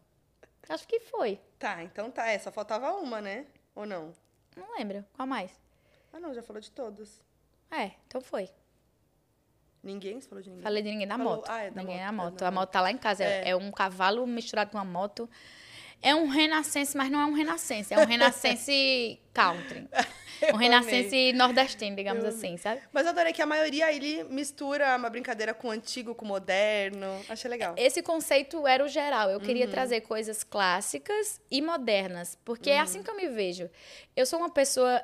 Acho 0.67 0.87
que 0.87 0.99
foi. 0.99 1.39
tá. 1.59 1.83
Então 1.83 2.09
tá. 2.11 2.27
É, 2.27 2.37
só 2.39 2.51
faltava 2.51 2.91
uma, 2.93 3.21
né? 3.21 3.45
Ou 3.75 3.85
não? 3.85 4.13
Não 4.55 4.75
lembro. 4.77 5.05
Qual 5.13 5.27
mais? 5.27 5.51
Ah, 6.11 6.19
não. 6.19 6.33
Já 6.33 6.41
falou 6.43 6.61
de 6.61 6.71
todos. 6.71 7.21
É, 7.69 7.91
então 8.07 8.19
foi. 8.21 8.49
Ninguém? 9.83 10.21
Você 10.21 10.27
falou 10.29 10.43
de 10.43 10.49
ninguém? 10.49 10.63
Falei 10.63 10.83
de 10.83 10.89
ninguém 10.91 11.07
na 11.07 11.17
Falou- 11.17 11.35
moto. 11.37 11.49
ah, 11.49 11.61
é 11.63 11.71
da 11.71 11.81
ninguém 11.81 11.95
moto, 11.97 12.01
na 12.03 12.07
é 12.07 12.11
moto. 12.11 12.39
da 12.39 12.47
A 12.47 12.51
moto 12.51 12.69
tá 12.69 12.81
lá 12.81 12.91
em 12.91 12.97
casa. 12.97 13.23
É. 13.23 13.41
É. 13.45 13.49
é 13.49 13.55
um 13.55 13.71
cavalo 13.71 14.25
misturado 14.27 14.69
com 14.71 14.77
uma 14.77 14.85
moto. 14.85 15.29
É 16.03 16.15
um 16.15 16.27
renascense, 16.27 16.97
mas 16.97 17.11
não 17.11 17.19
é 17.21 17.25
um 17.25 17.33
renascense. 17.33 17.93
É 17.93 17.99
um 17.99 18.05
renascense 18.05 19.19
country. 19.33 19.87
Um 20.51 20.57
renascense 20.57 21.31
nordestino, 21.33 21.95
digamos 21.95 22.23
Eu 22.23 22.29
assim, 22.31 22.57
sabe? 22.57 22.81
Mas 22.91 23.03
eu 23.05 23.11
adorei 23.11 23.31
que 23.31 23.41
a 23.41 23.45
maioria 23.45 23.91
ele 23.93 24.23
mistura 24.23 24.95
uma 24.97 25.11
brincadeira 25.11 25.53
com 25.53 25.67
o 25.67 25.71
antigo, 25.71 26.15
com 26.15 26.25
o 26.25 26.27
moderno. 26.27 27.05
Achei 27.29 27.47
legal. 27.49 27.75
Esse 27.77 28.01
conceito 28.01 28.65
era 28.67 28.83
o 28.83 28.87
geral. 28.87 29.29
Eu 29.29 29.39
queria 29.39 29.65
Uhum. 29.65 29.71
trazer 29.71 30.01
coisas 30.01 30.43
clássicas 30.43 31.39
e 31.51 31.61
modernas. 31.61 32.35
Porque 32.43 32.71
é 32.71 32.77
Uhum. 32.77 32.81
assim 32.81 33.03
que 33.03 33.09
eu 33.11 33.15
me 33.15 33.27
vejo. 33.27 33.69
Eu 34.15 34.25
sou 34.25 34.39
uma 34.39 34.49
pessoa 34.49 34.99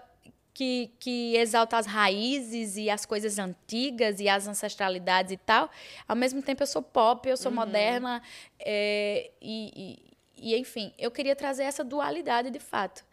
que, 0.57 0.89
que 0.99 1.35
exalta 1.37 1.77
as 1.77 1.85
raízes 1.85 2.77
e 2.77 2.89
as 2.89 3.05
coisas 3.05 3.37
antigas 3.37 4.19
e 4.19 4.27
as 4.27 4.47
ancestralidades 4.47 5.31
e 5.31 5.37
tal. 5.37 5.69
Ao 6.07 6.15
mesmo 6.15 6.41
tempo, 6.41 6.63
eu 6.63 6.67
sou 6.67 6.81
pop, 6.81 7.29
eu 7.29 7.37
sou 7.37 7.51
Uhum. 7.51 7.57
moderna. 7.59 8.23
é, 8.59 9.29
e, 9.39 9.99
e, 10.35 10.53
e, 10.55 10.57
enfim, 10.57 10.91
eu 10.97 11.11
queria 11.11 11.35
trazer 11.35 11.61
essa 11.63 11.83
dualidade 11.83 12.49
de 12.49 12.59
fato. 12.59 13.05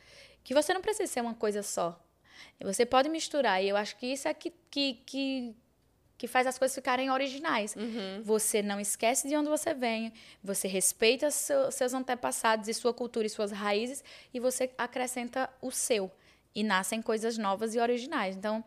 Que 0.42 0.54
você 0.54 0.72
não 0.72 0.80
precisa 0.80 1.06
ser 1.12 1.20
uma 1.20 1.34
coisa 1.34 1.62
só. 1.62 2.00
Você 2.62 2.86
pode 2.86 3.10
misturar. 3.10 3.62
E 3.62 3.68
eu 3.68 3.76
acho 3.76 3.94
que 3.98 4.06
isso 4.06 4.26
é 4.26 4.32
que, 4.32 4.50
que, 4.70 4.94
que, 5.04 5.54
que 6.16 6.26
faz 6.26 6.46
as 6.46 6.58
coisas 6.58 6.74
ficarem 6.74 7.10
originais. 7.10 7.76
Uhum. 7.76 8.22
Você 8.24 8.62
não 8.62 8.80
esquece 8.80 9.28
de 9.28 9.36
onde 9.36 9.50
você 9.50 9.74
vem, 9.74 10.14
você 10.42 10.66
respeita 10.66 11.30
seu- 11.30 11.70
seus 11.70 11.92
antepassados 11.92 12.68
e 12.68 12.72
sua 12.72 12.94
cultura 12.94 13.26
e 13.26 13.30
suas 13.30 13.52
raízes, 13.52 14.02
e 14.32 14.40
você 14.40 14.70
acrescenta 14.78 15.50
o 15.60 15.70
seu. 15.70 16.10
E 16.54 16.62
nascem 16.62 17.02
coisas 17.02 17.36
novas 17.36 17.74
e 17.74 17.78
originais. 17.80 18.36
Então, 18.36 18.62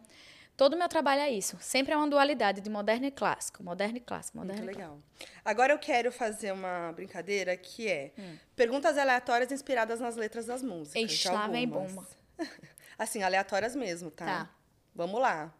todo 0.55 0.73
o 0.73 0.77
meu 0.77 0.89
trabalho 0.89 1.21
é 1.21 1.29
isso. 1.31 1.57
Sempre 1.61 1.93
é 1.93 1.97
uma 1.97 2.07
dualidade 2.09 2.59
de 2.61 2.69
moderno 2.69 3.05
e 3.05 3.11
clássico. 3.11 3.63
Moderno 3.63 3.97
e 3.97 4.01
clássico, 4.01 4.38
moderno 4.38 4.63
Muito 4.63 4.71
e 4.73 4.75
clássico. 4.75 4.95
legal. 5.19 5.31
Agora 5.45 5.71
eu 5.73 5.79
quero 5.79 6.11
fazer 6.11 6.51
uma 6.51 6.91
brincadeira 6.93 7.55
que 7.55 7.88
é 7.88 8.11
Hum. 8.17 8.38
perguntas 8.55 8.97
aleatórias 8.97 9.51
inspiradas 9.51 9.99
nas 9.99 10.15
letras 10.15 10.45
das 10.45 10.61
músicas. 10.61 11.01
Ixi, 11.01 11.29
lá 11.29 11.47
vem 11.47 11.67
bomba. 11.67 12.05
Assim, 12.97 13.21
aleatórias 13.23 13.75
mesmo, 13.75 14.09
tá? 14.11 14.25
Tá. 14.25 14.49
Vamos 14.95 15.19
lá. 15.21 15.53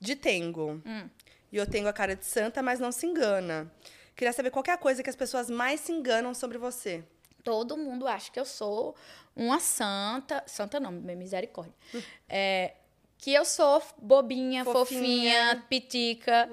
De 0.00 0.16
Tengo. 0.16 0.82
Hum. 0.84 1.08
E 1.52 1.56
eu 1.56 1.66
tenho 1.66 1.86
a 1.86 1.92
cara 1.92 2.16
de 2.16 2.24
santa, 2.26 2.62
mas 2.62 2.80
não 2.80 2.90
se 2.90 3.06
engana. 3.06 3.70
Queria 4.16 4.32
saber 4.32 4.50
qualquer 4.50 4.76
coisa 4.78 5.02
que 5.02 5.08
as 5.10 5.16
pessoas 5.16 5.48
mais 5.48 5.80
se 5.80 5.92
enganam 5.92 6.34
sobre 6.34 6.58
você. 6.58 7.04
Todo 7.44 7.76
mundo 7.76 8.06
acha 8.08 8.30
que 8.30 8.38
eu 8.40 8.44
sou 8.44 8.94
uma 9.34 9.58
santa. 9.60 10.42
Santa 10.46 10.78
não, 10.80 10.90
misericórdia. 10.92 11.74
É, 12.28 12.74
que 13.18 13.32
eu 13.32 13.44
sou 13.44 13.80
bobinha, 13.98 14.64
fofinha, 14.64 14.84
Fofinha. 15.54 15.64
pitica. 15.68 16.48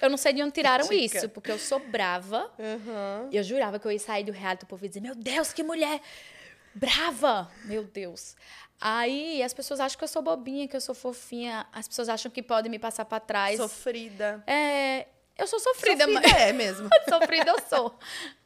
Eu 0.00 0.08
não 0.08 0.16
sei 0.16 0.32
de 0.32 0.42
onde 0.42 0.52
tiraram 0.52 0.86
Pitica. 0.86 1.18
isso, 1.18 1.28
porque 1.28 1.50
eu 1.50 1.58
sou 1.58 1.80
brava. 1.80 2.48
Aham. 2.58 3.28
Eu 3.32 3.42
jurava 3.42 3.78
que 3.78 3.86
eu 3.86 3.90
ia 3.92 3.98
sair 3.98 4.22
do 4.24 4.30
reality, 4.30 4.64
o 4.64 4.66
povo 4.68 4.84
ia 4.84 4.88
dizer, 4.88 5.00
meu 5.00 5.14
Deus, 5.16 5.52
que 5.52 5.62
mulher 5.64 6.00
brava! 6.74 7.50
Meu 7.64 7.84
Deus. 7.84 8.36
Aí 8.80 9.42
as 9.42 9.52
pessoas 9.52 9.78
acham 9.80 9.96
que 9.98 10.04
eu 10.04 10.08
sou 10.08 10.22
bobinha, 10.22 10.66
que 10.66 10.74
eu 10.76 10.80
sou 10.80 10.94
fofinha. 10.94 11.66
As 11.72 11.86
pessoas 11.86 12.08
acham 12.08 12.30
que 12.30 12.42
podem 12.42 12.70
me 12.70 12.78
passar 12.78 13.04
pra 13.04 13.20
trás. 13.20 13.56
Sofrida. 13.56 14.42
É, 14.46 15.06
eu 15.38 15.46
sou 15.46 15.58
sofrida, 15.58 16.04
Sofrida 16.04 16.28
mas... 16.28 16.40
é 16.40 16.52
mesmo. 16.52 16.88
sofrida 17.08 17.50
eu 17.50 17.60
sou. 17.68 17.98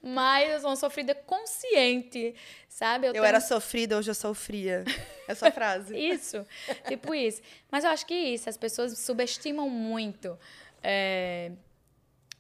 Mas 0.03 0.51
eu 0.51 0.61
sou 0.61 0.71
uma 0.71 0.77
sofrida 0.77 1.15
consciente, 1.15 2.35
sabe? 2.69 3.07
Eu 3.09 3.13
tenho- 3.13 3.25
era 3.25 3.41
sofrida, 3.41 3.97
hoje 3.99 4.11
eu 4.11 4.15
sou 4.15 4.33
fria. 4.35 4.85
Essa 5.29 5.51
frase. 5.51 5.95
Isso, 5.99 6.47
tipo 6.87 7.15
isso. 7.15 7.43
Mas 7.71 7.85
eu 7.85 7.91
acho 7.91 8.07
que 8.07 8.15
isso, 8.15 8.49
as 8.49 8.57
pessoas 8.57 8.97
subestimam 8.99 9.69
muito 9.69 10.39
é, 10.83 11.51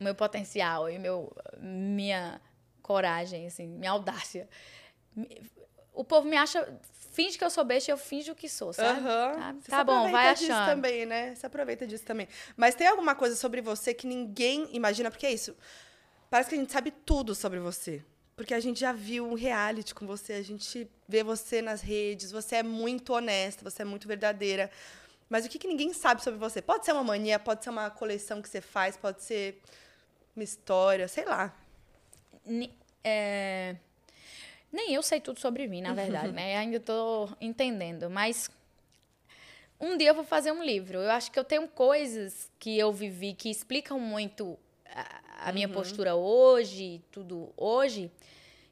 o 0.00 0.04
meu 0.04 0.14
potencial 0.14 0.88
e 0.88 0.98
meu, 0.98 1.34
minha 1.58 2.40
coragem, 2.82 3.46
assim, 3.46 3.66
minha 3.66 3.90
audácia. 3.90 4.48
O 5.92 6.04
povo 6.04 6.28
me 6.28 6.36
acha, 6.36 6.62
finge 7.16 7.38
que 7.38 7.44
eu 7.44 7.50
sou 7.50 7.64
besta 7.64 7.90
e 7.90 7.92
eu 7.92 7.96
finjo 7.98 8.34
que 8.34 8.48
sou, 8.48 8.72
sabe? 8.72 9.00
Você 9.60 9.70
Tá 9.70 9.78
se 9.78 9.84
bom, 9.84 10.02
vai 10.02 10.12
aproveita 10.12 10.34
disso 10.34 10.52
achando. 10.52 10.66
também, 10.74 11.06
né? 11.06 11.34
Você 11.34 11.46
aproveita 11.46 11.86
disso 11.86 12.04
também. 12.04 12.28
Mas 12.56 12.74
tem 12.74 12.86
alguma 12.86 13.14
coisa 13.14 13.34
sobre 13.34 13.60
você 13.62 13.94
que 13.94 14.06
ninguém 14.06 14.68
imagina, 14.72 15.10
porque 15.10 15.26
é 15.26 15.32
isso. 15.32 15.56
Parece 16.30 16.48
que 16.50 16.56
a 16.56 16.58
gente 16.58 16.72
sabe 16.72 16.90
tudo 16.90 17.34
sobre 17.34 17.58
você. 17.58 18.02
Porque 18.36 18.52
a 18.52 18.60
gente 18.60 18.78
já 18.78 18.92
viu 18.92 19.26
um 19.26 19.34
reality 19.34 19.94
com 19.94 20.06
você, 20.06 20.34
a 20.34 20.42
gente 20.42 20.86
vê 21.08 21.22
você 21.22 21.62
nas 21.62 21.80
redes, 21.80 22.30
você 22.30 22.56
é 22.56 22.62
muito 22.62 23.14
honesta, 23.14 23.64
você 23.68 23.80
é 23.80 23.84
muito 23.84 24.06
verdadeira. 24.06 24.70
Mas 25.28 25.46
o 25.46 25.48
que, 25.48 25.58
que 25.58 25.66
ninguém 25.66 25.92
sabe 25.94 26.22
sobre 26.22 26.38
você? 26.38 26.60
Pode 26.60 26.84
ser 26.84 26.92
uma 26.92 27.02
mania, 27.02 27.38
pode 27.38 27.64
ser 27.64 27.70
uma 27.70 27.88
coleção 27.90 28.42
que 28.42 28.48
você 28.48 28.60
faz, 28.60 28.94
pode 28.96 29.22
ser 29.22 29.60
uma 30.36 30.44
história, 30.44 31.08
sei 31.08 31.24
lá. 31.24 31.52
Ni- 32.44 32.72
é, 33.02 33.76
Nem 34.76 34.92
eu 34.92 35.02
sei 35.02 35.22
tudo 35.22 35.40
sobre 35.40 35.66
mim, 35.66 35.80
na 35.80 35.94
verdade, 35.94 36.30
né? 36.36 36.58
Ainda 36.58 36.78
tô 36.78 37.30
entendendo, 37.40 38.10
mas 38.10 38.50
um 39.80 39.96
dia 39.96 40.10
eu 40.10 40.14
vou 40.14 40.22
fazer 40.22 40.52
um 40.52 40.62
livro. 40.62 40.98
Eu 40.98 41.10
acho 41.10 41.32
que 41.32 41.38
eu 41.38 41.44
tenho 41.44 41.66
coisas 41.66 42.50
que 42.58 42.78
eu 42.78 42.92
vivi 42.92 43.32
que 43.32 43.48
explicam 43.48 43.98
muito 43.98 44.58
a, 44.94 45.48
a 45.48 45.52
minha 45.52 45.66
postura 45.66 46.14
hoje, 46.14 47.02
tudo 47.10 47.54
hoje, 47.56 48.10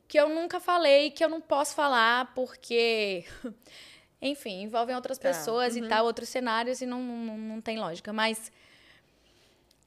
que 0.07 0.21
eu 0.21 0.29
nunca 0.29 0.61
falei, 0.61 1.11
que 1.11 1.25
eu 1.25 1.29
não 1.31 1.41
posso 1.41 1.75
falar 1.75 2.35
porque 2.35 3.25
enfim, 4.21 4.63
envolvem 4.63 4.95
outras 4.95 5.17
Tá, 5.17 5.29
pessoas 5.29 5.75
e 5.75 5.89
tal, 5.89 6.05
outros 6.05 6.29
cenários 6.29 6.83
e 6.83 6.87
não, 6.87 7.03
não, 7.03 7.39
não 7.39 7.61
tem 7.63 7.79
lógica, 7.79 8.13
mas 8.13 8.53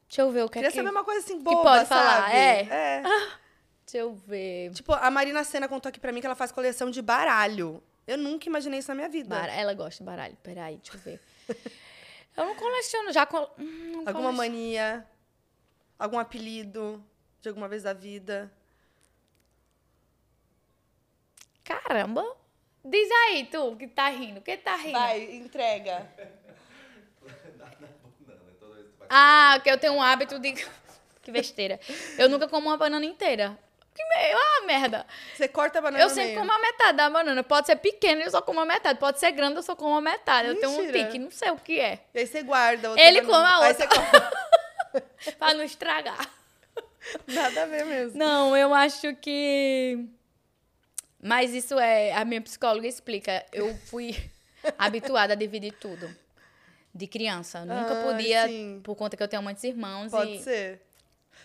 Deixa 0.08 0.22
eu 0.22 0.32
ver 0.32 0.44
o 0.46 0.48
que 0.48 0.54
Queria 0.54 0.70
é 0.70 0.72
que... 0.72 0.78
saber 0.78 0.90
uma 0.90 1.04
coisa 1.04 1.20
assim 1.20 1.38
boba, 1.38 1.62
pode 1.64 1.86
falar, 1.86 2.24
sabe? 2.24 2.38
é? 2.38 2.68
é. 2.72 3.04
Deixa 3.90 4.00
eu 4.00 4.14
ver. 4.14 4.72
Tipo, 4.74 4.92
a 4.94 5.10
Marina 5.10 5.44
Senna 5.46 5.66
contou 5.68 5.88
aqui 5.90 5.98
pra 6.00 6.12
mim 6.12 6.20
que 6.20 6.26
ela 6.26 6.36
faz 6.36 6.52
coleção 6.52 6.92
de 6.92 7.02
baralho. 7.02 7.82
Eu 8.06 8.18
nunca 8.18 8.48
imaginei 8.50 8.80
isso 8.80 8.90
na 8.90 8.96
minha 8.96 9.08
vida. 9.08 9.30
Bara- 9.30 9.54
Ela 9.54 9.74
gosta 9.74 10.04
de 10.04 10.06
baralho. 10.06 10.38
Peraí, 10.44 10.76
deixa 10.78 10.98
eu 10.98 11.00
ver. 11.00 11.22
Eu 12.36 12.46
não 12.46 12.56
coleciono, 12.56 13.14
já. 13.14 13.26
Col... 13.26 13.50
Hum, 13.58 13.64
não 13.92 14.00
Alguma 14.00 14.14
coleciono. 14.14 14.38
mania? 14.38 15.08
Algum 15.98 16.20
apelido 16.20 17.02
de 17.42 17.48
alguma 17.50 17.68
vez 17.70 17.84
da 17.84 17.94
vida? 17.94 18.52
Caramba! 21.64 22.26
Diz 22.84 23.10
aí, 23.12 23.46
tu, 23.46 23.76
que 23.78 23.88
tá 23.88 24.10
rindo. 24.10 24.42
Que 24.42 24.58
tá 24.58 24.76
rindo? 24.76 24.92
Vai, 25.00 25.36
entrega. 25.36 26.10
Ah, 29.10 29.60
que 29.64 29.70
eu 29.72 29.78
tenho 29.78 29.94
um 29.94 30.02
hábito 30.02 30.40
de. 30.40 30.54
que 31.24 31.32
besteira. 31.32 31.80
Eu 32.18 32.28
nunca 32.30 32.48
como 32.48 32.68
uma 32.68 32.78
banana 32.78 33.06
inteira. 33.06 33.58
Que 33.98 34.06
meio, 34.06 34.38
ah, 34.38 34.66
merda. 34.68 35.08
Você 35.36 35.48
corta 35.48 35.80
a 35.80 35.82
banana 35.82 36.04
Eu 36.04 36.10
sempre 36.10 36.26
meio. 36.36 36.40
como 36.40 36.52
a 36.52 36.60
metade 36.60 36.98
da 36.98 37.10
banana. 37.10 37.42
Pode 37.44 37.66
ser 37.66 37.78
pequena, 37.78 38.22
eu 38.22 38.30
só 38.30 38.44
como 38.44 38.60
a 38.60 38.66
metade. 38.66 39.00
Pode 39.00 39.20
ser 39.20 39.32
grande, 39.32 39.56
eu 39.56 39.64
só 39.64 39.76
como 39.76 39.96
a 39.96 40.02
metade. 40.02 40.50
Eu 40.50 40.60
tenho 40.60 40.72
um 40.72 40.78
Mentira. 40.84 41.06
pique, 41.06 41.18
não 41.18 41.32
sei 41.32 41.50
o 41.50 41.56
que 41.58 41.80
é. 41.80 42.00
E 42.14 42.20
aí 42.20 42.28
você 42.28 42.44
guarda. 42.44 42.90
outra 42.92 43.04
Ele 43.04 43.22
banana. 43.22 43.38
come 43.48 43.48
a 43.52 43.66
Aí 43.66 43.72
outra. 43.72 43.88
você 43.90 45.02
come. 45.02 45.34
pra 45.40 45.54
não 45.56 45.64
estragar. 45.64 46.30
Nada 47.28 47.64
a 47.64 47.66
ver 47.66 47.86
mesmo. 47.86 48.20
Não, 48.20 48.56
eu 48.56 48.72
acho 48.72 49.16
que. 49.16 50.06
Mas 51.20 51.54
isso 51.56 51.80
é. 51.80 52.12
A 52.14 52.24
minha 52.24 52.42
psicóloga 52.42 52.88
explica. 52.88 53.44
Eu 53.52 53.76
fui 53.88 54.16
habituada 54.78 55.34
a 55.34 55.36
dividir 55.36 55.74
tudo. 55.74 56.08
De 56.94 57.08
criança. 57.08 57.62
Nunca 57.66 58.00
Ah, 58.00 58.04
podia, 58.04 58.46
sim. 58.48 58.80
por 58.84 58.96
conta 58.96 59.18
que 59.18 59.24
eu 59.24 59.28
tenho 59.28 59.42
muitos 59.42 59.64
irmãos. 59.64 60.12
Pode 60.12 60.36
e... 60.36 60.44
ser. 60.44 60.82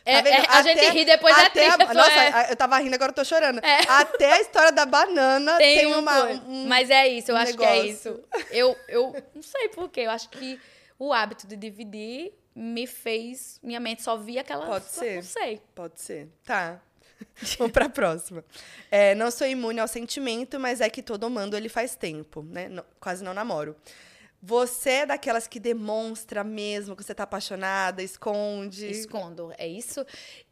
É, 0.04 0.16
Tá 0.16 0.22
vendo? 0.22 0.34
é, 0.34 0.46
a 0.48 0.62
gente 0.62 0.88
ri 0.90 1.04
depois 1.04 1.36
é 1.38 1.46
até 1.46 1.68
a- 1.68 1.72
triste. 1.76 1.94
Nossa, 1.94 2.10
é. 2.10 2.52
eu 2.52 2.56
tava 2.56 2.76
rindo, 2.78 2.94
agora 2.94 3.10
eu 3.10 3.14
tô 3.14 3.24
chorando. 3.24 3.58
É. 3.64 3.80
Até 3.88 4.32
a 4.32 4.40
história 4.40 4.72
da 4.72 4.84
banana 4.84 5.56
tem, 5.58 5.78
Tem, 5.78 5.86
uma. 5.94 6.24
um- 6.24 6.66
Mas 6.66 6.90
é 6.90 7.06
isso, 7.08 7.30
eu 7.30 7.34
um 7.36 7.38
acho 7.38 7.56
que 7.56 7.64
é 7.64 7.82
negócio. 7.82 7.90
isso. 7.92 8.20
Eu, 8.50 8.76
eu 8.88 9.14
não 9.34 9.42
sei 9.42 9.68
porquê, 9.68 10.00
eu 10.00 10.10
acho 10.10 10.28
que 10.30 10.58
o 10.98 11.12
hábito 11.12 11.46
de 11.46 11.56
dividir 11.56 12.32
me 12.54 12.86
fez. 12.86 13.58
Minha 13.62 13.78
mente 13.80 14.02
só 14.02 14.16
via 14.16 14.40
aquela. 14.40 14.66
Pode 14.66 14.86
ser. 14.86 15.16
Não 15.16 15.22
sei. 15.22 15.60
Pode 15.74 16.00
ser. 16.00 16.28
Tá. 16.44 16.80
Vamos 17.58 17.72
pra 17.72 17.88
próxima. 17.88 18.44
É, 18.90 19.14
não 19.14 19.30
sou 19.30 19.46
imune 19.46 19.78
ao 19.78 19.86
sentimento, 19.86 20.58
mas 20.58 20.80
é 20.80 20.90
que 20.90 21.00
todo 21.02 21.30
mando 21.30 21.56
ele 21.56 21.68
faz 21.68 21.94
tempo, 21.94 22.42
né? 22.42 22.68
Não- 22.68 22.84
quase 22.98 23.22
não 23.22 23.32
namoro. 23.32 23.76
Você 24.44 24.90
é 24.90 25.06
daquelas 25.06 25.46
que 25.46 25.60
demonstra 25.60 26.42
mesmo 26.42 26.96
que 26.96 27.04
você 27.04 27.14
tá 27.14 27.22
apaixonada, 27.22 28.02
esconde. 28.02 28.90
Escondo. 28.90 29.52
É 29.56 29.68
isso. 29.68 30.04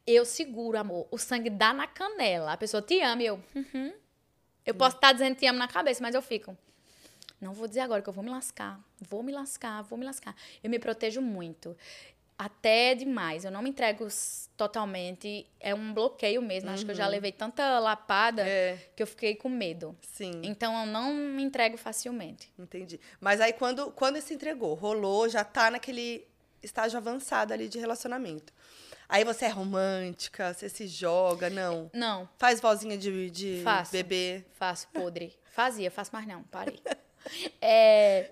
Eu 0.06 0.24
seguro, 0.24 0.78
amor. 0.78 1.08
O 1.10 1.18
sangue 1.18 1.50
dá 1.50 1.72
na 1.72 1.88
canela. 1.88 2.52
A 2.52 2.56
pessoa 2.56 2.80
te 2.80 3.00
ama 3.00 3.22
e 3.22 3.26
eu. 3.26 3.42
"Uhum." 3.52 3.92
Eu 4.64 4.74
posso 4.76 4.94
estar 4.94 5.12
dizendo 5.12 5.34
te 5.34 5.44
amo 5.46 5.58
na 5.58 5.66
cabeça, 5.66 6.00
mas 6.02 6.14
eu 6.14 6.22
fico. 6.22 6.56
Não 7.40 7.52
vou 7.52 7.66
dizer 7.66 7.80
agora 7.80 8.00
que 8.00 8.08
eu 8.08 8.12
vou 8.12 8.22
me 8.22 8.30
lascar. 8.30 8.78
Vou 9.00 9.24
me 9.24 9.32
lascar, 9.32 9.82
vou 9.82 9.98
me 9.98 10.04
lascar. 10.04 10.36
Eu 10.62 10.70
me 10.70 10.78
protejo 10.78 11.20
muito. 11.20 11.76
Até 12.42 12.94
demais. 12.94 13.44
Eu 13.44 13.50
não 13.50 13.60
me 13.60 13.68
entrego 13.68 14.08
totalmente. 14.56 15.46
É 15.60 15.74
um 15.74 15.92
bloqueio 15.92 16.40
mesmo. 16.40 16.70
Acho 16.70 16.86
que 16.86 16.90
eu 16.90 16.94
já 16.94 17.06
levei 17.06 17.32
tanta 17.32 17.78
lapada 17.78 18.42
É, 18.48 18.78
que 18.96 19.02
eu 19.02 19.06
fiquei 19.06 19.34
com 19.36 19.50
medo. 19.50 19.94
sim, 20.00 20.40
Então 20.42 20.78
eu 20.80 20.86
não 20.86 21.12
me 21.12 21.42
entrego 21.42 21.76
facilmente. 21.76 22.50
entendi. 22.58 22.98
Mas 23.20 23.42
aí 23.42 23.52
quando, 23.52 23.90
quando 23.92 24.18
se 24.22 24.32
entregou, 24.32 24.72
rolou, 24.74 25.28
já 25.28 25.44
tá 25.44 25.70
naquele 25.70 26.26
estágio 26.62 26.96
avançado 26.96 27.52
ali 27.52 27.68
de 27.68 27.78
relacionamento. 27.78 28.52
Aí 29.06 29.22
você 29.22 29.44
é 29.44 29.48
romântica, 29.48 30.54
você 30.54 30.68
se 30.70 30.86
joga, 30.86 31.50
não. 31.50 31.90
Não, 31.92 32.26
Faz 32.38 32.58
vozinha 32.58 32.96
de, 32.96 33.30
de 33.30 33.60
Faço. 33.62 33.92
bebê. 33.92 34.46
Faço 34.54 34.88
podre. 34.88 35.36
Fazia, 35.52 35.90
faço 35.90 36.10
mais 36.14 36.26
não, 36.26 36.42
parei. 36.44 36.80
É, 37.60 38.30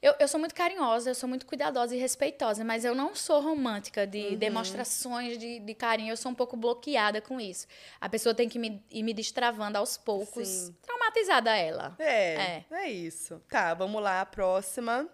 eu, 0.00 0.14
eu 0.20 0.28
sou 0.28 0.38
muito 0.38 0.54
carinhosa, 0.54 1.10
eu 1.10 1.14
sou 1.14 1.28
muito 1.28 1.44
cuidadosa 1.44 1.94
e 1.94 1.98
respeitosa, 1.98 2.64
mas 2.64 2.84
eu 2.84 2.94
não 2.94 3.14
sou 3.14 3.40
romântica 3.40 4.06
de 4.06 4.28
Uhum. 4.28 4.36
demonstrações 4.36 5.36
de, 5.38 5.58
de 5.60 5.74
carinho. 5.74 6.12
Eu 6.12 6.16
sou 6.16 6.30
um 6.30 6.34
pouco 6.34 6.56
bloqueada 6.56 7.20
com 7.20 7.40
isso. 7.40 7.66
A 8.00 8.08
pessoa 8.08 8.34
tem 8.34 8.48
que 8.48 8.58
me, 8.58 8.82
ir 8.90 9.02
me 9.02 9.12
destravando 9.12 9.76
aos 9.78 9.96
poucos. 9.96 10.46
Sim. 10.46 10.76
Traumatizada 10.82 11.56
ela. 11.56 11.96
É, 11.98 12.34
É. 12.34 12.64
é, 12.70 12.90
isso. 12.90 13.42
Tá, 13.48 13.74
vamos 13.74 14.00
lá, 14.02 14.20
a 14.20 14.26
próxima. 14.26 15.08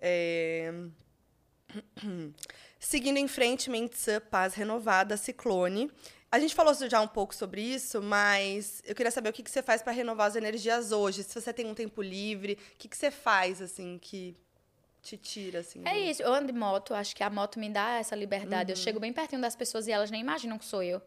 É... 0.00 0.72
Seguindo 2.78 3.16
em 3.16 3.26
frente, 3.26 3.68
mente 3.70 3.98
paz 4.30 4.54
renovada, 4.54 5.16
ciclone. 5.16 5.90
A 6.30 6.38
gente 6.40 6.54
falou 6.54 6.74
já 6.74 7.00
um 7.00 7.06
pouco 7.08 7.34
sobre 7.34 7.60
isso, 7.62 8.02
mas 8.02 8.82
eu 8.84 8.94
queria 8.94 9.10
saber 9.12 9.30
o 9.30 9.32
que, 9.32 9.42
que 9.42 9.50
você 9.50 9.62
faz 9.62 9.80
para 9.82 9.92
renovar 9.92 10.26
as 10.26 10.36
energias 10.36 10.90
hoje. 10.92 11.22
Se 11.22 11.34
você 11.40 11.52
tem 11.52 11.66
um 11.66 11.74
tempo 11.74 12.02
livre, 12.02 12.54
o 12.54 12.76
que, 12.78 12.88
que 12.88 12.96
você 12.96 13.10
faz, 13.10 13.62
assim, 13.62 13.96
que 14.00 14.36
te 15.02 15.16
tira, 15.16 15.60
assim? 15.60 15.80
É 15.86 15.92
do- 15.92 15.98
isso, 16.00 16.22
eu 16.22 16.32
ando 16.34 16.52
de 16.52 16.58
moto, 16.58 16.92
acho 16.94 17.14
que 17.14 17.22
a 17.22 17.30
moto 17.30 17.60
me 17.60 17.70
dá 17.70 17.98
essa 18.00 18.16
liberdade. 18.16 18.72
Uhum. 18.72 18.76
Eu 18.78 18.82
chego 18.82 18.98
bem 18.98 19.12
pertinho 19.12 19.40
das 19.40 19.54
pessoas 19.54 19.86
e 19.86 19.92
elas 19.92 20.10
nem 20.10 20.20
imaginam 20.20 20.58
que 20.58 20.64
sou 20.64 20.82
eu. 20.82 21.00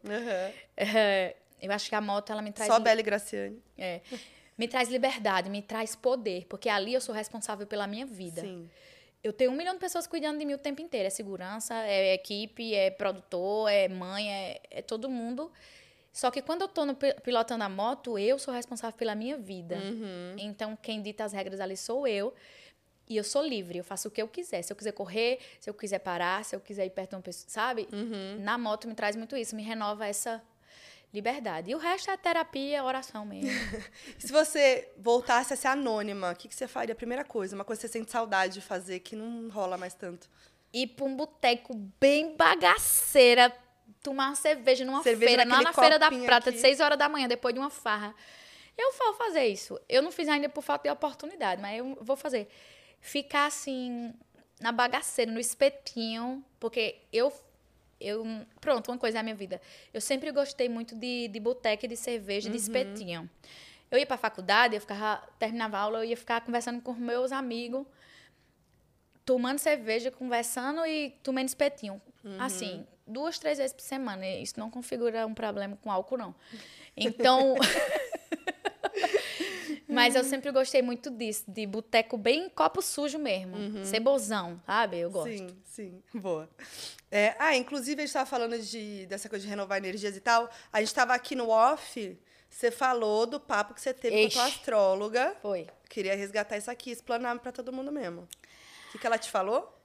É, 0.77 1.35
eu 1.61 1.71
acho 1.71 1.89
que 1.89 1.95
a 1.95 2.01
moto, 2.01 2.31
ela 2.31 2.41
me 2.41 2.51
traz... 2.53 2.71
Só 2.71 2.77
li- 2.77 2.83
Bela 2.85 2.99
e 3.01 3.03
Graciane. 3.03 3.61
é, 3.77 3.99
me 4.57 4.67
traz 4.69 4.87
liberdade, 4.89 5.49
me 5.49 5.61
traz 5.61 5.95
poder, 5.95 6.45
porque 6.47 6.69
ali 6.69 6.93
eu 6.93 7.01
sou 7.01 7.13
responsável 7.13 7.67
pela 7.67 7.85
minha 7.87 8.05
vida. 8.05 8.41
Sim. 8.41 8.69
Eu 9.23 9.33
tenho 9.33 9.51
um 9.51 9.55
milhão 9.55 9.73
de 9.73 9.79
pessoas 9.79 10.07
cuidando 10.07 10.39
de 10.39 10.45
mim 10.45 10.53
o 10.53 10.57
tempo 10.57 10.81
inteiro. 10.81 11.07
É 11.07 11.09
segurança, 11.09 11.75
é 11.85 12.13
equipe, 12.13 12.73
é 12.73 12.89
produtor, 12.89 13.69
é 13.69 13.87
mãe, 13.87 14.31
é, 14.31 14.61
é 14.71 14.81
todo 14.81 15.09
mundo. 15.09 15.51
Só 16.11 16.31
que 16.31 16.41
quando 16.41 16.61
eu 16.61 16.67
tô 16.67 16.85
no 16.85 16.95
pi- 16.95 17.15
pilotando 17.21 17.63
a 17.63 17.69
moto, 17.69 18.17
eu 18.17 18.39
sou 18.39 18.53
responsável 18.53 18.97
pela 18.97 19.15
minha 19.15 19.37
vida. 19.37 19.75
Uhum. 19.75 20.35
Então, 20.37 20.75
quem 20.81 21.01
dita 21.01 21.23
as 21.23 21.33
regras 21.33 21.59
ali 21.59 21.77
sou 21.77 22.07
eu. 22.07 22.33
E 23.07 23.17
eu 23.17 23.23
sou 23.23 23.43
livre, 23.43 23.79
eu 23.79 23.83
faço 23.83 24.07
o 24.07 24.11
que 24.11 24.21
eu 24.21 24.27
quiser. 24.27 24.61
Se 24.61 24.71
eu 24.71 24.77
quiser 24.77 24.91
correr, 24.91 25.39
se 25.59 25.67
eu 25.69 25.73
quiser 25.73 25.99
parar, 25.99 26.45
se 26.45 26.55
eu 26.55 26.59
quiser 26.59 26.85
ir 26.85 26.91
perto 26.91 27.09
de 27.09 27.15
uma 27.15 27.21
pessoa, 27.23 27.49
sabe? 27.49 27.87
Uhum. 27.91 28.37
Na 28.39 28.55
moto 28.57 28.87
me 28.87 28.93
traz 28.93 29.15
muito 29.15 29.35
isso, 29.35 29.55
me 29.55 29.63
renova 29.63 30.05
essa 30.05 30.41
liberdade. 31.13 31.71
E 31.71 31.75
o 31.75 31.77
resto 31.77 32.11
é 32.11 32.17
terapia, 32.17 32.83
oração 32.83 33.25
mesmo. 33.25 33.49
Se 34.19 34.31
você 34.31 34.91
voltasse 34.97 35.53
a 35.53 35.57
ser 35.57 35.67
anônima, 35.67 36.31
o 36.31 36.35
que, 36.35 36.47
que 36.47 36.55
você 36.55 36.67
faria? 36.67 36.93
A 36.93 36.95
primeira 36.95 37.23
coisa, 37.23 37.55
uma 37.55 37.65
coisa 37.65 37.81
que 37.81 37.87
você 37.87 37.93
sente 37.93 38.11
saudade 38.11 38.53
de 38.55 38.61
fazer, 38.61 38.99
que 38.99 39.15
não 39.15 39.49
rola 39.49 39.77
mais 39.77 39.93
tanto. 39.93 40.29
ir 40.71 40.87
pra 40.87 41.05
um 41.05 41.15
boteco 41.15 41.73
bem 41.99 42.35
bagaceira, 42.35 43.51
tomar 44.03 44.27
uma 44.27 44.35
cerveja 44.35 44.85
numa 44.85 45.01
Cerveja 45.01 45.35
feira, 45.35 45.49
lá 45.49 45.61
na 45.61 45.73
Feira 45.73 45.97
da 45.97 46.09
Prata, 46.09 46.49
aqui. 46.49 46.57
de 46.57 46.61
6 46.61 46.79
horas 46.79 46.97
da 46.97 47.09
manhã, 47.09 47.27
depois 47.27 47.53
de 47.53 47.59
uma 47.59 47.69
farra. 47.71 48.13
Eu 48.77 48.93
vou 48.93 49.13
fazer 49.15 49.45
isso. 49.47 49.79
Eu 49.89 50.01
não 50.01 50.11
fiz 50.11 50.27
ainda 50.29 50.47
por 50.47 50.61
falta 50.63 50.83
de 50.83 50.89
oportunidade, 50.89 51.61
mas 51.61 51.77
eu 51.79 51.97
vou 52.01 52.15
fazer. 52.15 52.47
Ficar 53.01 53.47
assim, 53.47 54.13
na 54.61 54.71
bagaceira, 54.71 55.31
no 55.31 55.39
espetinho, 55.39 56.43
porque 56.59 56.97
eu. 57.11 57.33
Eu 57.99 58.25
pronto, 58.61 58.91
uma 58.91 58.97
coisa 58.97 59.17
é 59.17 59.19
a 59.19 59.23
minha 59.23 59.35
vida. 59.35 59.61
Eu 59.93 60.01
sempre 60.01 60.31
gostei 60.31 60.69
muito 60.69 60.95
de, 60.95 61.27
de 61.27 61.39
boteca, 61.39 61.87
de 61.87 61.95
cerveja, 61.95 62.49
de 62.49 62.57
espetinho. 62.57 63.29
Eu 63.91 63.97
ia 63.97 64.05
pra 64.05 64.17
faculdade, 64.17 64.75
eu 64.75 64.81
ficava, 64.81 65.21
terminava 65.39 65.77
a 65.77 65.81
aula, 65.81 65.99
eu 65.99 66.05
ia 66.05 66.17
ficar 66.17 66.41
conversando 66.41 66.81
com 66.81 66.93
meus 66.93 67.31
amigos 67.31 67.85
tomando 69.29 69.59
cerveja, 69.59 70.09
conversando 70.09 70.83
e 70.87 71.11
tomando 71.21 71.47
espetinho. 71.47 72.01
Assim, 72.39 72.83
duas, 73.05 73.37
três 73.37 73.59
vezes 73.59 73.73
por 73.73 73.83
semana. 73.83 74.25
Isso 74.25 74.59
não 74.59 74.71
configura 74.71 75.25
um 75.27 75.35
problema 75.35 75.77
com 75.83 75.91
álcool, 75.91 76.17
não. 76.17 76.35
Então. 76.97 77.55
Mas 80.03 80.15
eu 80.15 80.23
sempre 80.23 80.51
gostei 80.51 80.81
muito 80.81 81.09
disso, 81.09 81.43
de 81.47 81.65
boteco 81.65 82.17
bem 82.17 82.49
copo 82.49 82.81
sujo 82.81 83.19
mesmo. 83.19 83.85
Cebozão, 83.85 84.61
sabe? 84.65 84.99
Eu 84.99 85.11
gosto. 85.11 85.29
Sim, 85.29 85.57
sim. 85.65 86.03
Boa. 86.13 86.49
É, 87.11 87.35
ah, 87.39 87.55
inclusive, 87.55 88.01
a 88.01 88.05
gente 88.05 88.09
estava 88.09 88.25
falando 88.25 88.57
de, 88.59 89.05
dessa 89.07 89.27
coisa 89.27 89.43
de 89.43 89.49
renovar 89.49 89.77
energias 89.77 90.15
e 90.15 90.21
tal. 90.21 90.49
A 90.71 90.79
gente 90.79 90.89
estava 90.89 91.13
aqui 91.13 91.35
no 91.35 91.49
off, 91.49 92.17
você 92.49 92.71
falou 92.71 93.25
do 93.25 93.39
papo 93.39 93.73
que 93.73 93.81
você 93.81 93.93
teve 93.93 94.21
com 94.21 94.27
a 94.27 94.31
tua 94.31 94.45
astróloga. 94.45 95.35
Foi. 95.41 95.67
Queria 95.89 96.15
resgatar 96.15 96.57
isso 96.57 96.69
aqui, 96.69 96.91
explanar 96.91 97.37
para 97.39 97.51
todo 97.51 97.71
mundo 97.73 97.91
mesmo. 97.91 98.21
O 98.87 98.91
que, 98.91 98.99
que 98.99 99.07
ela 99.07 99.17
te 99.17 99.29
falou? 99.29 99.75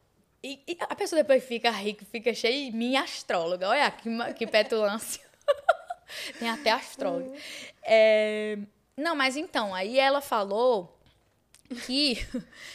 E, 0.42 0.60
e 0.68 0.76
a 0.80 0.94
pessoa 0.94 1.22
depois 1.22 1.42
fica 1.42 1.70
rica, 1.70 2.04
fica 2.04 2.34
cheia. 2.34 2.70
Minha 2.70 3.02
astróloga, 3.02 3.68
olha 3.68 3.90
que, 3.90 4.34
que 4.34 4.46
petulância. 4.46 5.22
Tem 6.38 6.48
até 6.48 6.70
astróloga. 6.70 7.32
É, 7.82 8.58
não, 8.96 9.16
mas 9.16 9.36
então, 9.36 9.74
aí 9.74 9.98
ela 9.98 10.20
falou 10.20 10.96
que, 11.86 12.18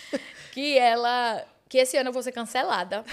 que 0.51 0.77
ela. 0.77 1.45
que 1.67 1.77
esse 1.77 1.97
ano 1.97 2.09
eu 2.09 2.13
vou 2.13 2.23
ser 2.23 2.31
cancelada. 2.31 3.05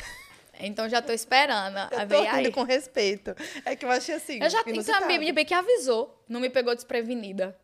Então 0.59 0.89
já 0.89 1.03
tô 1.03 1.13
esperando. 1.13 1.77
a 1.77 1.89
Eu 1.93 2.09
tô 2.09 2.23
rindo 2.23 2.53
com 2.53 2.63
respeito. 2.63 3.35
É 3.65 3.77
que 3.77 3.85
eu 3.85 3.91
achei 3.91 4.15
assim. 4.15 4.39
Eu 4.43 4.49
já 4.49 4.65
tenho 4.65 4.77
inusitado. 4.77 5.05
uma 5.05 5.15
amiga 5.15 5.33
bem 5.33 5.45
que 5.45 5.55
avisou, 5.55 6.25
não 6.29 6.41
me 6.41 6.49
pegou 6.49 6.75
desprevenida. 6.75 7.57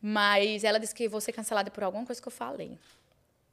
Mas 0.00 0.64
ela 0.64 0.80
disse 0.80 0.94
que 0.94 1.06
vou 1.08 1.20
ser 1.20 1.32
cancelada 1.32 1.70
por 1.70 1.84
alguma 1.84 2.06
coisa 2.06 2.20
que 2.20 2.26
eu 2.26 2.32
falei. 2.32 2.78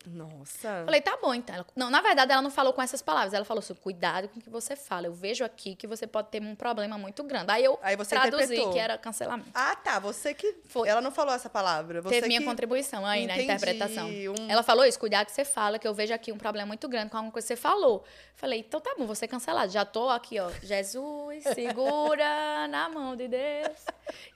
Nossa. 0.10 0.84
Falei, 0.86 1.02
tá 1.02 1.18
bom, 1.22 1.34
então. 1.34 1.54
Ela- 1.56 1.66
não, 1.76 1.90
na 1.90 2.02
verdade, 2.02 2.32
ela 2.32 2.42
não 2.42 2.50
falou 2.50 2.72
com 2.74 2.82
essas 2.82 3.02
palavras. 3.02 3.34
Ela 3.34 3.44
falou 3.44 3.60
assim: 3.60 3.74
cuidado 3.74 4.30
com 4.30 4.40
o 4.40 4.42
que 4.42 4.50
você 4.50 4.76
fala. 4.76 5.08
Eu 5.08 5.14
vejo 5.14 5.44
aqui 5.44 5.76
que 5.76 5.86
você 5.86 6.08
pode 6.08 6.30
ter 6.30 6.42
um 6.42 6.56
problema 6.56 6.98
muito 6.98 7.24
grande. 7.24 7.52
Aí 7.52 7.64
eu 7.66 7.78
Aí 7.82 7.96
você 7.96 8.16
traduzi 8.16 8.44
interpretou. 8.46 8.74
que 8.74 8.80
era 8.80 8.98
cancelamento. 8.98 9.50
Ah, 9.54 9.76
tá. 9.76 10.00
Você 10.00 10.34
que. 10.34 10.56
Foi. 10.66 10.88
Ela 10.88 11.02
não 11.02 11.12
falou 11.12 11.34
essa 11.34 11.50
palavra. 11.50 12.02
Você 12.02 12.16
Teve 12.16 12.28
minha 12.28 12.44
contribuição 12.44 13.06
aí 13.06 13.28
na 13.28 13.34
Entendi, 13.34 13.52
interpretação. 13.52 14.08
um- 14.08 14.50
Ela 14.50 14.64
falou 14.64 14.86
isso, 14.86 15.00
cuidado 15.00 15.26
que 15.26 15.34
você 15.34 15.44
fala, 15.46 15.78
que 15.78 15.88
eu 15.88 15.94
vejo 15.94 16.14
aqui 16.14 16.32
um 16.32 16.38
problema 16.38 16.68
muito 16.68 16.88
grande 16.88 17.10
com 17.10 17.18
alguma 17.18 17.32
coisa 17.32 17.46
que 17.48 17.54
você 17.54 17.60
falou. 17.62 18.04
Falei, 18.36 18.60
então 18.60 18.80
tá 18.80 18.94
bom, 18.98 19.06
vou 19.06 19.16
ser 19.16 19.28
cancelado. 19.28 19.72
Já 19.72 19.84
tô 19.84 20.10
aqui, 20.10 20.40
ó. 20.40 20.50
Jesus, 20.62 21.44
segura 21.54 22.68
na 22.68 22.88
mão 22.90 23.16
de 23.16 23.28
Deus 23.28 23.78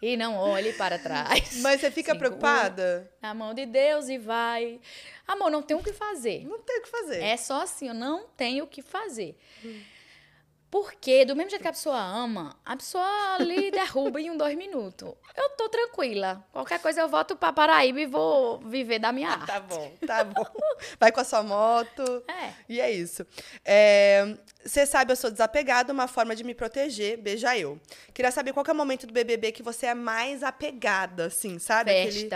e 0.02 0.18
não 0.18 0.36
olhe 0.38 0.74
para 0.74 0.98
trás. 1.00 1.62
Mas 1.62 1.80
você 1.82 1.92
fica 1.92 2.12
Segura 2.12 2.30
preocupada? 2.30 3.12
Na 3.22 3.34
mão 3.34 3.54
de 3.54 3.66
Deus 3.66 4.10
e 4.10 4.18
vai. 4.18 4.80
Amor, 5.28 5.50
não 5.52 5.61
tem 5.62 5.76
o 5.78 5.84
que 5.84 5.94
fazer. 5.94 6.46
Não 6.48 6.60
tem 6.60 6.80
o 6.80 6.84
que 6.84 6.90
fazer. 6.90 7.22
É 7.24 7.38
só 7.38 7.62
assim, 7.62 7.88
eu 7.88 7.94
não 7.94 8.26
tenho 8.38 8.64
o 8.64 8.68
que 8.68 8.82
fazer. 8.82 9.38
Porque, 10.70 11.26
do 11.26 11.36
mesmo 11.36 11.50
jeito 11.50 11.62
que 11.62 11.68
a 11.68 11.74
pessoa 11.74 12.00
ama, 12.00 12.56
a 12.64 12.78
pessoa 12.78 13.04
ali 13.36 13.70
derruba 13.72 14.22
em 14.22 14.32
um, 14.32 14.38
dois 14.38 14.56
minutos. 14.58 15.14
Eu 15.36 15.50
tô 15.58 15.68
tranquila. 15.68 16.48
Qualquer 16.54 16.80
coisa 16.80 17.02
eu 17.02 17.10
volto 17.10 17.36
pra 17.36 17.52
Paraíba 17.52 18.00
e 18.00 18.06
vou 18.06 18.58
viver 18.60 18.98
da 18.98 19.12
minha 19.12 19.32
arte. 19.32 19.48
Tá 19.48 19.60
bom, 19.60 19.92
tá 20.08 20.24
bom. 20.24 20.46
Vai 20.98 21.12
com 21.12 21.20
a 21.20 21.26
sua 21.26 21.44
moto. 21.44 22.24
É. 22.26 22.54
E 22.70 22.80
é 22.80 22.90
isso. 22.90 23.28
É, 23.66 24.38
Você 24.64 24.86
sabe, 24.86 25.12
eu 25.12 25.18
sou 25.18 25.30
desapegada, 25.30 25.92
uma 25.92 26.08
forma 26.08 26.34
de 26.34 26.44
me 26.46 26.56
proteger, 26.56 27.18
beija 27.18 27.58
eu. 27.58 27.78
Queria 28.14 28.32
saber 28.32 28.54
qual 28.54 28.64
que 28.64 28.72
é 28.72 28.74
o 28.74 28.78
momento 28.78 29.06
do 29.06 29.12
BBB 29.12 29.52
que 29.52 29.62
você 29.62 29.88
é 29.88 29.94
mais 29.94 30.42
apegada, 30.42 31.26
assim, 31.26 31.60
sabe? 31.60 31.92
Aquele- 31.92 32.30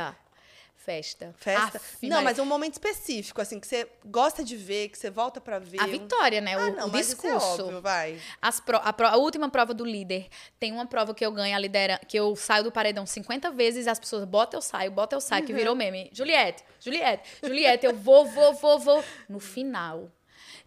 Festa. 0.86 1.34
Festa. 1.38 1.78
Aff, 1.78 2.07
não, 2.07 2.22
mas 2.22 2.38
um 2.38 2.45
momento 2.45 2.74
específico, 2.74 3.41
assim, 3.41 3.60
que 3.60 3.66
você 3.66 3.88
gosta 4.06 4.44
de 4.44 4.56
ver, 4.56 4.90
que 4.90 4.98
você 4.99 5.10
volta 5.10 5.41
pra 5.41 5.57
ver. 5.57 5.80
A 5.82 5.88
vitória, 5.88 6.40
né? 6.40 6.53
Ah, 6.53 6.60
o, 6.68 6.76
não, 6.76 6.88
o 6.91 6.95
é 6.95 7.02
discurso. 7.02 7.64
óbvio, 7.64 7.82
vai. 7.82 8.20
As 8.40 8.60
pro- 8.60 8.78
a, 8.84 8.94
pro- 8.94 9.07
a 9.07 9.18
última 9.18 9.49
prova 9.49 9.74
do 9.74 9.84
líder. 9.84 10.28
Tem 10.60 10.72
uma 10.72 10.86
prova 10.86 11.16
que 11.16 11.26
eu 11.26 11.32
ganho 11.32 11.56
a 11.56 11.60
lidera, 11.60 11.99
que 12.07 12.18
eu 12.18 12.36
saio 12.36 12.64
do 12.64 12.72
paredão 12.72 13.06
50 13.06 13.49
vezes, 13.49 13.88
as 13.88 13.98
pessoas 13.99 14.24
botam 14.26 14.60
eu 14.60 14.62
saio, 14.62 14.91
botam 14.91 15.18
eu 15.18 15.22
saio, 15.22 15.44
que 15.45 15.53
virou 15.53 15.74
meme. 15.76 16.10
Juliette, 16.14 16.64
Juliette, 16.80 17.24
Juliette, 17.44 17.86
eu 17.86 17.95
vou, 17.95 18.26
vou, 18.26 18.53
vou, 18.53 18.78
vou. 18.80 19.03
No 19.28 19.40
final. 19.40 20.12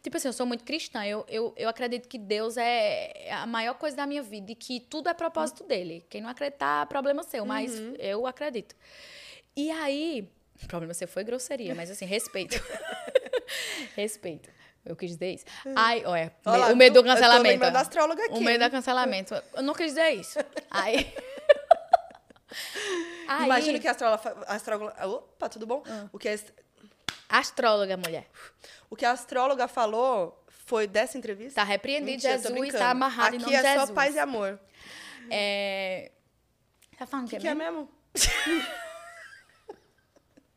Tipo 0.02 0.16
assim, 0.16 0.28
eu 0.28 0.32
sou 0.32 0.46
muito 0.46 0.64
cristã. 0.64 1.04
Eu, 1.04 1.24
eu, 1.28 1.52
eu 1.56 1.68
acredito 1.68 2.08
que 2.08 2.16
Deus 2.18 2.56
é 2.56 3.30
a 3.32 3.46
maior 3.46 3.74
coisa 3.74 3.96
da 3.96 4.06
minha 4.06 4.22
vida 4.22 4.52
e 4.52 4.54
que 4.54 4.78
tudo 4.80 5.08
é 5.08 5.14
propósito 5.14 5.64
dele. 5.64 6.04
Quem 6.08 6.20
não 6.20 6.30
acreditar, 6.30 6.86
problema 6.86 7.22
seu, 7.24 7.44
mas 7.44 7.72
eu 7.98 8.26
acredito. 8.26 8.74
E 9.58 9.72
aí. 9.72 10.30
Problema 10.68 10.94
seu 10.94 11.08
foi 11.08 11.24
grosseria, 11.24 11.74
mas 11.74 11.90
assim, 11.90 12.06
respeito. 12.06 12.62
respeito. 13.96 14.48
Eu 14.86 14.94
quis 14.94 15.10
dizer 15.10 15.34
isso. 15.34 15.44
Ai, 15.74 16.04
olha, 16.06 16.32
o 16.72 16.76
medo 16.76 16.94
do 16.94 16.98
eu 17.00 17.02
tô 17.02 17.08
cancelamento. 17.08 17.58
da 17.58 17.78
ó. 17.78 17.82
astróloga 17.82 18.24
aqui, 18.24 18.34
O 18.34 18.40
medo 18.40 18.64
do 18.64 18.70
cancelamento. 18.70 19.34
Eu 19.54 19.62
não 19.64 19.74
quis 19.74 19.86
dizer 19.88 20.10
isso. 20.10 20.38
Aí. 20.70 21.12
Aí, 23.26 23.44
Imagina 23.46 23.80
que 23.80 23.88
a 23.88 23.90
astróloga... 23.90 25.06
opa, 25.08 25.48
tudo 25.48 25.66
bom? 25.66 25.82
Ah. 25.86 26.08
O, 26.12 26.18
que 26.20 26.28
est- 26.28 26.52
Astróloga, 27.28 27.96
mulher. 27.96 28.26
o 28.88 28.94
que 28.94 29.04
a 29.04 29.10
astróloga 29.10 29.66
falou 29.66 30.40
foi 30.48 30.86
dessa 30.86 31.18
entrevista? 31.18 31.60
Tá 31.60 31.64
repreendido, 31.64 32.12
Mentira, 32.12 32.38
tô 32.40 32.48
Jesus 32.54 32.72
tá 32.74 32.90
amarrado 32.90 33.36
Aqui 33.36 33.54
é 33.54 33.62
Jesus. 33.62 33.88
só 33.88 33.92
paz 33.92 34.14
e 34.14 34.20
amor. 34.20 34.58
É... 35.28 36.12
Tá 36.96 37.06
falando 37.06 37.26
O 37.26 37.30
que, 37.30 37.38
que, 37.38 37.48
é 37.48 37.50
é 37.50 37.54
mesmo? 37.54 37.88
mesmo? 38.14 38.78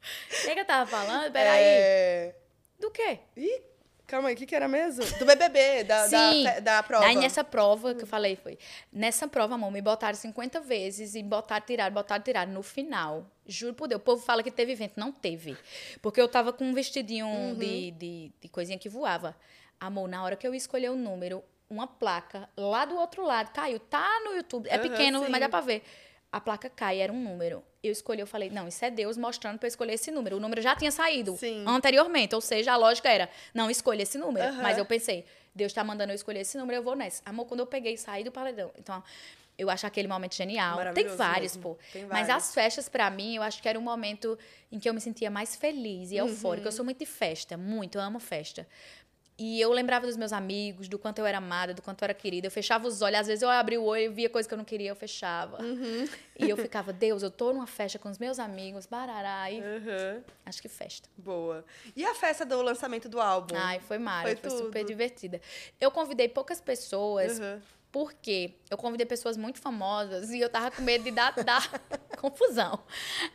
O 0.42 0.46
que, 0.46 0.54
que 0.56 0.60
eu 0.60 0.66
tava 0.66 0.90
falando? 0.90 1.32
Peraí. 1.32 1.64
É... 1.64 2.36
Do 2.80 2.90
quê? 2.90 3.20
Ih, 3.38 3.62
calma 4.08 4.30
aí, 4.30 4.34
o 4.34 4.38
que, 4.38 4.46
que 4.48 4.56
era 4.56 4.68
mesmo? 4.68 5.06
Do 5.20 5.26
BBB, 5.26 5.84
da, 5.84 6.08
da, 6.08 6.32
Sim. 6.32 6.44
fe- 6.44 6.62
da 6.62 6.82
prova. 6.82 7.06
Aí 7.06 7.16
nessa 7.16 7.44
prova 7.44 7.94
que 7.94 8.04
eu 8.04 8.08
falei 8.08 8.36
foi. 8.36 8.58
Nessa 8.92 9.28
prova, 9.28 9.54
amor, 9.56 9.72
me 9.72 9.82
botaram 9.82 10.16
50 10.18 10.60
vezes 10.62 11.14
e 11.14 11.22
botaram, 11.22 11.64
tiraram, 11.66 11.94
botaram, 11.94 12.24
tiraram. 12.24 12.52
No 12.52 12.64
final, 12.64 13.28
juro 13.46 13.74
por 13.76 13.88
Deus, 13.88 14.02
o 14.02 14.04
povo 14.04 14.24
fala 14.24 14.42
que 14.42 14.50
teve 14.52 14.72
evento. 14.72 14.94
Não 15.00 15.12
teve. 15.12 15.56
Porque 16.02 16.20
eu 16.20 16.28
tava 16.28 16.52
com 16.52 16.64
um 16.66 16.74
vestidinho 16.74 17.28
Uhum. 17.28 17.56
de, 17.56 17.92
de, 17.92 18.32
de 18.42 18.50
coisinha 18.50 18.80
que 18.80 18.90
voava. 18.90 19.38
Amor, 19.80 20.08
na 20.08 20.24
hora 20.24 20.36
que 20.36 20.48
eu 20.48 20.54
escolhi 20.56 20.90
o 20.90 20.96
número, 20.96 21.44
uma 21.70 21.86
placa 21.88 22.50
lá 22.58 22.84
do 22.86 22.96
outro 22.98 23.24
lado 23.24 23.52
caiu. 23.54 23.80
Tá 23.80 24.20
no 24.26 24.34
YouTube. 24.36 24.68
É 24.68 24.76
Aham, 24.76 24.82
pequeno, 24.90 25.24
sim. 25.24 25.30
mas 25.30 25.40
dá 25.40 25.48
pra 25.50 25.62
ver. 25.62 25.84
A 26.32 26.40
placa 26.40 26.70
cai, 26.70 27.00
era 27.00 27.12
um 27.12 27.22
número. 27.22 27.62
Eu 27.84 27.92
escolhi, 27.92 28.22
eu 28.22 28.28
falei, 28.28 28.50
não, 28.50 28.68
isso 28.68 28.86
é 28.86 28.90
Deus 28.90 29.18
mostrando 29.18 29.58
pra 29.58 29.66
eu 29.66 29.70
escolher 29.70 29.94
esse 29.94 30.12
número. 30.12 30.38
O 30.38 30.40
número 30.40 30.62
já 30.62 30.76
tinha 30.76 30.92
saído 30.92 31.36
Sim. 31.36 31.66
anteriormente, 31.68 32.34
ou 32.34 32.40
seja, 32.40 32.72
a 32.72 32.78
lógica 32.78 33.10
era, 33.10 33.30
não, 33.54 33.70
escolha 33.70 34.04
esse 34.04 34.18
número. 34.18 34.48
Aham. 34.48 34.62
Mas 34.62 34.78
eu 34.78 34.86
pensei, 34.86 35.26
Deus 35.54 35.74
tá 35.74 35.84
mandando 35.84 36.12
eu 36.12 36.16
escolher 36.16 36.42
esse 36.42 36.58
número, 36.58 36.80
eu 36.80 36.84
vou 36.84 36.96
nessa. 36.96 37.22
Amor, 37.26 37.46
quando 37.46 37.60
eu 37.60 37.68
peguei 37.68 37.96
e 37.96 37.98
saí 37.98 38.24
do 38.24 38.32
paredão. 38.32 38.72
Então, 38.78 39.04
eu 39.58 39.70
acho 39.70 39.86
aquele 39.86 40.08
momento 40.08 40.36
genial. 40.36 40.80
Tem 40.94 41.08
vários, 41.08 41.56
mesmo. 41.56 41.76
pô. 41.76 41.78
Tem 41.92 42.06
Mas 42.06 42.30
as 42.30 42.54
festas, 42.54 42.88
pra 42.90 43.10
mim, 43.10 43.36
eu 43.36 43.44
acho 43.44 43.62
que 43.62 43.68
era 43.68 43.78
um 43.78 43.82
momento 43.82 44.38
em 44.72 44.80
que 44.80 44.90
eu 44.90 44.94
me 44.94 45.02
sentia 45.02 45.30
mais 45.30 45.56
feliz 45.56 46.12
e 46.12 46.18
eufórica. 46.18 46.66
Uhum. 46.66 46.70
Eu 46.70 46.72
sou 46.72 46.86
muito 46.86 47.00
de 47.00 47.06
festa, 47.06 47.58
muito, 47.58 47.98
eu 47.98 48.02
amo 48.02 48.20
festa. 48.20 48.68
E 49.42 49.60
eu 49.60 49.72
lembrava 49.72 50.06
dos 50.06 50.16
meus 50.16 50.32
amigos, 50.32 50.88
do 50.88 51.00
quanto 51.00 51.18
eu 51.18 51.26
era 51.26 51.40
amada, 51.40 51.74
do 51.74 51.82
quanto 51.82 52.04
eu 52.04 52.06
era 52.06 52.14
querida. 52.14 52.46
Eu 52.46 52.52
fechava 52.52 52.88
os 52.88 53.02
olhos, 53.02 53.22
às 53.22 53.26
vezes 53.26 53.42
eu 53.42 53.50
abria 53.50 53.82
o 53.82 53.86
olho 53.86 54.04
e 54.04 54.08
via 54.08 54.30
coisa 54.30 54.48
que 54.48 54.54
eu 54.54 54.58
não 54.58 54.64
queria, 54.64 54.92
eu 54.92 54.96
fechava. 54.96 55.60
Uhum. 55.64 56.08
E 56.38 56.48
eu 56.48 56.56
ficava, 56.56 56.94
Deus, 56.94 57.24
eu 57.24 57.32
tô 57.32 57.52
numa 57.52 57.66
festa 57.66 57.98
com 57.98 58.08
os 58.08 58.20
meus 58.20 58.38
amigos, 58.38 58.86
barará, 58.86 59.50
e 59.50 59.60
Aham, 59.60 60.24
acho 60.46 60.62
que 60.62 60.70
festa. 60.70 61.10
Boa. 61.18 61.66
E 61.96 62.06
a 62.06 62.14
festa 62.14 62.46
do 62.46 62.62
lançamento 62.62 63.10
do 63.10 63.20
álbum? 63.20 63.56
Ai, 63.58 63.80
foi 63.80 63.98
mara, 63.98 64.28
Foi 64.28 64.36
foi, 64.36 64.52
super 64.52 64.84
divertida. 64.84 65.42
Eu 65.80 65.90
convidei 65.90 66.28
poucas 66.28 66.62
pessoas, 66.62 67.40
Aham. 67.40 67.62
Porque 67.92 68.54
eu 68.70 68.78
convidei 68.78 69.06
pessoas 69.06 69.36
muito 69.36 69.60
famosas 69.60 70.30
e 70.30 70.40
eu 70.40 70.50
tava 70.50 70.72
com 70.72 70.82
medo 70.82 71.04
de 71.04 71.12
dar, 71.12 71.34
dar 71.44 71.70
confusão. 72.18 72.80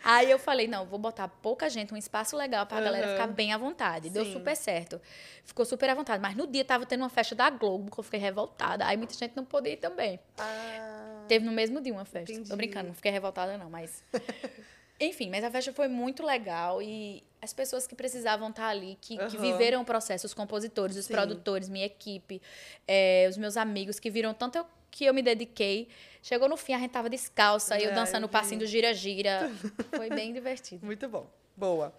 Aí 0.02 0.30
eu 0.30 0.38
falei, 0.38 0.66
não, 0.66 0.86
vou 0.86 0.98
botar 0.98 1.28
pouca 1.28 1.68
gente, 1.68 1.92
um 1.92 1.96
espaço 1.96 2.36
legal 2.36 2.64
pra 2.66 2.80
galera 2.80 3.06
Aham. 3.06 3.12
ficar 3.14 3.26
bem 3.26 3.52
à 3.52 3.58
vontade. 3.58 4.08
Deu 4.08 4.24
Sim. 4.24 4.32
super 4.32 4.56
certo. 4.56 5.00
Ficou 5.44 5.66
super 5.66 5.90
à 5.90 5.94
vontade. 5.94 6.22
Mas 6.22 6.34
no 6.34 6.46
dia 6.46 6.64
tava 6.64 6.86
tendo 6.86 7.02
uma 7.02 7.10
festa 7.10 7.34
da 7.34 7.50
Globo, 7.50 7.90
que 7.90 7.98
eu 8.00 8.04
fiquei 8.04 8.18
revoltada. 8.18 8.86
Aí 8.86 8.96
muita 8.96 9.12
gente 9.14 9.36
não 9.36 9.44
podia 9.44 9.74
ir 9.74 9.76
também. 9.78 10.18
Ah, 10.38 11.24
Teve 11.28 11.44
no 11.44 11.52
mesmo 11.52 11.80
dia 11.80 11.92
uma 11.92 12.04
festa. 12.06 12.32
Entendi. 12.32 12.48
Tô 12.48 12.56
brincando, 12.56 12.88
não 12.88 12.94
fiquei 12.94 13.12
revoltada 13.12 13.58
não, 13.58 13.68
mas... 13.68 14.02
Enfim, 14.98 15.28
mas 15.30 15.44
a 15.44 15.50
festa 15.50 15.72
foi 15.72 15.88
muito 15.88 16.22
legal 16.24 16.80
e 16.80 17.22
as 17.42 17.52
pessoas 17.52 17.86
que 17.86 17.94
precisavam 17.94 18.48
estar 18.50 18.68
ali, 18.68 18.96
que, 19.00 19.16
que 19.16 19.22
Aham. 19.36 19.38
viveram 19.38 19.82
o 19.82 19.84
processo, 19.84 20.26
os 20.26 20.32
compositores, 20.34 20.96
os 20.96 21.04
Sim. 21.06 21.12
produtores, 21.12 21.68
minha 21.68 21.84
equipe, 21.86 22.40
eh, 22.88 23.26
os 23.28 23.36
meus 23.36 23.56
amigos 23.56 24.00
que 24.00 24.10
viram 24.10 24.32
tanto 24.32 24.56
eu- 24.58 24.66
que 24.90 25.04
eu 25.04 25.12
me 25.12 25.20
dediquei. 25.22 25.88
Chegou 26.22 26.48
no 26.48 26.56
fim, 26.56 26.72
a 26.72 26.78
gente 26.78 26.90
tava 26.92 27.10
descalça, 27.10 27.78
e 27.78 27.84
eu 27.84 27.90
É, 27.90 27.92
dançando 27.94 28.24
o 28.24 28.28
passinho 28.28 28.60
do 28.60 28.66
gira-gira. 28.66 29.50
Foi 29.94 30.08
bem 30.08 30.32
divertido. 30.32 30.84
muito 30.86 31.06
bom. 31.08 31.30
Boa. 31.54 31.94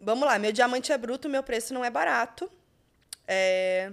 Vamos 0.00 0.26
lá, 0.26 0.38
meu 0.38 0.52
diamante 0.52 0.92
é 0.92 0.98
bruto, 0.98 1.28
meu 1.28 1.42
preço 1.42 1.72
não 1.72 1.84
é 1.84 1.90
barato. 1.90 2.50
É, 3.26 3.92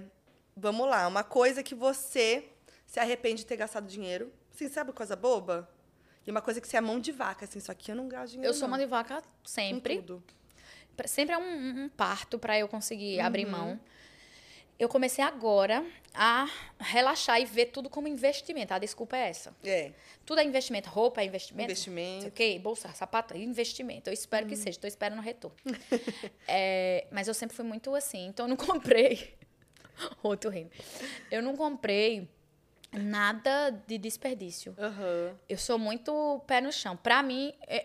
Vamos 0.56 0.88
lá, 0.88 1.06
uma 1.08 1.24
coisa 1.24 1.62
que 1.64 1.74
você 1.74 2.44
se 2.86 3.00
arrepende 3.00 3.38
de 3.42 3.46
ter 3.46 3.56
gastado 3.56 3.86
dinheiro. 3.88 4.32
Sim, 4.52 4.68
sabe 4.68 4.92
coisa 4.92 5.16
boba? 5.16 5.68
E 6.26 6.30
uma 6.30 6.40
coisa 6.40 6.60
que 6.60 6.66
você 6.68 6.76
é 6.76 6.80
mão 6.80 6.98
de 6.98 7.12
vaca, 7.12 7.44
assim, 7.44 7.60
só 7.60 7.74
que 7.74 7.90
eu 7.92 7.96
não 7.96 8.08
gasto 8.08 8.32
dinheiro. 8.32 8.48
Eu 8.50 8.54
sou 8.54 8.66
mão 8.68 8.78
de 8.78 8.86
vaca 8.86 9.22
sempre. 9.44 10.02
Sempre 11.06 11.34
é 11.34 11.38
um, 11.38 11.84
um 11.84 11.88
parto 11.88 12.38
para 12.38 12.58
eu 12.58 12.68
conseguir 12.68 13.18
Uhum. 13.18 13.24
abrir 13.26 13.46
mão. 13.46 13.80
Eu 14.76 14.88
comecei 14.88 15.22
agora 15.24 15.84
a 16.12 16.48
relaxar 16.80 17.40
e 17.40 17.44
ver 17.44 17.66
tudo 17.66 17.88
como 17.88 18.08
investimento. 18.08 18.74
A 18.74 18.78
desculpa 18.78 19.16
é 19.16 19.28
essa. 19.28 19.54
É, 19.62 19.92
Tudo 20.26 20.40
é 20.40 20.44
investimento. 20.44 20.88
Roupa 20.90 21.20
é 21.20 21.24
investimento. 21.26 21.70
investimento. 21.70 22.08
Uhum. 22.08 22.14
Não 22.14 22.20
sei 22.22 22.28
o 22.28 22.32
quê, 22.32 22.58
bolsa, 22.58 22.88
sapato, 22.92 23.34
é 23.34 23.38
investimento. 23.38 24.10
Eu 24.10 24.14
espero 24.14 24.46
que 24.46 24.56
seja, 24.56 24.70
estou 24.70 24.88
esperando 24.88 25.18
o 25.18 25.22
retorno. 25.22 25.56
É, 26.48 27.06
mas 27.12 27.28
eu 27.28 27.34
sempre 27.34 27.54
fui 27.54 27.64
muito 27.64 27.94
assim, 27.94 28.26
então 28.26 28.46
eu 28.46 28.48
não 28.50 28.56
comprei. 28.66 29.36
Outro 30.24 30.50
rindo. 30.50 30.70
Eu 31.30 31.40
não 31.40 31.56
comprei 31.56 32.28
nada 32.98 33.70
de 33.86 33.98
desperdício. 33.98 34.74
Aham. 34.78 35.36
Eu 35.48 35.58
sou 35.58 35.78
muito 35.78 36.40
pé 36.46 36.60
no 36.60 36.72
chão. 36.72 36.96
Pra 36.96 37.22
mim, 37.22 37.52
é- 37.66 37.84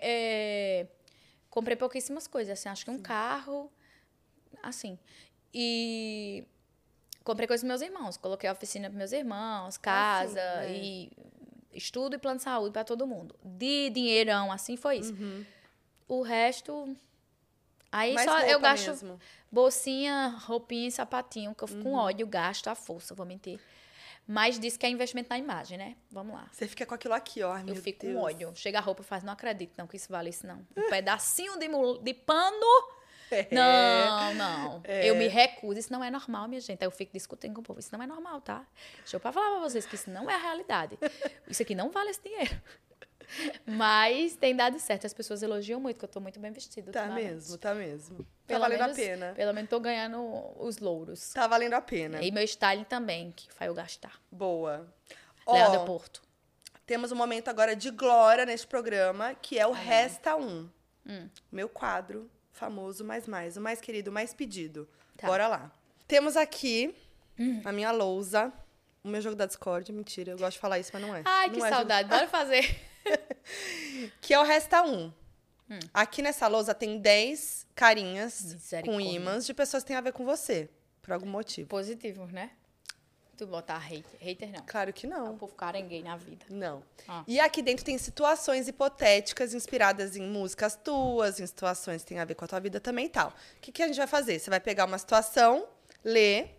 é, 0.81 0.87
comprei 1.49 1.75
pouquíssimas 1.75 2.27
coisas. 2.27 2.57
Assim, 2.59 2.69
acho 2.69 2.85
que 2.85 2.91
um 2.91 2.99
carro, 2.99 3.71
assim. 4.63 4.97
E 5.53 6.43
comprei 7.23 7.47
coisas 7.47 7.63
dos 7.63 7.67
meus 7.67 7.81
irmãos. 7.81 8.17
Coloquei 8.17 8.49
a 8.49 8.53
oficina 8.53 8.89
para 8.89 8.97
meus 8.97 9.11
irmãos, 9.11 9.77
casa 9.77 10.39
Ah, 10.39 10.63
sim, 10.63 10.69
é. 10.69 10.75
e 10.77 11.11
estudo 11.73 12.15
e 12.15 12.19
plano 12.19 12.37
de 12.37 12.43
saúde 12.43 12.71
para 12.73 12.83
todo 12.83 13.05
mundo. 13.07 13.35
De 13.43 13.89
dinheirão, 13.89 14.51
assim, 14.51 14.75
foi 14.77 14.97
isso. 14.97 15.13
Uhum. 15.13 15.45
O 16.07 16.21
resto... 16.21 16.95
Aí 17.91 18.13
Mais 18.13 18.29
só 18.29 18.39
eu 18.41 18.59
gasto 18.59 18.87
mesmo. 18.89 19.19
bolsinha, 19.51 20.27
roupinha 20.45 20.87
e 20.87 20.91
sapatinho, 20.91 21.55
que 21.55 21.63
eu 21.63 21.67
fico 21.67 21.81
com 21.81 21.89
Uhum. 21.93 21.95
ódio, 21.97 22.27
gasto 22.27 22.67
à 22.67 22.75
força, 22.75 23.15
vou 23.15 23.25
mentir. 23.25 23.59
Mas 24.31 24.59
disse 24.59 24.77
que 24.77 24.85
é 24.85 24.89
investimento 24.89 25.27
na 25.27 25.39
imagem, 25.39 25.75
né? 25.75 25.95
Vamos 26.11 26.35
lá. 26.35 26.47
Você 26.51 26.67
fica 26.67 26.85
com 26.85 26.93
aquilo 26.93 27.15
aqui, 27.15 27.41
ó. 27.41 27.57
Eu 27.65 27.75
fico 27.75 28.01
Deus. 28.01 28.13
com 28.13 28.21
ódio. 28.21 28.51
Chega 28.53 28.77
a 28.77 28.81
roupa 28.81 29.01
e 29.01 29.03
faz, 29.03 29.23
não 29.23 29.33
acredito 29.33 29.73
não 29.75 29.87
que 29.87 29.95
isso 29.95 30.07
vale 30.07 30.29
isso 30.29 30.45
não. 30.45 30.63
Um 30.77 30.85
pedacinho 30.87 31.57
de, 31.57 31.67
de 32.03 32.13
pano 32.13 32.89
É. 33.31 33.47
Não, 33.51 34.35
não. 34.35 34.81
É. 34.83 35.09
Eu 35.09 35.15
me 35.15 35.27
recuso. 35.27 35.79
Isso 35.79 35.91
não 35.91 36.03
é 36.03 36.11
normal, 36.11 36.47
minha 36.47 36.61
gente. 36.61 36.79
Aí 36.83 36.85
eu 36.85 36.91
fico 36.91 37.11
discutindo 37.11 37.55
com 37.55 37.61
o 37.61 37.63
povo. 37.63 37.79
Isso 37.79 37.89
não 37.91 38.03
é 38.03 38.05
normal, 38.05 38.39
tá? 38.39 38.63
Deixa 38.99 39.15
eu 39.15 39.19
falar 39.19 39.31
pra 39.31 39.59
vocês 39.61 39.87
que 39.87 39.95
isso 39.95 40.11
não 40.11 40.29
é 40.29 40.35
a 40.35 40.37
realidade. 40.37 40.99
Isso 41.47 41.63
aqui 41.63 41.73
não 41.73 41.89
vale 41.89 42.11
esse 42.11 42.21
dinheiro. 42.21 42.61
Mas 43.65 44.35
tem 44.35 44.55
dado 44.55 44.79
certo. 44.79 45.05
As 45.05 45.13
pessoas 45.13 45.41
elogiam 45.43 45.79
muito, 45.79 45.97
que 45.97 46.05
eu 46.05 46.09
tô 46.09 46.19
muito 46.19 46.39
bem 46.39 46.51
vestida. 46.51 46.91
Tá 46.91 47.01
ultimamente. 47.01 47.25
mesmo, 47.33 47.57
tá 47.57 47.73
mesmo. 47.75 48.17
Tá 48.17 48.23
Pelo 48.47 48.59
valendo 48.61 48.79
menos- 48.81 48.97
a 48.97 49.01
pena. 49.01 49.33
Pelo 49.35 49.53
menos 49.53 49.69
tô 49.69 49.79
ganhando 49.79 50.19
os 50.57 50.77
louros. 50.79 51.33
Tá 51.33 51.47
valendo 51.47 51.73
a 51.73 51.81
pena. 51.81 52.21
E 52.21 52.31
meu 52.31 52.43
styling 52.43 52.83
também, 52.85 53.31
que 53.31 53.51
faz 53.53 53.67
eu 53.67 53.73
gastar. 53.75 54.19
Boa. 54.31 54.87
Da 55.45 55.53
Ó, 55.81 55.85
Porto. 55.85 56.21
temos 56.85 57.11
um 57.11 57.15
momento 57.15 57.47
agora 57.49 57.75
de 57.75 57.89
glória 57.91 58.45
neste 58.45 58.67
programa, 58.67 59.33
que 59.35 59.57
é 59.57 59.65
o 59.67 59.73
Ah. 59.73 59.77
Resta 59.77 60.35
Um. 60.35 60.69
Hum. 61.07 61.27
Meu 61.51 61.67
quadro 61.69 62.29
famoso, 62.51 63.03
mais 63.05 63.25
mais, 63.27 63.57
o 63.57 63.61
mais 63.61 63.79
querido, 63.81 64.11
o 64.11 64.13
mais 64.13 64.33
pedido. 64.33 64.87
Tá. 65.17 65.25
Bora 65.27 65.47
lá. 65.47 65.71
Temos 66.07 66.35
aqui 66.37 66.93
Hum. 67.39 67.61
a 67.63 67.71
minha 67.71 67.91
lousa, 67.91 68.51
o 69.03 69.07
meu 69.07 69.21
jogo 69.21 69.35
da 69.35 69.45
Discord. 69.45 69.91
Mentira, 69.91 70.31
eu 70.33 70.37
gosto 70.37 70.53
de 70.53 70.59
falar 70.59 70.77
isso, 70.77 70.91
mas 70.93 71.01
não 71.01 71.15
é. 71.15 71.21
Ai, 71.25 71.47
Não 71.47 71.53
que 71.53 71.59
é 71.59 71.63
jogo- 71.63 71.75
saudade. 71.75 72.09
Bora 72.09 72.27
fazer. 72.27 72.59
Que 74.21 74.33
é 74.33 74.39
o 74.39 74.43
Resta 74.43 74.83
Um. 74.83 75.11
Hum. 75.69 75.79
Aqui 75.93 76.21
nessa 76.21 76.47
lousa 76.47 76.73
tem 76.73 76.99
10 76.99 77.67
carinhas 77.75 78.57
com 78.83 78.99
ímãs 78.99 79.45
de 79.45 79.53
pessoas 79.53 79.83
que 79.83 79.87
têm 79.87 79.95
a 79.97 80.01
ver 80.01 80.13
com 80.13 80.25
você, 80.25 80.69
por 81.01 81.13
algum 81.13 81.27
motivo. 81.27 81.69
Positivos, 81.69 82.31
né? 82.31 82.51
Tu 83.37 83.47
botar 83.47 83.77
hater. 83.77 84.19
Hater 84.19 84.51
não. 84.51 84.65
Claro 84.65 84.91
que 84.91 85.05
É 85.05 85.09
o 85.09 85.11
não. 85.11 85.37
povo 85.37 85.55
carenguei 85.55 86.03
na 86.03 86.17
vida. 86.17 86.45
Não. 86.49 86.83
Ah. 87.07 87.23
E 87.25 87.39
aqui 87.39 87.61
dentro 87.61 87.85
tem 87.85 87.97
situações 87.97 88.67
hipotéticas 88.67 89.53
inspiradas 89.53 90.17
em 90.17 90.23
músicas 90.23 90.75
tuas, 90.75 91.39
em 91.39 91.47
situações 91.47 92.01
que 92.01 92.09
têm 92.09 92.19
a 92.19 92.25
ver 92.25 92.35
com 92.35 92.43
a 92.43 92.47
tua 92.49 92.59
vida 92.59 92.81
também 92.81 93.05
e 93.05 93.09
tal. 93.09 93.29
O 93.29 93.59
que, 93.61 93.71
que 93.71 93.81
a 93.81 93.87
gente 93.87 93.95
vai 93.95 94.07
fazer? 94.07 94.39
Você 94.39 94.49
vai 94.49 94.59
pegar 94.59 94.83
uma 94.83 94.97
situação, 94.97 95.65
ler, 96.03 96.58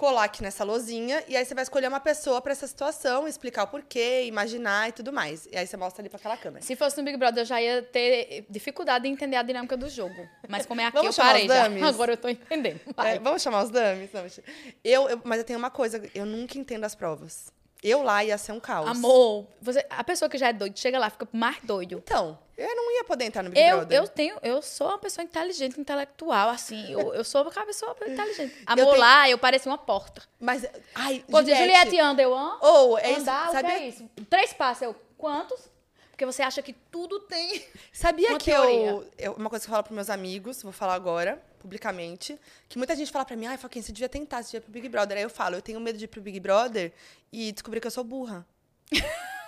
colar 0.00 0.24
aqui 0.24 0.42
nessa 0.42 0.64
lozinha, 0.64 1.22
e 1.28 1.36
aí 1.36 1.44
você 1.44 1.54
vai 1.54 1.62
escolher 1.62 1.86
uma 1.86 2.00
pessoa 2.00 2.40
pra 2.40 2.52
essa 2.52 2.66
situação, 2.66 3.28
explicar 3.28 3.64
o 3.64 3.66
porquê, 3.66 4.24
imaginar 4.24 4.88
e 4.88 4.92
tudo 4.92 5.12
mais. 5.12 5.46
E 5.52 5.56
aí 5.58 5.66
você 5.66 5.76
mostra 5.76 6.00
ali 6.00 6.08
pra 6.08 6.18
aquela 6.18 6.38
câmera. 6.38 6.64
Se 6.64 6.74
fosse 6.74 6.96
no 6.96 7.02
Big 7.04 7.18
Brother, 7.18 7.42
eu 7.42 7.44
já 7.46 7.60
ia 7.60 7.82
ter 7.82 8.46
dificuldade 8.48 9.06
em 9.06 9.12
entender 9.12 9.36
a 9.36 9.42
dinâmica 9.42 9.76
do 9.76 9.90
jogo. 9.90 10.26
Mas 10.48 10.64
como 10.64 10.80
é 10.80 10.86
aqui, 10.86 10.96
Vamos 10.96 11.18
eu 11.18 11.22
parei 11.22 11.46
já. 11.46 11.68
Agora 11.86 12.12
eu 12.14 12.16
tô 12.16 12.28
entendendo. 12.30 12.80
É, 12.96 13.18
vamos 13.18 13.42
chamar 13.42 13.62
os? 13.64 13.70
Não, 13.70 13.94
mentira. 13.94 14.42
eu, 14.82 15.06
eu- 15.10 15.20
mas 15.22 15.38
eu 15.38 15.44
tenho 15.44 15.58
uma 15.58 15.70
coisa, 15.70 16.02
eu 16.14 16.24
nunca 16.24 16.56
entendo 16.56 16.84
as 16.84 16.94
provas. 16.94 17.52
Eu 17.82 18.02
lá 18.02 18.22
ia 18.24 18.36
ser 18.36 18.52
um 18.52 18.60
caos. 18.60 18.88
Amor, 18.88 19.46
você, 19.60 19.84
a 19.88 20.04
pessoa 20.04 20.28
que 20.28 20.36
já 20.36 20.48
é 20.48 20.52
doida 20.52 20.76
chega 20.76 20.98
lá, 20.98 21.08
fica 21.08 21.26
mais 21.32 21.56
doido. 21.62 22.02
Então, 22.04 22.38
eu 22.56 22.76
não 22.76 22.92
ia 22.92 23.04
poder 23.04 23.24
entrar 23.24 23.42
no 23.42 23.48
Big 23.50 23.58
Eu, 23.60 23.78
Brother. 23.78 23.98
eu 23.98 24.06
tenho, 24.08 24.36
eu 24.42 24.60
sou 24.60 24.88
uma 24.88 24.98
pessoa 24.98 25.24
inteligente, 25.24 25.80
intelectual, 25.80 26.50
assim. 26.50 26.92
Eu, 26.92 27.14
eu 27.14 27.24
sou 27.24 27.42
uma 27.42 27.64
pessoa 27.66 27.96
inteligente. 28.06 28.54
Eu 28.60 28.64
Amor, 28.66 28.84
tenho- 28.86 28.98
lá, 28.98 29.30
eu 29.30 29.38
parecia 29.38 29.70
uma 29.72 29.78
porta. 29.78 30.22
Mas, 30.38 30.66
ai, 30.94 31.24
Quando 31.30 31.46
Juliette, 31.46 31.64
Juliette 31.64 31.98
anda, 32.00 32.20
eu 32.22 32.34
ando. 32.34 32.58
Ou, 32.60 32.98
é 32.98 33.12
isso, 33.12 33.20
Andar, 33.22 33.44
o 33.44 33.46
que 33.46 33.52
sabia, 33.52 33.72
é 33.78 33.88
isso? 33.88 34.10
Três 34.28 34.52
passos, 34.52 34.82
eu, 34.82 34.94
quantos? 35.16 35.60
Porque 36.10 36.26
você 36.26 36.42
acha 36.42 36.60
que 36.60 36.74
tudo 36.74 37.18
tem. 37.20 37.64
sabia 37.90 38.36
que 38.36 38.50
eu, 38.50 39.06
eu- 39.16 39.32
Uma 39.32 39.48
coisa 39.48 39.64
que 39.64 39.70
eu 39.70 39.72
falo 39.72 39.84
pros 39.84 39.94
meus 39.96 40.10
amigos, 40.10 40.62
vou 40.62 40.70
falar 40.72 40.92
agora, 40.94 41.42
publicamente, 41.60 42.38
que 42.68 42.78
muita 42.78 42.96
gente 42.96 43.12
fala 43.12 43.24
pra 43.24 43.36
mim, 43.36 43.46
ai, 43.46 43.58
Foquinha, 43.58 43.82
você 43.82 43.92
devia 43.92 44.08
tentar, 44.08 44.42
você 44.42 44.52
devia 44.52 44.60
pro 44.62 44.72
Big 44.72 44.88
Brother. 44.88 45.16
Aí 45.16 45.22
eu 45.22 45.30
falo, 45.30 45.54
eu 45.56 45.62
tenho 45.62 45.78
medo 45.78 45.98
de 45.98 46.06
ir 46.06 46.08
pro 46.08 46.20
Big 46.20 46.40
Brother 46.40 46.92
e 47.32 47.52
descobrir 47.52 47.80
que 47.80 47.86
eu 47.86 47.90
sou 47.90 48.02
burra. 48.02 48.46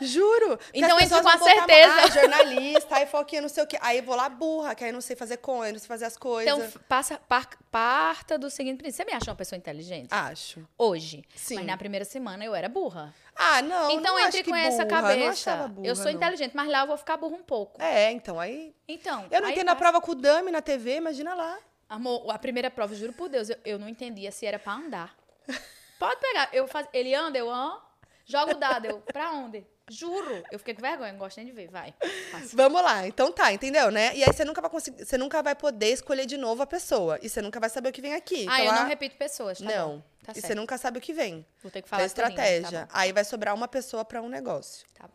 Juro. 0.00 0.58
Então 0.72 0.96
pessoas 0.98 1.22
com 1.22 1.28
a 1.28 1.38
certeza. 1.38 1.94
Ah, 1.94 2.10
jornalista, 2.10 2.96
aí 2.96 3.06
Foquinha, 3.06 3.42
não 3.42 3.48
sei 3.48 3.62
o 3.62 3.66
quê. 3.66 3.78
Aí 3.80 4.00
vou 4.00 4.16
lá 4.16 4.28
burra, 4.28 4.74
que 4.74 4.84
aí 4.84 4.92
não 4.92 5.00
sei 5.00 5.16
fazer 5.16 5.40
eu 5.44 5.72
não 5.72 5.78
sei 5.78 5.88
fazer 5.88 6.04
as 6.06 6.16
coisas. 6.16 6.52
Então, 6.52 6.80
passa, 6.88 7.18
par- 7.28 7.58
parta 7.70 8.38
do 8.38 8.50
seguinte 8.50 8.78
princípio. 8.78 9.04
Você 9.06 9.10
me 9.10 9.16
acha 9.16 9.30
uma 9.30 9.36
pessoa 9.36 9.56
inteligente? 9.56 10.08
Acho. 10.10 10.66
Hoje. 10.76 11.24
Sim. 11.34 11.56
Mas 11.56 11.66
na 11.66 11.76
primeira 11.76 12.04
semana 12.04 12.44
eu 12.44 12.54
era 12.54 12.68
burra. 12.68 13.14
Ah, 13.36 13.62
não, 13.62 13.90
então 13.90 14.14
não 14.14 14.18
entre 14.26 14.44
com 14.44 14.54
essa 14.54 14.84
burra, 14.84 15.02
cabeça. 15.02 15.56
burra, 15.68 15.86
eu 15.86 15.96
sou 15.96 16.06
não. 16.06 16.12
inteligente, 16.12 16.52
mas 16.54 16.68
lá 16.68 16.80
eu 16.80 16.86
vou 16.86 16.96
ficar 16.96 17.16
burra 17.16 17.36
um 17.36 17.42
pouco. 17.42 17.80
É, 17.82 18.10
então, 18.10 18.38
aí... 18.38 18.74
Então. 18.86 19.26
Eu 19.30 19.40
não 19.40 19.48
entendo 19.50 19.68
a 19.68 19.74
passa. 19.74 19.78
prova 19.90 20.00
com 20.00 20.12
o 20.12 20.14
Dami 20.14 20.50
na 20.50 20.60
TV, 20.60 20.96
imagina 20.96 21.34
lá. 21.34 21.58
Amor, 21.88 22.30
a 22.30 22.38
primeira 22.38 22.70
prova, 22.70 22.94
juro 22.94 23.12
por 23.12 23.28
Deus, 23.28 23.48
eu, 23.50 23.56
eu 23.64 23.78
não 23.78 23.88
entendia 23.88 24.30
se 24.30 24.46
era 24.46 24.58
pra 24.58 24.74
andar. 24.74 25.16
Pode 25.98 26.20
pegar. 26.20 26.48
Eu 26.52 26.68
faz, 26.68 26.86
ele 26.92 27.14
anda, 27.14 27.36
eu 27.38 27.50
ando. 27.50 27.80
Joga 28.24 28.52
o 28.54 28.58
dado, 28.58 28.86
eu. 28.86 29.00
Pra 29.00 29.32
onde? 29.32 29.66
Juro. 29.90 30.42
Eu 30.52 30.58
fiquei 30.58 30.74
com 30.74 30.80
vergonha, 30.80 31.12
não 31.12 31.18
gosto 31.18 31.36
nem 31.38 31.46
de 31.46 31.52
ver. 31.52 31.68
Vai. 31.68 31.92
Passa. 32.30 32.56
Vamos 32.56 32.80
lá, 32.82 33.06
então 33.06 33.32
tá, 33.32 33.52
entendeu, 33.52 33.90
né? 33.90 34.14
E 34.16 34.22
aí 34.22 34.32
você 34.32 34.44
nunca 34.44 34.60
vai 34.60 34.70
conseguir, 34.70 35.04
você 35.04 35.18
nunca 35.18 35.42
vai 35.42 35.54
poder 35.54 35.88
escolher 35.92 36.26
de 36.26 36.36
novo 36.36 36.62
a 36.62 36.66
pessoa. 36.66 37.18
E 37.20 37.28
você 37.28 37.42
nunca 37.42 37.58
vai 37.58 37.68
saber 37.68 37.88
o 37.88 37.92
que 37.92 38.00
vem 38.00 38.14
aqui. 38.14 38.46
Ah, 38.48 38.54
Então, 38.54 38.58
eu 38.60 38.64
lá- 38.72 38.80
não 38.82 38.88
repito 38.88 39.16
pessoas, 39.16 39.58
tá 39.58 39.64
Não. 39.64 39.96
bom. 39.96 40.02
Tá 40.24 40.32
e 40.32 40.34
você 40.36 40.40
certo. 40.42 40.56
nunca 40.58 40.78
sabe 40.78 40.98
o 40.98 41.00
que 41.00 41.12
vem. 41.12 41.44
Vou 41.62 41.70
ter 41.72 41.82
que 41.82 41.88
falar 41.88 42.04
é 42.04 42.08
tudinho, 42.08 42.26
estratégia. 42.28 42.86
Tá 42.86 42.88
Aí 42.92 43.12
vai 43.12 43.24
sobrar 43.24 43.54
uma 43.54 43.66
pessoa 43.66 44.04
pra 44.04 44.22
um 44.22 44.28
negócio. 44.28 44.86
Tá 44.94 45.08
bom. 45.08 45.14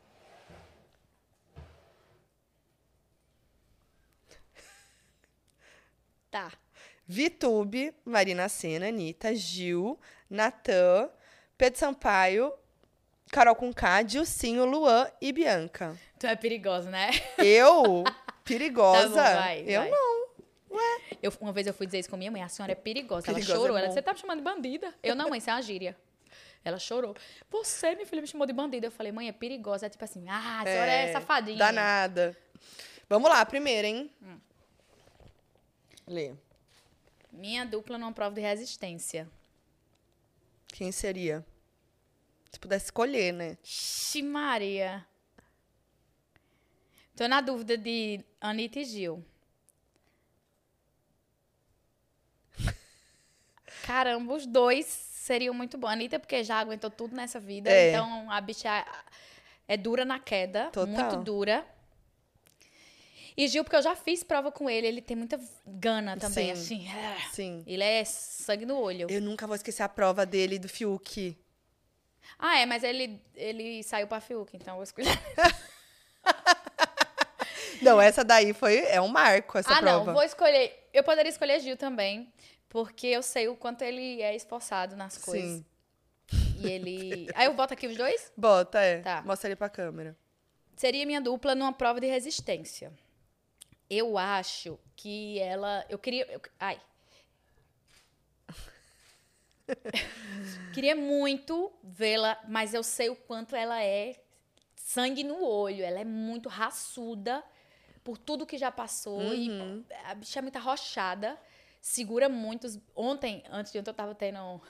Tá. 6.32 6.52
Vitube, 7.08 7.94
Marina 8.04 8.50
Senna, 8.50 8.88
Anitta, 8.88 9.34
Gil, 9.36 10.00
Natan, 10.30 11.10
Pedro 11.58 11.80
Sampaio, 11.80 12.52
Carol 13.32 13.56
Conká, 13.56 14.02
Dilcinho, 14.02 14.66
Luan 14.66 15.10
e 15.20 15.32
Bianca. 15.34 15.98
Tu 16.20 16.28
é 16.28 16.36
perigosa, 16.38 16.90
né? 16.90 17.10
Eu? 17.38 18.04
Tá 18.04 18.26
Perigosa? 18.44 19.08
bom, 19.10 19.16
vai. 19.16 19.64
eu 19.68 19.82
vai. 19.82 19.90
não. 19.90 20.26
Eu, 21.22 21.34
uma 21.40 21.52
vez 21.52 21.66
eu 21.66 21.74
fui 21.74 21.86
dizer 21.86 22.00
isso 22.00 22.10
com 22.10 22.18
minha 22.18 22.30
mãe, 22.30 22.44
a 22.44 22.50
senhora 22.50 22.74
é 22.74 22.76
perigosa. 22.76 23.26
Perigosa 23.26 23.52
ela 23.52 23.60
chorou. 23.60 23.78
é 23.78 23.80
ela 23.80 23.88
disse, 23.88 24.00
você 24.00 24.02
tá 24.04 24.14
me 24.14 24.20
chamando 24.20 24.38
de 24.40 24.44
bandida? 24.44 24.94
Eu, 25.02 25.16
não, 25.16 25.30
mãe, 25.30 25.40
isso 25.40 25.50
é 25.50 25.54
uma 25.54 25.62
gíria. 25.62 25.98
Ela 26.64 26.78
chorou. 26.78 27.16
Você, 27.50 27.96
minha 27.96 28.06
filha, 28.06 28.22
me 28.22 28.28
chamou 28.28 28.46
de 28.46 28.54
bandida. 28.54 28.88
Eu 28.88 28.92
falei, 28.92 29.12
mãe, 29.12 29.28
é 29.28 29.32
perigosa. 29.32 29.86
É 29.86 29.90
tipo 29.90 30.04
assim, 30.04 30.28
ah, 30.28 30.62
a 30.62 30.64
senhora 30.64 30.92
é, 30.92 31.14
safadinha. 31.14 31.58
Danada. 31.58 32.36
Vamos 33.08 33.30
lá, 33.30 33.46
primeiro, 33.46 33.88
hein? 33.88 34.12
Hum. 34.22 34.38
Lê. 36.08 36.34
Minha 37.32 37.66
dupla 37.66 37.98
numa 37.98 38.12
prova 38.12 38.36
de 38.36 38.42
resistência. 38.42 39.28
Quem 40.68 40.92
seria? 40.92 41.46
Se 42.56 42.60
pudesse 42.60 42.86
escolher, 42.86 43.34
né? 43.34 43.58
Xi, 43.62 44.22
Maria. 44.24 45.06
Tô 47.14 47.28
na 47.28 47.42
dúvida 47.42 47.78
de 47.78 48.24
Anitta 48.40 48.80
e 48.80 48.86
Gil. 48.86 49.26
Caramba, 53.84 54.34
os 54.36 54.46
dois 54.46 54.86
seriam 54.86 55.54
muito 55.54 55.78
bons. 55.78 55.90
Anitta, 55.90 56.18
porque 56.18 56.46
já 56.46 56.58
aguentou 56.58 56.90
tudo 56.90 57.14
nessa 57.14 57.42
vida. 57.42 57.70
É. 57.70 57.90
Então, 57.90 58.32
a 58.32 58.40
bicha 58.40 58.70
é- 58.70 58.86
é 59.68 59.76
dura 59.76 60.06
na 60.06 60.18
queda. 60.18 60.68
Total. 60.72 60.88
Muito 60.88 61.18
dura. 61.26 61.68
E 63.36 63.50
Gil, 63.50 63.66
porque 63.66 63.76
eu 63.76 63.82
já 63.82 63.98
fiz 63.98 64.24
prova 64.24 64.50
com 64.50 64.70
ele. 64.70 64.88
Ele 64.88 65.02
tem 65.02 65.18
muita 65.18 65.38
gana 65.68 66.16
também, 66.16 66.56
Sim. 66.56 66.88
assim. 66.88 66.98
é. 66.98 67.18
Sim. 67.34 67.64
Ele 67.68 67.84
é 67.84 68.06
sangue 68.06 68.66
no 68.66 68.78
olho. 68.80 69.08
Eu 69.10 69.22
nunca 69.22 69.46
vou 69.46 69.58
esquecer 69.58 69.84
a 69.84 69.90
prova 69.90 70.26
dele 70.26 70.58
do 70.58 70.70
Fiuk. 70.70 71.38
Ah, 72.38 72.60
é, 72.60 72.66
mas 72.66 72.84
ele, 72.84 73.22
ele 73.36 73.84
saiu 73.84 74.08
pra 74.08 74.20
Fiuk, 74.20 74.56
então 74.56 74.74
eu 74.74 74.76
vou 74.78 74.84
escolher. 74.84 75.18
Não, 77.82 78.02
essa 78.02 78.24
daí 78.24 78.54
foi 78.54 78.80
é 78.86 79.00
um 79.02 79.08
marco 79.08 79.58
essa 79.58 79.72
ah, 79.72 79.82
prova. 79.82 80.06
não, 80.06 80.14
vou 80.14 80.24
escolher. 80.24 80.88
Eu 80.94 81.04
poderia 81.04 81.30
escolher 81.30 81.60
Gil 81.60 81.78
também, 81.78 82.32
porque 82.70 83.08
eu 83.08 83.22
sei 83.22 83.48
o 83.48 83.56
quanto 83.56 83.84
ele 83.84 84.22
é 84.22 84.36
esforçado 84.36 84.96
nas 84.96 85.18
coisas. 85.18 85.58
Sim. 85.60 85.66
E 86.60 86.72
ele. 86.72 87.28
Aí 87.36 87.46
eu 87.46 87.54
boto 87.54 87.74
aqui 87.74 87.88
os 87.88 87.96
dois? 87.96 88.32
Bota, 88.36 88.80
é. 88.80 89.02
Tá. 89.02 89.22
Mostra 89.24 89.50
ele 89.50 89.56
pra 89.56 89.70
câmera. 89.70 90.18
Seria 90.76 91.06
minha 91.06 91.22
dupla 91.22 91.56
numa 91.56 91.74
prova 91.74 92.00
de 92.00 92.08
resistência. 92.08 92.92
Eu 93.90 94.18
acho 94.18 94.80
que 94.96 95.40
ela. 95.40 95.86
Eu 95.90 96.00
queria. 96.00 96.26
eu- 96.32 96.42
ai. 96.60 96.80
queria 100.74 100.96
muito 100.96 101.72
vê-la, 101.84 102.38
mas 102.48 102.74
eu 102.74 102.84
sei 102.84 103.10
o 103.10 103.16
quanto 103.16 103.56
ela 103.56 103.82
é 103.84 104.20
sangue 104.76 105.24
no 105.24 105.44
olho. 105.44 105.84
Ela 105.84 106.00
é 106.00 106.06
muito 106.06 106.50
raçuda 106.50 107.44
por 108.04 108.18
tudo 108.18 108.46
que 108.46 108.58
já 108.58 108.72
passou. 108.72 109.34
E 109.34 109.50
a 110.06 110.14
bicha 110.16 110.40
é 110.40 110.42
muito 110.42 110.58
arrochada. 110.58 111.38
Segura 111.82 112.30
muito. 112.30 112.68
Ontem, 112.96 113.44
antes 113.50 113.72
de 113.72 113.80
ontem, 113.80 113.90
eu 113.90 113.94
tava 113.94 114.16
tendo 114.16 114.62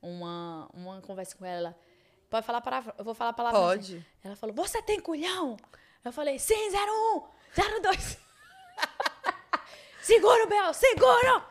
uma, 0.00 0.68
uma 0.72 1.00
conversa 1.02 1.36
com 1.36 1.44
ela. 1.44 1.76
Pode 2.30 2.44
falar 2.44 2.60
palavra? 2.60 2.94
Eu 2.98 3.04
vou 3.04 3.14
falar 3.14 3.30
a 3.30 3.34
palavra. 3.34 3.60
Pode. 3.60 4.04
Ela 4.22 4.36
falou, 4.36 4.54
você 4.54 4.82
tem 4.82 5.00
culhão? 5.00 5.56
Eu 6.04 6.12
falei, 6.12 6.38
sim, 6.38 6.70
01, 6.70 7.22
02. 7.82 8.18
segura, 10.02 10.46
Bel, 10.46 10.72
segura! 10.74 11.44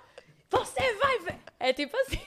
Você 0.50 0.94
vai 0.96 1.20
ver. 1.20 1.40
É 1.60 1.74
tipo 1.74 1.96
assim, 1.98 2.20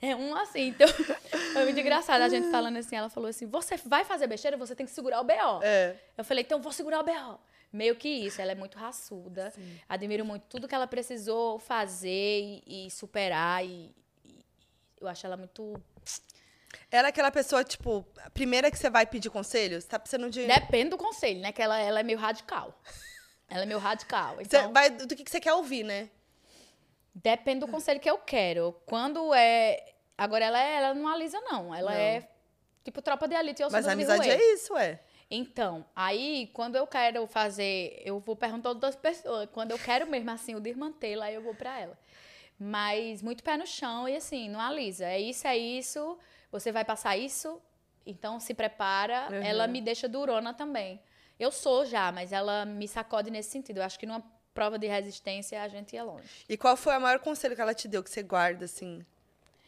é 0.00 0.16
um 0.16 0.34
assim. 0.34 0.68
Então, 0.68 0.88
é 1.56 1.64
muito 1.64 1.78
engraçado 1.78 2.22
a 2.22 2.28
gente 2.28 2.50
falando 2.50 2.76
assim. 2.76 2.96
Ela 2.96 3.10
falou 3.10 3.28
assim, 3.28 3.46
você 3.46 3.76
vai 3.76 4.04
fazer 4.04 4.26
besteira, 4.26 4.56
você 4.56 4.74
tem 4.74 4.86
que 4.86 4.92
segurar 4.92 5.20
o 5.20 5.24
B.O. 5.24 5.60
É. 5.62 5.96
Eu 6.16 6.24
falei, 6.24 6.44
então 6.44 6.60
vou 6.60 6.72
segurar 6.72 7.00
o 7.00 7.02
B.O. 7.02 7.38
Meio 7.72 7.94
que 7.94 8.08
isso, 8.08 8.40
ela 8.42 8.52
é 8.52 8.54
muito 8.54 8.76
raçuda. 8.78 9.50
Sim. 9.52 9.78
Admiro 9.88 10.24
muito 10.24 10.42
tudo 10.48 10.66
que 10.66 10.74
ela 10.74 10.86
precisou 10.86 11.58
fazer 11.58 12.62
e, 12.66 12.86
e 12.86 12.90
superar. 12.90 13.64
E, 13.64 13.94
e 14.24 14.44
eu 15.00 15.06
acho 15.06 15.24
ela 15.24 15.36
muito. 15.36 15.80
Ela 16.90 17.08
é 17.08 17.10
aquela 17.10 17.30
pessoa, 17.30 17.62
tipo, 17.62 18.04
a 18.24 18.30
primeira 18.30 18.70
que 18.70 18.78
você 18.78 18.90
vai 18.90 19.06
pedir 19.06 19.30
conselho, 19.30 19.80
você 19.80 19.86
tá 19.86 19.98
precisando 19.98 20.30
de. 20.30 20.46
Depende 20.46 20.90
do 20.90 20.96
conselho, 20.98 21.40
né? 21.40 21.52
Que 21.52 21.62
ela, 21.62 21.78
ela 21.78 22.00
é 22.00 22.02
meio 22.02 22.18
radical. 22.18 22.76
Ela 23.48 23.62
é 23.62 23.66
meio 23.66 23.78
radical. 23.78 24.36
Você 24.36 24.42
Então, 24.42 24.72
vai 24.72 24.90
do 24.90 25.14
que 25.14 25.28
você 25.28 25.40
quer 25.40 25.52
ouvir, 25.54 25.84
né? 25.84 26.10
depende 27.14 27.60
do 27.60 27.68
conselho 27.68 28.00
que 28.00 28.08
eu 28.10 28.18
quero. 28.18 28.72
Quando 28.86 29.34
é. 29.34 29.89
Agora, 30.20 30.44
ela, 30.44 30.62
é, 30.62 30.76
ela 30.76 30.94
não 30.94 31.08
alisa, 31.08 31.40
não. 31.40 31.74
Ela 31.74 31.92
Não. 31.92 31.98
é 31.98 32.28
tipo 32.84 33.00
tropa 33.00 33.26
de 33.26 33.34
elite. 33.34 33.62
Eu 33.62 33.70
sou 33.70 33.78
Mas 33.78 33.88
a 33.88 33.92
amizade 33.92 34.28
é 34.28 34.52
isso, 34.52 34.76
é. 34.76 35.00
Então, 35.30 35.82
aí, 35.96 36.50
quando 36.52 36.76
eu 36.76 36.86
quero 36.86 37.26
fazer, 37.26 38.02
eu 38.04 38.20
vou 38.20 38.36
perguntar 38.36 38.68
outras 38.68 38.94
pessoas. 38.94 39.48
Quando 39.50 39.70
eu 39.70 39.78
quero 39.78 40.06
mesmo, 40.06 40.30
assim, 40.30 40.54
o 40.54 40.60
desmantelo, 40.60 41.22
aí 41.22 41.34
eu 41.34 41.40
vou 41.40 41.54
pra 41.54 41.80
ela. 41.80 41.98
Mas 42.58 43.22
muito 43.22 43.42
pé 43.42 43.56
no 43.56 43.66
chão 43.66 44.06
e 44.06 44.14
assim, 44.14 44.50
não 44.50 44.60
alisa. 44.60 45.06
É 45.06 45.18
isso, 45.18 45.46
é 45.46 45.56
isso. 45.56 46.18
Você 46.52 46.70
vai 46.70 46.84
passar 46.84 47.16
isso, 47.16 47.58
então 48.04 48.38
se 48.38 48.52
prepara. 48.52 49.28
Uhum. 49.30 49.42
Ela 49.42 49.66
me 49.66 49.80
deixa 49.80 50.06
durona 50.06 50.52
também. 50.52 51.00
Eu 51.38 51.50
sou 51.50 51.86
já, 51.86 52.12
mas 52.12 52.30
ela 52.30 52.66
me 52.66 52.86
sacode 52.86 53.30
nesse 53.30 53.48
sentido. 53.48 53.78
Eu 53.78 53.84
acho 53.84 53.98
que 53.98 54.04
numa 54.04 54.22
prova 54.52 54.78
de 54.78 54.86
resistência 54.86 55.62
a 55.62 55.68
gente 55.68 55.94
ia 55.94 56.04
longe. 56.04 56.44
E 56.46 56.58
qual 56.58 56.76
foi 56.76 56.94
o 56.94 57.00
maior 57.00 57.20
conselho 57.20 57.56
que 57.56 57.62
ela 57.62 57.72
te 57.72 57.88
deu, 57.88 58.02
que 58.02 58.10
você 58.10 58.22
guarda, 58.22 58.66
assim? 58.66 59.02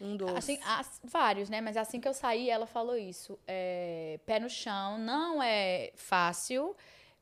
Um 0.02 0.16
dos. 0.16 0.34
Assim, 0.34 0.58
as- 0.64 1.00
vários, 1.04 1.48
né? 1.48 1.60
Mas 1.60 1.76
assim 1.76 2.00
que 2.00 2.08
eu 2.08 2.12
saí, 2.14 2.50
ela 2.50 2.66
falou 2.66 2.96
isso. 2.96 3.38
É, 3.46 4.18
pé 4.26 4.40
no 4.40 4.50
chão, 4.50 4.98
não 4.98 5.42
é 5.42 5.92
fácil. 5.94 6.76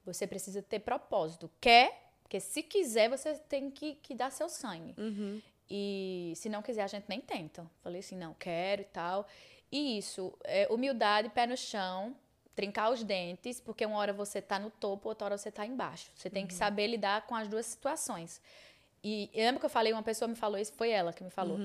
Você 0.05 0.27
precisa 0.27 0.63
ter 0.63 0.79
propósito. 0.81 1.51
Quer? 1.61 2.09
Porque 2.23 2.41
se 2.41 2.63
quiser, 2.63 3.11
você 3.11 3.35
tem 3.35 3.71
que, 3.71 3.97
que 3.97 4.15
dar 4.15 4.31
seu 4.33 4.49
sangue. 4.49 4.95
Uhum. 4.97 5.43
E 5.69 6.33
se 6.37 6.49
não 6.49 6.63
quiser, 6.63 6.83
a 6.83 6.87
gente 6.87 7.05
nem 7.09 7.21
tenta. 7.21 7.65
Falei 7.83 8.01
assim, 8.01 8.17
não, 8.17 8.35
quero 8.35 8.81
e 8.83 8.87
tal. 8.87 9.27
E 9.71 9.99
isso, 9.99 10.33
é, 10.45 10.67
humildade, 10.71 11.29
pé 11.29 11.47
no 11.47 11.57
chão, 11.57 12.17
trincar 12.57 12.91
os 12.91 13.05
dentes, 13.05 13.61
porque 13.61 13.85
uma 13.87 13.99
hora 13.99 14.13
você 14.13 14.41
tá 14.41 14.59
no 14.59 14.71
topo, 14.71 15.09
outra 15.09 15.27
hora 15.27 15.39
você 15.39 15.51
tá 15.51 15.65
embaixo. 15.67 16.11
Você 16.17 16.29
tem 16.31 16.47
que 16.47 16.55
saber 16.55 16.87
lidar 16.89 17.27
com 17.27 17.35
as 17.37 17.47
duas 17.47 17.67
situações. 17.67 18.41
E 19.05 19.31
lembro 19.35 19.61
que 19.61 19.67
eu 19.67 19.71
falei, 19.71 19.93
uma 19.93 20.03
pessoa 20.03 20.27
me 20.29 20.35
falou 20.35 20.59
isso, 20.59 20.73
foi 20.73 20.91
ela 20.91 21.13
que 21.13 21.23
me 21.23 21.31
falou. 21.31 21.59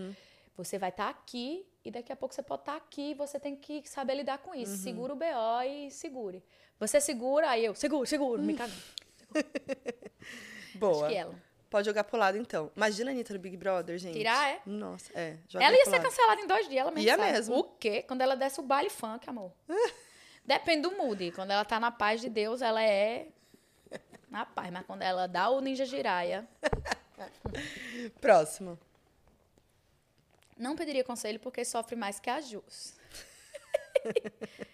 Você 0.57 0.77
vai 0.77 0.90
estar 0.90 1.10
aqui 1.10 1.65
e 1.84 1.91
daqui 1.91 2.11
a 2.11 2.15
pouco 2.15 2.34
você 2.34 2.41
pode 2.41 2.61
estar 2.61 2.76
aqui 2.76 3.11
e 3.11 3.14
você 3.14 3.40
tem 3.40 3.56
que 3.56 3.88
saber 3.88 4.15
lidar 4.15 4.38
com 4.38 4.56
isso. 4.56 4.77
Segura 4.77 5.14
o 5.14 5.15
BO 5.15 5.61
e 5.68 5.91
segure. 5.91 6.44
Você 6.80 6.99
segura, 7.02 7.49
aí 7.49 7.65
eu, 7.65 7.76
seguro, 7.76 8.06
seguro, 8.06 8.41
me 8.41 8.56
cago. 8.56 8.73
Boa. 10.76 11.06
Acho 11.06 11.07
que 11.07 11.15
ela. 11.15 11.36
Pode 11.69 11.86
jogar 11.88 12.03
pro 12.06 12.18
lado, 12.18 12.38
então. 12.38 12.72
Imagina 12.76 13.11
a 13.11 13.14
Anitta 13.14 13.34
no 13.34 13.40
Big 13.40 13.57
Brother, 13.57 13.98
gente. 13.98 14.18
Tirar, 14.18 14.49
é? 14.49 14.61
Nossa, 14.65 15.11
é. 15.14 15.38
Ela 15.53 15.76
ia 15.76 15.84
ser 15.86 15.91
lado. 15.91 16.03
cancelada 16.03 16.41
em 16.41 16.48
dois 16.48 16.69
dias, 16.69 16.82
ela 16.82 16.91
mesmo 16.91 17.06
Ia 17.07 17.18
sabe. 17.18 17.32
mesmo. 17.32 17.56
O 17.57 17.64
quê? 17.64 18.02
Quando 18.03 18.22
ela 18.22 18.36
desce 18.36 18.60
o 18.60 18.64
baile 18.64 18.90
funk, 18.90 19.30
amor. 19.30 19.52
Depende 20.45 20.84
do 20.84 20.91
mood. 20.95 21.32
Quando 21.32 21.52
ela 21.52 21.65
tá 21.65 21.80
na 21.80 21.91
paz 21.91 22.22
de 22.22 22.30
Deus, 22.30 22.61
ela 22.61 22.82
é 22.82 23.27
na 24.30 24.45
paz. 24.45 24.72
Mas 24.72 24.86
quando 24.86 25.02
ela 25.02 25.27
dá 25.27 25.49
o 25.49 25.60
ninja 25.60 25.86
giraia, 25.86 26.48
Próximo. 28.22 28.77
Não 30.57 30.76
pediria 30.76 31.03
conselho 31.03 31.40
porque 31.40 31.64
sofre 31.65 31.95
mais 31.95 32.19
que 32.19 32.30
a 32.30 32.41
Jus. 32.41 32.94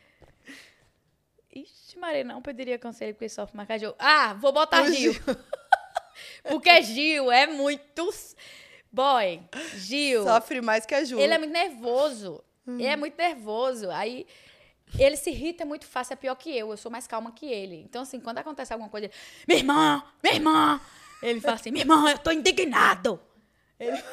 Ixi, 1.54 1.98
Maria, 1.98 2.24
não 2.24 2.42
pediria 2.42 2.80
conselho 2.80 3.14
porque 3.14 3.28
sofre 3.30 3.58
mais 3.58 3.68
que 3.68 3.74
a 3.74 3.78
Jus. 3.78 3.94
Ah, 4.00 4.34
vou 4.34 4.52
botar 4.52 4.84
O 4.84 4.92
Gil. 4.92 5.14
porque 6.44 6.82
Gil 6.84 7.32
é 7.32 7.48
muito... 7.48 8.10
Boy, 8.92 9.42
Gil... 9.76 10.24
Sofre 10.24 10.62
mais 10.62 10.86
que 10.86 10.94
a 10.94 11.04
Ju. 11.04 11.20
Ele 11.20 11.34
é 11.34 11.38
muito 11.38 11.52
nervoso. 11.52 12.44
Ele 12.68 12.86
é 12.86 12.96
muito 12.96 13.18
nervoso. 13.18 13.90
Aí 13.90 14.28
ele 14.98 15.16
se 15.16 15.30
irrita 15.30 15.66
muito 15.66 15.86
fácil, 15.86 16.14
é 16.14 16.16
pior 16.16 16.36
que 16.36 16.56
eu. 16.56 16.72
Eu 16.72 16.78
sou 16.78 16.92
mais 16.92 17.08
calma 17.08 17.32
que 17.32 17.46
ele. 17.46 17.78
Então, 17.78 18.02
assim, 18.02 18.20
quando 18.20 18.40
acontece 18.40 18.74
alguma 18.74 18.90
coisa, 18.90 19.08
ele, 19.08 19.14
minha 19.48 19.60
irmã, 19.60 20.04
minha 20.22 20.36
irmã. 20.36 20.82
Ele 21.22 21.40
fala 21.40 21.56
assim, 21.56 21.72
minha 21.72 21.84
irmã, 21.84 22.10
eu 22.10 22.18
tô 22.18 22.32
indignado. 22.32 23.20
Ele, 23.80 24.04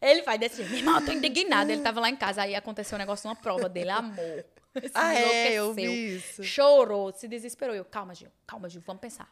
ele 0.00 0.22
faz 0.22 0.38
desse 0.40 0.56
jeito, 0.56 0.70
minha 0.70 0.80
irmã, 0.82 0.98
eu 1.00 1.04
tô 1.06 1.12
indignado. 1.12 1.70
Ele 1.70 1.82
tava 1.82 2.00
lá 2.00 2.08
em 2.08 2.16
casa, 2.16 2.42
aí 2.42 2.54
aconteceu 2.54 2.96
um 2.96 2.98
negócio, 2.98 3.28
uma 3.28 3.36
prova 3.36 3.68
dele, 3.68 3.90
amor. 3.90 4.44
Se 4.82 4.90
Ah, 4.94 5.14
é, 5.14 5.52
eu 5.54 5.72
vi 5.74 6.16
isso. 6.16 6.44
Chorou, 6.44 7.12
se 7.12 7.26
desesperou. 7.26 7.74
Eu, 7.74 7.84
calma, 7.84 8.14
Gil, 8.14 8.28
calma, 8.46 8.68
Gil, 8.68 8.80
vamos 8.86 9.00
pensar. 9.00 9.28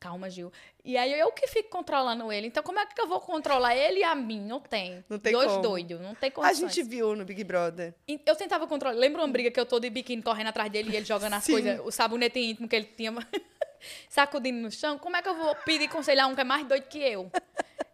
Calma, 0.00 0.28
Gil. 0.28 0.50
E 0.84 0.96
aí 0.96 1.12
eu 1.18 1.30
que 1.30 1.46
fico 1.46 1.68
controlando 1.70 2.32
ele. 2.32 2.48
Então, 2.48 2.60
como 2.62 2.80
é 2.80 2.86
que 2.86 3.00
eu 3.00 3.06
vou 3.06 3.20
controlar 3.20 3.76
ele 3.76 4.00
e 4.00 4.02
a 4.02 4.14
mim? 4.16 4.40
Não 4.40 4.58
tem. 4.58 5.04
Não 5.08 5.18
tem 5.18 5.32
Dois 5.32 5.48
como. 5.50 5.62
doidos, 5.62 6.00
não 6.00 6.14
tem 6.14 6.28
A 6.28 6.32
condições. 6.32 6.74
gente 6.74 6.82
viu 6.88 7.14
no 7.14 7.24
Big 7.24 7.44
Brother. 7.44 7.94
Eu 8.26 8.34
tentava 8.34 8.66
controlar. 8.66 8.96
Lembra 8.96 9.20
uma 9.22 9.28
briga 9.28 9.50
que 9.50 9.60
eu 9.60 9.66
tô 9.66 9.78
de 9.78 9.90
biquíni 9.90 10.22
correndo 10.22 10.48
atrás 10.48 10.70
dele 10.72 10.90
e 10.90 10.96
ele 10.96 11.04
jogando 11.06 11.34
as 11.34 11.44
Sim. 11.44 11.52
coisas, 11.52 11.80
o 11.84 11.90
sabonete 11.92 12.40
íntimo 12.40 12.66
que 12.66 12.74
ele 12.74 12.86
tinha 12.86 13.12
sacudindo 14.08 14.58
no 14.60 14.70
chão? 14.70 14.98
Como 14.98 15.16
é 15.16 15.22
que 15.22 15.28
eu 15.28 15.34
vou 15.36 15.54
pedir 15.64 15.88
conselho 15.88 16.22
a 16.22 16.26
um 16.26 16.34
que 16.34 16.40
é 16.40 16.44
mais 16.44 16.66
doido 16.66 16.84
que 16.88 16.98
eu? 16.98 17.30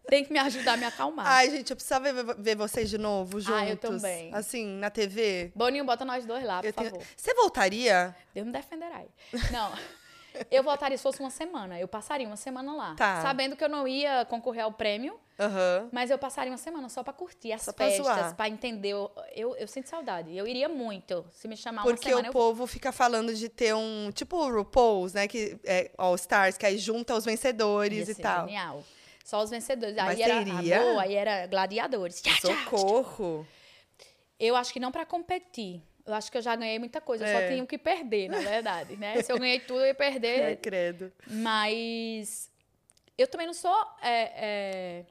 Tem 0.09 0.25
que 0.25 0.33
me 0.33 0.39
ajudar 0.39 0.75
a 0.75 0.77
me 0.77 0.85
acalmar. 0.85 1.27
Ai, 1.27 1.51
gente, 1.51 1.71
eu 1.71 1.77
precisava 1.77 2.13
ver, 2.13 2.35
ver 2.39 2.57
vocês 2.57 2.89
de 2.89 2.99
novo, 2.99 3.41
juntos. 3.41 3.61
Ah, 3.61 3.67
eu 3.69 3.77
também. 3.77 4.33
Assim, 4.35 4.65
na 4.67 4.89
TV. 4.91 5.51
Boninho, 5.55 5.85
bota 5.85 6.05
nós 6.05 6.25
dois 6.25 6.45
lá, 6.45 6.61
por 6.61 6.67
Eu 6.67 6.73
tenho- 6.73 6.91
favor. 6.91 7.05
Você 7.17 7.35
voltaria? 7.35 8.15
Deus 8.35 8.47
me 8.47 8.53
defenderá. 8.53 9.03
Não. 9.51 9.73
Eu 10.51 10.63
voltaria 10.63 10.99
se 10.99 11.03
fosse 11.03 11.19
uma 11.21 11.31
semana. 11.31 11.81
Eu 11.81 11.89
passaria 11.89 12.27
uma 12.27 12.37
semana 12.37 12.75
lá. 12.75 12.95
Tá. 12.95 13.23
Sabendo 13.23 13.57
que 13.57 13.65
eu 13.65 13.71
não 13.71 13.89
ia 13.89 14.23
concorrer 14.27 14.65
ao 14.65 14.71
prêmio, 14.71 15.19
Aham. 15.41 15.89
mas 15.91 16.11
eu 16.11 16.19
passaria 16.19 16.53
uma 16.53 16.59
semana 16.59 16.91
só 16.91 17.03
pra 17.03 17.11
curtir 17.15 17.53
as 17.55 17.63
Só 17.63 17.73
pra 17.73 17.87
festas, 17.87 18.05
zoar. 18.05 18.37
pra 18.37 18.47
entender. 18.47 18.91
Eu, 18.91 19.11
eu, 19.35 19.57
eu 19.57 19.67
sinto 19.67 19.89
saudade. 19.89 20.37
Eu 20.37 20.47
iria 20.47 20.69
muito. 20.69 21.25
Se 21.33 21.49
me 21.49 21.57
chamar 21.57 21.85
Porque 21.85 22.09
uma 22.09 22.17
semana, 22.17 22.29
o 22.29 22.29
eu 22.29 22.33
povo 22.35 22.67
fica 22.67 22.93
falando 22.93 23.35
de 23.35 23.49
ter 23.49 23.75
um. 23.75 24.11
Tipo 24.13 24.37
o 24.37 24.53
RuPaul's, 24.59 25.15
né? 25.15 25.27
Que 25.27 25.59
é 25.65 25.91
All 25.97 26.15
Stars, 26.17 26.59
que 26.59 26.67
aí 26.67 26.77
junta 26.77 27.15
os 27.15 27.25
vencedores 27.25 28.07
e 28.11 28.15
tal. 28.17 28.45
Genial. 28.47 28.85
Só 29.27 29.43
os 29.43 29.51
vencedores. 29.51 29.97
Mas 29.97 30.21
aí 30.21 30.23
era 30.23 30.45
teria? 30.45 30.81
amor, 30.81 30.99
aí 31.01 31.15
era 31.15 31.47
gladiadores. 31.49 32.23
Tchá, 32.23 32.31
tchá. 32.37 32.65
Socorro. 32.65 33.45
Eu 34.39 34.55
acho 34.55 34.73
que 34.73 34.79
não 34.79 34.93
pra 34.93 35.05
competir. 35.05 35.83
Eu 36.05 36.15
acho 36.15 36.31
que 36.31 36.39
eu 36.39 36.43
já 36.43 36.55
ganhei 36.55 36.79
muita 36.79 37.01
coisa. 37.01 37.27
Eu 37.27 37.33
só 37.33 37.41
É. 37.41 37.49
tinha 37.49 37.65
o 37.65 37.67
que 37.67 37.77
perder, 37.77 38.29
na 38.29 38.39
verdade, 38.39 38.97
né? 38.97 39.21
Se 39.23 39.33
eu 39.33 39.37
ganhei 39.41 39.59
tudo, 39.59 39.81
eu 39.81 39.87
ia 39.87 39.95
perder. 39.97 40.59
credo. 40.63 41.13
Mas 41.27 42.49
eu 43.19 43.27
também 43.27 43.49
não 43.49 43.55
sou. 43.55 43.77
é, 44.01 44.31
é, 45.01 45.07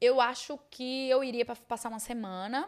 eu 0.00 0.22
acho 0.22 0.58
que 0.70 1.10
eu 1.10 1.22
iria 1.22 1.44
pra 1.44 1.54
passar 1.54 1.90
uma 1.90 1.98
semana 2.00 2.66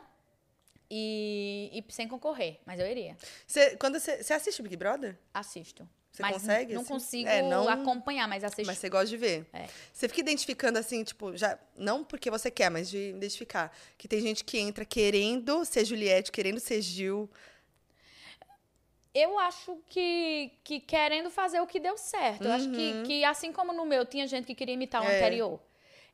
e, 0.91 1.71
e 1.73 1.91
sem 1.91 2.07
concorrer, 2.07 2.61
mas 2.67 2.79
eu 2.79 2.87
iria. 2.87 3.17
Você, 3.47 3.77
quando 3.79 3.99
você 3.99 4.31
assiste 4.35 4.61
Big 4.63 4.77
Brother? 4.77 5.17
Assisto. 5.33 5.89
Você 6.17 6.23
mas 6.23 6.33
consegue, 6.33 6.73
Não 6.73 6.81
assim? 6.81 6.89
consigo 6.93 7.29
É, 7.29 7.43
não- 7.43 7.69
acompanhar, 7.69 8.27
mas 8.27 8.43
assisto. 8.43 8.65
Mas 8.67 8.79
você 8.79 8.89
gosta 8.89 9.07
de 9.09 9.17
ver. 9.19 9.47
É. 9.53 9.67
Você 9.93 10.09
fica 10.09 10.21
identificando 10.21 10.79
assim, 10.79 11.05
tipo, 11.05 11.37
já. 11.37 11.59
Não 11.77 12.03
porque 12.03 12.31
você 12.31 12.51
quer, 12.51 12.71
mas 12.71 12.89
de 12.89 13.11
identificar. 13.11 13.71
Que 13.99 14.09
tem 14.09 14.21
gente 14.23 14.43
que 14.43 14.57
entra 14.59 14.85
querendo 14.87 15.63
ser 15.67 15.85
Juliette, 15.85 16.33
querendo 16.33 16.59
ser 16.59 16.81
Gil. 16.81 17.29
Eu 19.15 19.39
acho 19.39 19.79
que, 19.89 20.53
que 20.63 20.79
querendo 20.81 21.31
fazer 21.31 21.61
o 21.61 21.67
que 21.67 21.81
deu 21.81 21.97
certo. 21.97 22.45
Eu 22.45 22.53
acho 22.53 22.71
que, 22.71 23.03
que, 23.07 23.25
assim 23.25 23.51
como 23.53 23.73
no 23.73 23.85
meu, 23.87 24.05
tinha 24.05 24.27
gente 24.27 24.45
que 24.47 24.55
queria 24.55 24.75
imitar 24.75 25.01
o 25.03 25.05
Uhum. 25.05 25.11
É. 25.11 25.17
anterior. 25.19 25.61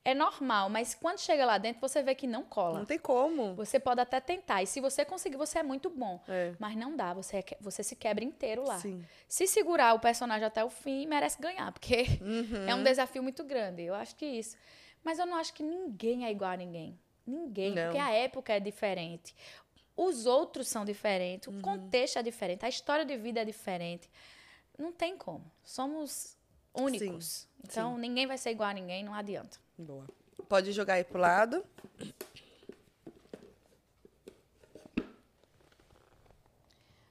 É 0.04 0.14
normal, 0.14 0.68
mas 0.68 0.94
quando 0.94 1.20
chega 1.20 1.44
lá 1.46 1.58
dentro, 1.58 1.80
você 1.80 2.02
vê 2.02 2.12
que 2.14 2.26
não 2.26 2.42
cola. 2.42 2.80
Não 2.80 2.84
tem 2.86 2.98
como. 2.98 3.54
Você 3.54 3.78
pode 3.78 4.00
até 4.00 4.18
tentar. 4.20 4.60
E 4.62 4.66
se 4.66 4.80
você 4.80 5.04
conseguir, 5.04 5.36
você 5.36 5.60
é 5.60 5.62
muito 5.62 5.88
bom. 5.88 6.20
É. 6.26 6.52
Mas 6.58 6.74
não 6.76 6.96
dá, 6.96 7.14
você, 7.14 7.36
é 7.38 7.44
você 7.60 7.84
se 7.84 7.94
quebra 7.94 8.24
inteiro 8.24 8.64
lá. 8.66 8.78
Sim. 8.80 9.04
Se 9.28 9.46
segurar 9.46 9.94
o 9.94 10.00
personagem 10.00 10.44
até 10.44 10.64
o 10.64 10.68
fim, 10.70 11.06
merece 11.06 11.40
ganhar, 11.40 11.70
porque 11.70 12.04
Uhum. 12.20 12.66
é 12.68 12.74
um 12.74 12.82
desafio 12.82 13.22
muito 13.22 13.44
grande. 13.44 13.82
Eu 13.82 13.94
acho 13.94 14.16
que 14.16 14.26
isso. 14.26 14.56
Mas 15.04 15.20
eu 15.20 15.26
não 15.26 15.36
acho 15.36 15.54
que 15.54 15.62
ninguém 15.62 16.24
é 16.26 16.30
igual 16.32 16.50
a 16.50 16.56
ninguém. 16.56 16.98
Ninguém, 17.24 17.72
Não. 17.72 17.84
porque 17.84 17.98
a 17.98 18.10
época 18.10 18.52
é 18.52 18.58
diferente. 18.58 19.32
Os 19.96 20.26
outros 20.26 20.66
são 20.66 20.84
diferentes, 20.84 21.46
Uhum. 21.46 21.58
o 21.58 21.62
contexto 21.62 22.18
é 22.18 22.22
diferente, 22.22 22.64
a 22.64 22.68
história 22.68 23.04
de 23.04 23.16
vida 23.16 23.40
é 23.42 23.44
diferente. 23.44 24.10
Não 24.76 24.90
tem 24.90 25.16
como. 25.16 25.44
Somos 25.62 26.36
únicos. 26.74 27.46
Então, 27.62 27.96
ninguém 27.98 28.26
vai 28.26 28.36
ser 28.38 28.50
igual 28.50 28.70
a 28.70 28.72
ninguém, 28.72 29.04
não 29.04 29.14
adianta. 29.14 29.58
Boa. 29.78 30.06
Pode 30.48 30.72
jogar 30.72 30.94
aí 30.94 31.04
pro 31.04 31.18
lado. 31.18 31.64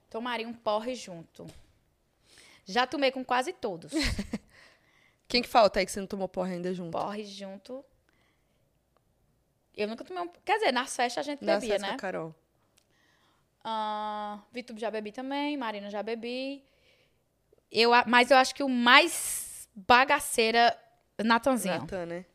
Tomaria 0.10 0.48
um 0.48 0.54
porre 0.54 0.94
junto. 0.96 1.48
Já 2.66 2.86
tomei 2.86 3.12
com 3.12 3.24
quase 3.24 3.54
todos. 3.54 3.92
Quem 5.28 5.42
que 5.42 5.48
falta 5.48 5.80
aí 5.80 5.86
que 5.86 5.92
você 5.92 6.00
não 6.00 6.08
tomou 6.08 6.28
porra 6.28 6.50
ainda 6.50 6.74
junto? 6.74 6.92
porre 6.92 7.24
junto. 7.24 7.84
Eu 9.76 9.88
nunca 9.88 10.04
tomei 10.04 10.22
um. 10.22 10.28
Quer 10.44 10.58
dizer, 10.58 10.72
nas 10.74 10.94
festas 10.96 11.26
a 11.26 11.32
gente 11.32 11.44
Dá 11.46 11.56
bebia, 11.56 11.76
acesso 11.76 11.86
com 11.86 11.92
né? 11.92 11.96
a 11.96 11.98
Carol. 11.98 12.36
Ah, 13.64 14.40
Vitor 14.52 14.78
já 14.78 14.92
bebi 14.92 15.12
também, 15.12 15.56
Marina 15.56 15.90
já 15.90 16.04
bebi. 16.04 16.64
Eu, 17.72 17.92
mas 18.06 18.30
eu 18.30 18.38
acho 18.38 18.54
que 18.54 18.64
o 18.64 18.68
mais 18.70 19.70
bagaceira 19.74 20.78
Natanzinho. 21.18 21.80
Natan, 21.80 22.06
né? 22.06 22.26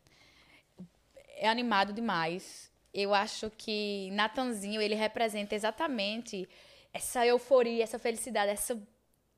É 1.36 1.48
animado 1.48 1.92
demais. 1.92 2.70
Eu 2.92 3.12
acho 3.14 3.50
que 3.50 4.10
Natanzinho, 4.12 4.80
ele 4.80 4.94
representa 4.94 5.54
exatamente 5.54 6.48
essa 6.92 7.26
euforia, 7.26 7.84
essa 7.84 7.98
felicidade, 7.98 8.50
essa 8.50 8.80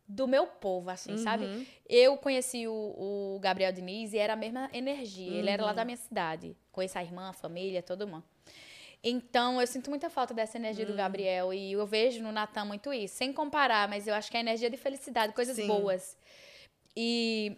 do 0.07 0.27
meu 0.27 0.47
povo, 0.47 0.89
assim, 0.89 1.13
Uhum. 1.13 1.19
sabe? 1.19 1.67
Eu 1.87 2.17
conheci 2.17 2.67
o, 2.67 2.73
o 2.73 3.39
Gabriel 3.41 3.73
Diniz 3.73 4.13
e 4.15 4.19
era 4.19 4.33
a 4.33 4.37
mesma 4.37 4.71
energia. 4.73 5.33
Ele 5.39 5.49
Uhum. 5.49 5.53
era 5.55 5.65
lá 5.65 5.73
da 5.75 5.85
minha 5.85 5.97
cidade. 5.99 6.57
Conheço 6.73 6.97
a 6.99 7.03
irmã, 7.03 7.29
a 7.29 7.33
família, 7.35 7.83
todo 7.83 8.07
mundo. 8.09 8.25
Então, 9.05 9.61
eu 9.61 9.67
sinto 9.67 9.91
muita 9.91 10.09
falta 10.09 10.33
dessa 10.33 10.57
energia 10.57 10.85
Uhum. 10.87 10.93
do 10.93 10.97
Gabriel 10.97 11.53
e 11.53 11.73
eu 11.73 11.87
vejo 11.87 12.23
no 12.23 12.33
Natan 12.33 12.65
muito 12.65 12.93
isso. 12.93 13.17
Sem 13.17 13.33
comparar, 13.33 13.87
mas 13.89 14.07
eu 14.09 14.15
acho 14.15 14.31
que 14.31 14.37
é 14.37 14.41
energia 14.41 14.71
de 14.71 14.77
felicidade, 14.77 15.33
coisas 15.35 15.57
Sim. 15.57 15.67
boas. 15.67 16.17
E 16.97 17.57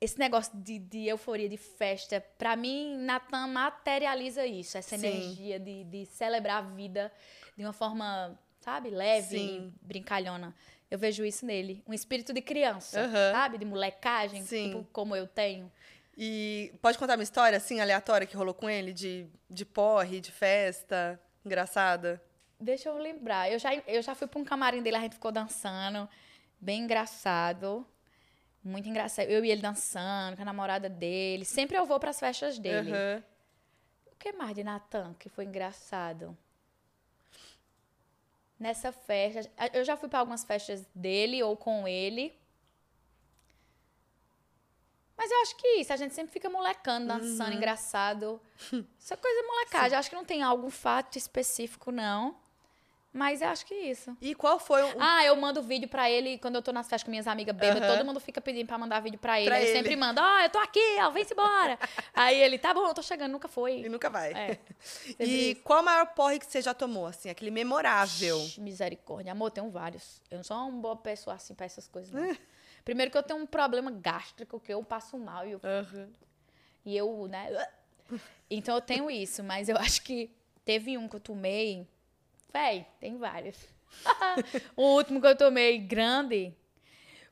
esse 0.00 0.18
negócio 0.18 0.56
de, 0.56 0.78
de 0.78 1.06
euforia, 1.06 1.48
de 1.48 1.58
festa, 1.58 2.24
pra 2.38 2.56
mim, 2.56 2.96
Natan 2.96 3.46
materializa 3.48 4.46
isso. 4.46 4.78
Essa 4.78 4.96
Sim. 4.96 5.06
energia 5.06 5.60
de, 5.60 5.84
de 5.84 6.06
celebrar 6.06 6.58
a 6.58 6.66
vida 6.66 7.12
de 7.56 7.62
uma 7.62 7.72
forma, 7.72 8.38
sabe, 8.60 8.88
leve, 8.88 9.28
Sim. 9.28 9.74
brincalhona. 9.82 10.54
Eu 10.90 10.98
vejo 10.98 11.24
isso 11.24 11.44
nele. 11.44 11.84
Um 11.86 11.92
espírito 11.92 12.32
de 12.32 12.40
criança, 12.40 13.00
Aham. 13.02 13.32
sabe? 13.32 13.58
De 13.58 13.64
molecagem, 13.64 14.42
Sim. 14.42 14.68
tipo, 14.68 14.88
como 14.90 15.14
eu 15.14 15.26
tenho. 15.26 15.70
E 16.16 16.72
pode 16.80 16.98
contar 16.98 17.16
uma 17.18 17.22
história, 17.22 17.56
assim, 17.58 17.80
aleatória 17.80 18.26
que 18.26 18.36
rolou 18.36 18.54
com 18.54 18.68
ele? 18.68 18.92
De, 18.92 19.26
de 19.48 19.64
porre, 19.64 20.20
de 20.20 20.32
festa, 20.32 21.20
engraçada? 21.44 22.22
Deixa 22.58 22.88
eu 22.88 22.96
lembrar. 22.96 23.50
Eu 23.52 23.58
já, 23.58 23.74
eu 23.74 24.02
já 24.02 24.14
fui 24.14 24.26
pra 24.26 24.40
um 24.40 24.44
camarim 24.44 24.82
dele, 24.82 24.96
a 24.96 25.00
gente 25.00 25.14
ficou 25.14 25.30
dançando. 25.30 26.08
Bem 26.58 26.82
engraçado. 26.82 27.86
Muito 28.62 28.88
engraçado. 28.88 29.28
Eu 29.28 29.44
e 29.44 29.50
ele 29.50 29.62
dançando, 29.62 30.36
com 30.36 30.42
a 30.42 30.44
namorada 30.44 30.88
dele. 30.88 31.44
Sempre 31.44 31.78
eu 31.78 31.86
vou 31.86 31.98
pras 31.98 32.18
festas 32.20 32.58
dele. 32.58 32.92
Aham. 32.92 33.24
O 34.12 34.16
que 34.16 34.32
mais 34.32 34.54
de 34.54 34.62
Natan 34.62 35.14
que 35.18 35.28
foi 35.28 35.44
engraçado? 35.46 36.36
Nessa 38.58 38.92
festa. 38.92 39.50
Eu 39.72 39.82
já 39.84 39.96
fui 39.96 40.08
pra 40.08 40.18
algumas 40.18 40.44
festas 40.44 40.86
dele 40.94 41.42
ou 41.42 41.56
com 41.56 41.88
ele. 41.88 42.38
Mas 45.16 45.30
eu 45.30 45.42
acho 45.42 45.56
que 45.56 45.68
isso, 45.76 45.92
a 45.92 45.96
gente 45.96 46.14
sempre 46.14 46.32
fica 46.32 46.48
molecando, 46.48 47.08
dançando, 47.08 47.52
engraçado. 47.52 48.40
Isso 48.98 49.12
é 49.12 49.16
coisa 49.18 49.46
molecagem. 49.46 49.92
Eu 49.92 49.98
acho 49.98 50.08
que 50.08 50.16
não 50.16 50.24
tem 50.24 50.42
algum 50.42 50.70
fato 50.70 51.18
específico, 51.18 51.92
não. 51.92 52.38
Mas 53.12 53.42
eu 53.42 53.48
acho 53.48 53.66
que 53.66 53.74
é 53.74 53.90
isso. 53.90 54.16
E 54.20 54.36
qual 54.36 54.60
foi 54.60 54.80
o. 54.84 54.94
Ah, 55.00 55.24
eu 55.24 55.34
mando 55.34 55.60
vídeo 55.60 55.88
pra 55.88 56.08
ele 56.08 56.38
quando 56.38 56.54
eu 56.54 56.62
tô 56.62 56.70
nas 56.72 56.86
festas 56.86 57.02
com 57.02 57.10
minhas 57.10 57.26
amigas 57.26 57.56
bêbadas. 57.56 57.82
Aham. 57.82 57.96
Todo 57.96 58.06
mundo 58.06 58.20
fica 58.20 58.40
pedindo 58.40 58.68
pra 58.68 58.78
mandar 58.78 59.00
vídeo 59.00 59.18
pra 59.18 59.40
ele. 59.40 59.50
Pra 59.50 59.60
eu 59.60 59.64
ele. 59.66 59.72
sempre 59.76 59.96
mando, 59.96 60.20
ó, 60.20 60.38
eu 60.40 60.48
tô 60.50 60.58
aqui, 60.58 60.78
ó, 61.00 61.10
vem-se 61.10 61.32
embora. 61.32 61.76
Aí 62.14 62.40
ele, 62.40 62.56
tá 62.56 62.72
bom, 62.72 62.86
eu 62.86 62.94
tô 62.94 63.02
chegando, 63.02 63.32
nunca 63.32 63.48
E 63.48 63.50
foi. 63.50 63.88
nunca 63.88 64.08
vai. 64.08 64.32
É. 64.32 64.58
E 65.18 65.50
isso. 65.52 65.62
qual 65.62 65.80
o 65.82 65.84
maior 65.84 66.06
porre 66.14 66.38
que 66.38 66.46
você 66.46 66.62
já 66.62 66.72
tomou, 66.72 67.06
assim? 67.06 67.28
Aquele 67.28 67.50
memorável. 67.50 68.38
Ixi, 68.38 68.60
Misericórdia. 68.60 69.32
Amor, 69.32 69.50
tenho 69.50 69.68
vários. 69.70 70.22
Eu 70.30 70.36
não 70.38 70.44
sou 70.44 70.56
uma 70.56 70.80
boa 70.80 70.96
pessoa 70.96 71.34
assim 71.34 71.52
pra 71.54 71.66
essas 71.66 71.88
coisas, 71.88 72.12
não. 72.12 72.22
Primeiro 72.84 73.10
que 73.10 73.18
eu 73.18 73.22
tenho 73.24 73.40
um 73.40 73.46
problema 73.46 73.90
gástrico, 73.90 74.60
que 74.60 74.72
eu 74.72 74.82
passo 74.84 75.18
mal 75.18 75.46
e 75.46 75.50
eu, 75.52 75.60
Aham. 75.64 76.08
e 76.84 76.96
eu, 76.96 77.26
né? 77.28 77.66
Então 78.48 78.74
eu 78.76 78.80
tenho 78.80 79.10
isso, 79.10 79.42
mas 79.42 79.68
eu 79.68 79.76
acho 79.76 80.00
que 80.02 80.30
teve 80.64 80.96
um 80.96 81.08
que 81.08 81.16
eu 81.16 81.20
tomei. 81.20 81.86
Véi, 82.52 82.86
tem 83.00 83.16
vários. 83.16 83.56
o 84.76 84.94
último 84.94 85.20
que 85.20 85.26
eu 85.26 85.36
tomei 85.36 85.78
grande 85.78 86.54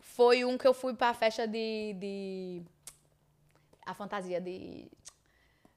foi 0.00 0.44
um 0.44 0.58
que 0.58 0.66
eu 0.66 0.74
fui 0.74 0.94
pra 0.94 1.14
festa 1.14 1.46
de. 1.46 1.94
de 1.94 2.62
a 3.84 3.94
fantasia 3.94 4.40
de 4.40 4.86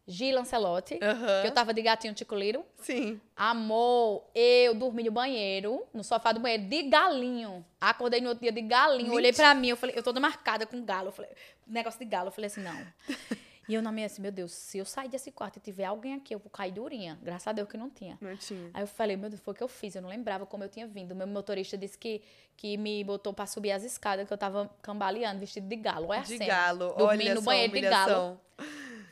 Gil 0.08 0.36
Lancelotti. 0.36 0.98
Que 0.98 1.48
eu 1.48 1.52
tava 1.52 1.74
de 1.74 1.82
gatinho 1.82 2.14
ticuliro. 2.14 2.66
Sim. 2.78 3.22
Amor, 3.36 4.26
eu 4.36 4.76
dormi 4.76 5.04
no 5.04 5.12
banheiro, 5.12 5.86
no 5.94 6.04
sofá 6.04 6.32
do 6.32 6.40
banheiro, 6.40 6.66
de 6.66 6.84
galinho. 6.84 7.66
Acordei 7.80 8.20
no 8.20 8.30
outro 8.30 8.42
dia 8.42 8.52
de 8.52 8.62
galinho, 8.62 9.14
olhei 9.14 9.32
pra 9.32 9.54
mim, 9.56 9.70
eu 9.70 9.78
falei, 9.78 9.98
eu 9.98 10.04
toda 10.04 10.20
marcada 10.20 10.66
com 10.66 10.84
galo. 10.84 11.08
Eu 11.10 11.12
falei, 11.12 11.32
negócio 11.66 12.00
de 12.00 12.06
galo, 12.06 12.28
eu 12.28 12.32
falei 12.32 12.48
assim, 12.48 12.62
não. 12.62 12.88
E 13.70 13.74
eu 13.76 13.82
na 13.82 13.92
minha 13.92 14.08
assim, 14.08 14.22
meu 14.22 14.32
Deus, 14.32 14.52
se 14.52 14.80
eu 14.80 14.86
sair 14.86 15.08
desse 15.08 15.32
quarto 15.32 15.58
e 15.58 15.60
tiver 15.60 15.86
alguém 15.86 16.16
aqui, 16.16 16.34
eu 16.34 16.40
vou 16.40 16.50
cair 16.50 16.72
durinha. 16.72 17.18
Graças 17.22 17.48
a 17.48 17.52
Deus 17.52 17.70
que 17.70 17.78
não 17.78 17.90
tinha. 17.90 18.18
Não 18.20 18.36
tinha. 18.36 18.70
Aí 18.74 18.82
eu 18.84 18.88
falei, 18.88 19.16
meu 19.16 19.30
Deus, 19.30 19.42
foi 19.42 19.54
o 19.54 19.56
que 19.56 19.64
eu 19.64 19.68
fiz, 19.68 19.96
eu 19.96 20.02
não 20.02 20.10
lembrava 20.10 20.46
como 20.46 20.64
eu 20.64 20.70
tinha 20.70 20.88
vindo. 20.88 21.16
Meu 21.16 21.28
motorista 21.28 21.78
disse 21.78 21.98
que, 21.98 22.22
que 22.58 22.76
me 22.76 23.04
botou 23.04 23.34
pra 23.34 23.46
subir 23.46 23.72
as 23.72 23.84
escadas, 23.84 24.28
que 24.28 24.34
eu 24.34 24.38
tava 24.38 24.70
cambaleando, 24.82 25.40
vestido 25.40 25.68
de 25.68 25.76
galo. 25.76 26.08
Olha 26.10 26.20
a 26.20 26.24
De 26.24 26.38
cena. 26.38 26.46
galo. 26.48 26.94
Dormi 26.98 27.24
Olha 27.26 27.36
no 27.36 27.42
banheiro 27.44 27.72
de 27.74 27.82
galo. 27.82 28.42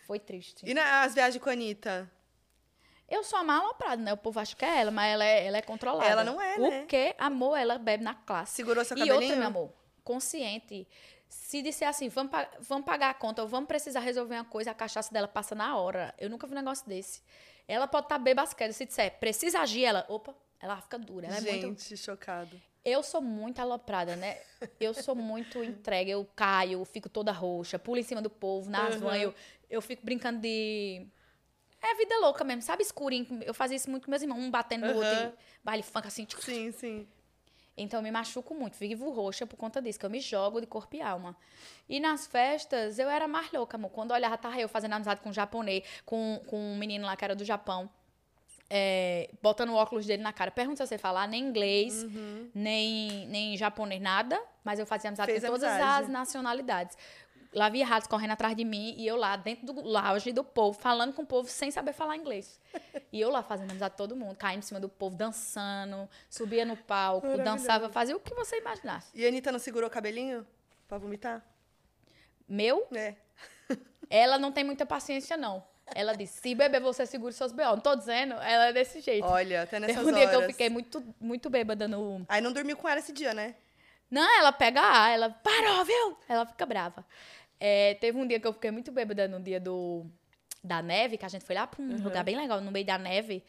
Foi 0.08 0.20
triste. 0.20 0.68
E 0.68 0.74
nas 0.74 1.14
viagens 1.14 1.42
com 1.42 1.50
a 1.50 1.54
Anitta? 1.54 2.12
Eu 3.08 3.24
sou 3.24 3.40
a 3.40 3.44
mais 3.44 3.62
aloprada, 3.62 4.02
né? 4.02 4.14
O 4.14 4.18
povo 4.18 4.40
acha 4.40 4.56
que 4.56 4.66
é 4.66 4.82
ela, 4.82 4.92
mas 4.92 5.14
ela 5.14 5.26
é, 5.26 5.46
ela 5.46 5.58
é 5.58 5.62
controlada. 5.62 6.06
Ela 6.10 6.24
não 6.24 6.40
é, 6.42 6.58
né? 6.58 6.84
O 6.84 6.88
quê? 6.88 7.16
Amor, 7.18 7.56
ela 7.56 7.78
bebe 7.78 8.04
na 8.04 8.14
classe. 8.14 8.54
Segurou 8.56 8.84
seu 8.86 8.96
E 8.98 9.00
cabelinho? 9.00 9.22
outra, 9.22 9.36
meu 9.36 9.48
amor, 9.48 9.74
consciente. 10.04 10.88
Se 11.30 11.62
disser 11.62 11.88
assim, 11.88 12.10
vamos, 12.10 12.32
vamos 12.62 12.86
pagar 12.86 13.12
a 13.12 13.14
conta, 13.14 13.42
ou 13.44 13.48
vamos 13.48 13.68
precisar 13.68 14.00
resolver 14.00 14.36
uma 14.36 14.46
coisa, 14.46 14.72
a 14.72 14.74
cachaça 14.74 15.14
dela 15.14 15.28
passa 15.28 15.54
na 15.54 15.78
hora. 15.78 16.14
Eu 16.18 16.30
nunca 16.30 16.48
vi 16.48 16.54
um 16.54 16.58
negócio 16.58 16.88
desse. 16.88 17.22
Ela 17.68 17.88
pode 17.88 18.06
estar 18.06 18.18
bem 18.18 18.34
basquete. 18.34 18.74
Se 18.74 18.86
disser, 18.86 19.20
precisa 19.20 19.60
agir, 19.60 19.84
ela, 19.86 20.04
opa, 20.10 20.34
ela 20.60 20.82
fica 20.82 20.98
dura. 20.98 21.28
Ela 21.28 21.38
é 21.38 21.42
Gente, 21.42 21.66
muito. 21.68 21.98
chocado. 21.98 22.60
Eu 22.84 23.04
sou 23.04 23.22
muito 23.22 23.60
aloprada, 23.60 24.16
né? 24.16 24.40
Eu 24.80 24.94
sou 24.94 25.14
muito 25.14 25.64
entregue. 25.64 26.10
Eu 26.12 26.26
caio, 26.36 26.84
fico 26.86 27.08
toda 27.10 27.32
roxa, 27.32 27.78
pulo 27.78 28.00
em 28.00 28.04
cima 28.04 28.22
do 28.22 28.30
povo, 28.30 28.70
nas 28.70 28.96
Uhum. 28.96 29.02
vans, 29.02 29.22
eu, 29.22 29.36
eu 29.70 29.82
fico 29.82 30.04
brincando 30.04 30.40
de. 30.40 31.06
É 31.82 31.94
vida 31.96 32.18
louca 32.20 32.44
mesmo, 32.44 32.62
sabe? 32.64 32.82
Escurinho. 32.82 33.28
Eu 33.44 33.54
fazia 33.54 33.78
isso 33.78 33.90
muito 33.90 34.06
com 34.06 34.12
meus 34.12 34.22
irmãos, 34.24 34.40
um 34.40 34.50
batendo 34.50 34.88
no 34.88 34.96
outro, 34.96 35.14
Uhum. 35.16 35.28
e 35.28 35.34
baile 35.64 35.84
funk 35.84 36.08
assim. 36.08 36.26
Sim, 36.40 36.72
sim. 36.72 37.08
Então 37.82 38.00
eu 38.00 38.04
me 38.04 38.12
machuco 38.12 38.54
muito, 38.54 38.76
vivo 38.78 39.10
roxa 39.12 39.46
por 39.48 39.58
conta 39.58 39.82
disso, 39.82 39.98
que 40.00 40.06
eu 40.06 40.10
me 40.10 40.20
jogo 40.20 40.60
de 40.62 40.68
corpo 40.68 40.96
e 40.96 41.02
alma. 41.02 41.36
E 41.88 42.00
nas 42.00 42.28
festas 42.28 43.00
eu 43.00 43.10
era 43.10 43.28
mais 43.28 43.52
louca, 43.52 43.78
amor. 43.78 43.90
Quando 43.92 44.12
eu 44.12 44.16
olhava, 44.16 44.38
tava 44.38 44.60
eu 44.60 44.70
fazendo 44.70 44.94
amizade 44.94 45.22
com 45.22 45.30
um 45.30 45.34
japonês, 45.34 45.84
com, 46.06 46.42
com 46.48 46.58
um 46.58 46.78
menino 46.78 47.06
lá 47.06 47.16
que 47.16 47.24
era 47.26 47.36
do 47.36 47.44
Japão. 47.44 47.90
é, 48.72 49.32
botando 49.42 49.70
o 49.72 49.76
óculos 49.76 50.06
dele 50.06 50.22
na 50.22 50.32
cara. 50.32 50.52
Pergunta 50.52 50.78
se 50.78 50.84
eu 50.84 50.88
sei 50.88 51.00
falar 51.00 51.28
nem 51.28 51.44
inglês, 51.44 52.06
nem, 52.54 53.26
nem 53.28 53.58
japonês, 53.58 54.00
nada. 54.00 54.40
Mas 54.64 54.78
eu 54.78 54.86
fazia 54.86 55.10
amizade 55.10 55.32
Fez 55.32 55.44
com 55.44 55.50
todas 55.50 55.64
amizade. 55.64 56.04
as 56.04 56.10
nacionalidades. 56.10 56.96
Lá 57.52 57.68
via 57.68 57.84
ratos 57.86 58.08
correndo 58.08 58.32
atrás 58.32 58.56
de 58.56 58.64
mim 58.64 58.94
e 58.96 59.08
eu 59.08 59.16
lá 59.16 59.36
dentro 59.36 59.66
do 59.66 59.82
lounge 59.82 60.32
do 60.32 60.44
povo, 60.44 60.78
falando 60.80 61.14
com 61.14 61.24
o 61.24 61.26
povo 61.26 61.50
sem 61.50 61.72
saber 61.72 61.94
falar 61.94 62.16
inglês. 62.16 62.60
E 63.12 63.20
eu 63.20 63.32
lá 63.32 63.42
fazendo 63.42 63.72
amizade 63.72 63.96
todo 63.98 64.16
mundo, 64.16 64.36
caindo 64.36 64.60
em 64.60 64.62
cima 64.62 64.80
do 64.80 64.88
povo, 64.88 65.16
dançando, 65.16 66.08
subia 66.30 66.64
no 66.64 66.78
palco, 66.78 67.38
dançava, 67.40 67.90
fazia 67.90 68.16
o 68.16 68.20
que 68.20 68.36
você 68.36 68.60
imaginasse. 68.60 69.10
E 69.16 69.26
a 69.26 69.30
Anitta 69.30 69.52
não 69.52 69.58
segurou 69.58 69.88
o 69.90 69.92
cabelinho 69.92 70.46
pra 70.88 71.00
vomitar? 71.00 71.44
Meu, 72.48 72.88
É. 72.94 73.16
ela 74.10 74.38
não 74.38 74.52
tem 74.52 74.64
muita 74.64 74.86
paciência, 74.86 75.36
não. 75.36 75.64
Ela 75.96 76.14
disse, 76.16 76.40
se 76.40 76.54
beber, 76.54 76.80
você 76.82 77.04
segura 77.06 77.32
seus 77.32 77.52
B.O. 77.52 77.72
Não 77.72 77.80
tô 77.80 77.96
dizendo, 77.96 78.34
ela 78.36 78.68
é 78.68 78.74
desse 78.74 79.02
jeito. 79.02 79.26
Olha, 79.26 79.64
até 79.64 79.80
nessas 79.80 79.98
Teve 79.98 80.10
um 80.12 80.14
dia 80.14 80.28
que 80.30 80.36
eu 80.36 80.40
horas. 80.40 80.52
fiquei 80.52 80.70
muito, 80.70 81.04
muito 81.20 81.50
bêbada 81.50 81.88
no... 81.88 82.24
Aí 82.30 82.42
não 82.42 82.54
dormiu 82.54 82.78
com 82.78 82.88
ela 82.88 83.00
esse 83.00 83.12
dia, 83.12 83.34
né? 83.34 83.56
Não, 84.10 84.40
ela 84.40 84.52
pega 84.52 84.82
A, 84.82 85.10
ela 85.10 85.30
parou, 85.30 85.84
viu? 85.86 86.18
Ela 86.28 86.46
fica 86.46 86.66
brava. 86.66 87.06
É, 87.60 87.96
teve 87.96 88.18
um 88.18 88.26
dia 88.26 88.40
que 88.40 88.48
eu 88.48 88.54
fiquei 88.54 88.72
muito 88.72 88.92
bêbada 88.92 89.28
no 89.28 89.40
dia 89.40 89.60
do, 89.60 90.06
da 90.64 90.82
neve, 90.82 91.18
que 91.18 91.26
a 91.26 91.30
gente 91.30 91.44
foi 91.44 91.56
lá 91.56 91.68
pra 91.68 91.82
um 91.82 92.02
lugar 92.02 92.24
bem 92.24 92.36
legal, 92.36 92.62
no 92.62 92.72
meio 92.72 92.86
da 92.86 92.98
neve. 92.98 93.44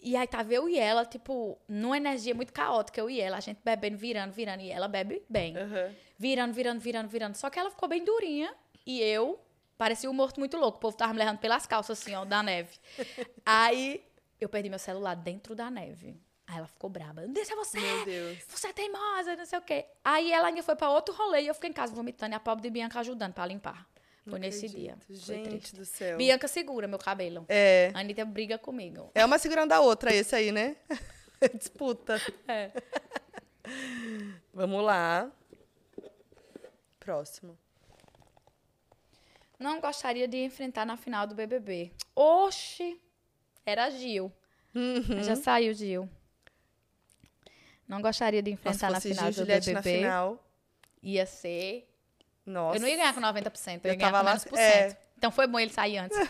E 0.00 0.16
aí 0.16 0.26
tava 0.26 0.52
eu 0.52 0.68
e 0.68 0.78
ela, 0.78 1.04
tipo, 1.06 1.58
numa 1.66 1.96
energia 1.96 2.34
muito 2.34 2.52
caótica, 2.52 3.00
eu 3.00 3.08
e 3.08 3.20
ela, 3.20 3.38
a 3.38 3.40
gente 3.40 3.60
bebendo, 3.64 3.96
virando, 3.96 4.32
virando, 4.32 4.60
e 4.60 4.70
ela 4.70 4.86
bebe 4.86 5.22
bem. 5.28 5.56
Aham. 5.56 5.94
Virando, 6.18 6.52
virando, 6.52 6.80
virando, 6.80 7.08
virando. 7.08 7.34
Só 7.36 7.48
que 7.48 7.58
ela 7.58 7.70
ficou 7.70 7.88
bem 7.88 8.04
durinha 8.04 8.52
e 8.84 9.00
eu 9.00 9.40
parecia 9.78 10.10
um 10.10 10.12
morto 10.12 10.38
muito 10.38 10.56
louco. 10.56 10.78
O 10.78 10.80
povo 10.80 10.96
tava 10.96 11.12
me 11.12 11.18
levando 11.18 11.38
pelas 11.38 11.66
calças, 11.66 11.98
assim, 11.98 12.14
ó, 12.14 12.24
da 12.24 12.42
neve. 12.42 12.76
aí 13.46 14.04
eu 14.38 14.48
perdi 14.48 14.68
meu 14.68 14.78
celular 14.78 15.14
dentro 15.14 15.54
da 15.54 15.70
neve. 15.70 16.16
Aí 16.54 16.58
ela 16.58 16.68
ficou 16.68 16.88
braba. 16.88 17.22
Não 17.22 17.32
deixa 17.32 17.56
você! 17.56 17.80
Meu 17.80 18.04
Deus. 18.04 18.38
Você 18.46 18.68
é 18.68 18.72
teimosa, 18.72 19.34
não 19.34 19.44
sei 19.44 19.58
o 19.58 19.62
quê. 19.62 19.86
Aí 20.04 20.30
ela 20.32 20.46
ainda 20.48 20.62
foi 20.62 20.76
pra 20.76 20.88
outro 20.88 21.12
rolê 21.12 21.42
e 21.42 21.46
eu 21.48 21.54
fiquei 21.54 21.68
em 21.70 21.72
casa 21.72 21.92
vomitando 21.92 22.32
e 22.32 22.36
a 22.36 22.40
pobre 22.40 22.62
de 22.62 22.70
Bianca 22.70 23.00
ajudando 23.00 23.32
pra 23.32 23.44
limpar. 23.44 23.84
Foi 24.22 24.34
Não 24.34 24.38
nesse 24.38 24.66
acredito. 24.66 25.04
dia. 25.08 25.16
Gente 25.16 25.74
do 25.74 25.84
céu. 25.84 26.16
Bianca 26.16 26.46
segura 26.46 26.86
meu 26.86 26.98
cabelo. 26.98 27.44
É. 27.48 27.90
A 27.92 27.98
Anitta 28.00 28.24
briga 28.24 28.56
comigo. 28.56 29.10
É 29.16 29.24
uma 29.24 29.36
segurando 29.36 29.72
a 29.72 29.80
outra 29.80 30.14
esse 30.14 30.34
aí, 30.36 30.52
né? 30.52 30.76
Disputa. 31.58 32.20
É. 32.46 32.70
Vamos 34.52 34.82
lá. 34.84 35.28
Próximo. 37.00 37.58
Não 39.58 39.80
gostaria 39.80 40.28
de 40.28 40.36
enfrentar 40.44 40.86
na 40.86 40.96
final 40.96 41.26
do 41.26 41.34
BBB. 41.34 41.92
Oxi! 42.14 43.00
Era 43.66 43.90
Gil. 43.90 44.32
Uhum. 44.74 45.22
Já 45.22 45.34
saiu 45.36 45.74
Gil. 45.74 46.08
Não 47.86 48.00
gostaria 48.00 48.42
de 48.42 48.50
Nossa, 48.52 48.60
enfrentar 48.68 49.00
se 49.00 49.08
na 49.08 49.14
final 49.14 49.30
do 49.30 49.36
Juliette 49.36 49.72
na 49.72 49.80
BBB. 49.80 49.98
final. 50.02 50.44
Ia 51.02 51.26
ser 51.26 51.88
Nossa. 52.46 52.76
Eu 52.76 52.80
não 52.80 52.88
ia 52.88 52.96
ganhar 52.96 53.14
com 53.14 53.20
90%, 53.20 53.80
eu 53.84 53.90
ia 53.90 53.94
Eu 53.94 53.98
ganhar 53.98 54.12
com 54.12 54.24
menos 54.24 54.44
por 54.44 54.58
é. 54.58 54.88
cento. 54.90 54.96
Então 55.18 55.30
foi 55.30 55.46
bom 55.46 55.58
ele 55.58 55.72
sair 55.72 55.98
antes. 55.98 56.16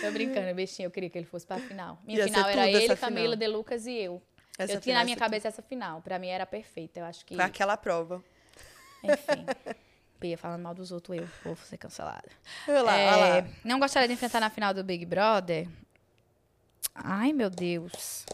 Tô 0.00 0.10
brincando, 0.12 0.54
bestinho. 0.54 0.86
Eu 0.86 0.90
queria 0.90 1.10
que 1.10 1.18
ele 1.18 1.26
fosse 1.26 1.46
pra 1.46 1.58
final. 1.58 1.98
Minha 2.04 2.20
Ia 2.20 2.24
final 2.24 2.48
era 2.48 2.64
tudo 2.66 2.76
ele, 2.76 2.96
Camila, 2.96 3.22
final. 3.24 3.36
De 3.36 3.46
Lucas 3.48 3.86
e 3.86 3.92
eu. 3.98 4.22
Essa 4.58 4.72
eu 4.74 4.80
tinha 4.80 4.96
na 4.96 5.04
minha 5.04 5.16
cabeça 5.16 5.48
essa 5.48 5.62
final. 5.62 6.00
Pra 6.00 6.18
mim 6.18 6.28
era 6.28 6.46
perfeita. 6.46 7.00
Eu 7.00 7.04
acho 7.04 7.24
que. 7.24 7.34
Foi 7.34 7.44
aquela 7.44 7.76
prova. 7.76 8.22
Enfim. 9.02 9.44
Pia 10.18 10.38
falando 10.38 10.62
mal 10.62 10.74
dos 10.74 10.90
outros, 10.92 11.18
eu 11.18 11.28
vou 11.44 11.54
ser 11.56 11.76
cancelada. 11.76 12.24
Olha 12.66 12.82
lá, 12.82 12.96
É, 12.96 13.06
olha 13.12 13.42
lá. 13.42 13.48
Não 13.62 13.78
gostaria 13.78 14.08
de 14.08 14.14
enfrentar 14.14 14.40
na 14.40 14.48
final 14.48 14.72
do 14.72 14.82
Big 14.82 15.04
Brother? 15.04 15.68
Ai, 17.04 17.32
meu 17.32 17.50
Deus. 17.50 18.24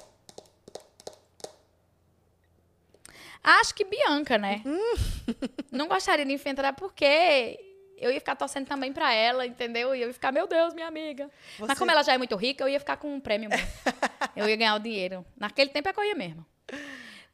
Acho 3.42 3.74
que 3.74 3.84
Bianca, 3.84 4.38
né? 4.38 4.62
Hum. 4.64 4.94
Não 5.70 5.88
gostaria 5.88 6.24
de 6.24 6.32
enfrentar 6.32 6.72
porque 6.74 7.58
eu 7.98 8.10
ia 8.12 8.20
ficar 8.20 8.36
torcendo 8.36 8.66
também 8.66 8.92
pra 8.92 9.12
ela, 9.12 9.46
entendeu? 9.46 9.94
E 9.94 10.00
eu 10.02 10.08
ia 10.08 10.14
ficar, 10.14 10.30
meu 10.32 10.46
Deus, 10.46 10.74
minha 10.74 10.86
amiga. 10.86 11.28
Mas 11.58 11.70
Você- 11.70 11.76
como 11.78 11.90
ela 11.90 12.02
já 12.02 12.12
é 12.14 12.18
muito 12.18 12.36
rica, 12.36 12.62
eu 12.64 12.68
ia 12.68 12.78
ficar 12.78 12.96
com 12.96 13.12
um 13.14 13.20
prêmio 13.20 13.50
eu 14.36 14.48
ia 14.48 14.56
ganhar 14.56 14.76
o 14.76 14.78
dinheiro. 14.78 15.24
Naquele 15.36 15.70
tempo 15.70 15.88
é 15.88 15.92
que 15.92 15.98
eu 16.00 16.04
ia 16.04 16.14
mesmo. 16.14 16.46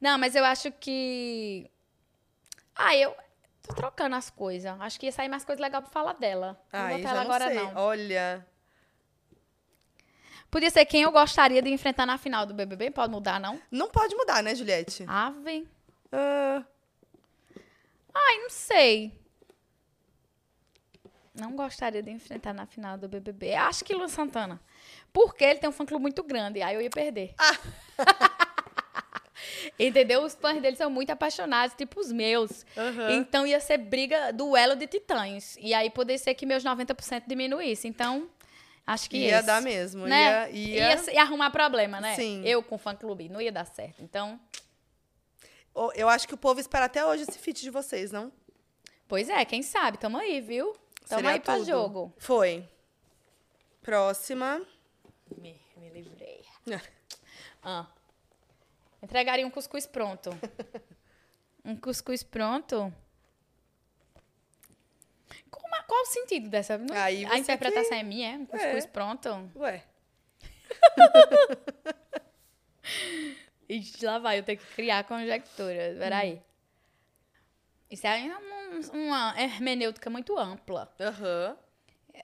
Não, 0.01 0.17
mas 0.17 0.35
eu 0.35 0.43
acho 0.45 0.71
que. 0.71 1.69
Ah, 2.75 2.95
eu. 2.95 3.15
Tô 3.61 3.75
trocando 3.75 4.15
as 4.15 4.31
coisas. 4.31 4.71
Acho 4.81 4.99
que 4.99 5.05
ia 5.05 5.11
sair 5.11 5.29
mais 5.29 5.45
coisa 5.45 5.61
legal 5.61 5.81
pra 5.83 5.91
falar 5.91 6.13
dela. 6.13 6.59
Não 6.73 6.79
vou 6.79 6.89
Aí 6.89 6.97
botar 7.03 7.09
ela 7.11 7.21
agora, 7.21 7.45
sei. 7.47 7.55
não. 7.55 7.75
Olha. 7.75 8.47
Podia 10.51 10.69
ser 10.69 10.85
quem 10.85 11.03
eu 11.03 11.11
gostaria 11.11 11.61
de 11.61 11.69
enfrentar 11.69 12.05
na 12.05 12.17
final 12.17 12.45
do 12.45 12.53
BBB. 12.53 12.91
Pode 12.91 13.11
mudar, 13.11 13.39
não? 13.39 13.59
Não 13.69 13.89
pode 13.89 14.15
mudar, 14.15 14.41
né, 14.41 14.55
Juliette? 14.55 15.03
Ave. 15.07 15.67
Ah, 16.11 16.63
Ai, 18.13 18.37
não 18.39 18.49
sei. 18.49 19.11
Não 21.35 21.55
gostaria 21.55 22.01
de 22.01 22.09
enfrentar 22.11 22.53
na 22.53 22.65
final 22.65 22.97
do 22.97 23.07
BBB. 23.07 23.53
Acho 23.55 23.85
que 23.85 23.93
Luan 23.93 24.07
Santana. 24.07 24.59
Porque 25.13 25.43
ele 25.43 25.59
tem 25.59 25.69
um 25.69 25.73
fã-clube 25.73 26.01
muito 26.01 26.23
grande. 26.23 26.61
Aí 26.61 26.75
eu 26.75 26.81
ia 26.81 26.89
perder. 26.89 27.33
Entendeu? 29.79 30.23
Os 30.23 30.35
fãs 30.35 30.61
dele 30.61 30.75
são 30.75 30.89
muito 30.89 31.11
apaixonados, 31.11 31.75
tipo 31.75 31.99
os 31.99 32.11
meus. 32.11 32.65
aham. 32.75 33.11
Então 33.11 33.47
ia 33.47 33.59
ser 33.59 33.77
briga, 33.77 34.33
duelo 34.33 34.75
de 34.75 34.87
titãs. 34.87 35.55
E 35.59 35.73
aí 35.73 35.89
poderia 35.89 36.17
ser 36.17 36.33
que 36.33 36.45
meus 36.45 36.63
90% 36.63 37.23
diminuísse. 37.25 37.87
Então, 37.87 38.27
acho 38.93 39.09
que 39.09 39.17
Ia 39.17 39.37
esse, 39.37 39.45
dar 39.45 39.61
mesmo. 39.61 40.07
Né? 40.07 40.51
Ia, 40.51 40.51
ia... 40.51 40.95
Ia, 40.95 41.13
ia 41.13 41.21
arrumar 41.21 41.49
problema, 41.51 41.99
né? 42.01 42.15
Sim. 42.15 42.43
Eu 42.45 42.61
com 42.63 42.77
fã-clube. 42.77 43.29
Não 43.29 43.41
ia 43.41 43.51
dar 43.51 43.65
certo. 43.65 44.01
Então, 44.01 44.39
Eu 45.95 46.09
acho 46.09 46.27
que 46.27 46.33
o 46.33 46.37
povo 46.37 46.59
espera 46.59 46.85
até 46.85 47.05
hoje 47.05 47.23
esse 47.23 47.37
feat 47.39 47.61
de 47.61 47.69
vocês, 47.69 48.11
não? 48.11 48.31
pois 49.07 49.27
é, 49.29 49.43
quem 49.45 49.63
sabe? 49.63 49.97
Tamo 49.97 50.17
aí, 50.17 50.39
viu? 50.39 50.73
Tamo 51.07 51.21
Seria 51.21 51.29
aí 51.31 51.39
pra 51.39 51.55
tudo. 51.55 51.65
jogo. 51.65 52.13
Foi. 52.19 52.63
Próxima. 53.81 54.61
Me, 55.37 55.59
me 55.77 55.89
livrei. 55.89 56.43
Ah. 57.61 57.87
Entregaria 59.03 59.45
um 59.45 59.49
cuscuz 59.51 59.85
pronto. 59.85 60.29
Um 61.65 61.75
cuscuz 61.75 62.23
pronto? 62.23 62.91
Como 65.51 65.68
qual 65.89 66.01
o 66.03 66.05
sentido 66.05 66.47
dessa? 66.49 66.77
Não- 66.77 66.95
a 66.95 67.37
interpretação 67.37 67.97
é 67.97 68.03
minha, 68.03 68.35
é? 68.35 68.37
Cuscuz 68.45 68.85
É. 68.85 68.87
pronto? 68.87 69.51
Ué. 69.55 69.83
Ixi, 73.67 74.05
lá 74.05 74.19
vai, 74.19 74.39
eu 74.39 74.43
tenho 74.43 74.57
que 74.57 74.65
criar 74.75 75.03
conjecturas. 75.03 75.97
Peraí. 75.97 76.41
Isso 77.89 78.07
aí 78.07 78.29
é 78.29 78.37
um- 78.37 79.05
uma 79.07 79.33
hermenêutica 79.41 80.09
muito 80.09 80.37
ampla. 80.37 80.93
Aham. 80.99 81.57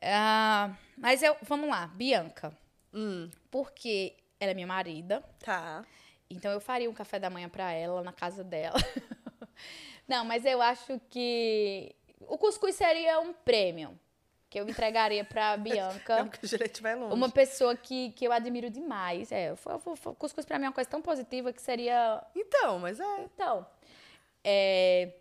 Ah, 0.02 0.76
mas 0.98 1.24
eu, 1.24 1.36
vamos 1.42 1.70
lá, 1.70 1.88
Bianca. 1.88 2.56
Hum, 2.94 3.30
Porque 3.50 4.16
ela 4.40 4.52
é 4.52 4.54
minha 4.54 4.68
marida. 4.68 5.24
tá. 5.44 5.84
Então 6.30 6.52
eu 6.52 6.60
faria 6.60 6.90
um 6.90 6.94
café 6.94 7.20
da 7.20 7.30
manhã 7.30 7.48
pra 7.48 7.72
ela 7.72 8.02
na 8.04 8.12
casa 8.12 8.44
dela. 8.44 8.76
Não, 10.08 10.26
mas 10.26 10.44
eu 10.44 10.60
acho 10.62 11.00
que 11.10 11.96
o 12.22 12.38
cuscuz 12.38 12.76
seria 12.76 13.20
um 13.20 13.34
prêmio 13.34 13.98
que 14.50 14.60
eu 14.60 14.68
entregaria 14.70 15.24
pra 15.24 15.56
Não, 15.58 15.64
Bianca. 15.64 16.26
porque 16.26 16.46
o 16.46 16.50
Juliette 16.50 16.82
vai 16.82 16.96
longe. 16.96 17.14
Uma 17.14 17.30
pessoa 17.30 17.76
que, 17.76 18.12
que 18.12 18.26
eu 18.26 18.32
admiro 18.32 18.70
demais. 18.70 19.32
É, 19.32 19.54
o 19.54 20.16
cuscuz 20.16 20.46
pra 20.46 20.58
mim 20.58 20.66
é 20.66 20.68
uma 20.70 20.74
coisa 20.74 20.90
tão 20.90 21.02
positiva 21.02 21.52
que 21.52 21.62
seria 21.62 22.24
Então, 22.36 22.80
mas 22.80 23.00
é. 23.00 23.22
então, 23.24 23.66
é, 24.44 25.14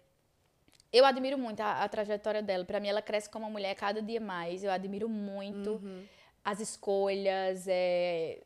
eu 0.93 1.05
admiro 1.05 1.37
muito 1.37 1.61
a, 1.61 1.83
a 1.83 1.89
trajetória 1.89 2.43
dela. 2.43 2.65
Pra 2.65 2.79
mim, 2.79 2.89
ela 2.89 3.03
cresce 3.03 3.29
como 3.29 3.45
uma 3.45 3.51
mulher 3.51 3.75
cada 3.75 4.01
dia 4.01 4.21
mais. 4.21 4.63
Eu 4.63 4.71
admiro 4.71 5.09
muito 5.09 5.71
Uhum. 5.83 6.05
as 6.45 6.61
escolhas, 6.61 7.67
é, 7.67 8.41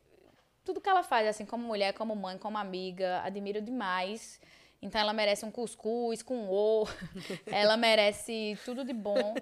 tudo 0.65 0.81
que 0.81 0.89
ela 0.89 1.03
faz, 1.03 1.27
assim, 1.27 1.45
como 1.45 1.63
mulher, 1.67 1.93
como 1.93 2.15
mãe, 2.15 2.37
como 2.37 2.57
amiga. 2.57 3.21
Admiro 3.23 3.61
demais. 3.61 4.39
Então, 4.81 5.01
ela 5.01 5.11
merece 5.11 5.45
um 5.45 5.51
cuscuz 5.51 6.21
com 6.21 6.49
o. 6.49 6.87
ela 7.47 7.75
merece 7.75 8.57
tudo 8.63 8.85
de 8.85 8.93
bom. 8.93 9.35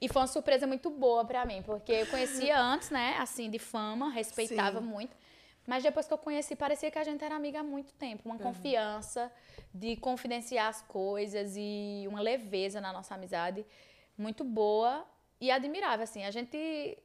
e 0.00 0.08
foi 0.08 0.22
uma 0.22 0.28
surpresa 0.28 0.66
muito 0.66 0.90
boa 0.90 1.24
pra 1.24 1.44
mim, 1.44 1.62
porque 1.62 1.92
eu 1.92 2.06
conhecia 2.06 2.58
antes, 2.60 2.90
né, 2.90 3.16
assim, 3.18 3.50
de 3.50 3.58
fama, 3.58 4.10
respeitava 4.10 4.80
Sim. 4.80 4.86
muito. 4.86 5.16
Mas 5.66 5.82
depois 5.82 6.06
que 6.06 6.12
eu 6.12 6.18
conheci, 6.18 6.56
parecia 6.56 6.90
que 6.90 6.98
a 6.98 7.04
gente 7.04 7.24
era 7.24 7.34
amiga 7.34 7.60
há 7.60 7.62
muito 7.62 7.92
tempo. 7.94 8.28
Uhum. 8.28 8.34
Uma 8.34 8.42
confiança 8.42 9.30
de 9.72 9.96
confidenciar 9.96 10.68
as 10.68 10.82
coisas 10.82 11.54
e 11.56 12.04
uma 12.08 12.20
leveza 12.20 12.80
na 12.80 12.92
nossa 12.92 13.14
amizade 13.14 13.64
muito 14.16 14.44
boa 14.44 15.06
e 15.40 15.50
admirável, 15.50 16.04
assim. 16.04 16.24
A 16.24 16.30
gente 16.30 16.98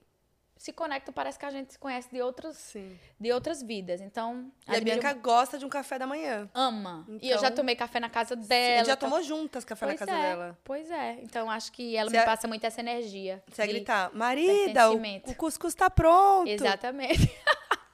se 0.58 0.72
conecta, 0.74 1.12
parece 1.12 1.38
que 1.38 1.46
a 1.46 1.52
gente 1.52 1.74
se 1.74 1.80
conhece 1.80 2.10
de, 2.10 2.22
outros, 2.22 2.56
Sim. 2.58 2.98
de 3.20 3.32
outras 3.32 3.62
vidas. 3.62 4.00
Então, 4.02 4.52
E 4.68 4.76
a 4.76 4.80
Bianca 4.82 5.14
gosta 5.14 5.58
de 5.60 5.66
um 5.66 5.70
café 5.70 6.00
da 6.00 6.08
manhã. 6.08 6.50
ama. 6.54 7.06
E 7.22 7.30
eu 7.30 7.38
já 7.40 7.48
Então- 7.48 7.58
tomei 7.58 7.76
café 7.76 8.00
na 8.00 8.10
casa 8.10 8.36
dela. 8.36 8.78
gente 8.78 8.88
já 8.88 8.94
então- 8.94 9.10
tomou 9.10 9.22
juntas 9.24 9.64
café 9.66 9.86
pois 9.86 10.00
na 10.00 10.06
casa 10.06 10.18
é, 10.20 10.22
dela. 10.22 10.58
Pois 10.64 10.90
é. 10.90 11.20
Então, 11.22 11.50
acho 11.52 11.72
que 11.72 11.96
ela 11.96 12.10
me 12.10 12.18
é- 12.18 12.24
passa 12.26 12.48
muito 12.48 12.64
essa 12.66 12.80
energia. 12.80 13.44
Você 13.52 13.64
de- 13.68 13.74
gritar, 13.74 14.12
marida, 14.14 14.92
o, 14.92 14.98
o 15.32 15.36
cuscuz 15.36 15.76
tá 15.76 15.90
pronto. 15.90 16.48
Exatamente. 16.50 17.32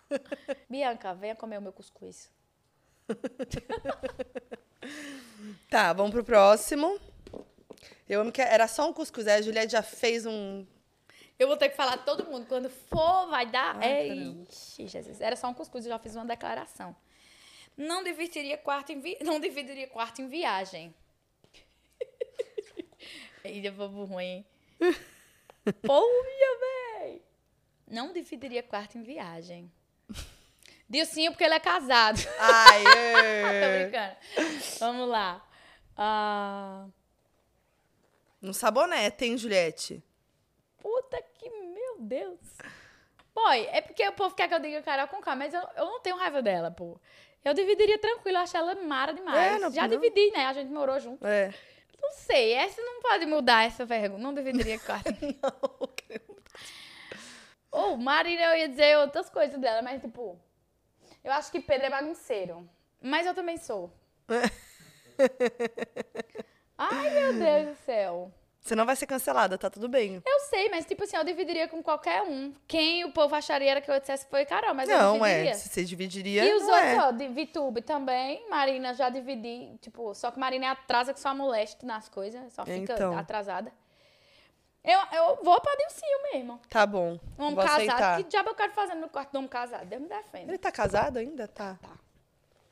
Bianca, 0.70 1.14
venha 1.14 1.36
comer 1.36 1.58
o 1.58 1.62
meu 1.62 1.74
cuscuz. 1.74 2.30
Tá, 5.70 5.94
vamos 5.94 6.12
pro 6.12 6.24
próximo. 6.24 7.00
Eu 8.08 8.22
amo 8.22 8.32
que 8.32 8.42
era 8.42 8.68
só 8.68 8.90
um 8.90 8.94
cuscuz. 8.94 9.28
Aí 9.28 9.40
a 9.40 9.42
Juliette 9.42 9.72
já 9.72 9.82
fez 9.82 10.26
um. 10.26 10.66
Eu 11.42 11.48
vou 11.48 11.58
ter 11.58 11.70
que 11.70 11.76
falar 11.76 11.98
todo 11.98 12.24
mundo. 12.26 12.46
Quando 12.46 12.70
for, 12.70 13.26
vai 13.28 13.48
dar. 13.48 13.76
Ai, 13.78 14.46
Ixi, 14.48 14.86
Jesus. 14.86 15.20
Era 15.20 15.36
só 15.36 15.48
um 15.48 15.56
cuscuz, 15.56 15.84
eu 15.84 15.90
já 15.92 15.98
fiz 15.98 16.16
uma 16.16 16.24
declaração. 16.24 16.96
Não 17.76 18.04
dividiria 18.04 18.60
quarto 18.60 18.92
em, 18.92 19.00
vi... 19.00 19.18
não 19.24 19.40
dividiria 19.40 19.88
quarto 19.88 20.22
em 20.22 20.28
viagem. 20.28 20.94
Ainda 23.44 23.72
povo 23.72 24.04
ruim. 24.04 24.46
Porra, 25.82 26.60
véi! 27.00 27.24
Não 27.88 28.14
dividiria 28.14 28.62
quarto 28.62 29.00
em 29.00 29.02
viagem. 29.02 29.72
Dilcinho, 30.88 31.32
porque 31.32 31.44
ele 31.44 31.56
é 31.56 31.60
casado. 31.60 32.20
Ai, 32.38 32.84
Tô 32.86 32.90
é. 33.00 33.84
brincando. 33.90 34.16
Vamos 34.78 35.10
lá. 35.10 35.44
Ah, 35.98 36.86
Um 38.44 38.54
sabonete, 38.54 39.26
hein, 39.26 39.40
Juliette? 39.40 40.04
puta 40.82 41.22
que, 41.42 41.50
meu 41.50 41.98
Deus. 42.00 42.40
Boy, 43.34 43.66
é 43.72 43.82
porque 43.82 44.08
o 44.08 44.14
povo 44.14 44.36
quer 44.36 44.48
que 44.48 44.54
eu 44.54 44.60
diga 44.60 44.82
Carol 44.82 45.08
com 45.08 45.22
K, 45.22 45.36
mas 45.36 45.54
eu, 45.54 45.62
eu 45.76 45.86
não 45.86 46.00
tenho 46.02 46.18
raiva 46.18 46.42
dela, 46.42 46.70
pô. 46.72 47.00
Eu 47.44 47.54
dividiria 47.54 47.98
tranquilo, 47.98 48.38
eu 48.38 48.42
acho 48.42 48.56
ela 48.56 48.76
mara 48.76 49.14
demais. 49.14 49.56
É, 49.56 49.60
não- 49.60 49.72
Já 49.72 49.84
não. 49.84 49.90
dividi, 49.90 50.32
né? 50.32 50.46
A 50.46 50.54
gente 50.54 50.70
morou 50.72 51.00
junto. 51.00 51.26
É. 51.26 51.54
Não 52.02 52.12
sei, 52.12 52.54
essa 52.54 52.82
não 52.82 53.00
pode 53.02 53.26
mudar 53.26 53.66
essa 53.66 53.86
pergunta. 53.86 54.22
Não 54.22 54.34
dividiria 54.34 54.78
quarto. 54.80 55.10
Ou 57.72 57.96
Marina, 57.98 58.42
eu 58.44 58.58
ia 58.58 58.68
dizer 58.70 58.98
outras 58.98 59.30
coisas 59.30 59.60
dela, 59.60 59.82
mas 59.82 60.02
tipo. 60.02 60.40
Eu 61.24 61.32
acho 61.32 61.52
que 61.52 61.60
Pedro 61.60 61.88
é 61.88 61.90
bagunceiro. 61.90 62.68
Mas 63.00 63.26
eu 63.26 63.34
também 63.34 63.58
sou. 63.58 63.92
Ai, 66.78 67.10
meu 67.12 67.34
Deus 67.34 67.68
do 67.78 67.86
céu. 67.86 68.32
Você 68.64 68.76
não 68.76 68.86
vai 68.86 68.96
ser 68.96 69.08
cancelada, 69.08 69.58
tá 69.58 69.72
tudo 69.72 69.90
bem. 69.90 70.22
Eu 70.24 70.40
sei, 70.42 70.70
mas 70.70 70.86
tipo 70.86 71.04
assim, 71.04 71.18
eu 71.18 71.24
dividiria 71.24 71.68
com 71.68 71.82
qualquer 71.82 72.22
um. 72.22 72.54
Quem 72.68 73.04
o 73.04 73.12
povo 73.12 73.34
acharia 73.34 73.72
era 73.72 73.82
que 73.82 73.90
eu 73.90 74.00
dissesse 74.00 74.28
foi 74.30 74.46
Carol, 74.46 74.76
mas 74.76 74.88
eu 74.88 74.98
não, 75.00 75.14
dividiria. 75.20 75.50
é. 75.50 75.54
Se 75.56 75.68
você 75.70 75.84
dividiria. 75.84 76.46
E 76.46 76.54
os 76.54 76.62
não 76.62 76.70
outros, 76.70 76.90
é. 76.92 77.00
ó, 77.02 77.12
de 77.12 77.28
Vitube 77.30 77.82
também. 77.82 78.48
Marina 78.50 78.94
já 78.94 79.10
dividi, 79.10 79.76
tipo, 79.82 80.14
só 80.14 80.30
que 80.30 80.40
Marina 80.40 80.68
é 80.68 80.70
atrasa 80.70 81.12
que 81.12 81.20
só 81.20 81.34
moleste 81.34 81.86
nas 81.88 82.08
coisas, 82.08 82.54
só 82.54 82.64
fica 82.64 82.94
Então. 82.94 83.18
atrasada. 83.18 83.74
Eu, 84.84 85.00
eu 85.12 85.40
vou 85.44 85.60
pra 85.60 85.76
Dilcinho 85.76 86.24
mesmo. 86.34 86.60
Tá 86.70 86.86
bom. 86.86 87.20
Um 87.40 87.44
homem 87.46 87.56
casado. 87.56 87.74
aceitar. 87.78 88.18
Que 88.18 88.24
diabo 88.30 88.50
eu 88.50 88.56
quero 88.56 88.74
fazer 88.74 88.94
no 88.96 89.10
quarto 89.10 89.32
de 89.32 89.38
homem 89.38 89.48
casado? 89.50 89.86
Deus 89.86 90.02
me 90.02 90.08
defenda. 90.08 90.52
Ele 90.52 90.58
tá 90.58 90.72
casado 90.72 91.18
ainda? 91.18 91.48
Tá. 91.48 91.78
Tá. 91.82 91.90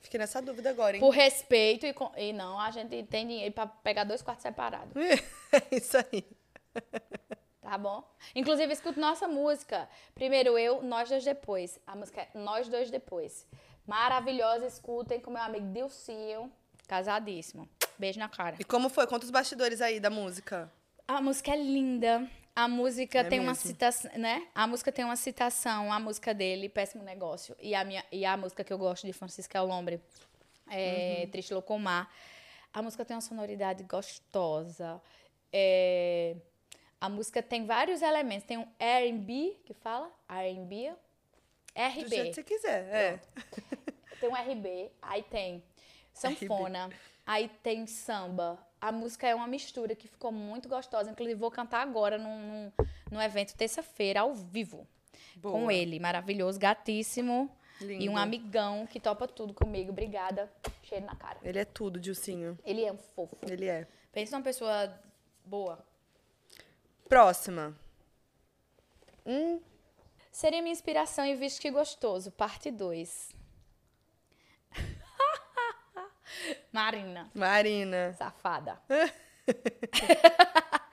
Fiquei 0.01 0.17
nessa 0.19 0.41
dúvida 0.41 0.69
agora, 0.69 0.95
hein? 0.95 0.99
Por 1.01 1.09
respeito 1.11 1.85
e, 1.85 1.93
com- 1.93 2.11
e 2.17 2.31
não, 2.33 2.59
a 2.59 2.71
gente 2.71 3.03
tem 3.03 3.27
dinheiro 3.27 3.53
pra 3.53 3.67
pegar 3.67 4.03
dois 4.05 4.21
quartos 4.21 4.43
separados. 4.43 4.93
É 5.51 5.75
isso 5.75 5.97
aí. 5.97 6.23
Tá 7.61 7.77
bom? 7.77 8.03
Inclusive, 8.35 8.71
escuta 8.71 8.99
nossa 9.01 9.27
música. 9.27 9.89
Primeiro 10.15 10.57
eu, 10.57 10.81
nós 10.83 11.09
dois 11.09 11.23
depois. 11.23 11.79
A 11.85 11.95
música 11.95 12.21
é 12.21 12.29
Nós 12.37 12.67
Dois 12.69 12.89
Depois. 12.89 13.45
Maravilhosa, 13.85 14.65
escutem 14.67 15.19
com 15.19 15.31
meu 15.31 15.41
amigo 15.41 15.65
Dilcinho, 15.73 16.51
casadíssimo. 16.87 17.67
Beijo 17.97 18.19
na 18.19 18.29
cara. 18.29 18.55
E 18.59 18.63
como 18.63 18.89
foi? 18.89 19.05
Conta 19.07 19.25
os 19.25 19.31
bastidores 19.31 19.81
aí 19.81 19.99
da 19.99 20.09
música. 20.11 20.71
A 21.07 21.19
música 21.21 21.51
é 21.51 21.57
linda. 21.57 22.27
A 22.59 22.67
música 22.67 23.19
É 23.19 23.23
tem 23.23 23.39
uma 23.39 23.53
mesmo. 23.53 23.67
citação, 23.67 24.11
né? 24.17 24.45
A 24.53 24.67
música 24.67 24.91
tem 24.91 25.05
uma 25.05 25.15
citação, 25.15 25.93
a 25.93 25.99
música 25.99 26.33
dele, 26.33 26.67
Péssimo 26.67 27.03
Negócio. 27.03 27.55
E 27.61 27.73
a, 27.73 27.85
minha, 27.85 28.03
e 28.11 28.25
a 28.25 28.35
música 28.35 28.65
que 28.65 28.73
eu 28.73 28.77
gosto 28.77 29.07
de 29.07 29.13
Francisco 29.13 29.55
Elombre, 29.55 30.01
é 30.69 31.21
Uhum. 31.23 31.31
Triste 31.31 31.53
Locomar. 31.53 32.09
A 32.73 32.81
música 32.81 33.05
tem 33.05 33.15
uma 33.15 33.21
sonoridade 33.21 33.83
gostosa. 33.83 35.01
É, 35.53 36.35
a 36.99 37.07
música 37.07 37.41
tem 37.41 37.65
vários 37.65 38.01
elementos. 38.01 38.45
Tem 38.45 38.57
um 38.57 38.67
R&B, 38.77 39.57
que 39.65 39.73
fala? 39.73 40.11
R&B? 40.27 40.93
Do 42.03 42.09
jeito 42.09 42.11
RB. 42.11 42.25
que 42.29 42.33
você 42.33 42.43
quiser. 42.43 42.93
É. 42.93 43.19
Tem 44.19 44.27
um 44.29 44.35
RB, 44.35 44.91
aí 45.01 45.23
tem 45.23 45.63
sanfona, 46.13 46.89
aí 47.25 47.47
tem 47.63 47.87
samba. 47.87 48.59
A 48.81 48.91
música 48.91 49.27
é 49.27 49.35
uma 49.35 49.47
mistura 49.47 49.95
que 49.95 50.07
ficou 50.07 50.31
muito 50.31 50.69
gostosa. 50.69 51.11
Inclusive, 51.11 51.39
vou 51.39 51.51
cantar 51.51 51.81
agora 51.81 52.17
num, 52.17 52.39
num, 52.39 52.71
num 53.11 53.21
evento 53.21 53.55
terça-feira, 53.55 54.21
ao 54.21 54.33
vivo. 54.33 54.87
Boa. 55.35 55.53
Com 55.53 55.71
ele, 55.71 55.99
maravilhoso, 55.99 56.59
gatíssimo. 56.59 57.49
Lindo. 57.81 58.03
E 58.03 58.09
um 58.09 58.17
amigão 58.17 58.85
que 58.85 58.99
topa 58.99 59.27
tudo 59.27 59.53
comigo. 59.53 59.91
Obrigada. 59.91 60.51
Cheiro 60.83 61.05
na 61.05 61.15
cara. 61.15 61.39
Ele 61.43 61.59
é 61.59 61.65
tudo, 61.65 61.99
Dilcinho. 61.99 62.57
Ele 62.65 62.83
é 62.83 62.91
um 62.91 62.97
fofo. 62.97 63.37
Ele 63.47 63.67
é. 63.67 63.87
Pensa 64.11 64.35
numa 64.35 64.43
pessoa 64.43 64.93
boa. 65.45 65.79
Próxima. 67.07 67.75
Hum, 69.25 69.59
Seria 70.31 70.61
minha 70.61 70.71
inspiração 70.71 71.25
e 71.25 71.35
visto 71.35 71.59
que 71.59 71.69
gostoso. 71.69 72.31
Parte 72.31 72.71
2. 72.71 73.35
Marina. 76.71 77.31
Marina. 77.33 78.13
Safada. 78.13 78.79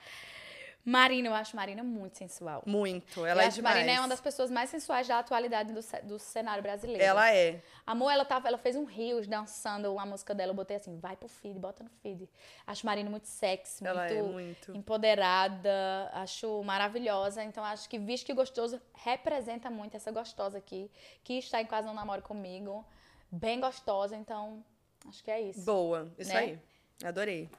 Marina, 0.87 1.27
eu 1.27 1.33
acho 1.33 1.53
Marina 1.53 1.83
muito 1.83 2.17
sensual. 2.17 2.63
Muito. 2.65 3.19
eu 3.19 3.25
Ela 3.25 3.43
é 3.43 3.47
acho 3.47 3.57
demais. 3.57 3.75
Marina 3.75 3.91
é 3.91 3.99
uma 3.99 4.07
das 4.07 4.21
pessoas 4.21 4.49
mais 4.49 4.69
sensuais 4.69 5.05
da 5.05 5.19
atualidade 5.19 5.73
do, 5.73 5.81
do 6.07 6.17
cenário 6.17 6.63
brasileiro. 6.63 7.03
Ela 7.03 7.29
é. 7.29 7.61
Amor, 7.85 8.09
ela, 8.09 8.23
tava, 8.23 8.47
ela 8.47 8.57
fez 8.57 8.77
um 8.77 8.85
rios 8.85 9.27
dançando 9.27 9.91
uma 9.91 10.05
música 10.05 10.33
dela. 10.33 10.51
Eu 10.51 10.55
botei 10.55 10.77
assim, 10.77 10.97
vai 10.97 11.17
pro 11.17 11.27
feed, 11.27 11.59
bota 11.59 11.83
no 11.83 11.89
feed. 11.89 12.29
Acho 12.65 12.85
Marina 12.85 13.09
muito 13.09 13.27
sexy, 13.27 13.85
Ela 13.85 14.07
muito, 14.07 14.13
é 14.13 14.23
muito. 14.23 14.77
empoderada. 14.77 16.09
Acho 16.13 16.63
maravilhosa. 16.63 17.43
Então, 17.43 17.65
acho 17.65 17.89
que 17.89 17.99
Visto 17.99 18.25
que 18.25 18.33
Gostoso 18.33 18.81
representa 18.93 19.69
muito 19.69 19.97
essa 19.97 20.09
gostosa 20.09 20.57
aqui. 20.57 20.89
Que 21.21 21.33
está 21.33 21.59
em 21.59 21.65
Quase 21.65 21.85
Não 21.85 21.93
Namoro 21.93 22.21
Comigo. 22.21 22.87
Bem 23.29 23.59
gostosa, 23.59 24.15
então... 24.15 24.63
Acho 25.07 25.23
que 25.23 25.31
é 25.31 25.41
isso. 25.41 25.61
Boa. 25.61 26.11
Isso 26.17 26.31
Né? 26.33 26.39
aí. 26.39 26.59
Adorei. 27.03 27.49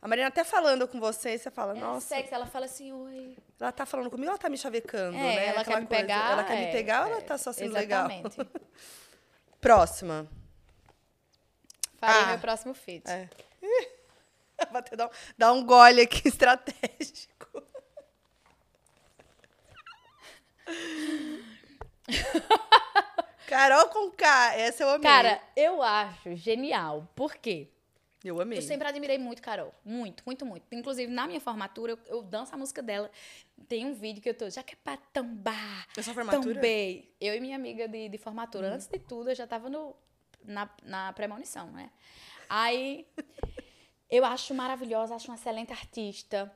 A 0.00 0.06
Marina 0.08 0.28
até 0.28 0.44
falando 0.44 0.86
com 0.86 1.00
você, 1.00 1.38
você 1.38 1.50
fala, 1.50 1.70
Ela 1.72 1.80
é 1.80 1.82
nossa, 1.82 2.06
sexy, 2.08 2.34
ela 2.34 2.44
fala 2.46 2.66
assim, 2.66 2.92
oi... 2.92 3.36
ela 3.58 3.72
tá 3.72 3.86
falando 3.86 4.10
comigo, 4.10 4.28
ela 4.28 4.38
tá 4.38 4.50
me 4.50 4.58
chavecando, 4.58 5.16
É, 5.16 5.20
né? 5.20 5.46
ela 5.46 5.60
Aquela 5.62 5.76
quer 5.76 5.80
me 5.80 5.86
coisa. 5.86 6.02
pegar. 6.02 6.30
Ela 6.32 6.44
quer 6.44 6.56
me 6.58 6.64
é, 6.66 6.72
pegar 6.72 7.00
ou 7.06 7.10
ela 7.12 7.18
é, 7.18 7.22
tá 7.22 7.38
só 7.38 7.52
sendo 7.52 7.72
legal? 7.72 8.10
Exatamente. 8.10 8.36
Próxima. 9.60 10.28
Farei 11.96 12.22
Ah. 12.22 12.26
meu 12.26 12.38
próximo 12.38 12.74
feat. 12.74 13.02
É. 13.08 13.30
Vou 14.70 14.78
até 14.78 14.94
dar 14.94 15.06
um, 15.06 15.10
dar 15.38 15.52
um 15.54 15.64
gole 15.64 16.02
aqui 16.02 16.28
estratégico. 16.28 17.62
Carol 23.46 23.88
com 23.88 24.10
K, 24.10 24.54
essa 24.56 24.82
eu 24.82 24.88
amei. 24.90 25.02
Cara, 25.02 25.40
eu 25.56 25.82
acho 25.82 26.34
genial. 26.34 27.08
Por 27.14 27.34
quê? 27.34 27.68
eu 28.28 28.40
amei. 28.40 28.58
Eu 28.58 28.62
sempre 28.62 28.88
admirei 28.88 29.18
muito 29.18 29.42
Carol. 29.42 29.72
Muito, 29.84 30.22
muito, 30.24 30.46
muito. 30.46 30.64
Inclusive, 30.72 31.12
na 31.12 31.26
minha 31.26 31.40
formatura, 31.40 31.92
eu, 31.92 31.98
eu 32.06 32.22
danço 32.22 32.54
a 32.54 32.58
música 32.58 32.82
dela. 32.82 33.10
Tem 33.68 33.84
um 33.84 33.92
vídeo 33.92 34.22
que 34.22 34.28
eu 34.28 34.34
tô, 34.34 34.48
já 34.48 34.62
que 34.62 34.74
é 34.74 34.78
pra 34.82 34.96
tambar. 34.96 35.86
É 35.96 36.02
sua 36.02 36.14
formatura? 36.14 36.54
Também. 36.54 37.08
Eu 37.20 37.34
e 37.34 37.40
minha 37.40 37.56
amiga 37.56 37.86
de, 37.86 38.08
de 38.08 38.18
formatura. 38.18 38.72
Antes 38.72 38.86
de 38.86 38.98
tudo, 38.98 39.30
eu 39.30 39.34
já 39.34 39.46
tava 39.46 39.68
no, 39.68 39.94
na, 40.42 40.68
na 40.82 41.12
premonição, 41.12 41.70
né? 41.70 41.90
Aí, 42.48 43.06
eu 44.10 44.24
acho 44.24 44.54
maravilhosa, 44.54 45.14
acho 45.14 45.28
uma 45.28 45.36
excelente 45.36 45.72
artista. 45.72 46.50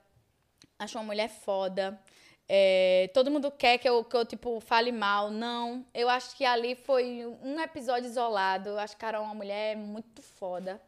Acho 0.78 0.98
uma 0.98 1.04
mulher 1.04 1.28
foda. 1.28 2.00
É, 2.48 3.10
todo 3.12 3.30
mundo 3.30 3.50
quer 3.50 3.76
que 3.76 3.88
eu, 3.88 4.02
que 4.02 4.16
eu, 4.16 4.24
tipo, 4.24 4.58
fale 4.60 4.90
mal. 4.90 5.30
Não. 5.30 5.84
Eu 5.92 6.08
acho 6.08 6.34
que 6.34 6.44
ali 6.44 6.74
foi 6.74 7.26
um 7.42 7.60
episódio 7.60 8.08
isolado. 8.08 8.70
Eu 8.70 8.78
acho 8.78 8.94
que 8.94 9.00
Carol 9.00 9.22
é 9.22 9.24
uma 9.26 9.34
mulher 9.34 9.76
muito 9.76 10.22
foda. 10.22 10.80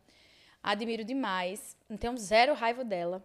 Admiro 0.63 1.05
demais. 1.05 1.77
Não 1.89 1.97
tenho 1.97 2.17
zero 2.17 2.55
raiva 2.55 2.85
dela. 2.85 3.25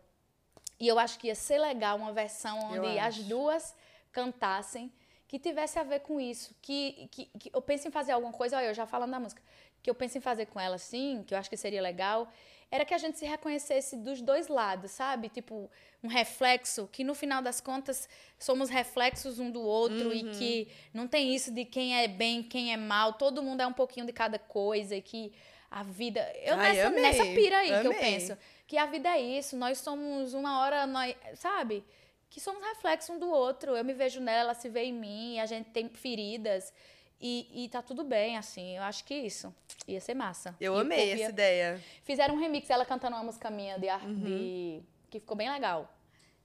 E 0.79 0.87
eu 0.87 0.99
acho 0.99 1.17
que 1.17 1.27
ia 1.27 1.35
ser 1.35 1.57
legal 1.57 1.97
uma 1.97 2.11
versão 2.11 2.59
onde 2.71 2.99
as 2.99 3.17
duas 3.19 3.73
cantassem 4.11 4.91
que 5.27 5.39
tivesse 5.39 5.79
a 5.79 5.83
ver 5.83 6.01
com 6.01 6.19
isso. 6.19 6.53
Que, 6.61 7.07
que, 7.11 7.25
que 7.39 7.51
eu 7.53 7.61
penso 7.61 7.87
em 7.87 7.91
fazer 7.91 8.11
alguma 8.11 8.33
coisa, 8.33 8.57
olha, 8.57 8.67
eu 8.67 8.73
já 8.73 8.85
falando 8.85 9.11
da 9.11 9.19
música, 9.19 9.41
que 9.81 9.89
eu 9.89 9.95
penso 9.95 10.17
em 10.17 10.21
fazer 10.21 10.47
com 10.47 10.59
ela 10.59 10.75
assim, 10.75 11.23
que 11.25 11.33
eu 11.33 11.37
acho 11.37 11.49
que 11.49 11.57
seria 11.57 11.81
legal, 11.81 12.27
era 12.71 12.83
que 12.83 12.93
a 12.93 12.97
gente 12.97 13.17
se 13.17 13.25
reconhecesse 13.25 13.95
dos 13.97 14.21
dois 14.21 14.47
lados, 14.47 14.91
sabe? 14.91 15.29
Tipo, 15.29 15.69
um 16.03 16.07
reflexo, 16.07 16.89
que 16.91 17.03
no 17.03 17.15
final 17.15 17.41
das 17.41 17.61
contas 17.61 18.09
somos 18.37 18.69
reflexos 18.69 19.39
um 19.39 19.49
do 19.49 19.61
outro 19.61 20.13
e 20.13 20.23
que 20.31 20.67
não 20.93 21.07
tem 21.07 21.33
isso 21.33 21.51
de 21.51 21.65
quem 21.65 21.97
é 21.97 22.07
bem, 22.07 22.43
quem 22.43 22.73
é 22.73 22.77
mal, 22.77 23.13
todo 23.13 23.41
mundo 23.41 23.61
é 23.61 23.67
um 23.67 23.73
pouquinho 23.73 24.05
de 24.05 24.13
cada 24.13 24.37
coisa 24.37 24.95
e 24.95 25.01
que 25.01 25.31
a 25.69 25.83
vida. 25.83 26.21
Eu 26.43 26.55
Ai, 26.55 26.73
nessa, 26.73 26.87
amei, 26.87 27.01
nessa 27.01 27.23
pira 27.25 27.57
aí 27.57 27.67
que 27.67 27.87
eu 27.87 27.91
amei. 27.91 27.99
penso. 27.99 28.37
Que 28.67 28.77
a 28.77 28.85
vida 28.85 29.09
é 29.09 29.21
isso, 29.21 29.55
nós 29.55 29.77
somos 29.77 30.33
uma 30.33 30.61
hora, 30.61 30.87
nós, 30.87 31.15
sabe? 31.35 31.83
Que 32.29 32.39
somos 32.39 32.63
reflexo 32.63 33.13
um 33.13 33.19
do 33.19 33.29
outro. 33.29 33.75
Eu 33.75 33.83
me 33.83 33.93
vejo 33.93 34.19
nela, 34.19 34.39
ela 34.39 34.53
se 34.53 34.69
vê 34.69 34.85
em 34.85 34.93
mim, 34.93 35.39
a 35.39 35.45
gente 35.45 35.69
tem 35.69 35.87
feridas. 35.89 36.73
E, 37.19 37.65
e 37.65 37.69
tá 37.69 37.81
tudo 37.81 38.03
bem, 38.03 38.37
assim. 38.37 38.75
Eu 38.77 38.83
acho 38.83 39.03
que 39.05 39.13
isso 39.13 39.53
ia 39.87 39.99
ser 40.01 40.13
massa. 40.13 40.55
Eu 40.59 40.73
E 40.73 40.77
o 40.77 40.79
amei 40.81 41.11
essa 41.11 41.21
ia- 41.23 41.29
ideia. 41.29 41.83
Fizeram 42.03 42.35
um 42.35 42.39
remix, 42.39 42.69
ela 42.69 42.85
cantando 42.85 43.15
uma 43.15 43.23
música 43.23 43.49
minha 43.49 43.79
de, 43.79 43.87
ar- 43.89 44.03
Uhum. 44.05 44.19
de- 44.23 44.83
que 45.09 45.19
ficou 45.19 45.35
bem 45.37 45.49
legal. 45.49 45.91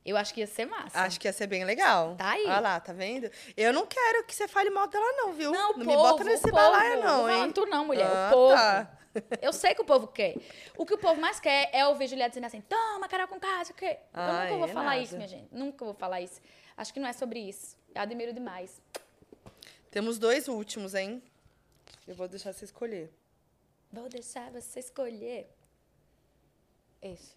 Eu 0.05 0.17
acho 0.17 0.33
que 0.33 0.41
ia 0.41 0.47
ser 0.47 0.65
massa. 0.67 0.99
Acho 1.01 1.21
que 1.21 1.29
ia 1.29 1.33
ser 1.33 1.47
bem 1.47 1.63
legal. 1.65 2.15
Tá 2.17 2.31
aí. 2.31 2.45
Olha 2.47 2.61
lá, 2.61 2.81
tá 2.81 2.93
vendo? 2.93 3.31
Eu 3.57 3.73
não 3.73 3.85
quero 3.87 4.25
que 4.25 4.35
você 4.35 4.49
fale 4.49 4.71
mal 4.71 4.87
dela, 4.89 5.13
não, 5.13 5.33
viu? 5.35 5.51
Não, 5.53 5.73
o 5.73 5.79
me 5.79 5.85
povo, 5.85 5.97
bota 5.99 6.25
nesse 6.25 6.49
o 6.49 6.53
balaia, 6.53 6.97
povo. 6.97 7.07
não, 7.07 7.27
Não, 7.27 7.45
hein? 7.45 7.53
tu 7.53 7.67
não, 7.67 7.85
mulher, 7.85 8.07
o 8.09 8.15
Ah, 8.15 8.31
povo. 8.33 8.55
tá. 8.55 8.97
Eu 9.43 9.53
sei 9.53 9.75
que 9.75 9.83
o 9.83 9.85
povo 9.85 10.07
quer. 10.07 10.37
O 10.79 10.87
que 10.87 10.95
o 10.95 10.99
povo 10.99 11.21
mais 11.21 11.39
quer 11.41 11.69
é 11.73 11.85
ouvir 11.87 12.07
Juliette 12.07 12.31
dizendo 12.31 12.47
assim: 12.47 12.61
toma, 12.63 13.09
Carol 13.09 13.27
com 13.29 13.39
casa, 13.41 13.73
o 13.73 13.75
quê? 13.75 13.99
Eu 14.15 14.23
nunca 14.23 14.57
vou 14.57 14.65
é 14.67 14.69
falar 14.69 14.85
nada. 14.91 14.99
isso, 14.99 15.17
minha 15.17 15.29
gente. 15.29 15.49
Nunca 15.53 15.85
vou 15.85 15.95
falar 15.95 16.21
isso. 16.21 16.41
Acho 16.77 16.95
que 16.95 17.01
não 17.01 17.09
é 17.09 17.13
sobre 17.13 17.41
isso. 17.41 17.77
Eu 17.95 18.01
admiro 18.01 18.33
demais. 18.33 18.81
Temos 19.91 20.19
dois 20.19 20.47
últimos, 20.47 20.95
hein? 20.95 21.23
Eu 22.07 22.15
vou 22.15 22.29
deixar 22.29 22.53
você 22.53 22.65
escolher. 22.65 23.13
Vou 23.93 24.09
deixar 24.09 24.51
você 24.53 24.79
escolher. 24.79 25.51
Esse. 27.03 27.35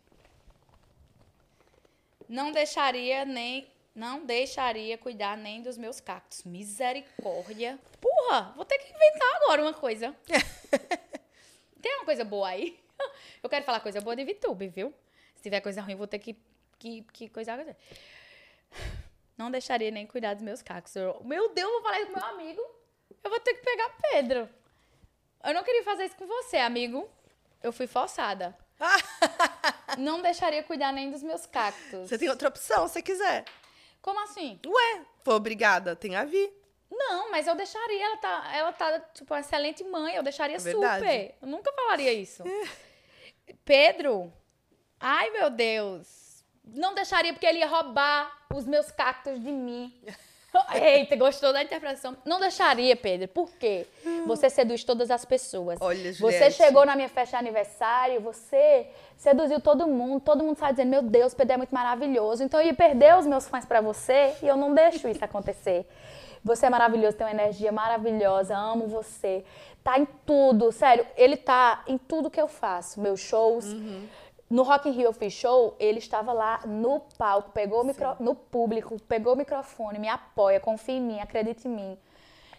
Não 2.29 2.51
deixaria 2.51 3.25
nem. 3.25 3.67
Não 3.95 4.25
deixaria 4.25 4.97
cuidar 4.97 5.35
nem 5.35 5.61
dos 5.61 5.77
meus 5.77 5.99
cactos. 5.99 6.43
Misericórdia. 6.43 7.79
Porra, 7.99 8.53
vou 8.55 8.65
ter 8.65 8.77
que 8.77 8.93
inventar 8.93 9.35
agora 9.37 9.61
uma 9.63 9.73
coisa. 9.73 10.15
Tem 11.81 11.95
uma 11.97 12.05
coisa 12.05 12.23
boa 12.23 12.49
aí? 12.49 12.79
Eu 13.41 13.49
quero 13.49 13.65
falar 13.65 13.79
coisa 13.79 13.99
boa 13.99 14.15
de 14.15 14.23
VTube, 14.25 14.67
viu? 14.67 14.93
Se 15.35 15.43
tiver 15.43 15.61
coisa 15.61 15.81
ruim, 15.81 15.95
vou 15.95 16.07
ter 16.07 16.19
que, 16.19 16.35
que, 16.77 17.01
que 17.13 17.29
coisar. 17.29 17.59
Não 19.37 19.49
deixaria 19.51 19.89
nem 19.91 20.05
cuidar 20.05 20.33
dos 20.35 20.43
meus 20.43 20.61
cactos. 20.61 20.95
Eu- 20.95 21.21
meu 21.23 21.49
Deus, 21.53 21.67
eu 21.67 21.73
vou 21.73 21.81
falar 21.83 21.99
isso 22.01 22.11
com 22.11 22.19
meu 22.19 22.29
amigo. 22.29 22.61
Eu 23.23 23.29
vou 23.29 23.39
ter 23.39 23.53
que 23.55 23.63
pegar 23.63 23.89
Pedro. 24.11 24.49
Eu 25.43 25.53
não 25.53 25.63
queria 25.63 25.83
fazer 25.83 26.05
isso 26.05 26.15
com 26.15 26.25
você, 26.27 26.57
amigo. 26.57 27.09
Eu 27.61 27.71
fui 27.73 27.87
forçada. 27.87 28.55
não 29.97 30.21
deixaria 30.21 30.63
cuidar 30.63 30.91
nem 30.91 31.09
dos 31.11 31.23
meus 31.23 31.45
cactos. 31.45 32.09
Você 32.09 32.17
tem 32.17 32.29
outra 32.29 32.49
opção, 32.49 32.87
se 32.87 33.01
quiser. 33.01 33.45
Como 34.01 34.19
assim? 34.23 34.59
Ué, 34.65 35.01
foi 35.23 35.33
obrigada, 35.33 35.95
tem 35.95 36.15
a 36.15 36.25
vir. 36.25 36.51
Não, 36.91 37.31
mas 37.31 37.47
eu 37.47 37.55
deixaria. 37.55 38.05
Ela 38.05 38.17
tá, 38.17 38.51
ela 38.53 38.71
tá 38.73 38.99
tipo, 38.99 39.33
uma 39.33 39.39
excelente 39.39 39.83
mãe. 39.85 40.15
Eu 40.15 40.21
deixaria 40.23 40.57
É 40.57 40.59
super. 40.59 41.35
Eu 41.41 41.47
nunca 41.47 41.71
falaria 41.73 42.13
isso. 42.13 42.43
Pedro? 43.65 44.31
Ai, 44.99 45.29
meu 45.31 45.49
Deus. 45.49 46.22
Não 46.65 46.93
deixaria 46.95 47.33
porque 47.33 47.45
ele 47.45 47.59
ia 47.59 47.67
roubar 47.67 48.31
os 48.53 48.65
meus 48.65 48.91
cactos 48.91 49.39
de 49.41 49.51
mim. 49.51 49.93
Eita, 50.71 51.15
gostou 51.15 51.51
da 51.51 51.63
interpretação? 51.63 52.15
Não 52.23 52.39
deixaria, 52.39 52.95
Pedro. 52.95 53.27
Por 53.27 53.49
quê? 53.55 53.87
Você 54.27 54.51
seduz 54.51 54.83
todas 54.83 55.09
as 55.09 55.25
pessoas. 55.25 55.79
Olha, 55.81 56.13
Você 56.13 56.13
Juliette. 56.13 56.51
chegou 56.53 56.85
na 56.85 56.95
minha 56.95 57.09
festa 57.09 57.37
de 57.37 57.43
aniversário, 57.43 58.21
você 58.21 58.87
seduziu 59.17 59.59
todo 59.59 59.87
mundo, 59.87 60.21
todo 60.21 60.43
mundo 60.43 60.57
sai 60.59 60.71
dizendo, 60.71 60.89
meu 60.89 61.01
Deus, 61.01 61.33
Pedro 61.33 61.53
é 61.53 61.57
muito 61.57 61.73
maravilhoso. 61.73 62.43
Então 62.43 62.61
eu 62.61 62.67
ia 62.67 62.73
perder 62.73 63.17
os 63.17 63.25
meus 63.25 63.47
fãs 63.47 63.65
pra 63.65 63.81
você 63.81 64.35
e 64.43 64.47
eu 64.47 64.55
não 64.55 64.75
deixo 64.75 65.07
isso 65.07 65.25
acontecer. 65.25 65.87
Você 66.43 66.67
é 66.67 66.69
maravilhoso, 66.69 67.17
tem 67.17 67.25
uma 67.25 67.33
energia 67.33 67.71
maravilhosa, 67.71 68.55
amo 68.55 68.85
você. 68.87 69.43
Tá 69.83 69.97
em 69.97 70.05
tudo, 70.25 70.71
sério, 70.71 71.05
ele 71.17 71.35
tá 71.35 71.83
em 71.87 71.97
tudo 71.97 72.29
que 72.29 72.39
eu 72.39 72.47
faço, 72.47 73.01
meus 73.01 73.19
shows. 73.19 73.65
No 74.49 74.63
Rock 74.63 74.87
in 74.87 74.91
Rio 74.91 75.05
eu 75.05 75.13
fiz 75.13 75.33
show, 75.33 75.75
ele 75.79 75.97
estava 75.99 76.31
lá 76.31 76.59
no 76.65 76.99
palco, 77.17 77.51
pegou 77.51 77.81
o 77.81 77.83
micro, 77.85 78.15
no 78.19 78.35
público, 78.35 78.99
pegou 79.07 79.33
o 79.33 79.35
microfone, 79.35 79.97
me 79.97 80.07
apoia, 80.07 80.59
confia 80.59 80.95
em 80.95 81.01
mim, 81.01 81.19
acredita 81.19 81.67
em 81.67 81.71
mim. 81.71 81.97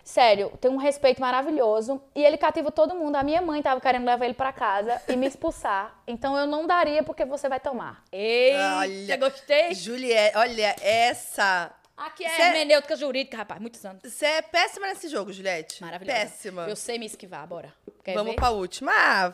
Sério, 0.03 0.51
tem 0.61 0.71
um 0.71 0.77
respeito 0.77 1.19
maravilhoso. 1.21 1.99
E 2.15 2.23
ele 2.23 2.37
cativa 2.37 2.71
todo 2.71 2.95
mundo. 2.95 3.17
A 3.17 3.23
minha 3.23 3.41
mãe 3.41 3.63
tava 3.63 3.81
querendo 3.81 4.05
levar 4.05 4.25
ele 4.27 4.35
pra 4.35 4.53
casa 4.53 5.01
e 5.09 5.17
me 5.17 5.27
expulsar. 5.27 5.99
Então 6.07 6.37
eu 6.37 6.47
não 6.47 6.67
daria 6.67 7.03
porque 7.03 7.25
você 7.25 7.49
vai 7.49 7.59
tomar. 7.59 8.03
Eita, 8.13 8.77
Olha, 8.81 9.17
gostei. 9.17 9.73
Juliette, 9.75 10.37
olha, 10.37 10.77
essa. 10.83 11.71
Aqui 11.97 12.23
é 12.25 12.29
Cê- 12.29 12.43
hermenêutica 12.43 12.97
jurídica, 12.97 13.37
rapaz, 13.39 13.59
muitos 13.61 13.83
anos. 13.85 14.03
Você 14.05 14.27
é 14.27 14.43
péssima 14.43 14.89
nesse 14.89 15.09
jogo, 15.09 15.33
Juliette. 15.33 15.81
Maravilhosa. 15.83 16.19
Péssima. 16.21 16.69
Eu 16.69 16.77
sei 16.77 16.99
me 16.99 17.07
esquivar, 17.07 17.47
bora. 17.47 17.73
Quer 18.03 18.13
Vamos 18.15 18.33
ver? 18.33 18.37
pra 18.37 18.51
última. 18.51 18.93
Ah, 18.93 19.33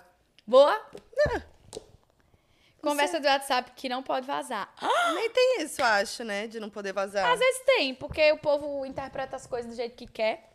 Conversa 2.82 3.20
do 3.20 3.26
WhatsApp 3.26 3.72
que 3.76 3.88
não 3.88 4.02
pode 4.02 4.26
vazar. 4.26 4.72
nem 5.14 5.30
tem 5.30 5.62
isso, 5.62 5.82
acho, 5.82 6.24
né? 6.24 6.46
De 6.46 6.58
não 6.60 6.70
poder 6.70 6.92
vazar. 6.92 7.30
Às 7.30 7.38
vezes 7.38 7.62
tem, 7.64 7.94
porque 7.94 8.32
o 8.32 8.38
povo 8.38 8.84
interpreta 8.86 9.36
as 9.36 9.46
coisas 9.46 9.70
do 9.70 9.76
jeito 9.76 9.94
que 9.96 10.06
quer. 10.06 10.50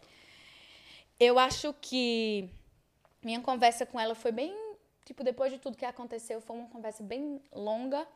Eu 1.20 1.38
acho 1.40 1.74
que 1.80 2.50
minha 3.24 3.40
conversa 3.42 3.86
com 3.86 4.00
ela 4.00 4.16
foi 4.16 4.32
bem. 4.32 4.56
Tipo, 5.06 5.24
depois 5.24 5.52
de 5.52 5.60
tudo 5.60 5.78
que 5.78 5.86
aconteceu, 5.86 6.42
foi 6.42 6.56
uma 6.58 6.68
conversa 6.68 7.04
bem 7.04 7.42
longa. 7.54 8.08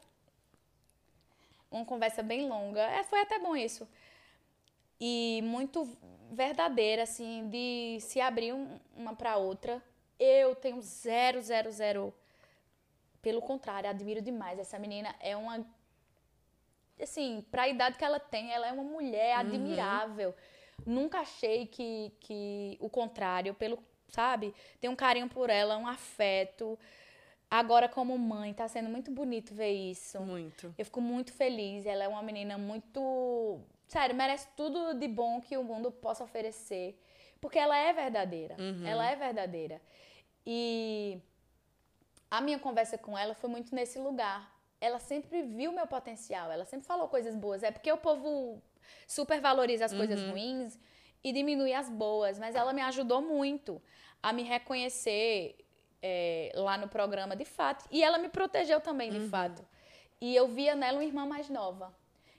Uma 1.72 1.86
conversa 1.86 2.24
bem 2.24 2.48
longa. 2.50 2.82
É, 2.82 3.04
foi 3.04 3.20
até 3.22 3.38
bom 3.40 3.56
isso. 3.56 3.88
E 5.00 5.40
muito 5.44 5.88
verdadeira, 6.32 7.04
assim, 7.04 7.48
de 7.50 8.00
se 8.02 8.20
abrir 8.20 8.54
um- 8.54 8.80
uma 8.98 9.16
pra 9.16 9.38
outra. 9.38 9.82
Eu 10.20 10.56
tenho 10.56 10.82
zero, 10.82 11.40
zero, 11.42 11.72
zero. 11.72 12.14
Pelo 13.22 13.42
contrário, 13.42 13.90
admiro 13.90 14.22
demais. 14.22 14.60
Essa 14.60 14.80
menina 14.80 15.14
é 15.20 15.36
uma 15.36 15.66
assim, 17.02 17.46
pra 17.50 17.68
idade 17.68 17.98
que 17.98 18.04
ela 18.04 18.20
tem, 18.20 18.52
ela 18.52 18.68
é 18.68 18.72
uma 18.72 18.84
mulher 18.84 19.38
admirável. 19.38 20.36
Nunca 20.86 21.20
achei 21.20 21.66
que, 21.66 22.12
que 22.20 22.78
o 22.80 22.90
contrário, 22.90 23.54
pelo, 23.54 23.80
sabe? 24.10 24.54
Tem 24.80 24.90
um 24.90 24.96
carinho 24.96 25.30
por 25.30 25.50
ela, 25.50 25.78
um 25.78 25.88
afeto. 25.88 26.78
Agora, 27.50 27.90
como 27.90 28.18
mãe, 28.18 28.54
tá 28.54 28.68
sendo 28.68 28.90
muito 28.90 29.12
bonito 29.12 29.54
ver 29.54 29.72
isso. 29.72 30.20
Muito. 30.20 30.74
Eu 30.78 30.86
fico 30.86 31.02
muito 31.02 31.34
feliz. 31.34 31.86
Ela 31.86 32.04
é 32.04 32.08
uma 32.08 32.22
menina 32.22 32.58
muito. 32.58 33.60
Sério, 33.88 34.16
merece 34.16 34.48
tudo 34.56 34.94
de 34.94 35.08
bom 35.08 35.42
que 35.42 35.58
o 35.58 35.64
mundo 35.64 35.92
possa 35.92 36.24
oferecer. 36.24 37.00
Porque 37.42 37.58
ela 37.58 37.78
é 37.78 37.92
verdadeira. 37.92 38.56
Ela 38.86 39.10
é 39.10 39.16
verdadeira. 39.16 39.82
E 40.46 41.20
a 42.30 42.42
minha 42.42 42.60
conversa 42.60 42.98
com 42.98 43.18
ela 43.18 43.34
foi 43.34 43.50
muito 43.50 43.74
nesse 43.74 43.98
lugar. 44.00 44.54
Ela 44.82 45.00
sempre 45.00 45.42
viu 45.42 45.72
meu 45.72 45.88
potencial, 45.88 46.52
ela 46.52 46.66
sempre 46.66 46.86
falou 46.86 47.08
coisas 47.08 47.36
boas. 47.36 47.64
É 47.64 47.72
porque 47.72 47.92
o 47.92 47.98
povo 47.98 48.62
supervaloriza 49.08 49.86
as 49.86 49.94
coisas 49.94 50.22
ruins 50.30 50.80
e 51.24 51.34
diminui 51.34 51.74
as 51.74 51.90
boas, 51.90 52.40
mas 52.40 52.56
ela 52.56 52.72
me 52.72 52.82
ajudou 52.82 53.22
muito 53.22 53.82
a 54.22 54.32
me 54.32 54.44
reconhecer 54.44 55.58
é, 56.02 56.52
lá 56.56 56.78
no 56.78 56.88
programa 56.88 57.36
de 57.36 57.46
fato. 57.46 57.86
E 57.92 58.04
ela 58.04 58.18
me 58.18 58.30
protegeu 58.30 58.80
também 58.80 59.12
de 59.12 59.28
fato. 59.28 59.66
E 60.22 60.36
eu 60.36 60.48
via 60.48 60.76
nela 60.76 60.98
uma 60.98 61.04
irmã 61.04 61.26
mais 61.26 61.50
nova, 61.50 61.96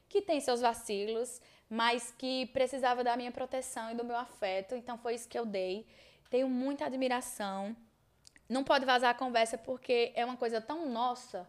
que 0.08 0.20
tem 0.20 0.40
seus 0.40 0.60
vacilos, 0.60 1.40
mas 1.68 2.10
que 2.10 2.46
precisava 2.46 3.02
da 3.04 3.16
minha 3.16 3.32
proteção 3.32 3.90
e 3.90 3.94
do 3.94 4.04
meu 4.04 4.16
afeto. 4.16 4.74
Então 4.74 4.98
foi 4.98 5.14
isso 5.14 5.28
que 5.28 5.38
eu 5.38 5.46
dei. 5.46 5.86
Tenho 6.28 6.48
muita 6.48 6.86
admiração. 6.86 7.76
Não 8.50 8.64
pode 8.64 8.84
vazar 8.84 9.10
a 9.10 9.14
conversa 9.14 9.56
porque 9.56 10.10
é 10.16 10.24
uma 10.24 10.36
coisa 10.36 10.60
tão 10.60 10.88
nossa 10.88 11.46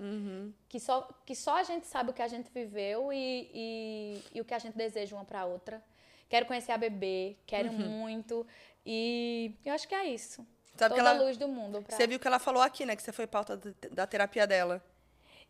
que, 0.70 0.80
só, 0.80 1.10
que 1.26 1.34
só 1.36 1.58
a 1.58 1.64
gente 1.64 1.88
sabe 1.88 2.12
o 2.12 2.14
que 2.14 2.22
a 2.22 2.28
gente 2.28 2.50
viveu 2.54 3.12
e, 3.12 3.50
e, 3.54 4.24
e 4.36 4.40
o 4.42 4.46
que 4.46 4.54
a 4.54 4.60
gente 4.60 4.78
deseja 4.78 5.16
uma 5.16 5.26
pra 5.26 5.46
outra. 5.46 5.84
Quero 6.30 6.46
conhecer 6.46 6.72
a 6.72 6.78
bebê, 6.78 7.36
quero 7.48 7.74
muito. 7.74 8.46
E 8.86 9.54
eu 9.66 9.74
acho 9.74 9.88
que 9.88 9.96
é 9.96 10.06
isso. 10.06 10.46
Sabe 10.78 10.96
Toda 10.96 11.10
ela- 11.10 11.20
a 11.20 11.24
luz 11.24 11.38
do 11.38 11.48
mundo. 11.48 11.82
Pra... 11.82 11.96
Você 11.98 12.06
viu 12.06 12.20
que 12.20 12.28
ela 12.28 12.40
falou 12.40 12.62
aqui, 12.62 12.86
né? 12.86 12.96
Que 12.96 13.02
você 13.02 13.12
foi 13.12 13.26
pauta 13.28 13.58
da- 13.92 14.06
terapia 14.08 14.46
dela. 14.46 14.82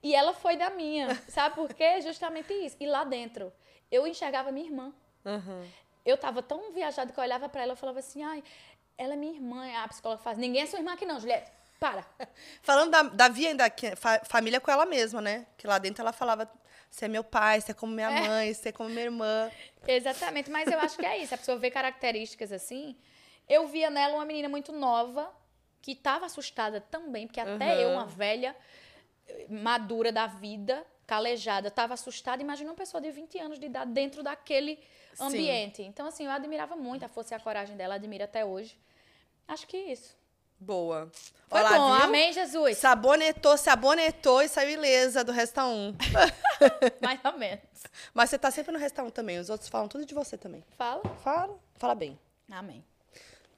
E 0.01 0.15
ela 0.15 0.33
foi 0.33 0.55
da 0.57 0.69
minha. 0.69 1.13
Sabe 1.29 1.53
por 1.55 1.73
quê? 1.73 2.01
Justamente 2.01 2.51
isso. 2.53 2.75
E 2.79 2.87
lá 2.87 3.03
dentro, 3.03 3.51
eu 3.91 4.07
enxergava 4.07 4.51
minha 4.53 4.65
irmã. 4.65 4.93
Eu 6.03 6.17
tava 6.17 6.41
tão 6.41 6.71
viajada 6.71 7.11
que 7.13 7.19
eu 7.19 7.23
olhava 7.23 7.47
pra 7.47 7.61
ela 7.61 7.73
e 7.73 7.75
falava 7.75 7.99
assim, 7.99 8.23
ai, 8.23 8.43
ela 9.01 9.13
é 9.13 9.17
minha 9.17 9.33
irmã. 9.33 9.67
A 9.83 9.87
psicóloga 9.87 10.21
fala, 10.21 10.37
ninguém 10.37 10.61
é 10.61 10.65
sua 10.65 10.79
irmã 10.79 10.93
aqui 10.93 11.05
não, 11.05 11.19
Juliette. 11.19 11.51
Para. 11.79 12.05
Falando 12.61 12.91
da, 12.91 13.01
da 13.03 13.27
Via 13.27 13.49
ainda, 13.49 13.65
é 13.65 13.95
fa- 13.95 14.21
família 14.25 14.59
com 14.61 14.69
ela 14.69 14.85
mesma, 14.85 15.19
né? 15.19 15.47
Que 15.57 15.65
lá 15.65 15.79
dentro 15.79 16.01
ela 16.03 16.13
falava: 16.13 16.47
você 16.89 17.05
é 17.05 17.07
meu 17.07 17.23
pai, 17.23 17.59
você 17.59 17.71
é 17.71 17.73
como 17.73 17.91
minha 17.93 18.11
É. 18.11 18.21
mãe, 18.27 18.53
você 18.53 18.69
é 18.69 18.71
como 18.71 18.87
minha 18.89 19.05
irmã. 19.05 19.49
Exatamente, 19.87 20.51
mas 20.51 20.69
eu 20.71 20.79
acho 20.79 20.95
que 20.97 21.05
é 21.05 21.17
isso. 21.17 21.33
A 21.33 21.37
pessoa 21.37 21.57
vê 21.57 21.71
características 21.71 22.51
assim. 22.51 22.95
Eu 23.49 23.67
via 23.67 23.89
nela 23.89 24.13
uma 24.13 24.25
menina 24.25 24.47
muito 24.47 24.71
nova, 24.71 25.33
que 25.81 25.93
estava 25.93 26.27
assustada 26.27 26.79
também, 26.79 27.25
porque 27.25 27.39
até 27.39 27.73
Uhum. 27.77 27.81
eu, 27.81 27.89
uma 27.93 28.05
velha, 28.05 28.55
madura 29.49 30.11
da 30.11 30.27
vida, 30.27 30.85
calejada, 31.07 31.67
estava 31.69 31.93
assustada. 31.95 32.41
Imagina 32.41 32.69
uma 32.69 32.75
pessoa 32.75 33.01
de 33.01 33.09
20 33.11 33.39
anos 33.39 33.59
de 33.59 33.65
idade 33.65 33.91
dentro 33.91 34.21
daquele 34.21 34.77
Sim. 35.15 35.23
ambiente. 35.23 35.81
Então, 35.81 36.05
assim, 36.05 36.25
eu 36.25 36.31
admirava 36.31 36.75
muito 36.75 37.03
a 37.03 37.09
força 37.09 37.33
e 37.33 37.37
a 37.37 37.39
coragem 37.39 37.75
dela, 37.75 37.95
admiro 37.95 38.23
até 38.23 38.45
hoje. 38.45 38.77
Acho 39.51 39.67
que 39.67 39.75
é 39.75 39.91
isso. 39.91 40.15
Boa. 40.57 41.11
Foi 41.49 41.59
Olha 41.59 41.69
lá, 41.71 41.77
bom, 41.77 41.95
viu? 41.95 42.05
amém, 42.05 42.31
Jesus? 42.31 42.77
Sabonetou, 42.77 43.57
se 43.57 43.69
abonetou 43.69 44.41
e 44.41 44.47
saiu 44.47 44.69
ilesa 44.69 45.25
do 45.25 45.33
Resta 45.33 45.65
1. 45.65 45.93
Mais 47.03 47.19
ou 47.25 47.37
menos. 47.37 47.59
Mas 48.13 48.29
você 48.29 48.37
tá 48.37 48.49
sempre 48.49 48.71
no 48.71 48.79
Resta 48.79 49.03
1 49.03 49.09
também. 49.09 49.39
Os 49.39 49.49
outros 49.49 49.67
falam 49.67 49.89
tudo 49.89 50.05
de 50.05 50.13
você 50.13 50.37
também. 50.37 50.63
Fala. 50.77 51.03
Fala. 51.21 51.59
Fala 51.75 51.93
bem. 51.93 52.17
Amém. 52.49 52.81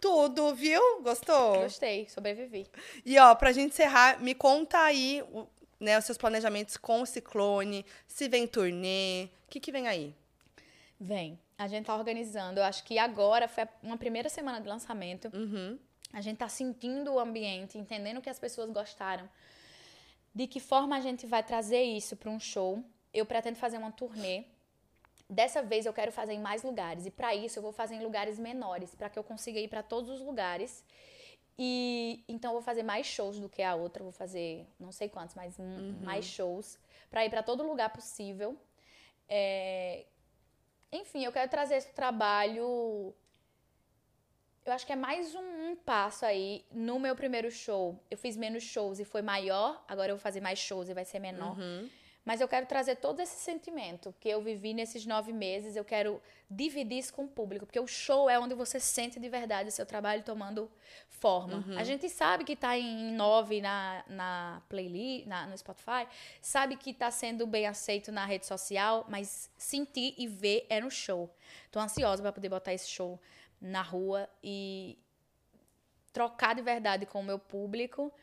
Tudo, 0.02 0.56
viu? 0.56 0.82
Gostou? 1.04 1.62
Gostei, 1.62 2.10
sobrevivi. 2.10 2.66
E 3.06 3.20
ó, 3.20 3.36
pra 3.36 3.52
gente 3.52 3.74
encerrar, 3.74 4.20
me 4.20 4.34
conta 4.34 4.80
aí 4.80 5.24
né, 5.80 6.00
os 6.00 6.06
seus 6.06 6.18
planejamentos 6.18 6.76
com 6.76 7.04
o 7.04 7.06
Ciclone, 7.06 7.86
se 8.08 8.28
vem 8.28 8.48
turnê, 8.48 9.30
o 9.46 9.50
que, 9.52 9.60
que 9.60 9.72
vem 9.72 9.88
aí? 9.88 10.16
Vem. 11.00 11.40
A 11.64 11.68
gente 11.68 11.86
tá 11.86 11.96
organizando. 11.96 12.60
Eu 12.60 12.64
acho 12.66 12.84
que 12.84 13.00
agora 13.00 13.48
foi 13.48 13.66
uma 13.82 13.96
primeira 13.98 14.28
semana 14.28 14.60
de 14.60 14.68
lançamento. 14.68 15.30
Uhum. 15.34 15.80
A 16.12 16.20
gente 16.20 16.38
tá 16.38 16.50
sentindo 16.50 17.14
o 17.14 17.20
ambiente, 17.20 17.78
entendendo 17.78 18.22
que 18.22 18.30
as 18.30 18.38
pessoas 18.38 18.70
gostaram. 18.70 19.30
De 20.36 20.46
que 20.46 20.60
forma 20.60 20.98
a 20.98 21.00
gente 21.00 21.26
vai 21.26 21.42
trazer 21.42 21.82
isso 21.82 22.18
para 22.18 22.30
um 22.30 22.40
show? 22.40 22.84
Eu 23.14 23.26
pretendo 23.26 23.56
fazer 23.56 23.78
uma 23.78 23.92
turnê. 23.94 24.44
Dessa 25.30 25.64
vez 25.64 25.86
eu 25.86 25.94
quero 25.94 26.12
fazer 26.12 26.34
em 26.34 26.40
mais 26.42 26.64
lugares 26.64 27.06
e 27.06 27.12
para 27.12 27.34
isso 27.34 27.58
eu 27.60 27.64
vou 27.64 27.72
fazer 27.72 27.96
em 27.96 28.04
lugares 28.04 28.38
menores, 28.38 28.94
para 28.94 29.10
que 29.10 29.18
eu 29.18 29.24
consiga 29.24 29.58
ir 29.58 29.70
para 29.70 29.82
todos 29.82 30.10
os 30.10 30.20
lugares. 30.20 30.84
E 31.58 32.24
então 32.28 32.50
eu 32.52 32.56
vou 32.56 32.62
fazer 32.62 32.84
mais 32.84 33.06
shows 33.08 33.40
do 33.40 33.48
que 33.48 33.62
a 33.62 33.74
outra, 33.74 34.04
vou 34.04 34.12
fazer 34.12 34.68
não 34.78 34.92
sei 34.92 35.08
quantos, 35.08 35.34
mas 35.34 35.58
um- 35.58 35.94
mais 36.02 36.26
shows 36.26 36.78
para 37.10 37.24
ir 37.26 37.30
para 37.30 37.42
todo 37.42 37.64
lugar 37.66 37.90
possível. 37.94 38.58
É, 39.30 40.06
Enfim, 40.94 41.26
eu 41.26 41.32
quero 41.32 41.50
trazer 41.50 41.76
esse 41.76 41.92
trabalho 41.94 43.14
eu 44.66 44.72
acho 44.72 44.86
que 44.86 44.94
é 44.94 44.96
mais 44.96 45.36
um, 45.36 45.72
um 45.72 45.76
passo 45.76 46.26
aí. 46.26 46.64
No 46.72 46.98
meu 46.98 47.16
primeiro 47.16 47.52
show, 47.52 48.02
eu 48.10 48.18
fiz 48.18 48.38
menos 48.38 48.64
shows 48.64 48.98
e 49.00 49.04
foi 49.04 49.22
maior. 49.22 49.84
Agora 49.88 50.12
eu 50.12 50.16
vou 50.16 50.22
fazer 50.22 50.40
mais 50.40 50.58
shows 50.58 50.88
e 50.88 50.94
vai 50.94 51.04
ser 51.04 51.20
menor. 51.20 51.58
Mas 52.26 52.40
eu 52.40 52.48
quero 52.48 52.66
trazer 52.66 52.96
todo 52.96 53.20
esse 53.20 53.36
sentimento 53.36 54.16
que 54.20 54.30
eu 54.30 54.42
vivi 54.42 54.74
nesses 54.74 55.06
nove 55.06 55.34
meses. 55.34 55.76
Eu 55.76 55.84
quero 55.84 56.22
dividir 56.50 57.00
isso 57.00 57.14
com 57.14 57.26
o 57.26 57.28
público. 57.28 57.66
Porque 57.66 57.80
o 57.80 57.88
show 57.88 58.30
é 58.30 58.40
onde 58.40 58.56
você 58.56 58.80
sente 58.80 59.20
de 59.20 59.28
verdade 59.28 59.68
o 59.68 59.72
seu 59.72 59.86
trabalho 59.86 60.24
tomando 60.24 60.72
forma. 61.10 61.66
A 61.78 61.84
gente 61.84 62.08
sabe 62.08 62.46
que 62.46 62.56
tá 62.56 62.78
em 62.78 63.12
nove 63.12 63.62
na, 63.62 64.06
na 64.08 64.62
playlist, 64.70 65.28
na, 65.28 65.46
no 65.48 65.58
Spotify. 65.58 66.08
Sabe 66.42 66.78
que 66.78 66.94
tá 66.94 67.12
sendo 67.12 67.46
bem 67.46 67.68
aceito 67.68 68.10
na 68.10 68.26
rede 68.26 68.46
social. 68.46 69.06
Mas 69.10 69.52
sentir 69.58 70.16
e 70.18 70.26
ver 70.26 70.66
é 70.70 70.80
no 70.80 70.90
show. 70.90 71.30
Tô 71.72 71.80
ansiosa 71.80 72.22
para 72.22 72.32
poder 72.32 72.48
botar 72.48 72.74
esse 72.74 72.88
show 72.88 73.20
na 73.60 73.82
rua 73.82 74.30
e 74.42 74.98
trocar 76.14 76.56
de 76.56 76.62
verdade 76.62 77.06
com 77.06 77.20
o 77.20 77.24
meu 77.24 77.38
público. 77.38 78.14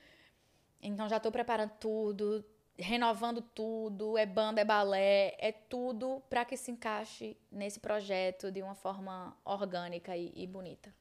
Então 0.82 1.06
já 1.06 1.20
tô 1.20 1.30
preparando 1.30 1.72
tudo. 1.78 2.42
Renovando 2.80 3.42
tudo, 3.42 4.16
é 4.16 4.26
banda, 4.26 4.60
é 4.60 4.64
balé, 4.64 5.34
é 5.38 5.52
tudo 5.52 6.22
para 6.28 6.44
que 6.44 6.56
se 6.56 6.70
encaixe 6.70 7.36
nesse 7.50 7.78
projeto 7.78 8.50
de 8.50 8.62
uma 8.62 8.74
forma 8.74 9.36
orgânica 9.44 10.16
e, 10.16 10.32
e, 10.34 10.46
bonita. 10.46 10.92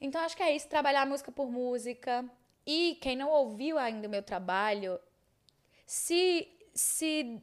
Então 0.00 0.20
acho 0.22 0.36
que 0.36 0.42
é 0.42 0.54
isso, 0.54 0.68
trabalhar 0.68 1.06
música 1.06 1.32
por 1.32 1.50
música. 1.50 2.24
E 2.66 2.98
quem 3.00 3.16
não 3.16 3.30
ouviu 3.30 3.78
ainda 3.78 4.06
o 4.06 4.10
meu 4.10 4.22
trabalho, 4.22 5.00
se 5.86 6.48
se 6.72 7.42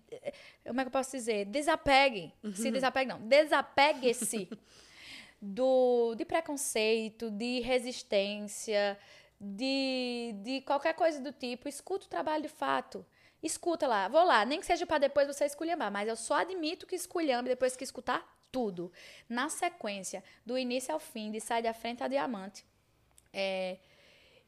como 0.66 0.80
é 0.80 0.84
que 0.84 0.88
eu 0.88 0.92
posso 0.92 1.12
dizer, 1.12 1.46
desapegue, 1.46 2.34
uhum. 2.42 2.56
se 2.56 2.72
desapegue 2.72 3.10
não, 3.10 3.20
desapegue-se 3.20 4.50
do 5.42 6.16
de 6.16 6.24
preconceito, 6.24 7.30
de 7.30 7.60
resistência, 7.60 8.98
de, 9.40 10.34
de 10.44 10.62
qualquer 10.62 10.94
coisa 10.94 11.20
do 11.20 11.32
tipo, 11.32 11.68
escuta 11.68 12.06
o 12.06 12.10
trabalho 12.10 12.44
de 12.44 12.50
fato. 12.50 13.06
Escuta 13.42 13.88
lá, 13.88 14.08
vou 14.08 14.24
lá, 14.24 14.44
nem 14.46 14.60
que 14.60 14.66
seja 14.66 14.86
para 14.86 14.98
depois 14.98 15.28
você 15.28 15.46
esculhambar, 15.46 15.92
mas 15.92 16.08
eu 16.08 16.16
só 16.16 16.36
admito 16.36 16.88
que 16.88 16.96
esculhambe 16.96 17.50
depois 17.50 17.76
que 17.76 17.84
escutar 17.84 18.26
tudo. 18.52 18.92
Na 19.30 19.50
sequência, 19.50 20.24
do 20.46 20.58
início 20.58 20.94
ao 20.94 21.00
fim, 21.00 21.32
de 21.32 21.40
sair 21.40 21.62
da 21.62 21.74
frente 21.74 22.04
a 22.04 22.08
diamante. 22.08 22.66
É, 23.32 23.78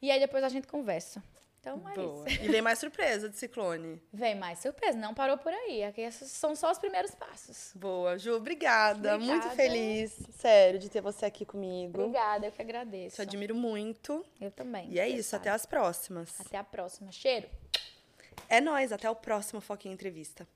e 0.02 0.10
aí 0.10 0.18
depois 0.18 0.42
a 0.42 0.48
gente 0.48 0.66
conversa. 0.66 1.22
Então 1.60 1.82
é 1.90 1.94
Boa. 1.94 2.28
isso. 2.28 2.42
E 2.42 2.48
vem 2.48 2.62
mais 2.62 2.78
surpresa 2.78 3.28
de 3.28 3.36
Ciclone. 3.36 4.00
Vem 4.12 4.34
mais 4.34 4.60
surpresa, 4.60 4.96
não 4.96 5.12
parou 5.12 5.36
por 5.36 5.52
aí. 5.52 5.84
Aqui 5.84 6.00
esses 6.00 6.30
são 6.32 6.56
só 6.56 6.70
os 6.70 6.78
primeiros 6.78 7.14
passos. 7.14 7.72
Boa, 7.74 8.18
Ju, 8.18 8.34
obrigada. 8.34 9.14
obrigada. 9.14 9.18
Muito 9.18 9.54
feliz, 9.54 10.16
sério, 10.38 10.78
de 10.80 10.88
ter 10.88 11.02
você 11.02 11.26
aqui 11.26 11.44
comigo. 11.44 12.00
Obrigada, 12.00 12.46
eu 12.46 12.52
que 12.52 12.62
agradeço. 12.62 13.16
Te 13.16 13.22
admiro 13.22 13.54
muito. 13.54 14.24
Eu 14.40 14.50
também. 14.50 14.90
E 14.90 14.98
é 14.98 15.06
isso, 15.06 15.30
sabe. 15.30 15.42
até 15.42 15.50
as 15.50 15.66
próximas. 15.66 16.40
Até 16.40 16.56
a 16.56 16.64
próxima. 16.64 17.12
Cheiro. 17.12 17.46
É 18.52 18.60
nós, 18.60 18.90
até 18.90 19.08
o 19.08 19.14
próximo 19.14 19.60
Foquinha 19.60 19.94
Entrevista. 19.94 20.46